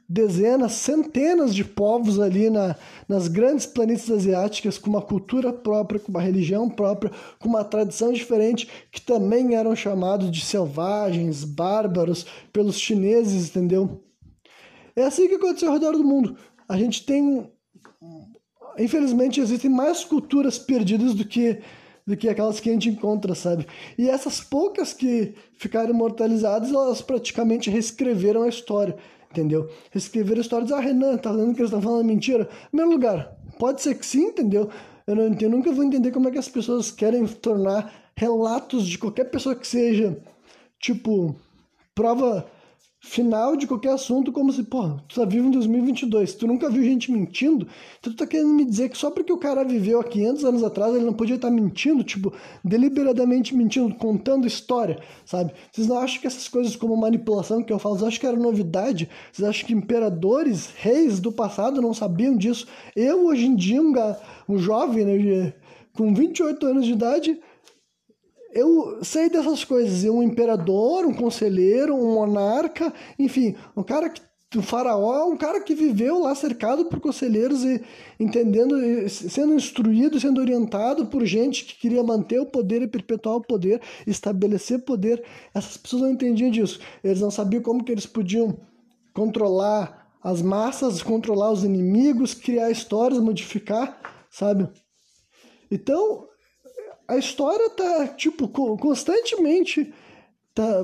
dezenas, 0.08 0.72
centenas 0.74 1.54
de 1.54 1.66
povos 1.66 2.22
ali 2.22 2.50
na, 2.50 2.74
nas 3.06 3.28
grandes 3.28 3.66
planícies 3.66 4.12
asiáticas 4.12 4.78
com 4.78 4.90
uma 4.90 5.02
cultura 5.02 5.52
própria, 5.52 6.00
com 6.00 6.10
uma 6.10 6.22
religião 6.22 6.70
própria, 6.70 7.12
com 7.38 7.50
uma 7.50 7.66
tradição 7.66 8.14
diferente, 8.14 8.66
que 8.90 9.02
também 9.02 9.56
eram 9.56 9.76
chamados 9.76 10.32
de 10.32 10.40
selvagens, 10.40 11.44
bárbaros 11.44 12.26
pelos 12.54 12.80
chineses, 12.80 13.50
entendeu? 13.50 14.02
É 14.96 15.04
assim 15.04 15.28
que 15.28 15.36
aconteceu 15.36 15.70
ao 15.70 15.76
redor 15.76 15.94
do 15.94 16.04
mundo. 16.04 16.38
A 16.68 16.78
gente 16.78 17.06
tem. 17.06 17.50
Infelizmente, 18.78 19.42
existem 19.42 19.70
mais 19.70 20.04
culturas 20.04 20.58
perdidas 20.58 21.14
do 21.14 21.26
que, 21.26 21.60
do 22.08 22.16
que 22.16 22.30
aquelas 22.30 22.60
que 22.60 22.70
a 22.70 22.74
gente 22.74 22.90
encontra, 22.90 23.36
sabe? 23.36 23.68
E 23.98 24.10
essas 24.10 24.40
poucas 24.40 24.94
que 24.94 25.34
ficaram 25.58 25.90
imortalizadas, 25.90 26.70
elas 26.72 27.02
praticamente 27.02 27.70
reescreveram 27.70 28.44
a 28.44 28.48
história, 28.48 28.96
entendeu? 29.30 29.70
Reescreveram 29.92 30.40
a 30.40 30.42
história. 30.42 30.66
Diz, 30.66 30.74
ah, 30.74 30.80
Renan, 30.80 31.18
tá 31.18 31.30
falando 31.30 31.54
que 31.54 31.62
eles 31.62 31.70
estão 31.70 31.82
falando 31.82 32.06
mentira? 32.06 32.44
Em 32.44 32.70
primeiro 32.70 32.92
lugar, 32.92 33.38
pode 33.60 33.82
ser 33.82 33.96
que 33.96 34.06
sim, 34.06 34.28
entendeu? 34.28 34.70
Eu, 35.06 35.16
não, 35.16 35.38
eu 35.38 35.50
nunca 35.50 35.72
vou 35.72 35.84
entender 35.84 36.12
como 36.12 36.30
é 36.30 36.32
que 36.32 36.38
as 36.38 36.48
pessoas 36.48 36.92
querem 36.92 37.26
tornar 37.28 37.94
relatos 38.16 38.88
de 38.88 38.98
qualquer 38.98 39.26
pessoa 39.26 39.56
que 39.56 39.68
seja, 39.68 40.18
tipo, 40.80 41.36
prova 41.94 42.50
final 43.04 43.56
de 43.56 43.66
qualquer 43.66 43.94
assunto 43.94 44.32
como 44.32 44.54
se, 44.54 44.62
pô, 44.62 44.92
tu 45.08 45.20
tá 45.20 45.26
vivo 45.26 45.48
em 45.48 45.52
2022, 45.52 46.36
tu 46.36 46.46
nunca 46.46 46.70
viu 46.70 46.84
gente 46.84 47.12
mentindo, 47.12 47.68
então 48.00 48.14
tu 48.14 48.16
tá 48.16 48.28
querendo 48.28 48.54
me 48.54 48.64
dizer 48.64 48.90
que 48.90 48.98
só 48.98 49.10
porque 49.10 49.34
o 49.34 49.40
cara 49.40 49.64
viveu 49.64 50.00
há 50.00 50.04
500 50.04 50.46
anos 50.46 50.64
atrás 50.64 50.94
ele 50.94 51.04
não 51.04 51.14
podia 51.14 51.36
estar 51.36 51.50
mentindo, 51.50 52.04
tipo, 52.04 52.32
deliberadamente 52.64 53.56
mentindo, 53.56 53.94
contando 53.96 54.46
história, 54.46 55.00
sabe? 55.26 55.52
Vocês 55.72 55.88
não 55.88 55.98
acham 55.98 56.22
que 56.22 56.28
essas 56.28 56.48
coisas 56.48 56.76
como 56.76 56.96
manipulação 56.96 57.64
que 57.64 57.74
eu 57.74 57.80
falo, 57.80 57.96
vocês 57.96 58.08
acham 58.08 58.20
que 58.20 58.28
era 58.28 58.38
novidade? 58.38 59.10
Vocês 59.34 59.50
acham 59.50 59.66
que 59.66 59.74
imperadores, 59.74 60.70
reis 60.76 61.20
do 61.20 61.32
passado 61.32 61.82
não 61.82 61.96
sabiam 61.96 62.38
disso? 62.38 62.68
Eu, 62.96 63.26
hoje 63.26 63.48
em 63.48 63.56
dia, 63.56 63.82
um, 63.82 63.94
um 64.48 64.60
jovem, 64.60 65.06
né, 65.06 65.54
com 65.94 66.14
28 66.14 66.66
anos 66.68 66.86
de 66.86 66.94
idade, 66.94 67.40
eu 68.54 69.00
sei 69.04 69.30
dessas 69.30 69.64
coisas. 69.64 70.04
Um 70.04 70.24
imperador, 70.24 71.06
um 71.06 71.14
conselheiro, 71.14 71.96
um 71.96 72.16
monarca, 72.16 72.94
enfim, 73.18 73.56
um 73.76 73.84
cara 73.84 74.10
que 74.10 74.22
o 74.58 74.62
faraó 74.62 75.28
um 75.28 75.38
cara 75.38 75.62
que 75.62 75.74
viveu 75.74 76.20
lá 76.20 76.36
cercado 76.36 76.86
por 76.86 77.00
conselheiros 77.00 77.64
e 77.64 77.82
entendendo, 78.20 78.76
sendo 79.08 79.54
instruído, 79.54 80.20
sendo 80.20 80.42
orientado 80.42 81.06
por 81.06 81.26
gente 81.26 81.64
que 81.64 81.76
queria 81.76 82.04
manter 82.04 82.40
o 82.40 82.46
poder 82.46 82.82
e 82.82 82.88
perpetuar 82.88 83.38
o 83.38 83.42
poder, 83.42 83.82
estabelecer 84.06 84.84
poder. 84.84 85.24
Essas 85.54 85.78
pessoas 85.78 86.02
não 86.02 86.10
entendiam 86.10 86.52
disso. 86.52 86.82
Eles 87.02 87.22
não 87.22 87.32
sabiam 87.32 87.64
como 87.64 87.84
que 87.84 87.94
eles 87.94 88.06
podiam 88.06 88.58
controlar 89.14 90.12
as 90.22 90.42
massas, 90.42 91.02
controlar 91.02 91.52
os 91.52 91.64
inimigos, 91.64 92.34
criar 92.34 92.70
histórias, 92.70 93.22
modificar, 93.22 94.00
sabe? 94.30 94.68
Então, 95.72 96.28
a 97.12 97.18
história 97.18 97.70
tá, 97.72 98.08
tipo, 98.08 98.48
constantemente 98.48 99.94
tá, 100.54 100.84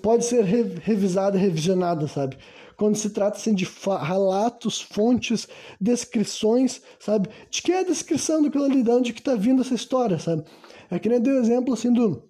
pode 0.00 0.24
ser 0.24 0.44
re, 0.44 0.62
revisada, 0.80 1.36
revisionada, 1.36 2.06
sabe? 2.06 2.38
Quando 2.76 2.94
se 2.94 3.10
trata 3.10 3.36
assim, 3.36 3.54
de 3.54 3.68
relatos, 4.00 4.80
fontes, 4.80 5.48
descrições, 5.80 6.80
sabe? 7.00 7.28
De 7.50 7.60
que 7.60 7.72
é 7.72 7.80
a 7.80 7.84
descrição 7.84 8.40
do 8.40 8.62
ali, 8.62 8.84
de 8.84 8.90
onde 8.90 9.12
que 9.12 9.22
tá 9.22 9.34
vindo 9.34 9.62
essa 9.62 9.74
história, 9.74 10.18
sabe? 10.18 10.44
É 10.88 10.98
que 10.98 11.08
nem 11.08 11.20
deu 11.20 11.38
exemplo 11.38 11.74
assim 11.74 11.92
do 11.92 12.22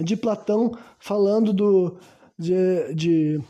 de 0.00 0.16
Platão 0.16 0.76
falando 0.98 1.52
do 1.52 1.98
de, 2.36 2.94
de 2.94 3.40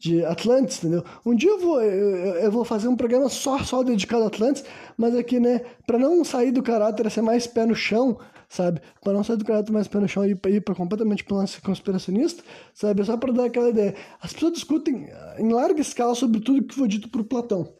de 0.00 0.24
Atlantis, 0.24 0.78
entendeu? 0.78 1.04
Um 1.26 1.34
dia 1.34 1.50
eu 1.50 1.60
vou, 1.60 1.82
eu, 1.82 2.34
eu, 2.36 2.50
vou 2.50 2.64
fazer 2.64 2.88
um 2.88 2.96
programa 2.96 3.28
só, 3.28 3.58
só 3.58 3.82
dedicado 3.82 4.24
a 4.24 4.28
Atlantis, 4.28 4.64
mas 4.96 5.14
aqui, 5.14 5.38
né, 5.38 5.60
para 5.86 5.98
não 5.98 6.24
sair 6.24 6.50
do 6.52 6.62
caráter, 6.62 7.08
ser 7.10 7.20
mais 7.20 7.46
pé 7.46 7.66
no 7.66 7.74
chão, 7.74 8.18
sabe? 8.48 8.80
Para 9.02 9.12
não 9.12 9.22
sair 9.22 9.36
do 9.36 9.44
caráter 9.44 9.70
mais 9.70 9.86
pé 9.86 10.00
no 10.00 10.08
chão 10.08 10.24
e 10.24 10.30
ir 10.30 10.60
para 10.62 10.74
completamente 10.74 11.22
para 11.22 11.36
lance 11.36 11.60
conspiracionista, 11.60 12.42
sabe? 12.72 13.02
É 13.02 13.04
só 13.04 13.18
para 13.18 13.30
dar 13.30 13.44
aquela 13.44 13.68
ideia. 13.68 13.94
As 14.22 14.32
pessoas 14.32 14.54
discutem 14.54 15.10
em 15.38 15.52
larga 15.52 15.82
escala 15.82 16.14
sobre 16.14 16.40
tudo 16.40 16.64
que 16.64 16.74
foi 16.74 16.88
dito 16.88 17.10
por 17.10 17.22
Platão. 17.24 17.70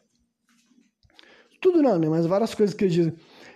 Tudo 1.59 1.83
não, 1.83 1.99
né? 1.99 2.07
Mas 2.07 2.27
várias 2.27 2.55
coisas 2.55 2.77
que 2.77 2.85
ele 2.85 2.93
diz. 2.93 3.13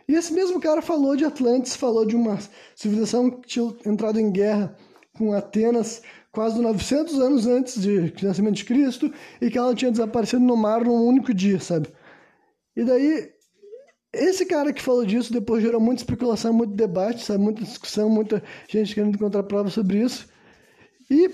E 0.08 0.14
esse 0.14 0.32
mesmo 0.32 0.58
cara 0.58 0.80
falou 0.80 1.14
de 1.16 1.26
Atlantis, 1.26 1.76
falou 1.76 2.06
de 2.06 2.16
uma 2.16 2.38
civilização 2.74 3.30
que 3.30 3.46
tinha 3.46 3.74
entrado 3.84 4.18
em 4.18 4.32
guerra 4.32 4.74
com 5.18 5.34
Atenas 5.34 6.02
quase 6.34 6.60
900 6.60 7.20
anos 7.20 7.46
antes 7.46 7.80
de 7.80 8.12
nascimento 8.22 8.56
de 8.56 8.64
Cristo 8.64 9.10
e 9.40 9.50
que 9.50 9.56
ela 9.56 9.74
tinha 9.74 9.90
desaparecido 9.90 10.44
no 10.44 10.56
mar 10.56 10.84
num 10.84 11.06
único 11.06 11.32
dia, 11.32 11.60
sabe? 11.60 11.88
E 12.76 12.84
daí 12.84 13.30
esse 14.12 14.44
cara 14.44 14.72
que 14.72 14.82
falou 14.82 15.06
disso 15.06 15.32
depois 15.32 15.62
gerou 15.62 15.80
muita 15.80 16.02
especulação, 16.02 16.52
muito 16.52 16.74
debate, 16.74 17.24
sabe? 17.24 17.42
Muita 17.42 17.62
discussão, 17.62 18.10
muita 18.10 18.42
gente 18.68 18.94
querendo 18.94 19.14
encontrar 19.14 19.44
provas 19.44 19.72
sobre 19.72 20.00
isso. 20.00 20.28
E 21.08 21.30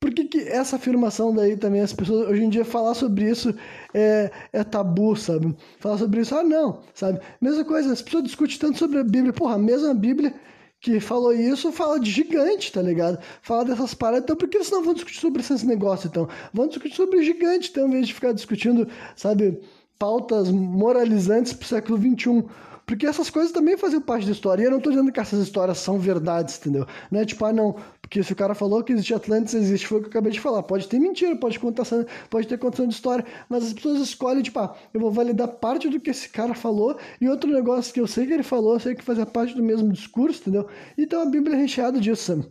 por 0.00 0.12
que, 0.12 0.24
que 0.24 0.38
essa 0.40 0.76
afirmação 0.76 1.34
daí 1.34 1.56
também, 1.56 1.80
as 1.80 1.92
pessoas 1.92 2.28
hoje 2.28 2.44
em 2.44 2.48
dia 2.48 2.64
falar 2.64 2.94
sobre 2.94 3.28
isso 3.28 3.54
é, 3.92 4.30
é 4.52 4.62
tabu, 4.62 5.16
sabe? 5.16 5.56
Falar 5.80 5.98
sobre 5.98 6.20
isso, 6.20 6.34
ah, 6.36 6.44
não, 6.44 6.82
sabe? 6.94 7.20
Mesma 7.40 7.64
coisa, 7.64 7.92
as 7.92 8.02
pessoas 8.02 8.24
discutem 8.24 8.58
tanto 8.58 8.78
sobre 8.78 8.98
a 8.98 9.04
Bíblia, 9.04 9.32
porra, 9.32 9.54
a 9.54 9.58
mesma 9.58 9.94
Bíblia 9.94 10.34
que 10.80 11.00
falou 11.00 11.32
isso 11.32 11.72
fala 11.72 11.98
de 11.98 12.10
gigante, 12.10 12.72
tá 12.72 12.82
ligado? 12.82 13.18
Fala 13.42 13.64
dessas 13.64 13.94
paradas, 13.94 14.24
então 14.24 14.36
por 14.36 14.48
que 14.48 14.58
eles 14.58 14.70
não 14.70 14.82
vão 14.82 14.94
discutir 14.94 15.20
sobre 15.20 15.40
esses 15.40 15.62
negócios, 15.62 16.10
então? 16.10 16.28
Vão 16.52 16.68
discutir 16.68 16.94
sobre 16.94 17.24
gigante, 17.24 17.70
então, 17.70 17.88
em 17.88 17.92
vez 17.92 18.06
de 18.06 18.14
ficar 18.14 18.32
discutindo, 18.32 18.86
sabe, 19.16 19.60
pautas 19.98 20.50
moralizantes 20.50 21.52
pro 21.52 21.66
século 21.66 21.98
XXI. 21.98 22.44
Porque 22.86 23.04
essas 23.04 23.28
coisas 23.28 23.50
também 23.50 23.76
faziam 23.76 24.00
parte 24.00 24.26
da 24.26 24.32
história. 24.32 24.62
E 24.62 24.66
eu 24.66 24.70
não 24.70 24.80
tô 24.80 24.90
dizendo 24.90 25.10
que 25.10 25.18
essas 25.18 25.40
histórias 25.40 25.78
são 25.78 25.98
verdades, 25.98 26.56
entendeu? 26.58 26.86
Não 27.10 27.18
é 27.18 27.24
tipo, 27.24 27.44
ah, 27.44 27.52
não, 27.52 27.74
porque 28.00 28.22
se 28.22 28.32
o 28.32 28.36
cara 28.36 28.54
falou 28.54 28.84
que 28.84 28.92
existe 28.92 29.12
Atlantis, 29.12 29.54
existe, 29.54 29.88
foi 29.88 29.98
o 29.98 30.00
que 30.02 30.06
eu 30.06 30.10
acabei 30.10 30.30
de 30.30 30.40
falar. 30.40 30.62
Pode 30.62 30.86
ter 30.86 31.00
mentira, 31.00 31.34
pode, 31.34 31.58
pode 31.58 32.48
ter 32.48 32.58
contação 32.58 32.86
de 32.86 32.94
história, 32.94 33.26
mas 33.48 33.64
as 33.64 33.72
pessoas 33.72 34.00
escolhem, 34.00 34.40
tipo, 34.40 34.60
ah, 34.60 34.76
eu 34.94 35.00
vou 35.00 35.10
validar 35.10 35.48
parte 35.48 35.88
do 35.88 35.98
que 35.98 36.10
esse 36.10 36.28
cara 36.28 36.54
falou 36.54 36.96
e 37.20 37.28
outro 37.28 37.50
negócio 37.50 37.92
que 37.92 38.00
eu 38.00 38.06
sei 38.06 38.24
que 38.24 38.32
ele 38.32 38.44
falou, 38.44 38.74
eu 38.74 38.80
sei 38.80 38.94
que 38.94 39.02
fazia 39.02 39.26
parte 39.26 39.56
do 39.56 39.64
mesmo 39.64 39.92
discurso, 39.92 40.42
entendeu? 40.42 40.68
Então 40.96 41.20
a 41.20 41.26
Bíblia 41.26 41.56
é 41.56 41.60
recheada 41.60 42.00
disso? 42.00 42.48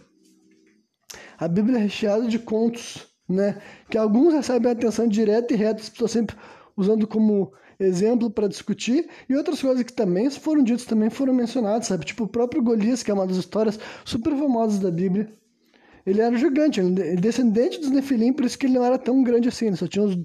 A 1.37 1.47
Bíblia 1.47 1.77
é 1.77 1.81
recheada 1.83 2.27
de 2.27 2.39
contos, 2.39 3.07
né? 3.27 3.61
Que 3.89 3.97
alguns 3.97 4.33
recebem 4.33 4.69
atenção 4.69 5.07
direta 5.07 5.53
e 5.53 5.57
reta, 5.57 5.81
as 5.81 5.87
pessoas 5.87 6.11
sempre 6.11 6.35
usando 6.75 7.07
como 7.07 7.53
exemplo 7.79 8.29
para 8.29 8.47
discutir, 8.47 9.07
e 9.29 9.35
outras 9.35 9.61
coisas 9.61 9.83
que 9.83 9.93
também 9.93 10.29
foram 10.29 10.63
ditas, 10.63 10.85
também 10.85 11.09
foram 11.09 11.33
mencionadas, 11.33 11.87
sabe? 11.87 12.05
Tipo 12.05 12.25
o 12.25 12.27
próprio 12.27 12.61
Golias, 12.63 13.03
que 13.03 13.11
é 13.11 13.13
uma 13.13 13.27
das 13.27 13.37
histórias 13.37 13.79
super 14.03 14.35
famosas 14.35 14.79
da 14.79 14.91
Bíblia. 14.91 15.29
Ele 16.05 16.21
era 16.21 16.37
gigante, 16.37 16.79
ele 16.79 17.01
é 17.01 17.15
descendente 17.15 17.79
dos 17.79 17.89
Nefilim, 17.89 18.31
por 18.31 18.45
isso 18.45 18.57
que 18.57 18.67
ele 18.67 18.75
não 18.75 18.85
era 18.85 18.97
tão 18.97 19.23
grande 19.23 19.49
assim, 19.49 19.67
ele 19.67 19.75
só 19.75 19.87
tinha 19.87 20.05
uns 20.05 20.15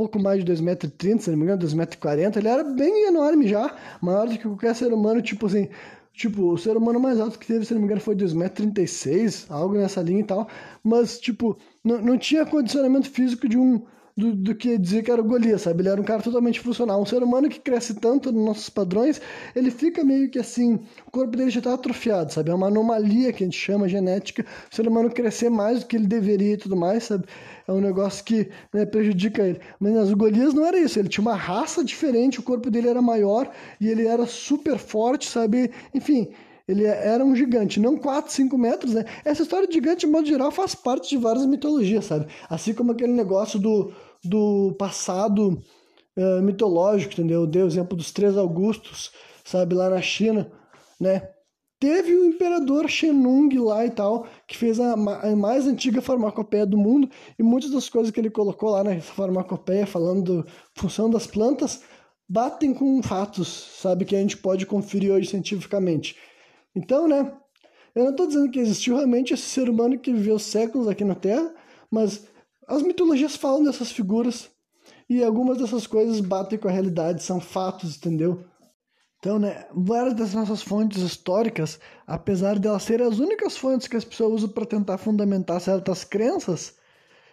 pouco 0.00 0.18
mais 0.18 0.42
de 0.42 0.50
2,30m, 0.50 1.18
se 1.18 1.30
não 1.30 1.36
me 1.36 1.44
engano, 1.44 1.60
2,40m, 1.60 2.36
ele 2.36 2.48
era 2.48 2.64
bem 2.64 3.08
enorme 3.08 3.46
já, 3.46 3.76
maior 4.00 4.26
do 4.26 4.38
que 4.38 4.44
qualquer 4.44 4.74
ser 4.74 4.92
humano, 4.94 5.20
tipo 5.20 5.44
assim, 5.46 5.68
tipo, 6.14 6.52
o 6.52 6.56
ser 6.56 6.74
humano 6.76 6.98
mais 6.98 7.20
alto 7.20 7.38
que 7.38 7.46
teve, 7.46 7.66
se 7.66 7.74
não 7.74 7.80
me 7.80 7.86
engano, 7.86 8.00
foi 8.00 8.14
2,36m, 8.14 9.50
algo 9.50 9.74
nessa 9.74 10.00
linha 10.00 10.20
e 10.20 10.24
tal, 10.24 10.48
mas, 10.82 11.18
tipo, 11.18 11.58
não, 11.84 12.00
não 12.00 12.16
tinha 12.16 12.46
condicionamento 12.46 13.10
físico 13.10 13.46
de 13.46 13.58
um 13.58 13.82
do, 14.20 14.34
do, 14.34 14.54
que 14.54 14.76
dizer 14.76 15.02
que 15.02 15.10
era 15.10 15.20
o 15.20 15.24
Golias, 15.24 15.62
sabe? 15.62 15.80
Ele 15.80 15.88
era 15.88 16.00
um 16.00 16.04
cara 16.04 16.22
totalmente 16.22 16.60
funcional. 16.60 17.00
Um 17.00 17.06
ser 17.06 17.22
humano 17.22 17.48
que 17.48 17.58
cresce 17.58 17.94
tanto 17.94 18.30
nos 18.30 18.44
nossos 18.44 18.68
padrões, 18.68 19.20
ele 19.56 19.70
fica 19.70 20.04
meio 20.04 20.28
que 20.28 20.38
assim, 20.38 20.74
o 21.06 21.10
corpo 21.10 21.36
dele 21.36 21.50
já 21.50 21.60
está 21.60 21.72
atrofiado, 21.72 22.32
sabe? 22.32 22.50
É 22.50 22.54
uma 22.54 22.66
anomalia 22.66 23.32
que 23.32 23.42
a 23.42 23.46
gente 23.46 23.58
chama 23.58 23.88
genética. 23.88 24.44
O 24.70 24.74
ser 24.74 24.86
humano 24.86 25.10
crescer 25.10 25.48
mais 25.48 25.80
do 25.80 25.86
que 25.86 25.96
ele 25.96 26.06
deveria 26.06 26.52
e 26.52 26.56
tudo 26.58 26.76
mais, 26.76 27.04
sabe? 27.04 27.24
É 27.66 27.72
um 27.72 27.80
negócio 27.80 28.22
que 28.22 28.50
né, 28.72 28.84
prejudica 28.84 29.42
ele. 29.42 29.60
Mas 29.78 30.12
o 30.12 30.16
Golias 30.16 30.52
não 30.52 30.66
era 30.66 30.78
isso, 30.78 30.98
ele 30.98 31.08
tinha 31.08 31.22
uma 31.22 31.36
raça 31.36 31.82
diferente, 31.82 32.40
o 32.40 32.42
corpo 32.42 32.70
dele 32.70 32.88
era 32.88 33.00
maior 33.00 33.50
e 33.80 33.88
ele 33.88 34.06
era 34.06 34.26
super 34.26 34.76
forte, 34.76 35.28
sabe? 35.28 35.70
Enfim, 35.94 36.28
ele 36.70 36.84
era 36.84 37.24
um 37.24 37.34
gigante, 37.34 37.80
não 37.80 37.96
4, 37.96 38.32
5 38.32 38.56
metros, 38.56 38.94
né? 38.94 39.04
Essa 39.24 39.42
história 39.42 39.66
de 39.66 39.74
gigante, 39.74 40.06
de 40.06 40.12
modo 40.12 40.28
geral, 40.28 40.52
faz 40.52 40.72
parte 40.72 41.08
de 41.08 41.16
várias 41.16 41.44
mitologias, 41.44 42.04
sabe? 42.04 42.26
Assim 42.48 42.72
como 42.72 42.92
aquele 42.92 43.12
negócio 43.12 43.58
do, 43.58 43.92
do 44.22 44.74
passado 44.78 45.62
uh, 46.16 46.42
mitológico, 46.42 47.14
entendeu? 47.14 47.46
Deu 47.46 47.64
o 47.64 47.68
exemplo 47.68 47.96
dos 47.96 48.10
três 48.10 48.36
Augustos, 48.36 49.10
sabe, 49.44 49.74
lá 49.74 49.90
na 49.90 50.02
China, 50.02 50.50
né? 51.00 51.28
Teve 51.78 52.14
o 52.14 52.26
imperador 52.26 52.90
Shenung 52.90 53.48
lá 53.58 53.86
e 53.86 53.90
tal, 53.90 54.26
que 54.46 54.54
fez 54.54 54.78
a, 54.78 54.92
a, 54.92 55.34
mais 55.34 55.66
antiga 55.66 56.02
farmacopeia 56.02 56.66
do 56.66 56.76
mundo, 56.76 57.08
e 57.38 57.42
muitas 57.42 57.70
das 57.70 57.88
coisas 57.88 58.10
que 58.10 58.20
ele 58.20 58.28
colocou 58.28 58.70
lá 58.70 58.84
na 58.84 59.00
farmacopeia, 59.00 59.86
falando 59.86 60.42
da 60.42 60.50
função 60.74 61.08
das 61.08 61.26
plantas, 61.26 61.82
batem 62.28 62.74
com 62.74 63.02
fatos, 63.02 63.48
sabe, 63.80 64.04
que 64.04 64.14
a 64.14 64.20
gente 64.20 64.36
pode 64.36 64.66
conferir 64.66 65.10
hoje 65.10 65.30
cientificamente. 65.30 66.16
Então, 66.76 67.08
né, 67.08 67.32
eu 67.94 68.04
não 68.04 68.10
estou 68.10 68.26
dizendo 68.26 68.50
que 68.50 68.60
existiu 68.60 68.94
realmente 68.96 69.32
esse 69.32 69.44
ser 69.44 69.68
humano 69.68 69.98
que 69.98 70.12
viveu 70.12 70.38
séculos 70.38 70.86
aqui 70.86 71.02
na 71.02 71.14
Terra, 71.14 71.52
mas 71.90 72.28
as 72.70 72.82
mitologias 72.82 73.34
falam 73.34 73.64
dessas 73.64 73.90
figuras 73.90 74.48
e 75.08 75.24
algumas 75.24 75.58
dessas 75.58 75.88
coisas 75.88 76.20
batem 76.20 76.56
com 76.56 76.68
a 76.68 76.70
realidade, 76.70 77.20
são 77.20 77.40
fatos, 77.40 77.96
entendeu? 77.96 78.44
Então, 79.18 79.40
né, 79.40 79.66
várias 79.74 80.14
das 80.14 80.32
nossas 80.32 80.62
fontes 80.62 81.02
históricas, 81.02 81.80
apesar 82.06 82.58
de 82.60 82.68
elas 82.68 82.84
serem 82.84 83.06
as 83.06 83.18
únicas 83.18 83.56
fontes 83.56 83.88
que 83.88 83.96
as 83.96 84.04
pessoas 84.04 84.34
usam 84.34 84.50
para 84.50 84.64
tentar 84.64 84.98
fundamentar 84.98 85.60
certas 85.60 86.04
crenças, 86.04 86.76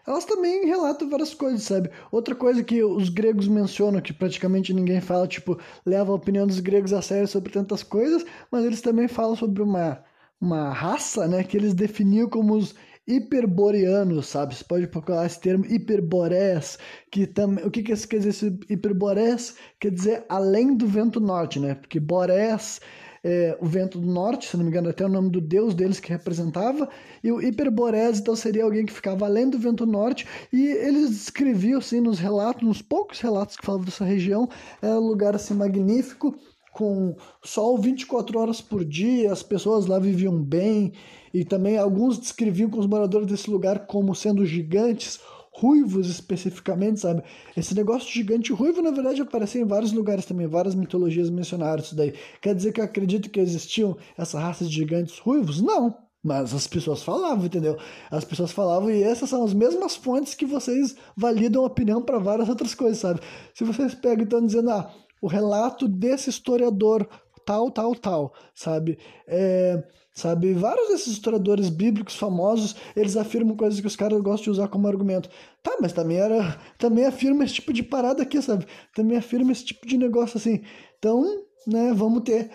elas 0.07 0.25
também 0.25 0.65
relatam 0.65 1.07
várias 1.07 1.35
coisas, 1.35 1.63
sabe? 1.63 1.91
Outra 2.11 2.33
coisa 2.33 2.63
que 2.63 2.83
os 2.83 3.09
gregos 3.09 3.47
mencionam, 3.47 4.01
que 4.01 4.13
praticamente 4.13 4.73
ninguém 4.73 4.99
fala, 4.99 5.27
tipo, 5.27 5.59
leva 5.85 6.11
a 6.11 6.15
opinião 6.15 6.47
dos 6.47 6.59
gregos 6.59 6.93
a 6.93 7.01
sério 7.01 7.27
sobre 7.27 7.51
tantas 7.51 7.83
coisas, 7.83 8.25
mas 8.51 8.65
eles 8.65 8.81
também 8.81 9.07
falam 9.07 9.35
sobre 9.35 9.61
uma, 9.61 10.03
uma 10.41 10.71
raça, 10.71 11.27
né, 11.27 11.43
que 11.43 11.55
eles 11.55 11.75
definiam 11.75 12.27
como 12.27 12.55
os 12.55 12.73
hiperboreanos, 13.07 14.27
sabe? 14.27 14.55
Você 14.55 14.63
pode 14.63 14.87
procurar 14.87 15.25
esse 15.25 15.39
termo 15.39 15.65
hiperborés, 15.65 16.77
que 17.11 17.25
também, 17.25 17.65
o 17.65 17.71
que, 17.71 17.81
que 17.81 17.95
quer 18.07 18.17
dizer 18.17 18.29
esse 18.29 18.59
hiperborés? 18.69 19.55
Quer 19.79 19.91
dizer 19.91 20.25
além 20.27 20.75
do 20.75 20.85
vento 20.85 21.19
norte, 21.19 21.59
né? 21.59 21.75
Porque 21.75 21.99
borés 21.99 22.81
é 23.23 23.57
o 23.59 23.65
vento 23.65 23.99
do 23.99 24.07
norte, 24.07 24.47
se 24.47 24.55
não 24.55 24.63
me 24.63 24.69
engano, 24.69 24.89
até 24.89 25.05
o 25.05 25.09
nome 25.09 25.29
do 25.29 25.41
deus 25.41 25.73
deles 25.73 25.99
que 25.99 26.09
representava, 26.09 26.87
e 27.23 27.31
o 27.31 27.41
hiperborés, 27.41 28.19
então, 28.19 28.35
seria 28.35 28.63
alguém 28.63 28.85
que 28.85 28.93
ficava 28.93 29.25
além 29.25 29.49
do 29.49 29.57
vento 29.57 29.85
norte, 29.85 30.25
e 30.51 30.67
eles 30.67 31.09
descreviam, 31.09 31.79
assim, 31.79 31.99
nos 31.99 32.19
relatos, 32.19 32.63
nos 32.63 32.81
poucos 32.81 33.19
relatos 33.19 33.57
que 33.57 33.65
falavam 33.65 33.85
dessa 33.85 34.05
região, 34.05 34.47
é 34.81 34.87
um 34.87 35.07
lugar, 35.07 35.35
assim, 35.35 35.53
magnífico, 35.53 36.35
com 36.71 37.15
sol 37.43 37.77
24 37.79 38.39
horas 38.39 38.61
por 38.61 38.85
dia, 38.85 39.31
as 39.31 39.41
pessoas 39.41 39.87
lá 39.87 39.97
viviam 39.97 40.39
bem, 40.41 40.93
e 41.33 41.43
também 41.45 41.77
alguns 41.77 42.17
descreviam 42.17 42.69
com 42.69 42.79
os 42.79 42.87
moradores 42.87 43.27
desse 43.27 43.49
lugar 43.49 43.85
como 43.85 44.15
sendo 44.15 44.45
gigantes, 44.45 45.19
ruivos 45.51 46.07
especificamente, 46.07 46.99
sabe? 46.99 47.23
Esse 47.55 47.73
negócio 47.73 48.11
gigante 48.11 48.53
ruivo, 48.53 48.81
na 48.81 48.91
verdade, 48.91 49.21
aparecia 49.21 49.61
em 49.61 49.65
vários 49.65 49.91
lugares 49.91 50.25
também, 50.25 50.45
várias 50.45 50.75
mitologias 50.75 51.29
mencionaram 51.29 51.81
isso 51.81 51.95
daí. 51.95 52.13
Quer 52.41 52.53
dizer 52.53 52.71
que 52.71 52.79
eu 52.79 52.85
acredito 52.85 53.29
que 53.29 53.39
existiam 53.39 53.97
essa 54.15 54.39
raça 54.39 54.65
de 54.65 54.71
gigantes 54.71 55.17
ruivos? 55.17 55.59
Não. 55.59 55.97
Mas 56.23 56.53
as 56.53 56.67
pessoas 56.67 57.01
falavam, 57.01 57.45
entendeu? 57.45 57.77
As 58.11 58.23
pessoas 58.23 58.51
falavam 58.51 58.91
e 58.91 59.01
essas 59.01 59.29
são 59.29 59.43
as 59.43 59.53
mesmas 59.53 59.95
fontes 59.95 60.35
que 60.35 60.45
vocês 60.45 60.95
validam 61.15 61.63
a 61.63 61.67
opinião 61.67 62.01
para 62.01 62.19
várias 62.19 62.49
outras 62.49 62.75
coisas, 62.75 62.99
sabe? 62.99 63.21
Se 63.53 63.63
vocês 63.63 63.95
pegam 63.95 64.25
estão 64.25 64.45
dizendo, 64.45 64.69
ah, 64.71 64.91
o 65.21 65.27
relato 65.27 65.87
desse 65.87 66.29
historiador 66.29 67.07
tal, 67.45 67.71
tal, 67.71 67.95
tal, 67.95 68.33
sabe? 68.53 68.99
É, 69.25 69.81
sabe? 70.17 70.51
Vários 70.53 70.87
desses 70.87 71.13
historiadores 71.13 71.69
bíblicos 71.69 72.15
famosos, 72.15 72.75
eles 72.95 73.15
afirmam 73.15 73.55
coisas 73.55 73.79
que 73.79 73.85
os 73.85 73.95
caras 73.95 74.19
gostam 74.19 74.45
de 74.45 74.49
usar 74.49 74.67
como 74.67 74.87
argumento. 74.87 75.29
Tá, 75.61 75.77
mas 75.79 75.93
também 75.93 76.17
era, 76.17 76.59
também 76.79 77.05
afirma 77.05 77.43
esse 77.43 77.53
tipo 77.53 77.71
de 77.71 77.83
parada 77.83 78.23
aqui, 78.23 78.41
sabe? 78.41 78.65
Também 78.95 79.15
afirma 79.15 79.51
esse 79.51 79.63
tipo 79.63 79.85
de 79.85 79.95
negócio 79.95 80.39
assim. 80.39 80.63
Então, 80.97 81.23
né, 81.67 81.93
vamos 81.93 82.23
ter 82.23 82.49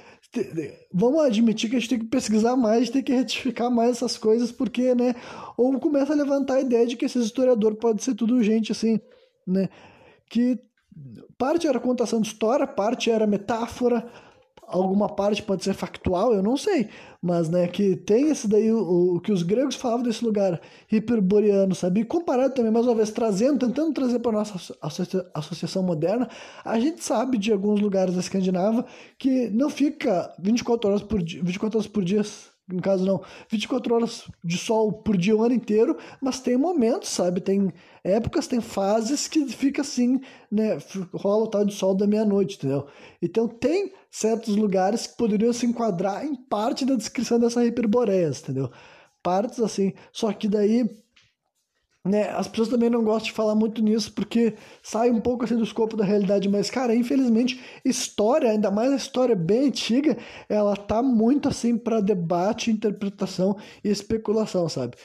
vamos 0.93 1.23
admitir 1.23 1.69
que 1.69 1.77
a 1.77 1.79
gente 1.79 1.91
tem 1.91 1.99
que 1.99 2.07
pesquisar 2.07 2.57
mais, 2.57 2.89
tem 2.89 3.03
que 3.03 3.13
retificar 3.13 3.71
mais 3.71 3.99
essas 3.99 4.17
coisas, 4.17 4.51
porque, 4.51 4.95
né, 4.95 5.15
ou 5.59 5.79
começa 5.79 6.15
a 6.15 6.17
levantar 6.17 6.55
a 6.55 6.61
ideia 6.63 6.87
de 6.87 6.97
que 6.97 7.05
esse 7.05 7.19
historiador 7.19 7.75
pode 7.77 8.03
ser 8.03 8.15
tudo 8.15 8.43
gente 8.43 8.73
assim, 8.73 8.99
né, 9.47 9.69
que 10.31 10.59
Parte 11.39 11.67
era 11.67 11.81
contação 11.81 12.21
de 12.21 12.29
história, 12.29 12.67
parte 12.67 13.11
era 13.11 13.27
metáfora, 13.27 14.07
alguma 14.73 15.09
parte 15.09 15.43
pode 15.43 15.63
ser 15.63 15.75
factual, 15.75 16.35
eu 16.35 16.43
não 16.43 16.57
sei. 16.57 16.89
Mas, 17.21 17.49
né, 17.49 17.69
que 17.69 17.95
tem 17.95 18.31
esse 18.31 18.49
daí, 18.49 18.73
o, 18.73 19.17
o 19.17 19.21
que 19.21 19.31
os 19.31 19.43
gregos 19.43 19.77
falavam 19.77 20.03
desse 20.03 20.25
lugar 20.25 20.61
hiperboreano, 20.91 21.75
sabe? 21.75 22.01
E 22.01 22.05
comparado 22.05 22.55
também, 22.55 22.73
mais 22.73 22.87
uma 22.87 22.95
vez, 22.95 23.11
trazendo, 23.11 23.67
tentando 23.67 23.93
trazer 23.93 24.19
para 24.19 24.33
nossa 24.33 24.75
associação 25.33 25.83
moderna, 25.83 26.29
a 26.65 26.81
gente 26.81 27.05
sabe 27.05 27.39
de 27.39 27.53
alguns 27.53 27.81
lugares 27.81 28.15
da 28.15 28.21
Escandinava 28.21 28.85
que 29.19 29.49
não 29.51 29.71
fica 29.71 30.35
24 30.39 30.91
horas 30.91 31.03
por 31.03 31.23
dia, 31.23 31.43
24 31.45 31.79
horas 31.79 31.87
por 31.87 32.05
dia 32.05 32.23
no 32.69 32.81
caso 32.81 33.05
não, 33.05 33.23
24 33.49 33.95
horas 33.95 34.31
de 34.43 34.57
sol 34.57 34.93
por 34.93 35.17
dia 35.17 35.37
o 35.37 35.43
ano 35.43 35.55
inteiro, 35.55 35.97
mas 36.21 36.41
tem 36.41 36.57
momentos, 36.57 37.11
sabe? 37.11 37.41
Tem 37.41 37.73
épocas, 38.05 38.47
tem 38.47 38.61
fases 38.61 39.29
que 39.29 39.47
fica 39.49 39.83
assim, 39.83 40.21
né? 40.51 40.79
Rola 41.13 41.45
o 41.45 41.49
tal 41.49 41.65
de 41.65 41.75
sol 41.75 41.95
da 41.95 42.07
meia-noite, 42.07 42.57
entendeu? 42.57 42.87
Então 43.21 43.49
tem 43.49 43.93
certos 44.11 44.57
lugares 44.57 45.07
que 45.07 45.17
poderiam 45.17 45.53
se 45.53 45.67
enquadrar 45.67 46.25
em 46.25 46.35
parte 46.35 46.85
da 46.85 46.95
descrição 46.95 47.39
dessa 47.39 47.65
hiperboreia, 47.65 48.29
entendeu? 48.29 48.71
Partes 49.23 49.61
assim, 49.61 49.93
só 50.13 50.33
que 50.33 50.49
daí 50.49 51.02
né, 52.05 52.31
as 52.31 52.49
pessoas 52.49 52.69
também 52.69 52.91
não 52.91 53.05
gostam 53.05 53.27
de 53.27 53.33
falar 53.33 53.55
muito 53.55 53.81
nisso 53.83 54.13
porque 54.13 54.55
sai 54.83 55.11
um 55.11 55.21
pouco 55.21 55.45
assim 55.45 55.57
do 55.57 55.63
escopo 55.63 55.97
da 55.97 56.05
realidade, 56.05 56.49
mas 56.49 56.71
cara, 56.71 56.95
infelizmente, 56.95 57.61
história, 57.85 58.51
ainda 58.51 58.71
mais 58.71 58.93
a 58.93 58.97
história 58.97 59.37
bem 59.37 59.67
antiga, 59.69 60.17
ela 60.49 60.77
tá 60.77 61.03
muito 61.03 61.49
assim 61.49 61.77
para 61.79 62.01
debate, 62.01 62.71
interpretação 62.71 63.57
e 63.85 63.89
especulação, 63.89 64.69
sabe? 64.69 64.97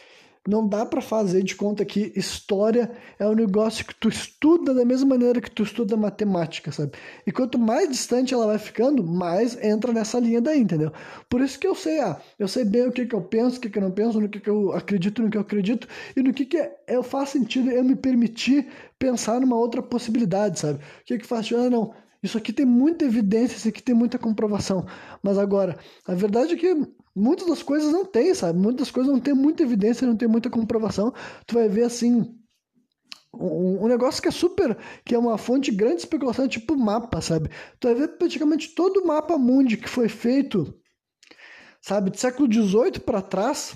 Não 0.47 0.65
dá 0.65 0.85
para 0.85 1.01
fazer 1.01 1.43
de 1.43 1.55
conta 1.55 1.83
que 1.83 2.13
história 2.15 2.89
é 3.19 3.27
um 3.27 3.35
negócio 3.35 3.85
que 3.85 3.93
tu 3.93 4.07
estuda 4.07 4.73
da 4.73 4.85
mesma 4.85 5.09
maneira 5.09 5.41
que 5.41 5.51
tu 5.51 5.63
estuda 5.63 5.97
matemática, 5.97 6.71
sabe? 6.71 6.93
E 7.25 7.33
quanto 7.33 7.59
mais 7.59 7.89
distante 7.89 8.33
ela 8.33 8.47
vai 8.47 8.57
ficando, 8.57 9.03
mais 9.03 9.61
entra 9.61 9.91
nessa 9.91 10.19
linha 10.19 10.39
daí, 10.39 10.61
entendeu? 10.61 10.93
Por 11.29 11.41
isso 11.41 11.59
que 11.59 11.67
eu 11.67 11.75
sei, 11.75 11.99
ah, 11.99 12.17
eu 12.39 12.47
sei 12.47 12.63
bem 12.63 12.87
o 12.87 12.91
que, 12.93 13.05
que 13.05 13.13
eu 13.13 13.21
penso, 13.21 13.57
o 13.57 13.59
que, 13.59 13.69
que 13.69 13.77
eu 13.77 13.83
não 13.83 13.91
penso, 13.91 14.21
no 14.21 14.29
que, 14.29 14.39
que 14.39 14.49
eu 14.49 14.71
acredito, 14.71 15.21
no 15.21 15.29
que 15.29 15.37
eu 15.37 15.41
acredito, 15.41 15.85
e 16.15 16.23
no 16.23 16.33
que, 16.33 16.45
que 16.45 16.71
eu 16.87 17.03
faz 17.03 17.29
sentido 17.29 17.69
eu 17.69 17.83
me 17.83 17.97
permitir 17.97 18.67
pensar 18.97 19.41
numa 19.41 19.57
outra 19.57 19.83
possibilidade, 19.83 20.59
sabe? 20.61 20.79
O 20.79 21.05
que, 21.05 21.17
que 21.17 21.27
faz? 21.27 21.51
Ah, 21.51 21.69
não, 21.69 21.93
isso 22.23 22.37
aqui 22.37 22.51
tem 22.51 22.65
muita 22.65 23.05
evidência, 23.05 23.57
isso 23.57 23.67
aqui 23.67 23.83
tem 23.83 23.93
muita 23.93 24.17
comprovação. 24.17 24.85
Mas 25.21 25.37
agora, 25.37 25.77
a 26.05 26.13
verdade 26.13 26.53
é 26.53 26.57
que 26.57 26.87
muitas 27.17 27.47
das 27.47 27.63
coisas 27.63 27.91
não 27.91 28.05
tem, 28.05 28.33
sabe? 28.33 28.59
Muitas 28.59 28.87
das 28.87 28.91
coisas 28.91 29.11
não 29.11 29.19
tem 29.19 29.33
muita 29.33 29.63
evidência, 29.63 30.07
não 30.07 30.15
tem 30.15 30.27
muita 30.27 30.49
comprovação. 30.49 31.13
Tu 31.45 31.55
vai 31.55 31.67
ver 31.67 31.83
assim. 31.83 32.33
Um, 33.33 33.83
um 33.83 33.87
negócio 33.87 34.21
que 34.21 34.27
é 34.27 34.31
super, 34.31 34.77
que 35.05 35.13
é 35.13 35.19
uma 35.19 35.37
fonte 35.37 35.69
de 35.69 35.77
grande 35.77 35.97
especulação, 35.97 36.47
tipo 36.47 36.75
mapa, 36.75 37.21
sabe? 37.21 37.49
Tu 37.79 37.87
vai 37.87 37.95
ver 37.95 38.07
praticamente 38.17 38.73
todo 38.73 38.97
o 38.97 39.07
mapa 39.07 39.37
mundi 39.37 39.77
que 39.77 39.89
foi 39.89 40.09
feito, 40.09 40.73
sabe, 41.81 42.09
do 42.09 42.17
século 42.17 42.51
XVIII 42.51 42.99
para 42.99 43.21
trás, 43.21 43.75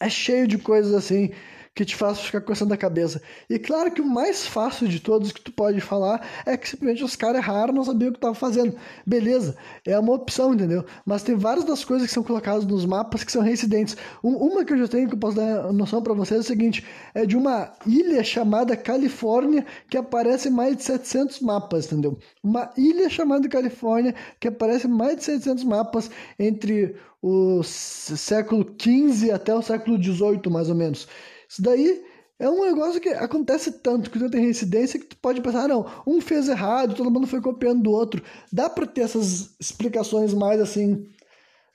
é 0.00 0.10
cheio 0.10 0.46
de 0.46 0.58
coisas 0.58 0.92
assim, 0.92 1.30
que 1.74 1.84
te 1.84 1.96
faça 1.96 2.22
ficar 2.22 2.40
coçando 2.40 2.72
a 2.72 2.76
cabeça. 2.76 3.20
E 3.50 3.58
claro 3.58 3.90
que 3.90 4.00
o 4.00 4.06
mais 4.06 4.46
fácil 4.46 4.86
de 4.86 5.00
todos 5.00 5.32
que 5.32 5.40
tu 5.40 5.52
pode 5.52 5.80
falar 5.80 6.24
é 6.46 6.56
que 6.56 6.68
simplesmente 6.68 7.02
os 7.02 7.16
caras 7.16 7.42
erraram, 7.42 7.74
não 7.74 7.84
sabiam 7.84 8.10
o 8.10 8.12
que 8.12 8.18
estavam 8.18 8.34
fazendo. 8.34 8.76
Beleza, 9.04 9.56
é 9.84 9.98
uma 9.98 10.14
opção, 10.14 10.54
entendeu? 10.54 10.84
Mas 11.04 11.24
tem 11.24 11.34
várias 11.34 11.64
das 11.64 11.84
coisas 11.84 12.06
que 12.06 12.14
são 12.14 12.22
colocadas 12.22 12.64
nos 12.64 12.86
mapas 12.86 13.24
que 13.24 13.32
são 13.32 13.42
reincidentes. 13.42 13.96
Uma 14.22 14.64
que 14.64 14.72
eu 14.72 14.78
já 14.78 14.86
tenho, 14.86 15.08
que 15.08 15.14
eu 15.14 15.18
posso 15.18 15.36
dar 15.36 15.72
noção 15.72 16.00
para 16.00 16.14
vocês, 16.14 16.38
é 16.38 16.42
o 16.42 16.46
seguinte: 16.46 16.84
é 17.12 17.26
de 17.26 17.36
uma 17.36 17.72
ilha 17.86 18.22
chamada 18.22 18.76
Califórnia 18.76 19.66
que 19.90 19.96
aparece 19.96 20.48
em 20.48 20.52
mais 20.52 20.76
de 20.76 20.84
700 20.84 21.40
mapas, 21.40 21.86
entendeu? 21.86 22.16
Uma 22.42 22.70
ilha 22.76 23.08
chamada 23.10 23.48
Califórnia 23.48 24.14
que 24.38 24.46
aparece 24.46 24.86
em 24.86 24.90
mais 24.90 25.16
de 25.16 25.24
700 25.24 25.64
mapas 25.64 26.10
entre 26.38 26.94
o 27.20 27.62
século 27.62 28.66
XV 28.78 29.30
até 29.30 29.54
o 29.54 29.62
século 29.62 30.00
XVIII, 30.00 30.42
mais 30.50 30.68
ou 30.68 30.74
menos. 30.74 31.08
Isso 31.54 31.62
daí 31.62 32.02
é 32.36 32.50
um 32.50 32.64
negócio 32.64 33.00
que 33.00 33.10
acontece 33.10 33.70
tanto 33.70 34.10
que 34.10 34.18
tu 34.18 34.28
tem 34.28 34.40
reincidência 34.40 34.98
que 34.98 35.06
tu 35.06 35.16
pode 35.18 35.40
pensar, 35.40 35.66
ah, 35.66 35.68
não, 35.68 35.86
um 36.04 36.20
fez 36.20 36.48
errado, 36.48 36.96
todo 36.96 37.10
mundo 37.10 37.28
foi 37.28 37.40
copiando 37.40 37.84
do 37.84 37.92
outro. 37.92 38.20
Dá 38.52 38.68
para 38.68 38.86
ter 38.86 39.02
essas 39.02 39.54
explicações 39.60 40.34
mais 40.34 40.60
assim 40.60 41.06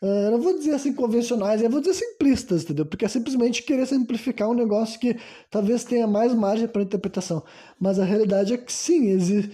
Uh, 0.01 0.31
não 0.31 0.39
vou 0.39 0.57
dizer 0.57 0.73
assim 0.73 0.93
convencionais, 0.93 1.61
eu 1.61 1.69
vou 1.69 1.81
dizer 1.81 1.93
simplistas, 1.93 2.63
entendeu? 2.63 2.85
Porque 2.85 3.03
é 3.03 3.07
simplesmente 3.09 3.61
querer 3.63 3.85
simplificar 3.85 4.49
um 4.49 4.53
negócio 4.53 4.97
que 4.97 5.17
talvez 5.51 5.83
tenha 5.83 6.07
mais 6.07 6.33
margem 6.33 6.69
para 6.69 6.83
interpretação. 6.83 7.43
Mas 7.77 7.99
a 7.99 8.05
realidade 8.05 8.53
é 8.53 8.57
que 8.57 8.71
sim, 8.71 9.09
exi 9.09 9.51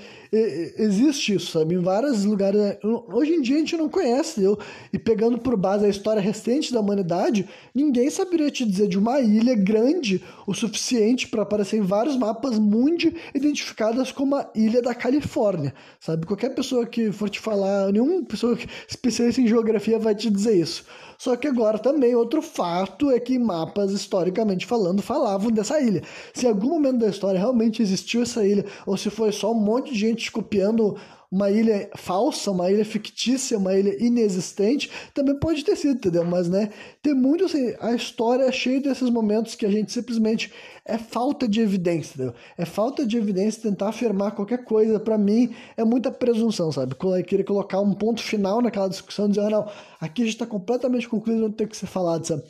existe 0.78 1.36
isso, 1.36 1.52
sabe? 1.52 1.76
Em 1.76 1.80
vários 1.80 2.26
lugares. 2.26 2.60
Né? 2.60 2.78
Hoje 2.84 3.32
em 3.32 3.42
dia 3.42 3.56
a 3.56 3.60
gente 3.60 3.78
não 3.78 3.90
conhece, 3.90 4.40
entendeu? 4.40 4.60
E 4.92 5.00
pegando 5.00 5.38
por 5.38 5.56
base 5.56 5.86
a 5.86 5.90
história 5.90 6.22
recente 6.22 6.74
da 6.74 6.80
humanidade, 6.80 7.48
ninguém 7.74 8.10
saberia 8.10 8.52
te 8.52 8.66
dizer 8.66 8.88
de 8.88 8.98
uma 8.98 9.20
ilha 9.20 9.56
grande 9.56 10.24
o 10.46 10.54
suficiente 10.54 11.28
para 11.28 11.44
aparecer 11.44 11.78
em 11.78 11.82
vários 11.82 12.18
mapas 12.18 12.60
mundi 12.60 13.16
identificadas 13.34 14.12
como 14.12 14.36
a 14.36 14.50
ilha 14.56 14.82
da 14.82 14.94
Califórnia, 14.94 15.74
sabe? 16.00 16.26
Qualquer 16.26 16.50
pessoa 16.54 16.86
que 16.86 17.12
for 17.12 17.30
te 17.30 17.40
falar, 17.40 17.92
nenhuma 17.92 18.24
pessoa 18.24 18.58
especialista 18.88 19.42
em 19.42 19.48
geografia 19.48 19.98
vai 20.00 20.16
te 20.16 20.30
dizer 20.30 20.56
isso. 20.56 20.86
Só 21.18 21.36
que 21.36 21.48
agora 21.48 21.80
também 21.80 22.16
outro 22.16 22.42
fato 22.42 23.12
é 23.12 23.20
que 23.20 23.38
mapas, 23.40 23.92
historicamente 23.92 24.66
falando, 24.66 25.02
falavam 25.02 25.52
dessa 25.52 25.80
ilha. 25.80 26.02
Se 26.34 26.46
em 26.46 26.50
algum 26.50 26.70
momento 26.70 27.00
da 27.00 27.10
história 27.10 27.40
realmente 27.40 27.82
existiu 27.82 28.22
essa 28.22 28.46
ilha, 28.46 28.66
ou 28.86 28.98
se 28.98 29.10
foi 29.10 29.32
só 29.32 29.52
um 29.52 29.60
monte 29.60 29.94
de 29.94 30.00
gente 30.00 30.32
copiando 30.32 30.98
uma 31.32 31.50
ilha 31.50 31.90
falsa, 31.96 32.52
uma 32.52 32.70
ilha 32.72 32.86
fictícia, 32.86 33.58
uma 33.58 33.74
ilha 33.74 33.96
inexistente, 34.04 34.90
também 35.14 35.38
pode 35.40 35.64
ter 35.64 35.76
sido, 35.76 35.96
entendeu? 35.96 36.24
Mas, 36.26 36.48
né, 36.48 36.70
tem 37.02 37.14
muito 37.14 37.46
assim, 37.46 37.74
a 37.80 37.94
história 37.94 38.44
é 38.44 38.52
cheia 38.52 38.80
desses 38.80 39.10
momentos 39.10 39.56
que 39.56 39.66
a 39.66 39.70
gente 39.70 39.92
simplesmente 39.92 40.52
é 40.86 40.98
falta 40.98 41.48
de 41.48 41.62
evidência, 41.62 42.14
entendeu? 42.16 42.34
É 42.58 42.66
falta 42.66 43.06
de 43.06 43.18
evidência 43.18 43.64
tentar 43.64 43.90
afirmar 43.90 44.32
qualquer 44.32 44.64
coisa, 44.64 45.00
para 45.00 45.18
mim, 45.18 45.54
é 45.76 45.84
muita 45.84 46.12
presunção, 46.12 46.72
sabe? 46.72 46.96
Querer 47.26 47.44
colocar 47.44 47.82
um 47.82 47.94
ponto 47.94 48.22
final 48.22 48.62
naquela 48.62 48.88
discussão, 48.88 49.28
dizer, 49.28 49.42
ah, 49.42 49.50
não, 49.50 49.70
aqui 50.00 50.22
a 50.22 50.26
gente 50.26 50.36
está 50.36 50.46
completamente 50.46 51.10
concluído, 51.10 51.42
não 51.42 51.52
tem 51.52 51.68
que 51.68 51.76
ser 51.76 51.88
falado, 51.88 52.26
sabe? 52.26 52.44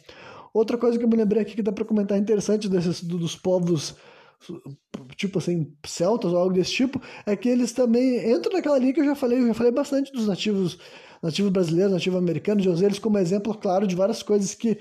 Outra 0.53 0.77
coisa 0.77 0.97
que 0.97 1.03
eu 1.03 1.09
me 1.09 1.17
lembrei 1.17 1.41
aqui 1.41 1.53
que 1.53 1.61
dá 1.61 1.71
para 1.71 1.83
comentar 1.83 2.17
interessante 2.17 2.69
desses, 2.69 3.01
dos 3.01 3.35
povos 3.35 3.95
tipo 5.15 5.39
assim, 5.39 5.73
celtas 5.85 6.31
ou 6.31 6.37
algo 6.37 6.53
desse 6.53 6.71
tipo, 6.71 7.01
é 7.25 7.35
que 7.35 7.49
eles 7.49 7.71
também 7.71 8.31
entram 8.31 8.53
naquela 8.53 8.77
linha 8.77 8.93
que 8.93 8.99
eu 9.01 9.05
já 9.05 9.15
falei, 9.15 9.39
eu 9.39 9.47
já 9.47 9.53
falei 9.53 9.71
bastante 9.71 10.11
dos 10.11 10.27
nativos, 10.27 10.79
nativos 11.21 11.51
brasileiros, 11.51 11.93
nativos 11.93 12.19
americanos, 12.19 12.65
eu 12.65 12.71
usei 12.71 12.87
eles 12.87 12.99
como 12.99 13.17
exemplo, 13.17 13.53
claro, 13.55 13.87
de 13.87 13.95
várias 13.95 14.21
coisas 14.21 14.53
que 14.53 14.79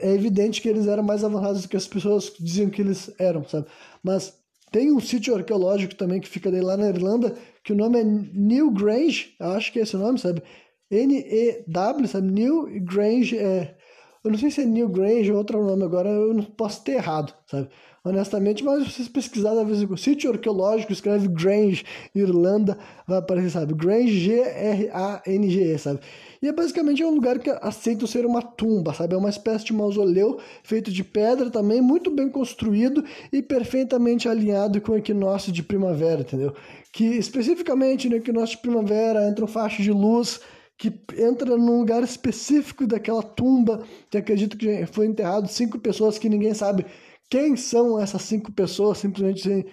é 0.00 0.14
evidente 0.14 0.62
que 0.62 0.68
eles 0.68 0.86
eram 0.86 1.02
mais 1.02 1.22
avançados 1.22 1.62
do 1.62 1.68
que 1.68 1.76
as 1.76 1.86
pessoas 1.86 2.32
diziam 2.40 2.70
que 2.70 2.80
eles 2.80 3.12
eram, 3.18 3.44
sabe? 3.46 3.66
Mas 4.02 4.34
tem 4.70 4.92
um 4.92 5.00
sítio 5.00 5.34
arqueológico 5.34 5.94
também 5.94 6.20
que 6.20 6.28
fica 6.28 6.50
lá 6.62 6.76
na 6.76 6.88
Irlanda, 6.88 7.34
que 7.62 7.72
o 7.72 7.76
nome 7.76 8.00
é 8.00 8.04
New 8.04 8.70
Grange, 8.70 9.34
acho 9.40 9.72
que 9.72 9.78
é 9.78 9.82
esse 9.82 9.96
o 9.96 9.98
nome, 9.98 10.18
sabe? 10.18 10.42
N-E-W, 10.90 12.08
sabe? 12.08 12.30
New 12.30 12.66
Grange 12.84 13.36
é. 13.38 13.76
Eu 14.24 14.30
não 14.30 14.38
sei 14.38 14.50
se 14.50 14.62
é 14.62 14.64
New 14.64 14.88
Grange 14.88 15.30
ou 15.30 15.38
outro 15.38 15.64
nome 15.64 15.84
agora, 15.84 16.08
eu 16.08 16.34
não 16.34 16.44
posso 16.44 16.82
ter 16.82 16.92
errado, 16.92 17.34
sabe? 17.46 17.68
Honestamente, 18.08 18.64
mas 18.64 18.92
vocês 18.92 19.08
pesquisarem, 19.08 19.60
às 19.60 19.68
vezes, 19.68 19.88
o 19.88 19.96
sítio 19.96 20.30
arqueológico, 20.30 20.92
escreve 20.92 21.28
Grange, 21.28 21.84
Irlanda, 22.14 22.78
vai 23.06 23.18
aparecer, 23.18 23.50
sabe? 23.50 23.74
Grange, 23.74 24.18
G-R-A-N-G-E, 24.18 25.78
sabe? 25.78 26.00
E 26.40 26.46
é 26.46 26.52
basicamente 26.52 27.04
um 27.04 27.10
lugar 27.10 27.38
que 27.38 27.50
aceita 27.60 28.06
ser 28.06 28.24
uma 28.24 28.40
tumba, 28.40 28.94
sabe? 28.94 29.14
É 29.14 29.18
uma 29.18 29.28
espécie 29.28 29.66
de 29.66 29.72
mausoléu 29.72 30.38
feito 30.62 30.90
de 30.90 31.02
pedra 31.02 31.50
também, 31.50 31.80
muito 31.80 32.10
bem 32.10 32.28
construído 32.28 33.04
e 33.32 33.42
perfeitamente 33.42 34.28
alinhado 34.28 34.80
com 34.80 34.92
o 34.92 34.96
equinócio 34.96 35.52
de 35.52 35.62
primavera, 35.62 36.20
entendeu? 36.20 36.54
Que 36.92 37.04
especificamente 37.04 38.08
no 38.08 38.16
equinócio 38.16 38.56
de 38.56 38.62
primavera 38.62 39.28
entra 39.28 39.44
um 39.44 39.48
faixa 39.48 39.82
de 39.82 39.90
luz 39.90 40.40
que 40.78 40.92
entra 41.18 41.56
num 41.56 41.80
lugar 41.80 42.04
específico 42.04 42.86
daquela 42.86 43.22
tumba, 43.22 43.82
que 44.08 44.16
acredito 44.16 44.56
que 44.56 44.86
foi 44.86 45.06
enterrado 45.06 45.48
cinco 45.48 45.76
pessoas 45.80 46.18
que 46.18 46.28
ninguém 46.28 46.54
sabe 46.54 46.86
quem 47.28 47.56
são 47.56 48.00
essas 48.00 48.22
cinco 48.22 48.52
pessoas, 48.52 48.98
simplesmente 48.98 49.42
sem, 49.42 49.66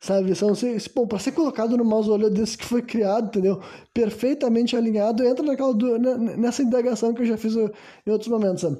sabe? 0.00 0.34
São, 0.34 0.52
bom, 0.94 1.06
para 1.06 1.18
ser 1.18 1.32
colocado 1.32 1.76
no 1.76 1.84
mausoléu 1.84 2.30
desse 2.30 2.56
que 2.56 2.64
foi 2.64 2.82
criado, 2.82 3.26
entendeu? 3.26 3.60
Perfeitamente 3.92 4.76
alinhado, 4.76 5.22
entra 5.24 5.44
naquela, 5.44 5.74
nessa 6.36 6.62
indagação 6.62 7.12
que 7.12 7.22
eu 7.22 7.26
já 7.26 7.36
fiz 7.36 7.54
em 7.56 8.10
outros 8.10 8.28
momentos, 8.28 8.62
sabe? 8.62 8.78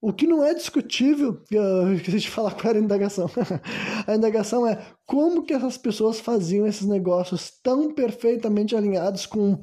O 0.00 0.12
que 0.12 0.26
não 0.26 0.44
é 0.44 0.52
discutível, 0.52 1.40
eu 1.50 1.94
esqueci 1.94 2.18
de 2.18 2.28
falar 2.30 2.50
qual 2.52 2.70
era 2.70 2.78
a 2.78 2.82
indagação. 2.82 3.26
a 4.06 4.14
indagação 4.14 4.66
é 4.66 4.78
como 5.06 5.44
que 5.44 5.54
essas 5.54 5.78
pessoas 5.78 6.20
faziam 6.20 6.66
esses 6.66 6.86
negócios 6.86 7.50
tão 7.62 7.94
perfeitamente 7.94 8.76
alinhados 8.76 9.24
com, 9.24 9.62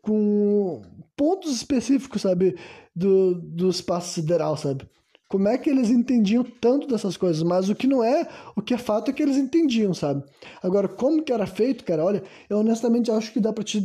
com 0.00 0.82
pontos 1.14 1.54
específicos, 1.54 2.22
sabe, 2.22 2.56
do, 2.96 3.34
do 3.34 3.68
espaço 3.68 4.14
sideral, 4.14 4.56
sabe? 4.56 4.88
Como 5.28 5.46
é 5.46 5.58
que 5.58 5.68
eles 5.68 5.90
entendiam 5.90 6.42
tanto 6.42 6.86
dessas 6.86 7.16
coisas? 7.16 7.42
Mas 7.42 7.68
o 7.68 7.74
que 7.74 7.86
não 7.86 8.02
é, 8.02 8.26
o 8.56 8.62
que 8.62 8.72
é 8.72 8.78
fato 8.78 9.10
é 9.10 9.14
que 9.14 9.22
eles 9.22 9.36
entendiam, 9.36 9.92
sabe? 9.92 10.24
Agora, 10.62 10.88
como 10.88 11.22
que 11.22 11.32
era 11.32 11.46
feito, 11.46 11.84
cara? 11.84 12.02
Olha, 12.02 12.22
eu 12.48 12.58
honestamente 12.58 13.10
acho 13.10 13.32
que 13.32 13.40
dá 13.40 13.52
pra 13.52 13.62
te. 13.62 13.80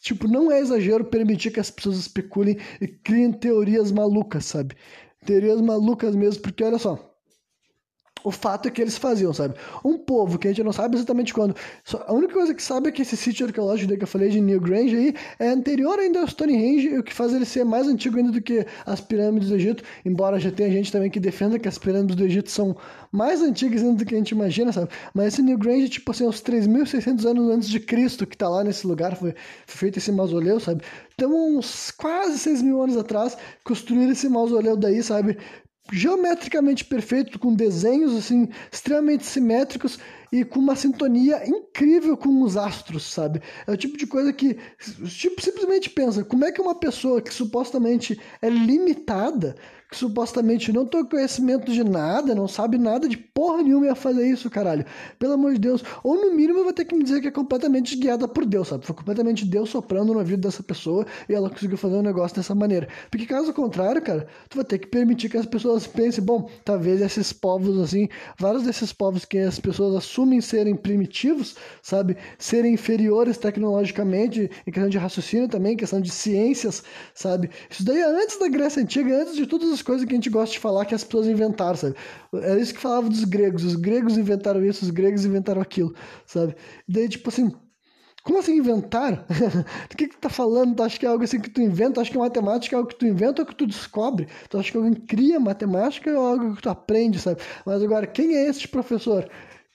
Tipo, 0.00 0.26
não 0.26 0.50
é 0.50 0.58
exagero 0.58 1.04
permitir 1.04 1.52
que 1.52 1.60
as 1.60 1.70
pessoas 1.70 1.98
especulem 1.98 2.56
e 2.80 2.88
criem 2.88 3.32
teorias 3.32 3.92
malucas, 3.92 4.46
sabe? 4.46 4.74
Teorias 5.24 5.60
malucas 5.60 6.16
mesmo, 6.16 6.42
porque 6.42 6.64
olha 6.64 6.78
só. 6.78 6.98
O 8.24 8.30
fato 8.30 8.68
é 8.68 8.70
que 8.70 8.80
eles 8.80 8.96
faziam, 8.96 9.32
sabe? 9.32 9.54
Um 9.84 9.96
povo 9.96 10.38
que 10.38 10.48
a 10.48 10.50
gente 10.50 10.62
não 10.62 10.72
sabe 10.72 10.96
exatamente 10.96 11.32
quando. 11.32 11.54
Só, 11.84 12.04
a 12.06 12.12
única 12.12 12.34
coisa 12.34 12.54
que 12.54 12.62
sabe 12.62 12.88
é 12.88 12.92
que 12.92 13.02
esse 13.02 13.16
sítio 13.16 13.46
arqueológico 13.46 13.96
que 13.96 14.02
eu 14.02 14.08
falei 14.08 14.28
de 14.28 14.40
New 14.40 14.60
Grange 14.60 14.96
aí 14.96 15.14
é 15.38 15.48
anterior 15.48 15.98
ainda 15.98 16.20
ao 16.20 16.26
Stonehenge, 16.26 16.98
o 16.98 17.02
que 17.02 17.14
faz 17.14 17.32
ele 17.32 17.44
ser 17.44 17.64
mais 17.64 17.86
antigo 17.86 18.18
ainda 18.18 18.32
do 18.32 18.40
que 18.40 18.66
as 18.84 19.00
pirâmides 19.00 19.48
do 19.48 19.54
Egito. 19.54 19.82
Embora 20.04 20.38
já 20.38 20.50
tenha 20.50 20.70
gente 20.70 20.90
também 20.90 21.10
que 21.10 21.20
defenda 21.20 21.58
que 21.58 21.68
as 21.68 21.78
pirâmides 21.78 22.16
do 22.16 22.24
Egito 22.24 22.50
são 22.50 22.76
mais 23.12 23.40
antigas 23.40 23.82
ainda 23.82 23.96
do 23.96 24.04
que 24.04 24.14
a 24.14 24.18
gente 24.18 24.30
imagina, 24.30 24.72
sabe? 24.72 24.88
Mas 25.14 25.34
esse 25.34 25.42
New 25.42 25.58
Grange, 25.58 25.88
tipo 25.88 26.10
assim, 26.10 26.26
uns 26.26 26.42
3.600 26.42 27.24
anos 27.24 27.50
antes 27.50 27.68
de 27.68 27.80
Cristo, 27.80 28.26
que 28.26 28.36
tá 28.36 28.48
lá 28.48 28.64
nesse 28.64 28.86
lugar, 28.86 29.16
foi, 29.16 29.34
foi 29.66 29.78
feito 29.78 29.98
esse 29.98 30.12
mausoléu, 30.12 30.60
sabe? 30.60 30.82
Então, 31.14 31.58
uns 31.58 31.90
quase 31.90 32.38
6 32.38 32.62
mil 32.62 32.80
anos 32.80 32.96
atrás, 32.96 33.36
construíram 33.64 34.12
esse 34.12 34.28
mausoléu 34.28 34.76
daí, 34.76 35.02
sabe? 35.02 35.36
Geometricamente 35.92 36.84
perfeito, 36.84 37.38
com 37.38 37.54
desenhos 37.54 38.16
assim 38.16 38.48
extremamente 38.70 39.24
simétricos 39.24 39.98
e 40.32 40.44
com 40.44 40.60
uma 40.60 40.76
sintonia 40.76 41.48
incrível 41.48 42.16
com 42.16 42.42
os 42.42 42.56
astros, 42.56 43.04
sabe? 43.04 43.40
É 43.66 43.72
o 43.72 43.76
tipo 43.76 43.96
de 43.96 44.06
coisa 44.06 44.32
que 44.32 44.58
tipo 45.06 45.40
simplesmente 45.40 45.90
pensa, 45.90 46.24
como 46.24 46.44
é 46.44 46.52
que 46.52 46.60
uma 46.60 46.74
pessoa 46.74 47.20
que 47.20 47.32
supostamente 47.32 48.18
é 48.40 48.48
limitada 48.48 49.56
que 49.90 49.96
supostamente 49.96 50.70
não 50.70 50.84
tem 50.84 51.04
conhecimento 51.04 51.72
de 51.72 51.82
nada, 51.82 52.34
não 52.34 52.46
sabe 52.46 52.76
nada 52.76 53.08
de 53.08 53.16
porra 53.16 53.62
nenhuma 53.62 53.86
ia 53.86 53.94
fazer 53.94 54.26
isso, 54.26 54.50
caralho. 54.50 54.84
Pelo 55.18 55.32
amor 55.32 55.54
de 55.54 55.58
Deus. 55.58 55.82
Ou 56.04 56.14
no 56.14 56.34
mínimo 56.34 56.62
vai 56.62 56.74
ter 56.74 56.84
que 56.84 56.94
me 56.94 57.02
dizer 57.02 57.22
que 57.22 57.28
é 57.28 57.30
completamente 57.30 57.96
guiada 57.96 58.28
por 58.28 58.44
Deus, 58.44 58.68
sabe? 58.68 58.84
Foi 58.84 58.94
completamente 58.94 59.46
Deus 59.46 59.70
soprando 59.70 60.12
na 60.14 60.22
vida 60.22 60.42
dessa 60.42 60.62
pessoa 60.62 61.06
e 61.28 61.34
ela 61.34 61.48
conseguiu 61.48 61.78
fazer 61.78 61.96
um 61.96 62.02
negócio 62.02 62.36
dessa 62.36 62.54
maneira. 62.54 62.86
Porque 63.10 63.24
caso 63.24 63.52
contrário, 63.54 64.02
cara, 64.02 64.26
tu 64.50 64.56
vai 64.56 64.64
ter 64.64 64.78
que 64.78 64.88
permitir 64.88 65.30
que 65.30 65.38
as 65.38 65.46
pessoas 65.46 65.86
pensem, 65.86 66.22
bom, 66.22 66.50
talvez 66.64 67.00
esses 67.00 67.32
povos 67.32 67.78
assim, 67.78 68.08
vários 68.38 68.64
desses 68.64 68.92
povos 68.92 69.24
que 69.24 69.38
as 69.38 69.58
pessoas 69.58 69.94
assumem 70.18 70.40
serem 70.40 70.74
primitivos, 70.74 71.56
sabe? 71.80 72.16
Serem 72.38 72.74
inferiores 72.74 73.38
tecnologicamente, 73.38 74.50
em 74.66 74.72
questão 74.72 74.88
de 74.88 74.98
raciocínio 74.98 75.48
também, 75.48 75.74
em 75.74 75.76
questão 75.76 76.00
de 76.00 76.10
ciências, 76.10 76.82
sabe? 77.14 77.50
Isso 77.70 77.84
daí 77.84 77.98
é 77.98 78.04
antes 78.04 78.38
da 78.38 78.48
Grécia 78.48 78.82
Antiga, 78.82 79.22
antes 79.22 79.36
de 79.36 79.46
todas 79.46 79.70
as 79.70 79.80
coisas 79.80 80.04
que 80.04 80.12
a 80.12 80.16
gente 80.16 80.30
gosta 80.30 80.52
de 80.52 80.58
falar 80.58 80.84
que 80.84 80.94
as 80.94 81.04
pessoas 81.04 81.28
inventaram, 81.28 81.76
sabe? 81.76 81.94
É 82.34 82.56
isso 82.58 82.74
que 82.74 82.80
falava 82.80 83.08
dos 83.08 83.24
gregos. 83.24 83.64
Os 83.64 83.76
gregos 83.76 84.18
inventaram 84.18 84.64
isso, 84.64 84.84
os 84.84 84.90
gregos 84.90 85.24
inventaram 85.24 85.62
aquilo, 85.62 85.94
sabe? 86.26 86.54
E 86.88 86.92
daí, 86.92 87.08
tipo 87.08 87.28
assim, 87.28 87.52
como 88.28 88.40
assim 88.40 88.56
inventar? 88.56 89.24
Do 89.88 89.96
que, 89.96 90.06
que 90.08 90.16
tu 90.16 90.20
tá 90.20 90.28
falando? 90.28 90.76
Tu 90.76 90.82
acha 90.82 90.98
que 90.98 91.06
é 91.06 91.08
algo 91.08 91.24
assim 91.24 91.40
que 91.40 91.48
tu 91.48 91.62
inventa? 91.62 91.94
Tu 91.94 92.00
acha 92.00 92.10
que 92.10 92.18
matemática 92.18 92.76
é 92.76 92.78
algo 92.78 92.90
que 92.90 92.96
tu 92.96 93.06
inventa 93.06 93.40
ou 93.40 93.46
que 93.46 93.54
tu 93.54 93.66
descobre? 93.66 94.28
Tu 94.50 94.58
acha 94.58 94.70
que 94.70 94.76
alguém 94.76 94.92
cria 94.92 95.40
matemática 95.40 96.10
ou 96.10 96.16
é 96.16 96.30
algo 96.32 96.56
que 96.56 96.60
tu 96.62 96.68
aprende, 96.68 97.18
sabe? 97.18 97.40
Mas 97.64 97.82
agora, 97.82 98.06
quem 98.06 98.36
é 98.36 98.48
esse 98.48 98.68
professor? 98.68 99.26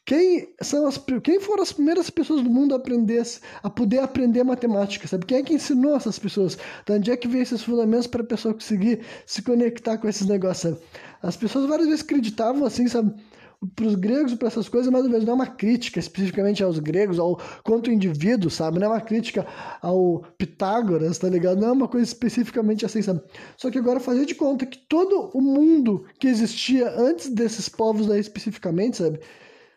Quem 0.06 0.54
são 0.62 0.86
as 0.86 0.98
quem 1.24 1.40
foram 1.40 1.64
as 1.64 1.72
primeiras 1.72 2.10
pessoas 2.10 2.44
do 2.44 2.50
mundo 2.50 2.74
a 2.74 2.78
aprender 2.78 3.24
a 3.62 3.70
poder 3.70 4.00
aprender 4.00 4.44
matemática, 4.44 5.08
sabe? 5.08 5.26
Quem 5.26 5.38
é 5.38 5.44
que 5.44 5.54
ensinou 5.54 5.96
essas 5.96 6.20
pessoas? 6.20 6.58
De 6.86 6.92
onde 6.92 7.10
é 7.10 7.16
que 7.16 7.28
veio 7.28 7.44
esses 7.44 7.64
fundamentos 7.64 8.08
para 8.08 8.22
a 8.22 8.26
pessoa 8.26 8.54
conseguir 8.54 9.00
se 9.26 9.42
conectar 9.42 9.98
com 9.98 10.10
esses 10.10 10.28
negócios? 10.28 10.78
As 11.22 11.38
pessoas 11.38 11.68
várias 11.68 11.88
vezes 11.88 12.04
acreditavam 12.04 12.66
assim, 12.66 12.86
sabe? 12.90 13.14
Para 13.78 13.86
os 13.86 13.96
gregos, 13.96 14.34
para 14.34 14.50
essas 14.50 14.68
coisas, 14.68 14.92
mas 14.92 15.06
às 15.06 15.10
vezes 15.10 15.24
não 15.26 15.32
é 15.32 15.36
uma 15.36 15.48
crítica 15.48 15.98
especificamente 15.98 16.62
aos 16.62 16.80
gregos, 16.80 17.18
ao 17.18 17.40
quanto 17.64 17.90
indivíduo, 17.90 18.50
sabe? 18.50 18.80
Não 18.80 18.88
é 18.88 18.90
uma 18.90 19.00
crítica 19.00 19.48
ao 19.82 20.22
Pitágoras, 20.38 21.18
tá 21.18 21.30
ligado? 21.30 21.62
Não 21.62 21.70
é 21.70 21.72
uma 21.72 21.88
coisa 21.88 22.06
especificamente 22.06 22.86
assim, 22.86 23.02
sabe? 23.02 23.22
Só 23.56 23.72
que 23.72 23.78
agora 23.78 24.02
fazer 24.02 24.26
de 24.26 24.36
conta 24.36 24.66
que 24.66 24.80
todo 24.80 25.32
o 25.34 25.40
mundo 25.40 26.06
que 26.20 26.28
existia 26.28 26.90
antes 27.00 27.30
desses 27.30 27.70
povos 27.70 28.12
aí 28.12 28.20
especificamente, 28.20 28.98
sabe? 28.98 29.22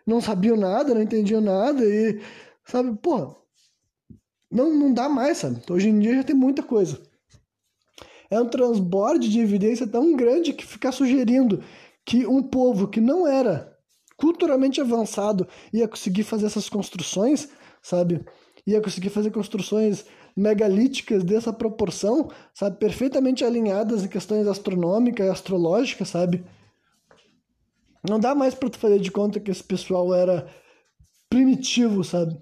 Não 0.07 0.21
sabiam 0.21 0.57
nada, 0.57 0.95
não 0.95 1.03
entendiam 1.03 1.41
nada 1.41 1.85
e, 1.85 2.21
sabe, 2.65 2.97
pô, 3.03 3.35
não, 4.51 4.73
não 4.73 4.93
dá 4.93 5.09
mais, 5.09 5.39
sabe? 5.39 5.61
Hoje 5.69 5.89
em 5.89 5.99
dia 5.99 6.17
já 6.17 6.25
tem 6.25 6.37
muita 6.37 6.63
coisa. 6.63 7.03
É 8.31 8.41
um 8.41 8.49
transborde 8.49 9.29
de 9.29 9.41
evidência 9.41 9.87
tão 9.87 10.15
grande 10.17 10.53
que 10.53 10.67
ficar 10.67 10.93
sugerindo 10.93 11.63
que 12.05 12.27
um 12.27 12.43
povo 12.43 12.89
que 12.89 13.01
não 13.01 13.27
era 13.27 13.77
culturalmente 14.17 14.81
avançado 14.81 15.47
ia 15.73 15.87
conseguir 15.87 16.23
fazer 16.23 16.47
essas 16.47 16.69
construções, 16.69 17.49
sabe? 17.83 18.25
Ia 18.67 18.81
conseguir 18.81 19.11
fazer 19.11 19.31
construções 19.31 20.05
megalíticas 20.37 21.23
dessa 21.25 21.53
proporção, 21.53 22.31
sabe? 22.55 22.79
Perfeitamente 22.79 23.45
alinhadas 23.45 24.05
em 24.05 24.09
questões 24.09 24.47
astronômicas 24.47 25.29
astrológicas, 25.29 26.09
sabe? 26.09 26.45
Não 28.09 28.19
dá 28.19 28.35
mais 28.35 28.55
para 28.55 28.71
tu 28.71 28.79
fazer 28.79 28.99
de 28.99 29.11
conta 29.11 29.41
que 29.41 29.51
esse 29.51 29.63
pessoal 29.63 30.15
era 30.15 30.47
primitivo, 31.29 32.05
sabe? 32.05 32.37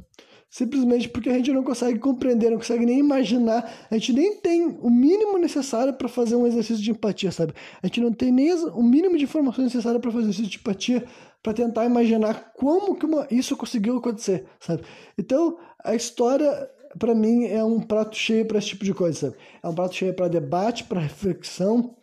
Simplesmente 0.49 1.09
porque 1.09 1.29
a 1.29 1.33
gente 1.33 1.51
não 1.53 1.65
consegue 1.65 1.99
compreender, 1.99 2.51
não 2.51 2.59
consegue 2.59 2.87
nem 2.87 3.01
imaginar, 3.01 3.69
a 3.91 3.95
gente 3.95 4.13
nem 4.13 4.37
tem 4.37 4.67
o 4.67 4.89
mínimo 4.89 5.37
necessário 5.37 5.93
para 5.93 6.09
fazer 6.09 6.37
um 6.37 6.47
exercício 6.47 6.83
de 6.83 6.93
empatia, 6.93 7.33
sabe? 7.33 7.53
A 7.83 7.89
gente 7.89 8.01
não 8.01 8.13
tem 8.13 8.31
nem 8.31 8.53
o 8.53 8.83
mínimo 8.83 9.19
de 9.19 9.25
informações 9.25 9.65
necessárias 9.65 10.01
para 10.01 10.13
fazer 10.13 10.27
um 10.27 10.29
exercício 10.29 10.53
de 10.53 10.59
empatia, 10.59 11.05
para 11.43 11.53
tentar 11.53 11.85
imaginar 11.85 12.53
como 12.55 12.95
que 12.95 13.05
uma, 13.05 13.27
isso 13.31 13.57
conseguiu 13.57 13.97
acontecer, 13.97 14.47
sabe? 14.61 14.83
Então, 15.19 15.59
a 15.83 15.95
história 15.95 16.71
para 16.99 17.15
mim 17.15 17.47
é 17.47 17.65
um 17.65 17.81
prato 17.81 18.17
cheio 18.17 18.47
para 18.47 18.59
esse 18.59 18.69
tipo 18.69 18.85
de 18.85 18.95
coisa, 18.95 19.19
sabe? 19.19 19.37
É 19.63 19.69
um 19.69 19.75
prato 19.75 19.97
cheio 19.97 20.15
para 20.15 20.29
debate, 20.29 20.85
para 20.85 21.01
reflexão, 21.01 21.97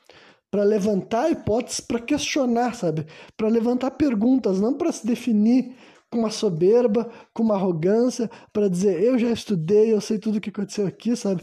para 0.52 0.64
levantar 0.64 1.32
hipóteses, 1.32 1.80
para 1.80 2.00
questionar, 2.00 2.76
sabe? 2.76 3.08
Para 3.38 3.48
levantar 3.48 3.92
perguntas, 3.92 4.60
não 4.60 4.74
para 4.74 4.92
se 4.92 5.08
definir 5.08 5.74
com 6.10 6.20
uma 6.20 6.30
soberba, 6.30 7.10
com 7.34 7.42
uma 7.42 7.56
arrogância, 7.56 8.30
para 8.52 8.68
dizer 8.68 9.02
eu 9.02 9.18
já 9.18 9.32
estudei, 9.32 9.94
eu 9.94 10.02
sei 10.02 10.20
tudo 10.20 10.38
o 10.38 10.42
que 10.42 10.50
aconteceu 10.50 10.86
aqui, 10.86 11.16
sabe? 11.16 11.42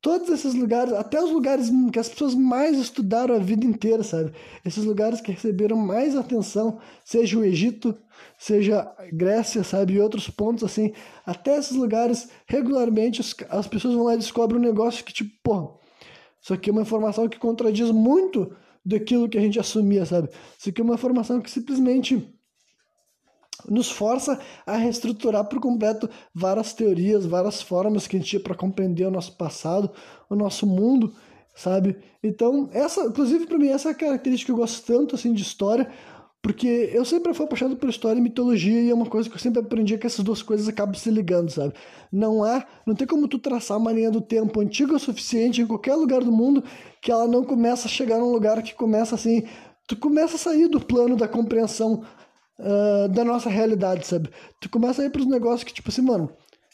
Todos 0.00 0.28
esses 0.30 0.54
lugares, 0.54 0.92
até 0.92 1.22
os 1.22 1.30
lugares 1.30 1.70
que 1.92 1.98
as 1.98 2.08
pessoas 2.08 2.34
mais 2.34 2.78
estudaram 2.78 3.34
a 3.34 3.38
vida 3.38 3.66
inteira, 3.66 4.02
sabe? 4.02 4.32
Esses 4.64 4.84
lugares 4.84 5.20
que 5.20 5.32
receberam 5.32 5.76
mais 5.76 6.16
atenção, 6.16 6.78
seja 7.04 7.38
o 7.38 7.44
Egito, 7.44 7.96
seja 8.38 8.90
Grécia, 9.12 9.64
sabe? 9.64 9.94
E 9.94 10.00
outros 10.00 10.30
pontos 10.30 10.64
assim. 10.64 10.92
Até 11.26 11.58
esses 11.58 11.76
lugares, 11.76 12.28
regularmente, 12.46 13.20
as 13.50 13.66
pessoas 13.66 13.94
vão 13.94 14.04
lá 14.04 14.14
e 14.14 14.18
descobrem 14.18 14.60
um 14.60 14.64
negócio 14.64 15.04
que, 15.04 15.12
tipo, 15.12 15.32
pô, 15.42 15.78
isso 16.46 16.54
aqui 16.54 16.70
é 16.70 16.72
uma 16.72 16.82
informação 16.82 17.28
que 17.28 17.40
contradiz 17.40 17.90
muito 17.90 18.54
daquilo 18.84 19.28
que 19.28 19.36
a 19.36 19.40
gente 19.40 19.58
assumia, 19.58 20.06
sabe? 20.06 20.28
Isso 20.56 20.68
aqui 20.68 20.80
é 20.80 20.84
uma 20.84 20.94
informação 20.94 21.40
que 21.40 21.50
simplesmente 21.50 22.24
nos 23.68 23.90
força 23.90 24.38
a 24.64 24.76
reestruturar 24.76 25.48
por 25.48 25.58
completo 25.58 26.08
várias 26.32 26.72
teorias, 26.72 27.26
várias 27.26 27.60
formas 27.60 28.06
que 28.06 28.14
a 28.14 28.20
gente 28.20 28.28
tinha 28.28 28.40
para 28.40 28.54
compreender 28.54 29.04
o 29.06 29.10
nosso 29.10 29.36
passado, 29.36 29.90
o 30.30 30.36
nosso 30.36 30.68
mundo, 30.68 31.12
sabe? 31.52 31.96
Então, 32.22 32.70
essa, 32.72 33.06
inclusive 33.06 33.44
para 33.44 33.58
mim 33.58 33.66
essa 33.66 33.88
é 33.88 33.90
a 33.90 33.96
característica 33.96 34.46
que 34.46 34.52
eu 34.52 34.62
gosto 34.62 34.86
tanto 34.86 35.16
assim 35.16 35.32
de 35.32 35.42
história, 35.42 35.90
porque 36.46 36.92
eu 36.92 37.04
sempre 37.04 37.34
fui 37.34 37.44
apaixonado 37.44 37.76
por 37.76 37.90
história 37.90 38.20
e 38.20 38.22
mitologia 38.22 38.80
e 38.80 38.88
é 38.88 38.94
uma 38.94 39.06
coisa 39.06 39.28
que 39.28 39.34
eu 39.34 39.40
sempre 39.40 39.58
aprendi 39.58 39.98
que 39.98 40.06
essas 40.06 40.24
duas 40.24 40.42
coisas 40.42 40.68
acabam 40.68 40.94
se 40.94 41.10
ligando, 41.10 41.50
sabe? 41.50 41.74
Não 42.12 42.44
há, 42.44 42.64
não 42.86 42.94
tem 42.94 43.04
como 43.04 43.26
tu 43.26 43.36
traçar 43.36 43.76
uma 43.76 43.90
linha 43.90 44.12
do 44.12 44.20
tempo 44.20 44.60
antiga 44.60 44.94
o 44.94 44.98
suficiente 45.00 45.60
em 45.60 45.66
qualquer 45.66 45.96
lugar 45.96 46.22
do 46.22 46.30
mundo 46.30 46.62
que 47.02 47.10
ela 47.10 47.26
não 47.26 47.42
começa 47.42 47.88
a 47.88 47.90
chegar 47.90 48.20
num 48.20 48.30
lugar 48.30 48.62
que 48.62 48.76
começa 48.76 49.16
assim, 49.16 49.42
tu 49.88 49.96
começa 49.96 50.36
a 50.36 50.38
sair 50.38 50.68
do 50.68 50.80
plano 50.80 51.16
da 51.16 51.26
compreensão 51.26 52.04
uh, 52.60 53.08
da 53.08 53.24
nossa 53.24 53.50
realidade, 53.50 54.06
sabe? 54.06 54.30
Tu 54.60 54.70
começa 54.70 55.02
a 55.02 55.06
ir 55.06 55.10
para 55.10 55.22
os 55.22 55.26
negócios 55.26 55.64
que 55.64 55.74
tipo 55.74 55.88
assim, 55.88 56.02
mano, 56.02 56.30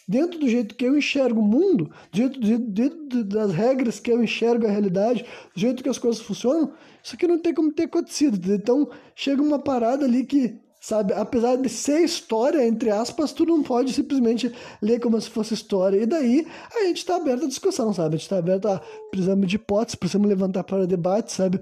dentro 0.07 0.39
do 0.39 0.51
jeito 0.51 0.74
que 0.74 0.85
eu 0.85 0.99
enxergo 0.99 1.40
o 1.40 1.43
mundo, 1.43 1.90
dentro, 2.12 2.59
dentro 2.59 3.24
das 3.24 3.51
regras 3.51 3.99
que 3.99 4.12
eu 4.12 4.23
enxergo 4.23 4.66
a 4.66 4.70
realidade, 4.70 5.24
do 5.55 5.59
jeito 5.59 5.82
que 5.82 5.89
as 5.89 5.97
coisas 5.97 6.20
funcionam, 6.20 6.74
isso 7.03 7.15
aqui 7.15 7.27
não 7.27 7.39
tem 7.39 7.53
como 7.53 7.73
ter 7.73 7.85
acontecido. 7.85 8.53
Então 8.53 8.89
chega 9.15 9.43
uma 9.43 9.59
parada 9.59 10.05
ali 10.05 10.24
que, 10.24 10.61
sabe, 10.81 11.12
apesar 11.15 11.57
de 11.57 11.69
ser 11.69 12.01
história, 12.01 12.66
entre 12.66 12.91
aspas, 12.91 13.33
tu 13.33 13.45
não 13.45 13.62
pode 13.62 13.93
simplesmente 13.93 14.53
ler 14.81 15.01
como 15.01 15.20
se 15.20 15.29
fosse 15.29 15.55
história. 15.55 16.01
E 16.01 16.07
daí 16.07 16.47
a 16.74 16.85
gente 16.85 16.99
está 16.99 17.16
aberto 17.16 17.45
à 17.45 17.49
discussão, 17.49 17.93
sabe? 17.93 18.15
A 18.15 18.19
gente 18.19 18.23
está 18.23 18.39
aberto 18.39 18.69
a 18.69 18.81
precisamos 19.11 19.49
de 19.49 19.57
hipóteses, 19.57 19.97
precisamos 19.97 20.29
levantar 20.29 20.62
para 20.62 20.87
debate, 20.87 21.33
sabe? 21.33 21.61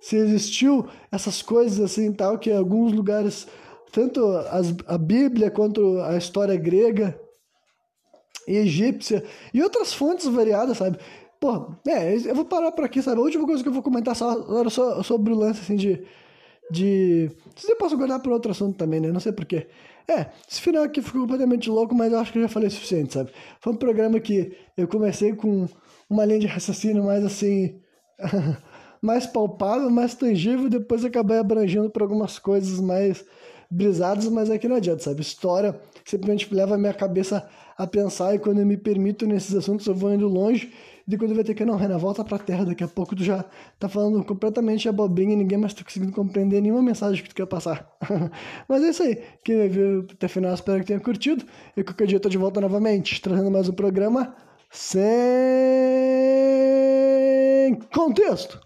Se 0.00 0.16
existiu 0.16 0.86
essas 1.10 1.42
coisas 1.42 1.80
assim 1.80 2.12
tal, 2.12 2.38
que 2.38 2.50
em 2.50 2.56
alguns 2.56 2.92
lugares, 2.92 3.48
tanto 3.90 4.24
as, 4.50 4.72
a 4.86 4.96
Bíblia 4.96 5.50
quanto 5.50 6.00
a 6.02 6.16
história 6.16 6.54
grega 6.56 7.18
e 8.46 8.56
egípcia 8.56 9.24
e 9.52 9.60
outras 9.62 9.92
fontes 9.92 10.26
variadas, 10.26 10.78
sabe? 10.78 10.98
Pô, 11.40 11.74
é, 11.86 12.16
eu 12.16 12.34
vou 12.34 12.44
parar 12.44 12.72
por 12.72 12.84
aqui, 12.84 13.02
sabe? 13.02 13.20
A 13.20 13.24
última 13.24 13.46
coisa 13.46 13.62
que 13.62 13.68
eu 13.68 13.72
vou 13.72 13.82
comentar 13.82 14.16
só, 14.16 14.30
agora 14.30 14.70
só 14.70 15.02
sobre 15.02 15.32
o 15.32 15.36
lance, 15.36 15.60
assim, 15.60 15.76
de... 15.76 16.02
de... 16.70 17.30
Se 17.56 17.70
eu 17.70 17.76
posso 17.76 17.96
guardar 17.96 18.20
para 18.20 18.32
outro 18.32 18.50
assunto 18.50 18.76
também, 18.76 19.00
né? 19.00 19.12
Não 19.12 19.20
sei 19.20 19.32
porquê. 19.32 19.66
É, 20.08 20.26
esse 20.48 20.60
final 20.60 20.84
aqui 20.84 21.02
ficou 21.02 21.22
completamente 21.22 21.68
louco, 21.68 21.94
mas 21.94 22.12
eu 22.12 22.18
acho 22.18 22.32
que 22.32 22.38
eu 22.38 22.42
já 22.42 22.48
falei 22.48 22.68
o 22.68 22.70
suficiente, 22.70 23.12
sabe? 23.12 23.30
Foi 23.60 23.72
um 23.72 23.76
programa 23.76 24.20
que 24.20 24.56
eu 24.76 24.88
comecei 24.88 25.34
com 25.34 25.68
uma 26.08 26.24
linha 26.24 26.40
de 26.40 26.46
raciocínio 26.46 27.04
mais, 27.04 27.24
assim... 27.24 27.80
mais 29.02 29.26
palpável, 29.26 29.90
mais 29.90 30.14
tangível, 30.14 30.68
depois 30.68 31.04
acabei 31.04 31.38
abrangendo 31.38 31.90
para 31.90 32.02
algumas 32.02 32.38
coisas 32.38 32.80
mais 32.80 33.24
brisadas, 33.70 34.26
mas 34.28 34.50
aqui 34.50 34.68
não 34.68 34.76
adianta, 34.76 35.02
sabe? 35.02 35.20
História 35.20 35.78
simplesmente 36.04 36.52
leva 36.54 36.76
a 36.76 36.78
minha 36.78 36.94
cabeça 36.94 37.48
a 37.76 37.86
pensar 37.86 38.34
e 38.34 38.38
quando 38.38 38.60
eu 38.60 38.66
me 38.66 38.76
permito 38.76 39.26
nesses 39.26 39.54
assuntos 39.54 39.86
eu 39.86 39.94
vou 39.94 40.12
indo 40.12 40.28
longe 40.28 40.72
de 41.06 41.16
quando 41.16 41.34
vai 41.34 41.44
ter 41.44 41.54
que, 41.54 41.64
não, 41.64 41.76
Renan, 41.76 41.98
volta 41.98 42.24
pra 42.24 42.38
terra, 42.38 42.64
daqui 42.64 42.82
a 42.82 42.88
pouco 42.88 43.14
tu 43.14 43.22
já 43.22 43.44
tá 43.78 43.88
falando 43.88 44.24
completamente 44.24 44.88
abobrinha 44.88 45.34
e 45.34 45.36
ninguém 45.36 45.56
mais 45.56 45.72
tá 45.72 45.84
conseguindo 45.84 46.12
compreender 46.12 46.60
nenhuma 46.60 46.82
mensagem 46.82 47.22
que 47.22 47.28
tu 47.28 47.34
quer 47.34 47.46
passar. 47.46 47.88
Mas 48.68 48.82
é 48.82 48.90
isso 48.90 49.02
aí. 49.04 49.22
Quem 49.44 49.68
viu 49.68 50.06
até 50.10 50.26
o 50.26 50.28
final, 50.28 50.52
espero 50.52 50.80
que 50.80 50.86
tenha 50.86 50.98
curtido. 51.00 51.44
E 51.76 51.84
qualquer 51.84 52.06
dia 52.08 52.16
eu 52.16 52.20
tô 52.20 52.28
de 52.28 52.38
volta 52.38 52.60
novamente, 52.60 53.20
trazendo 53.22 53.50
mais 53.50 53.68
um 53.68 53.72
programa 53.72 54.34
sem 54.70 54.96
contexto. 57.92 58.65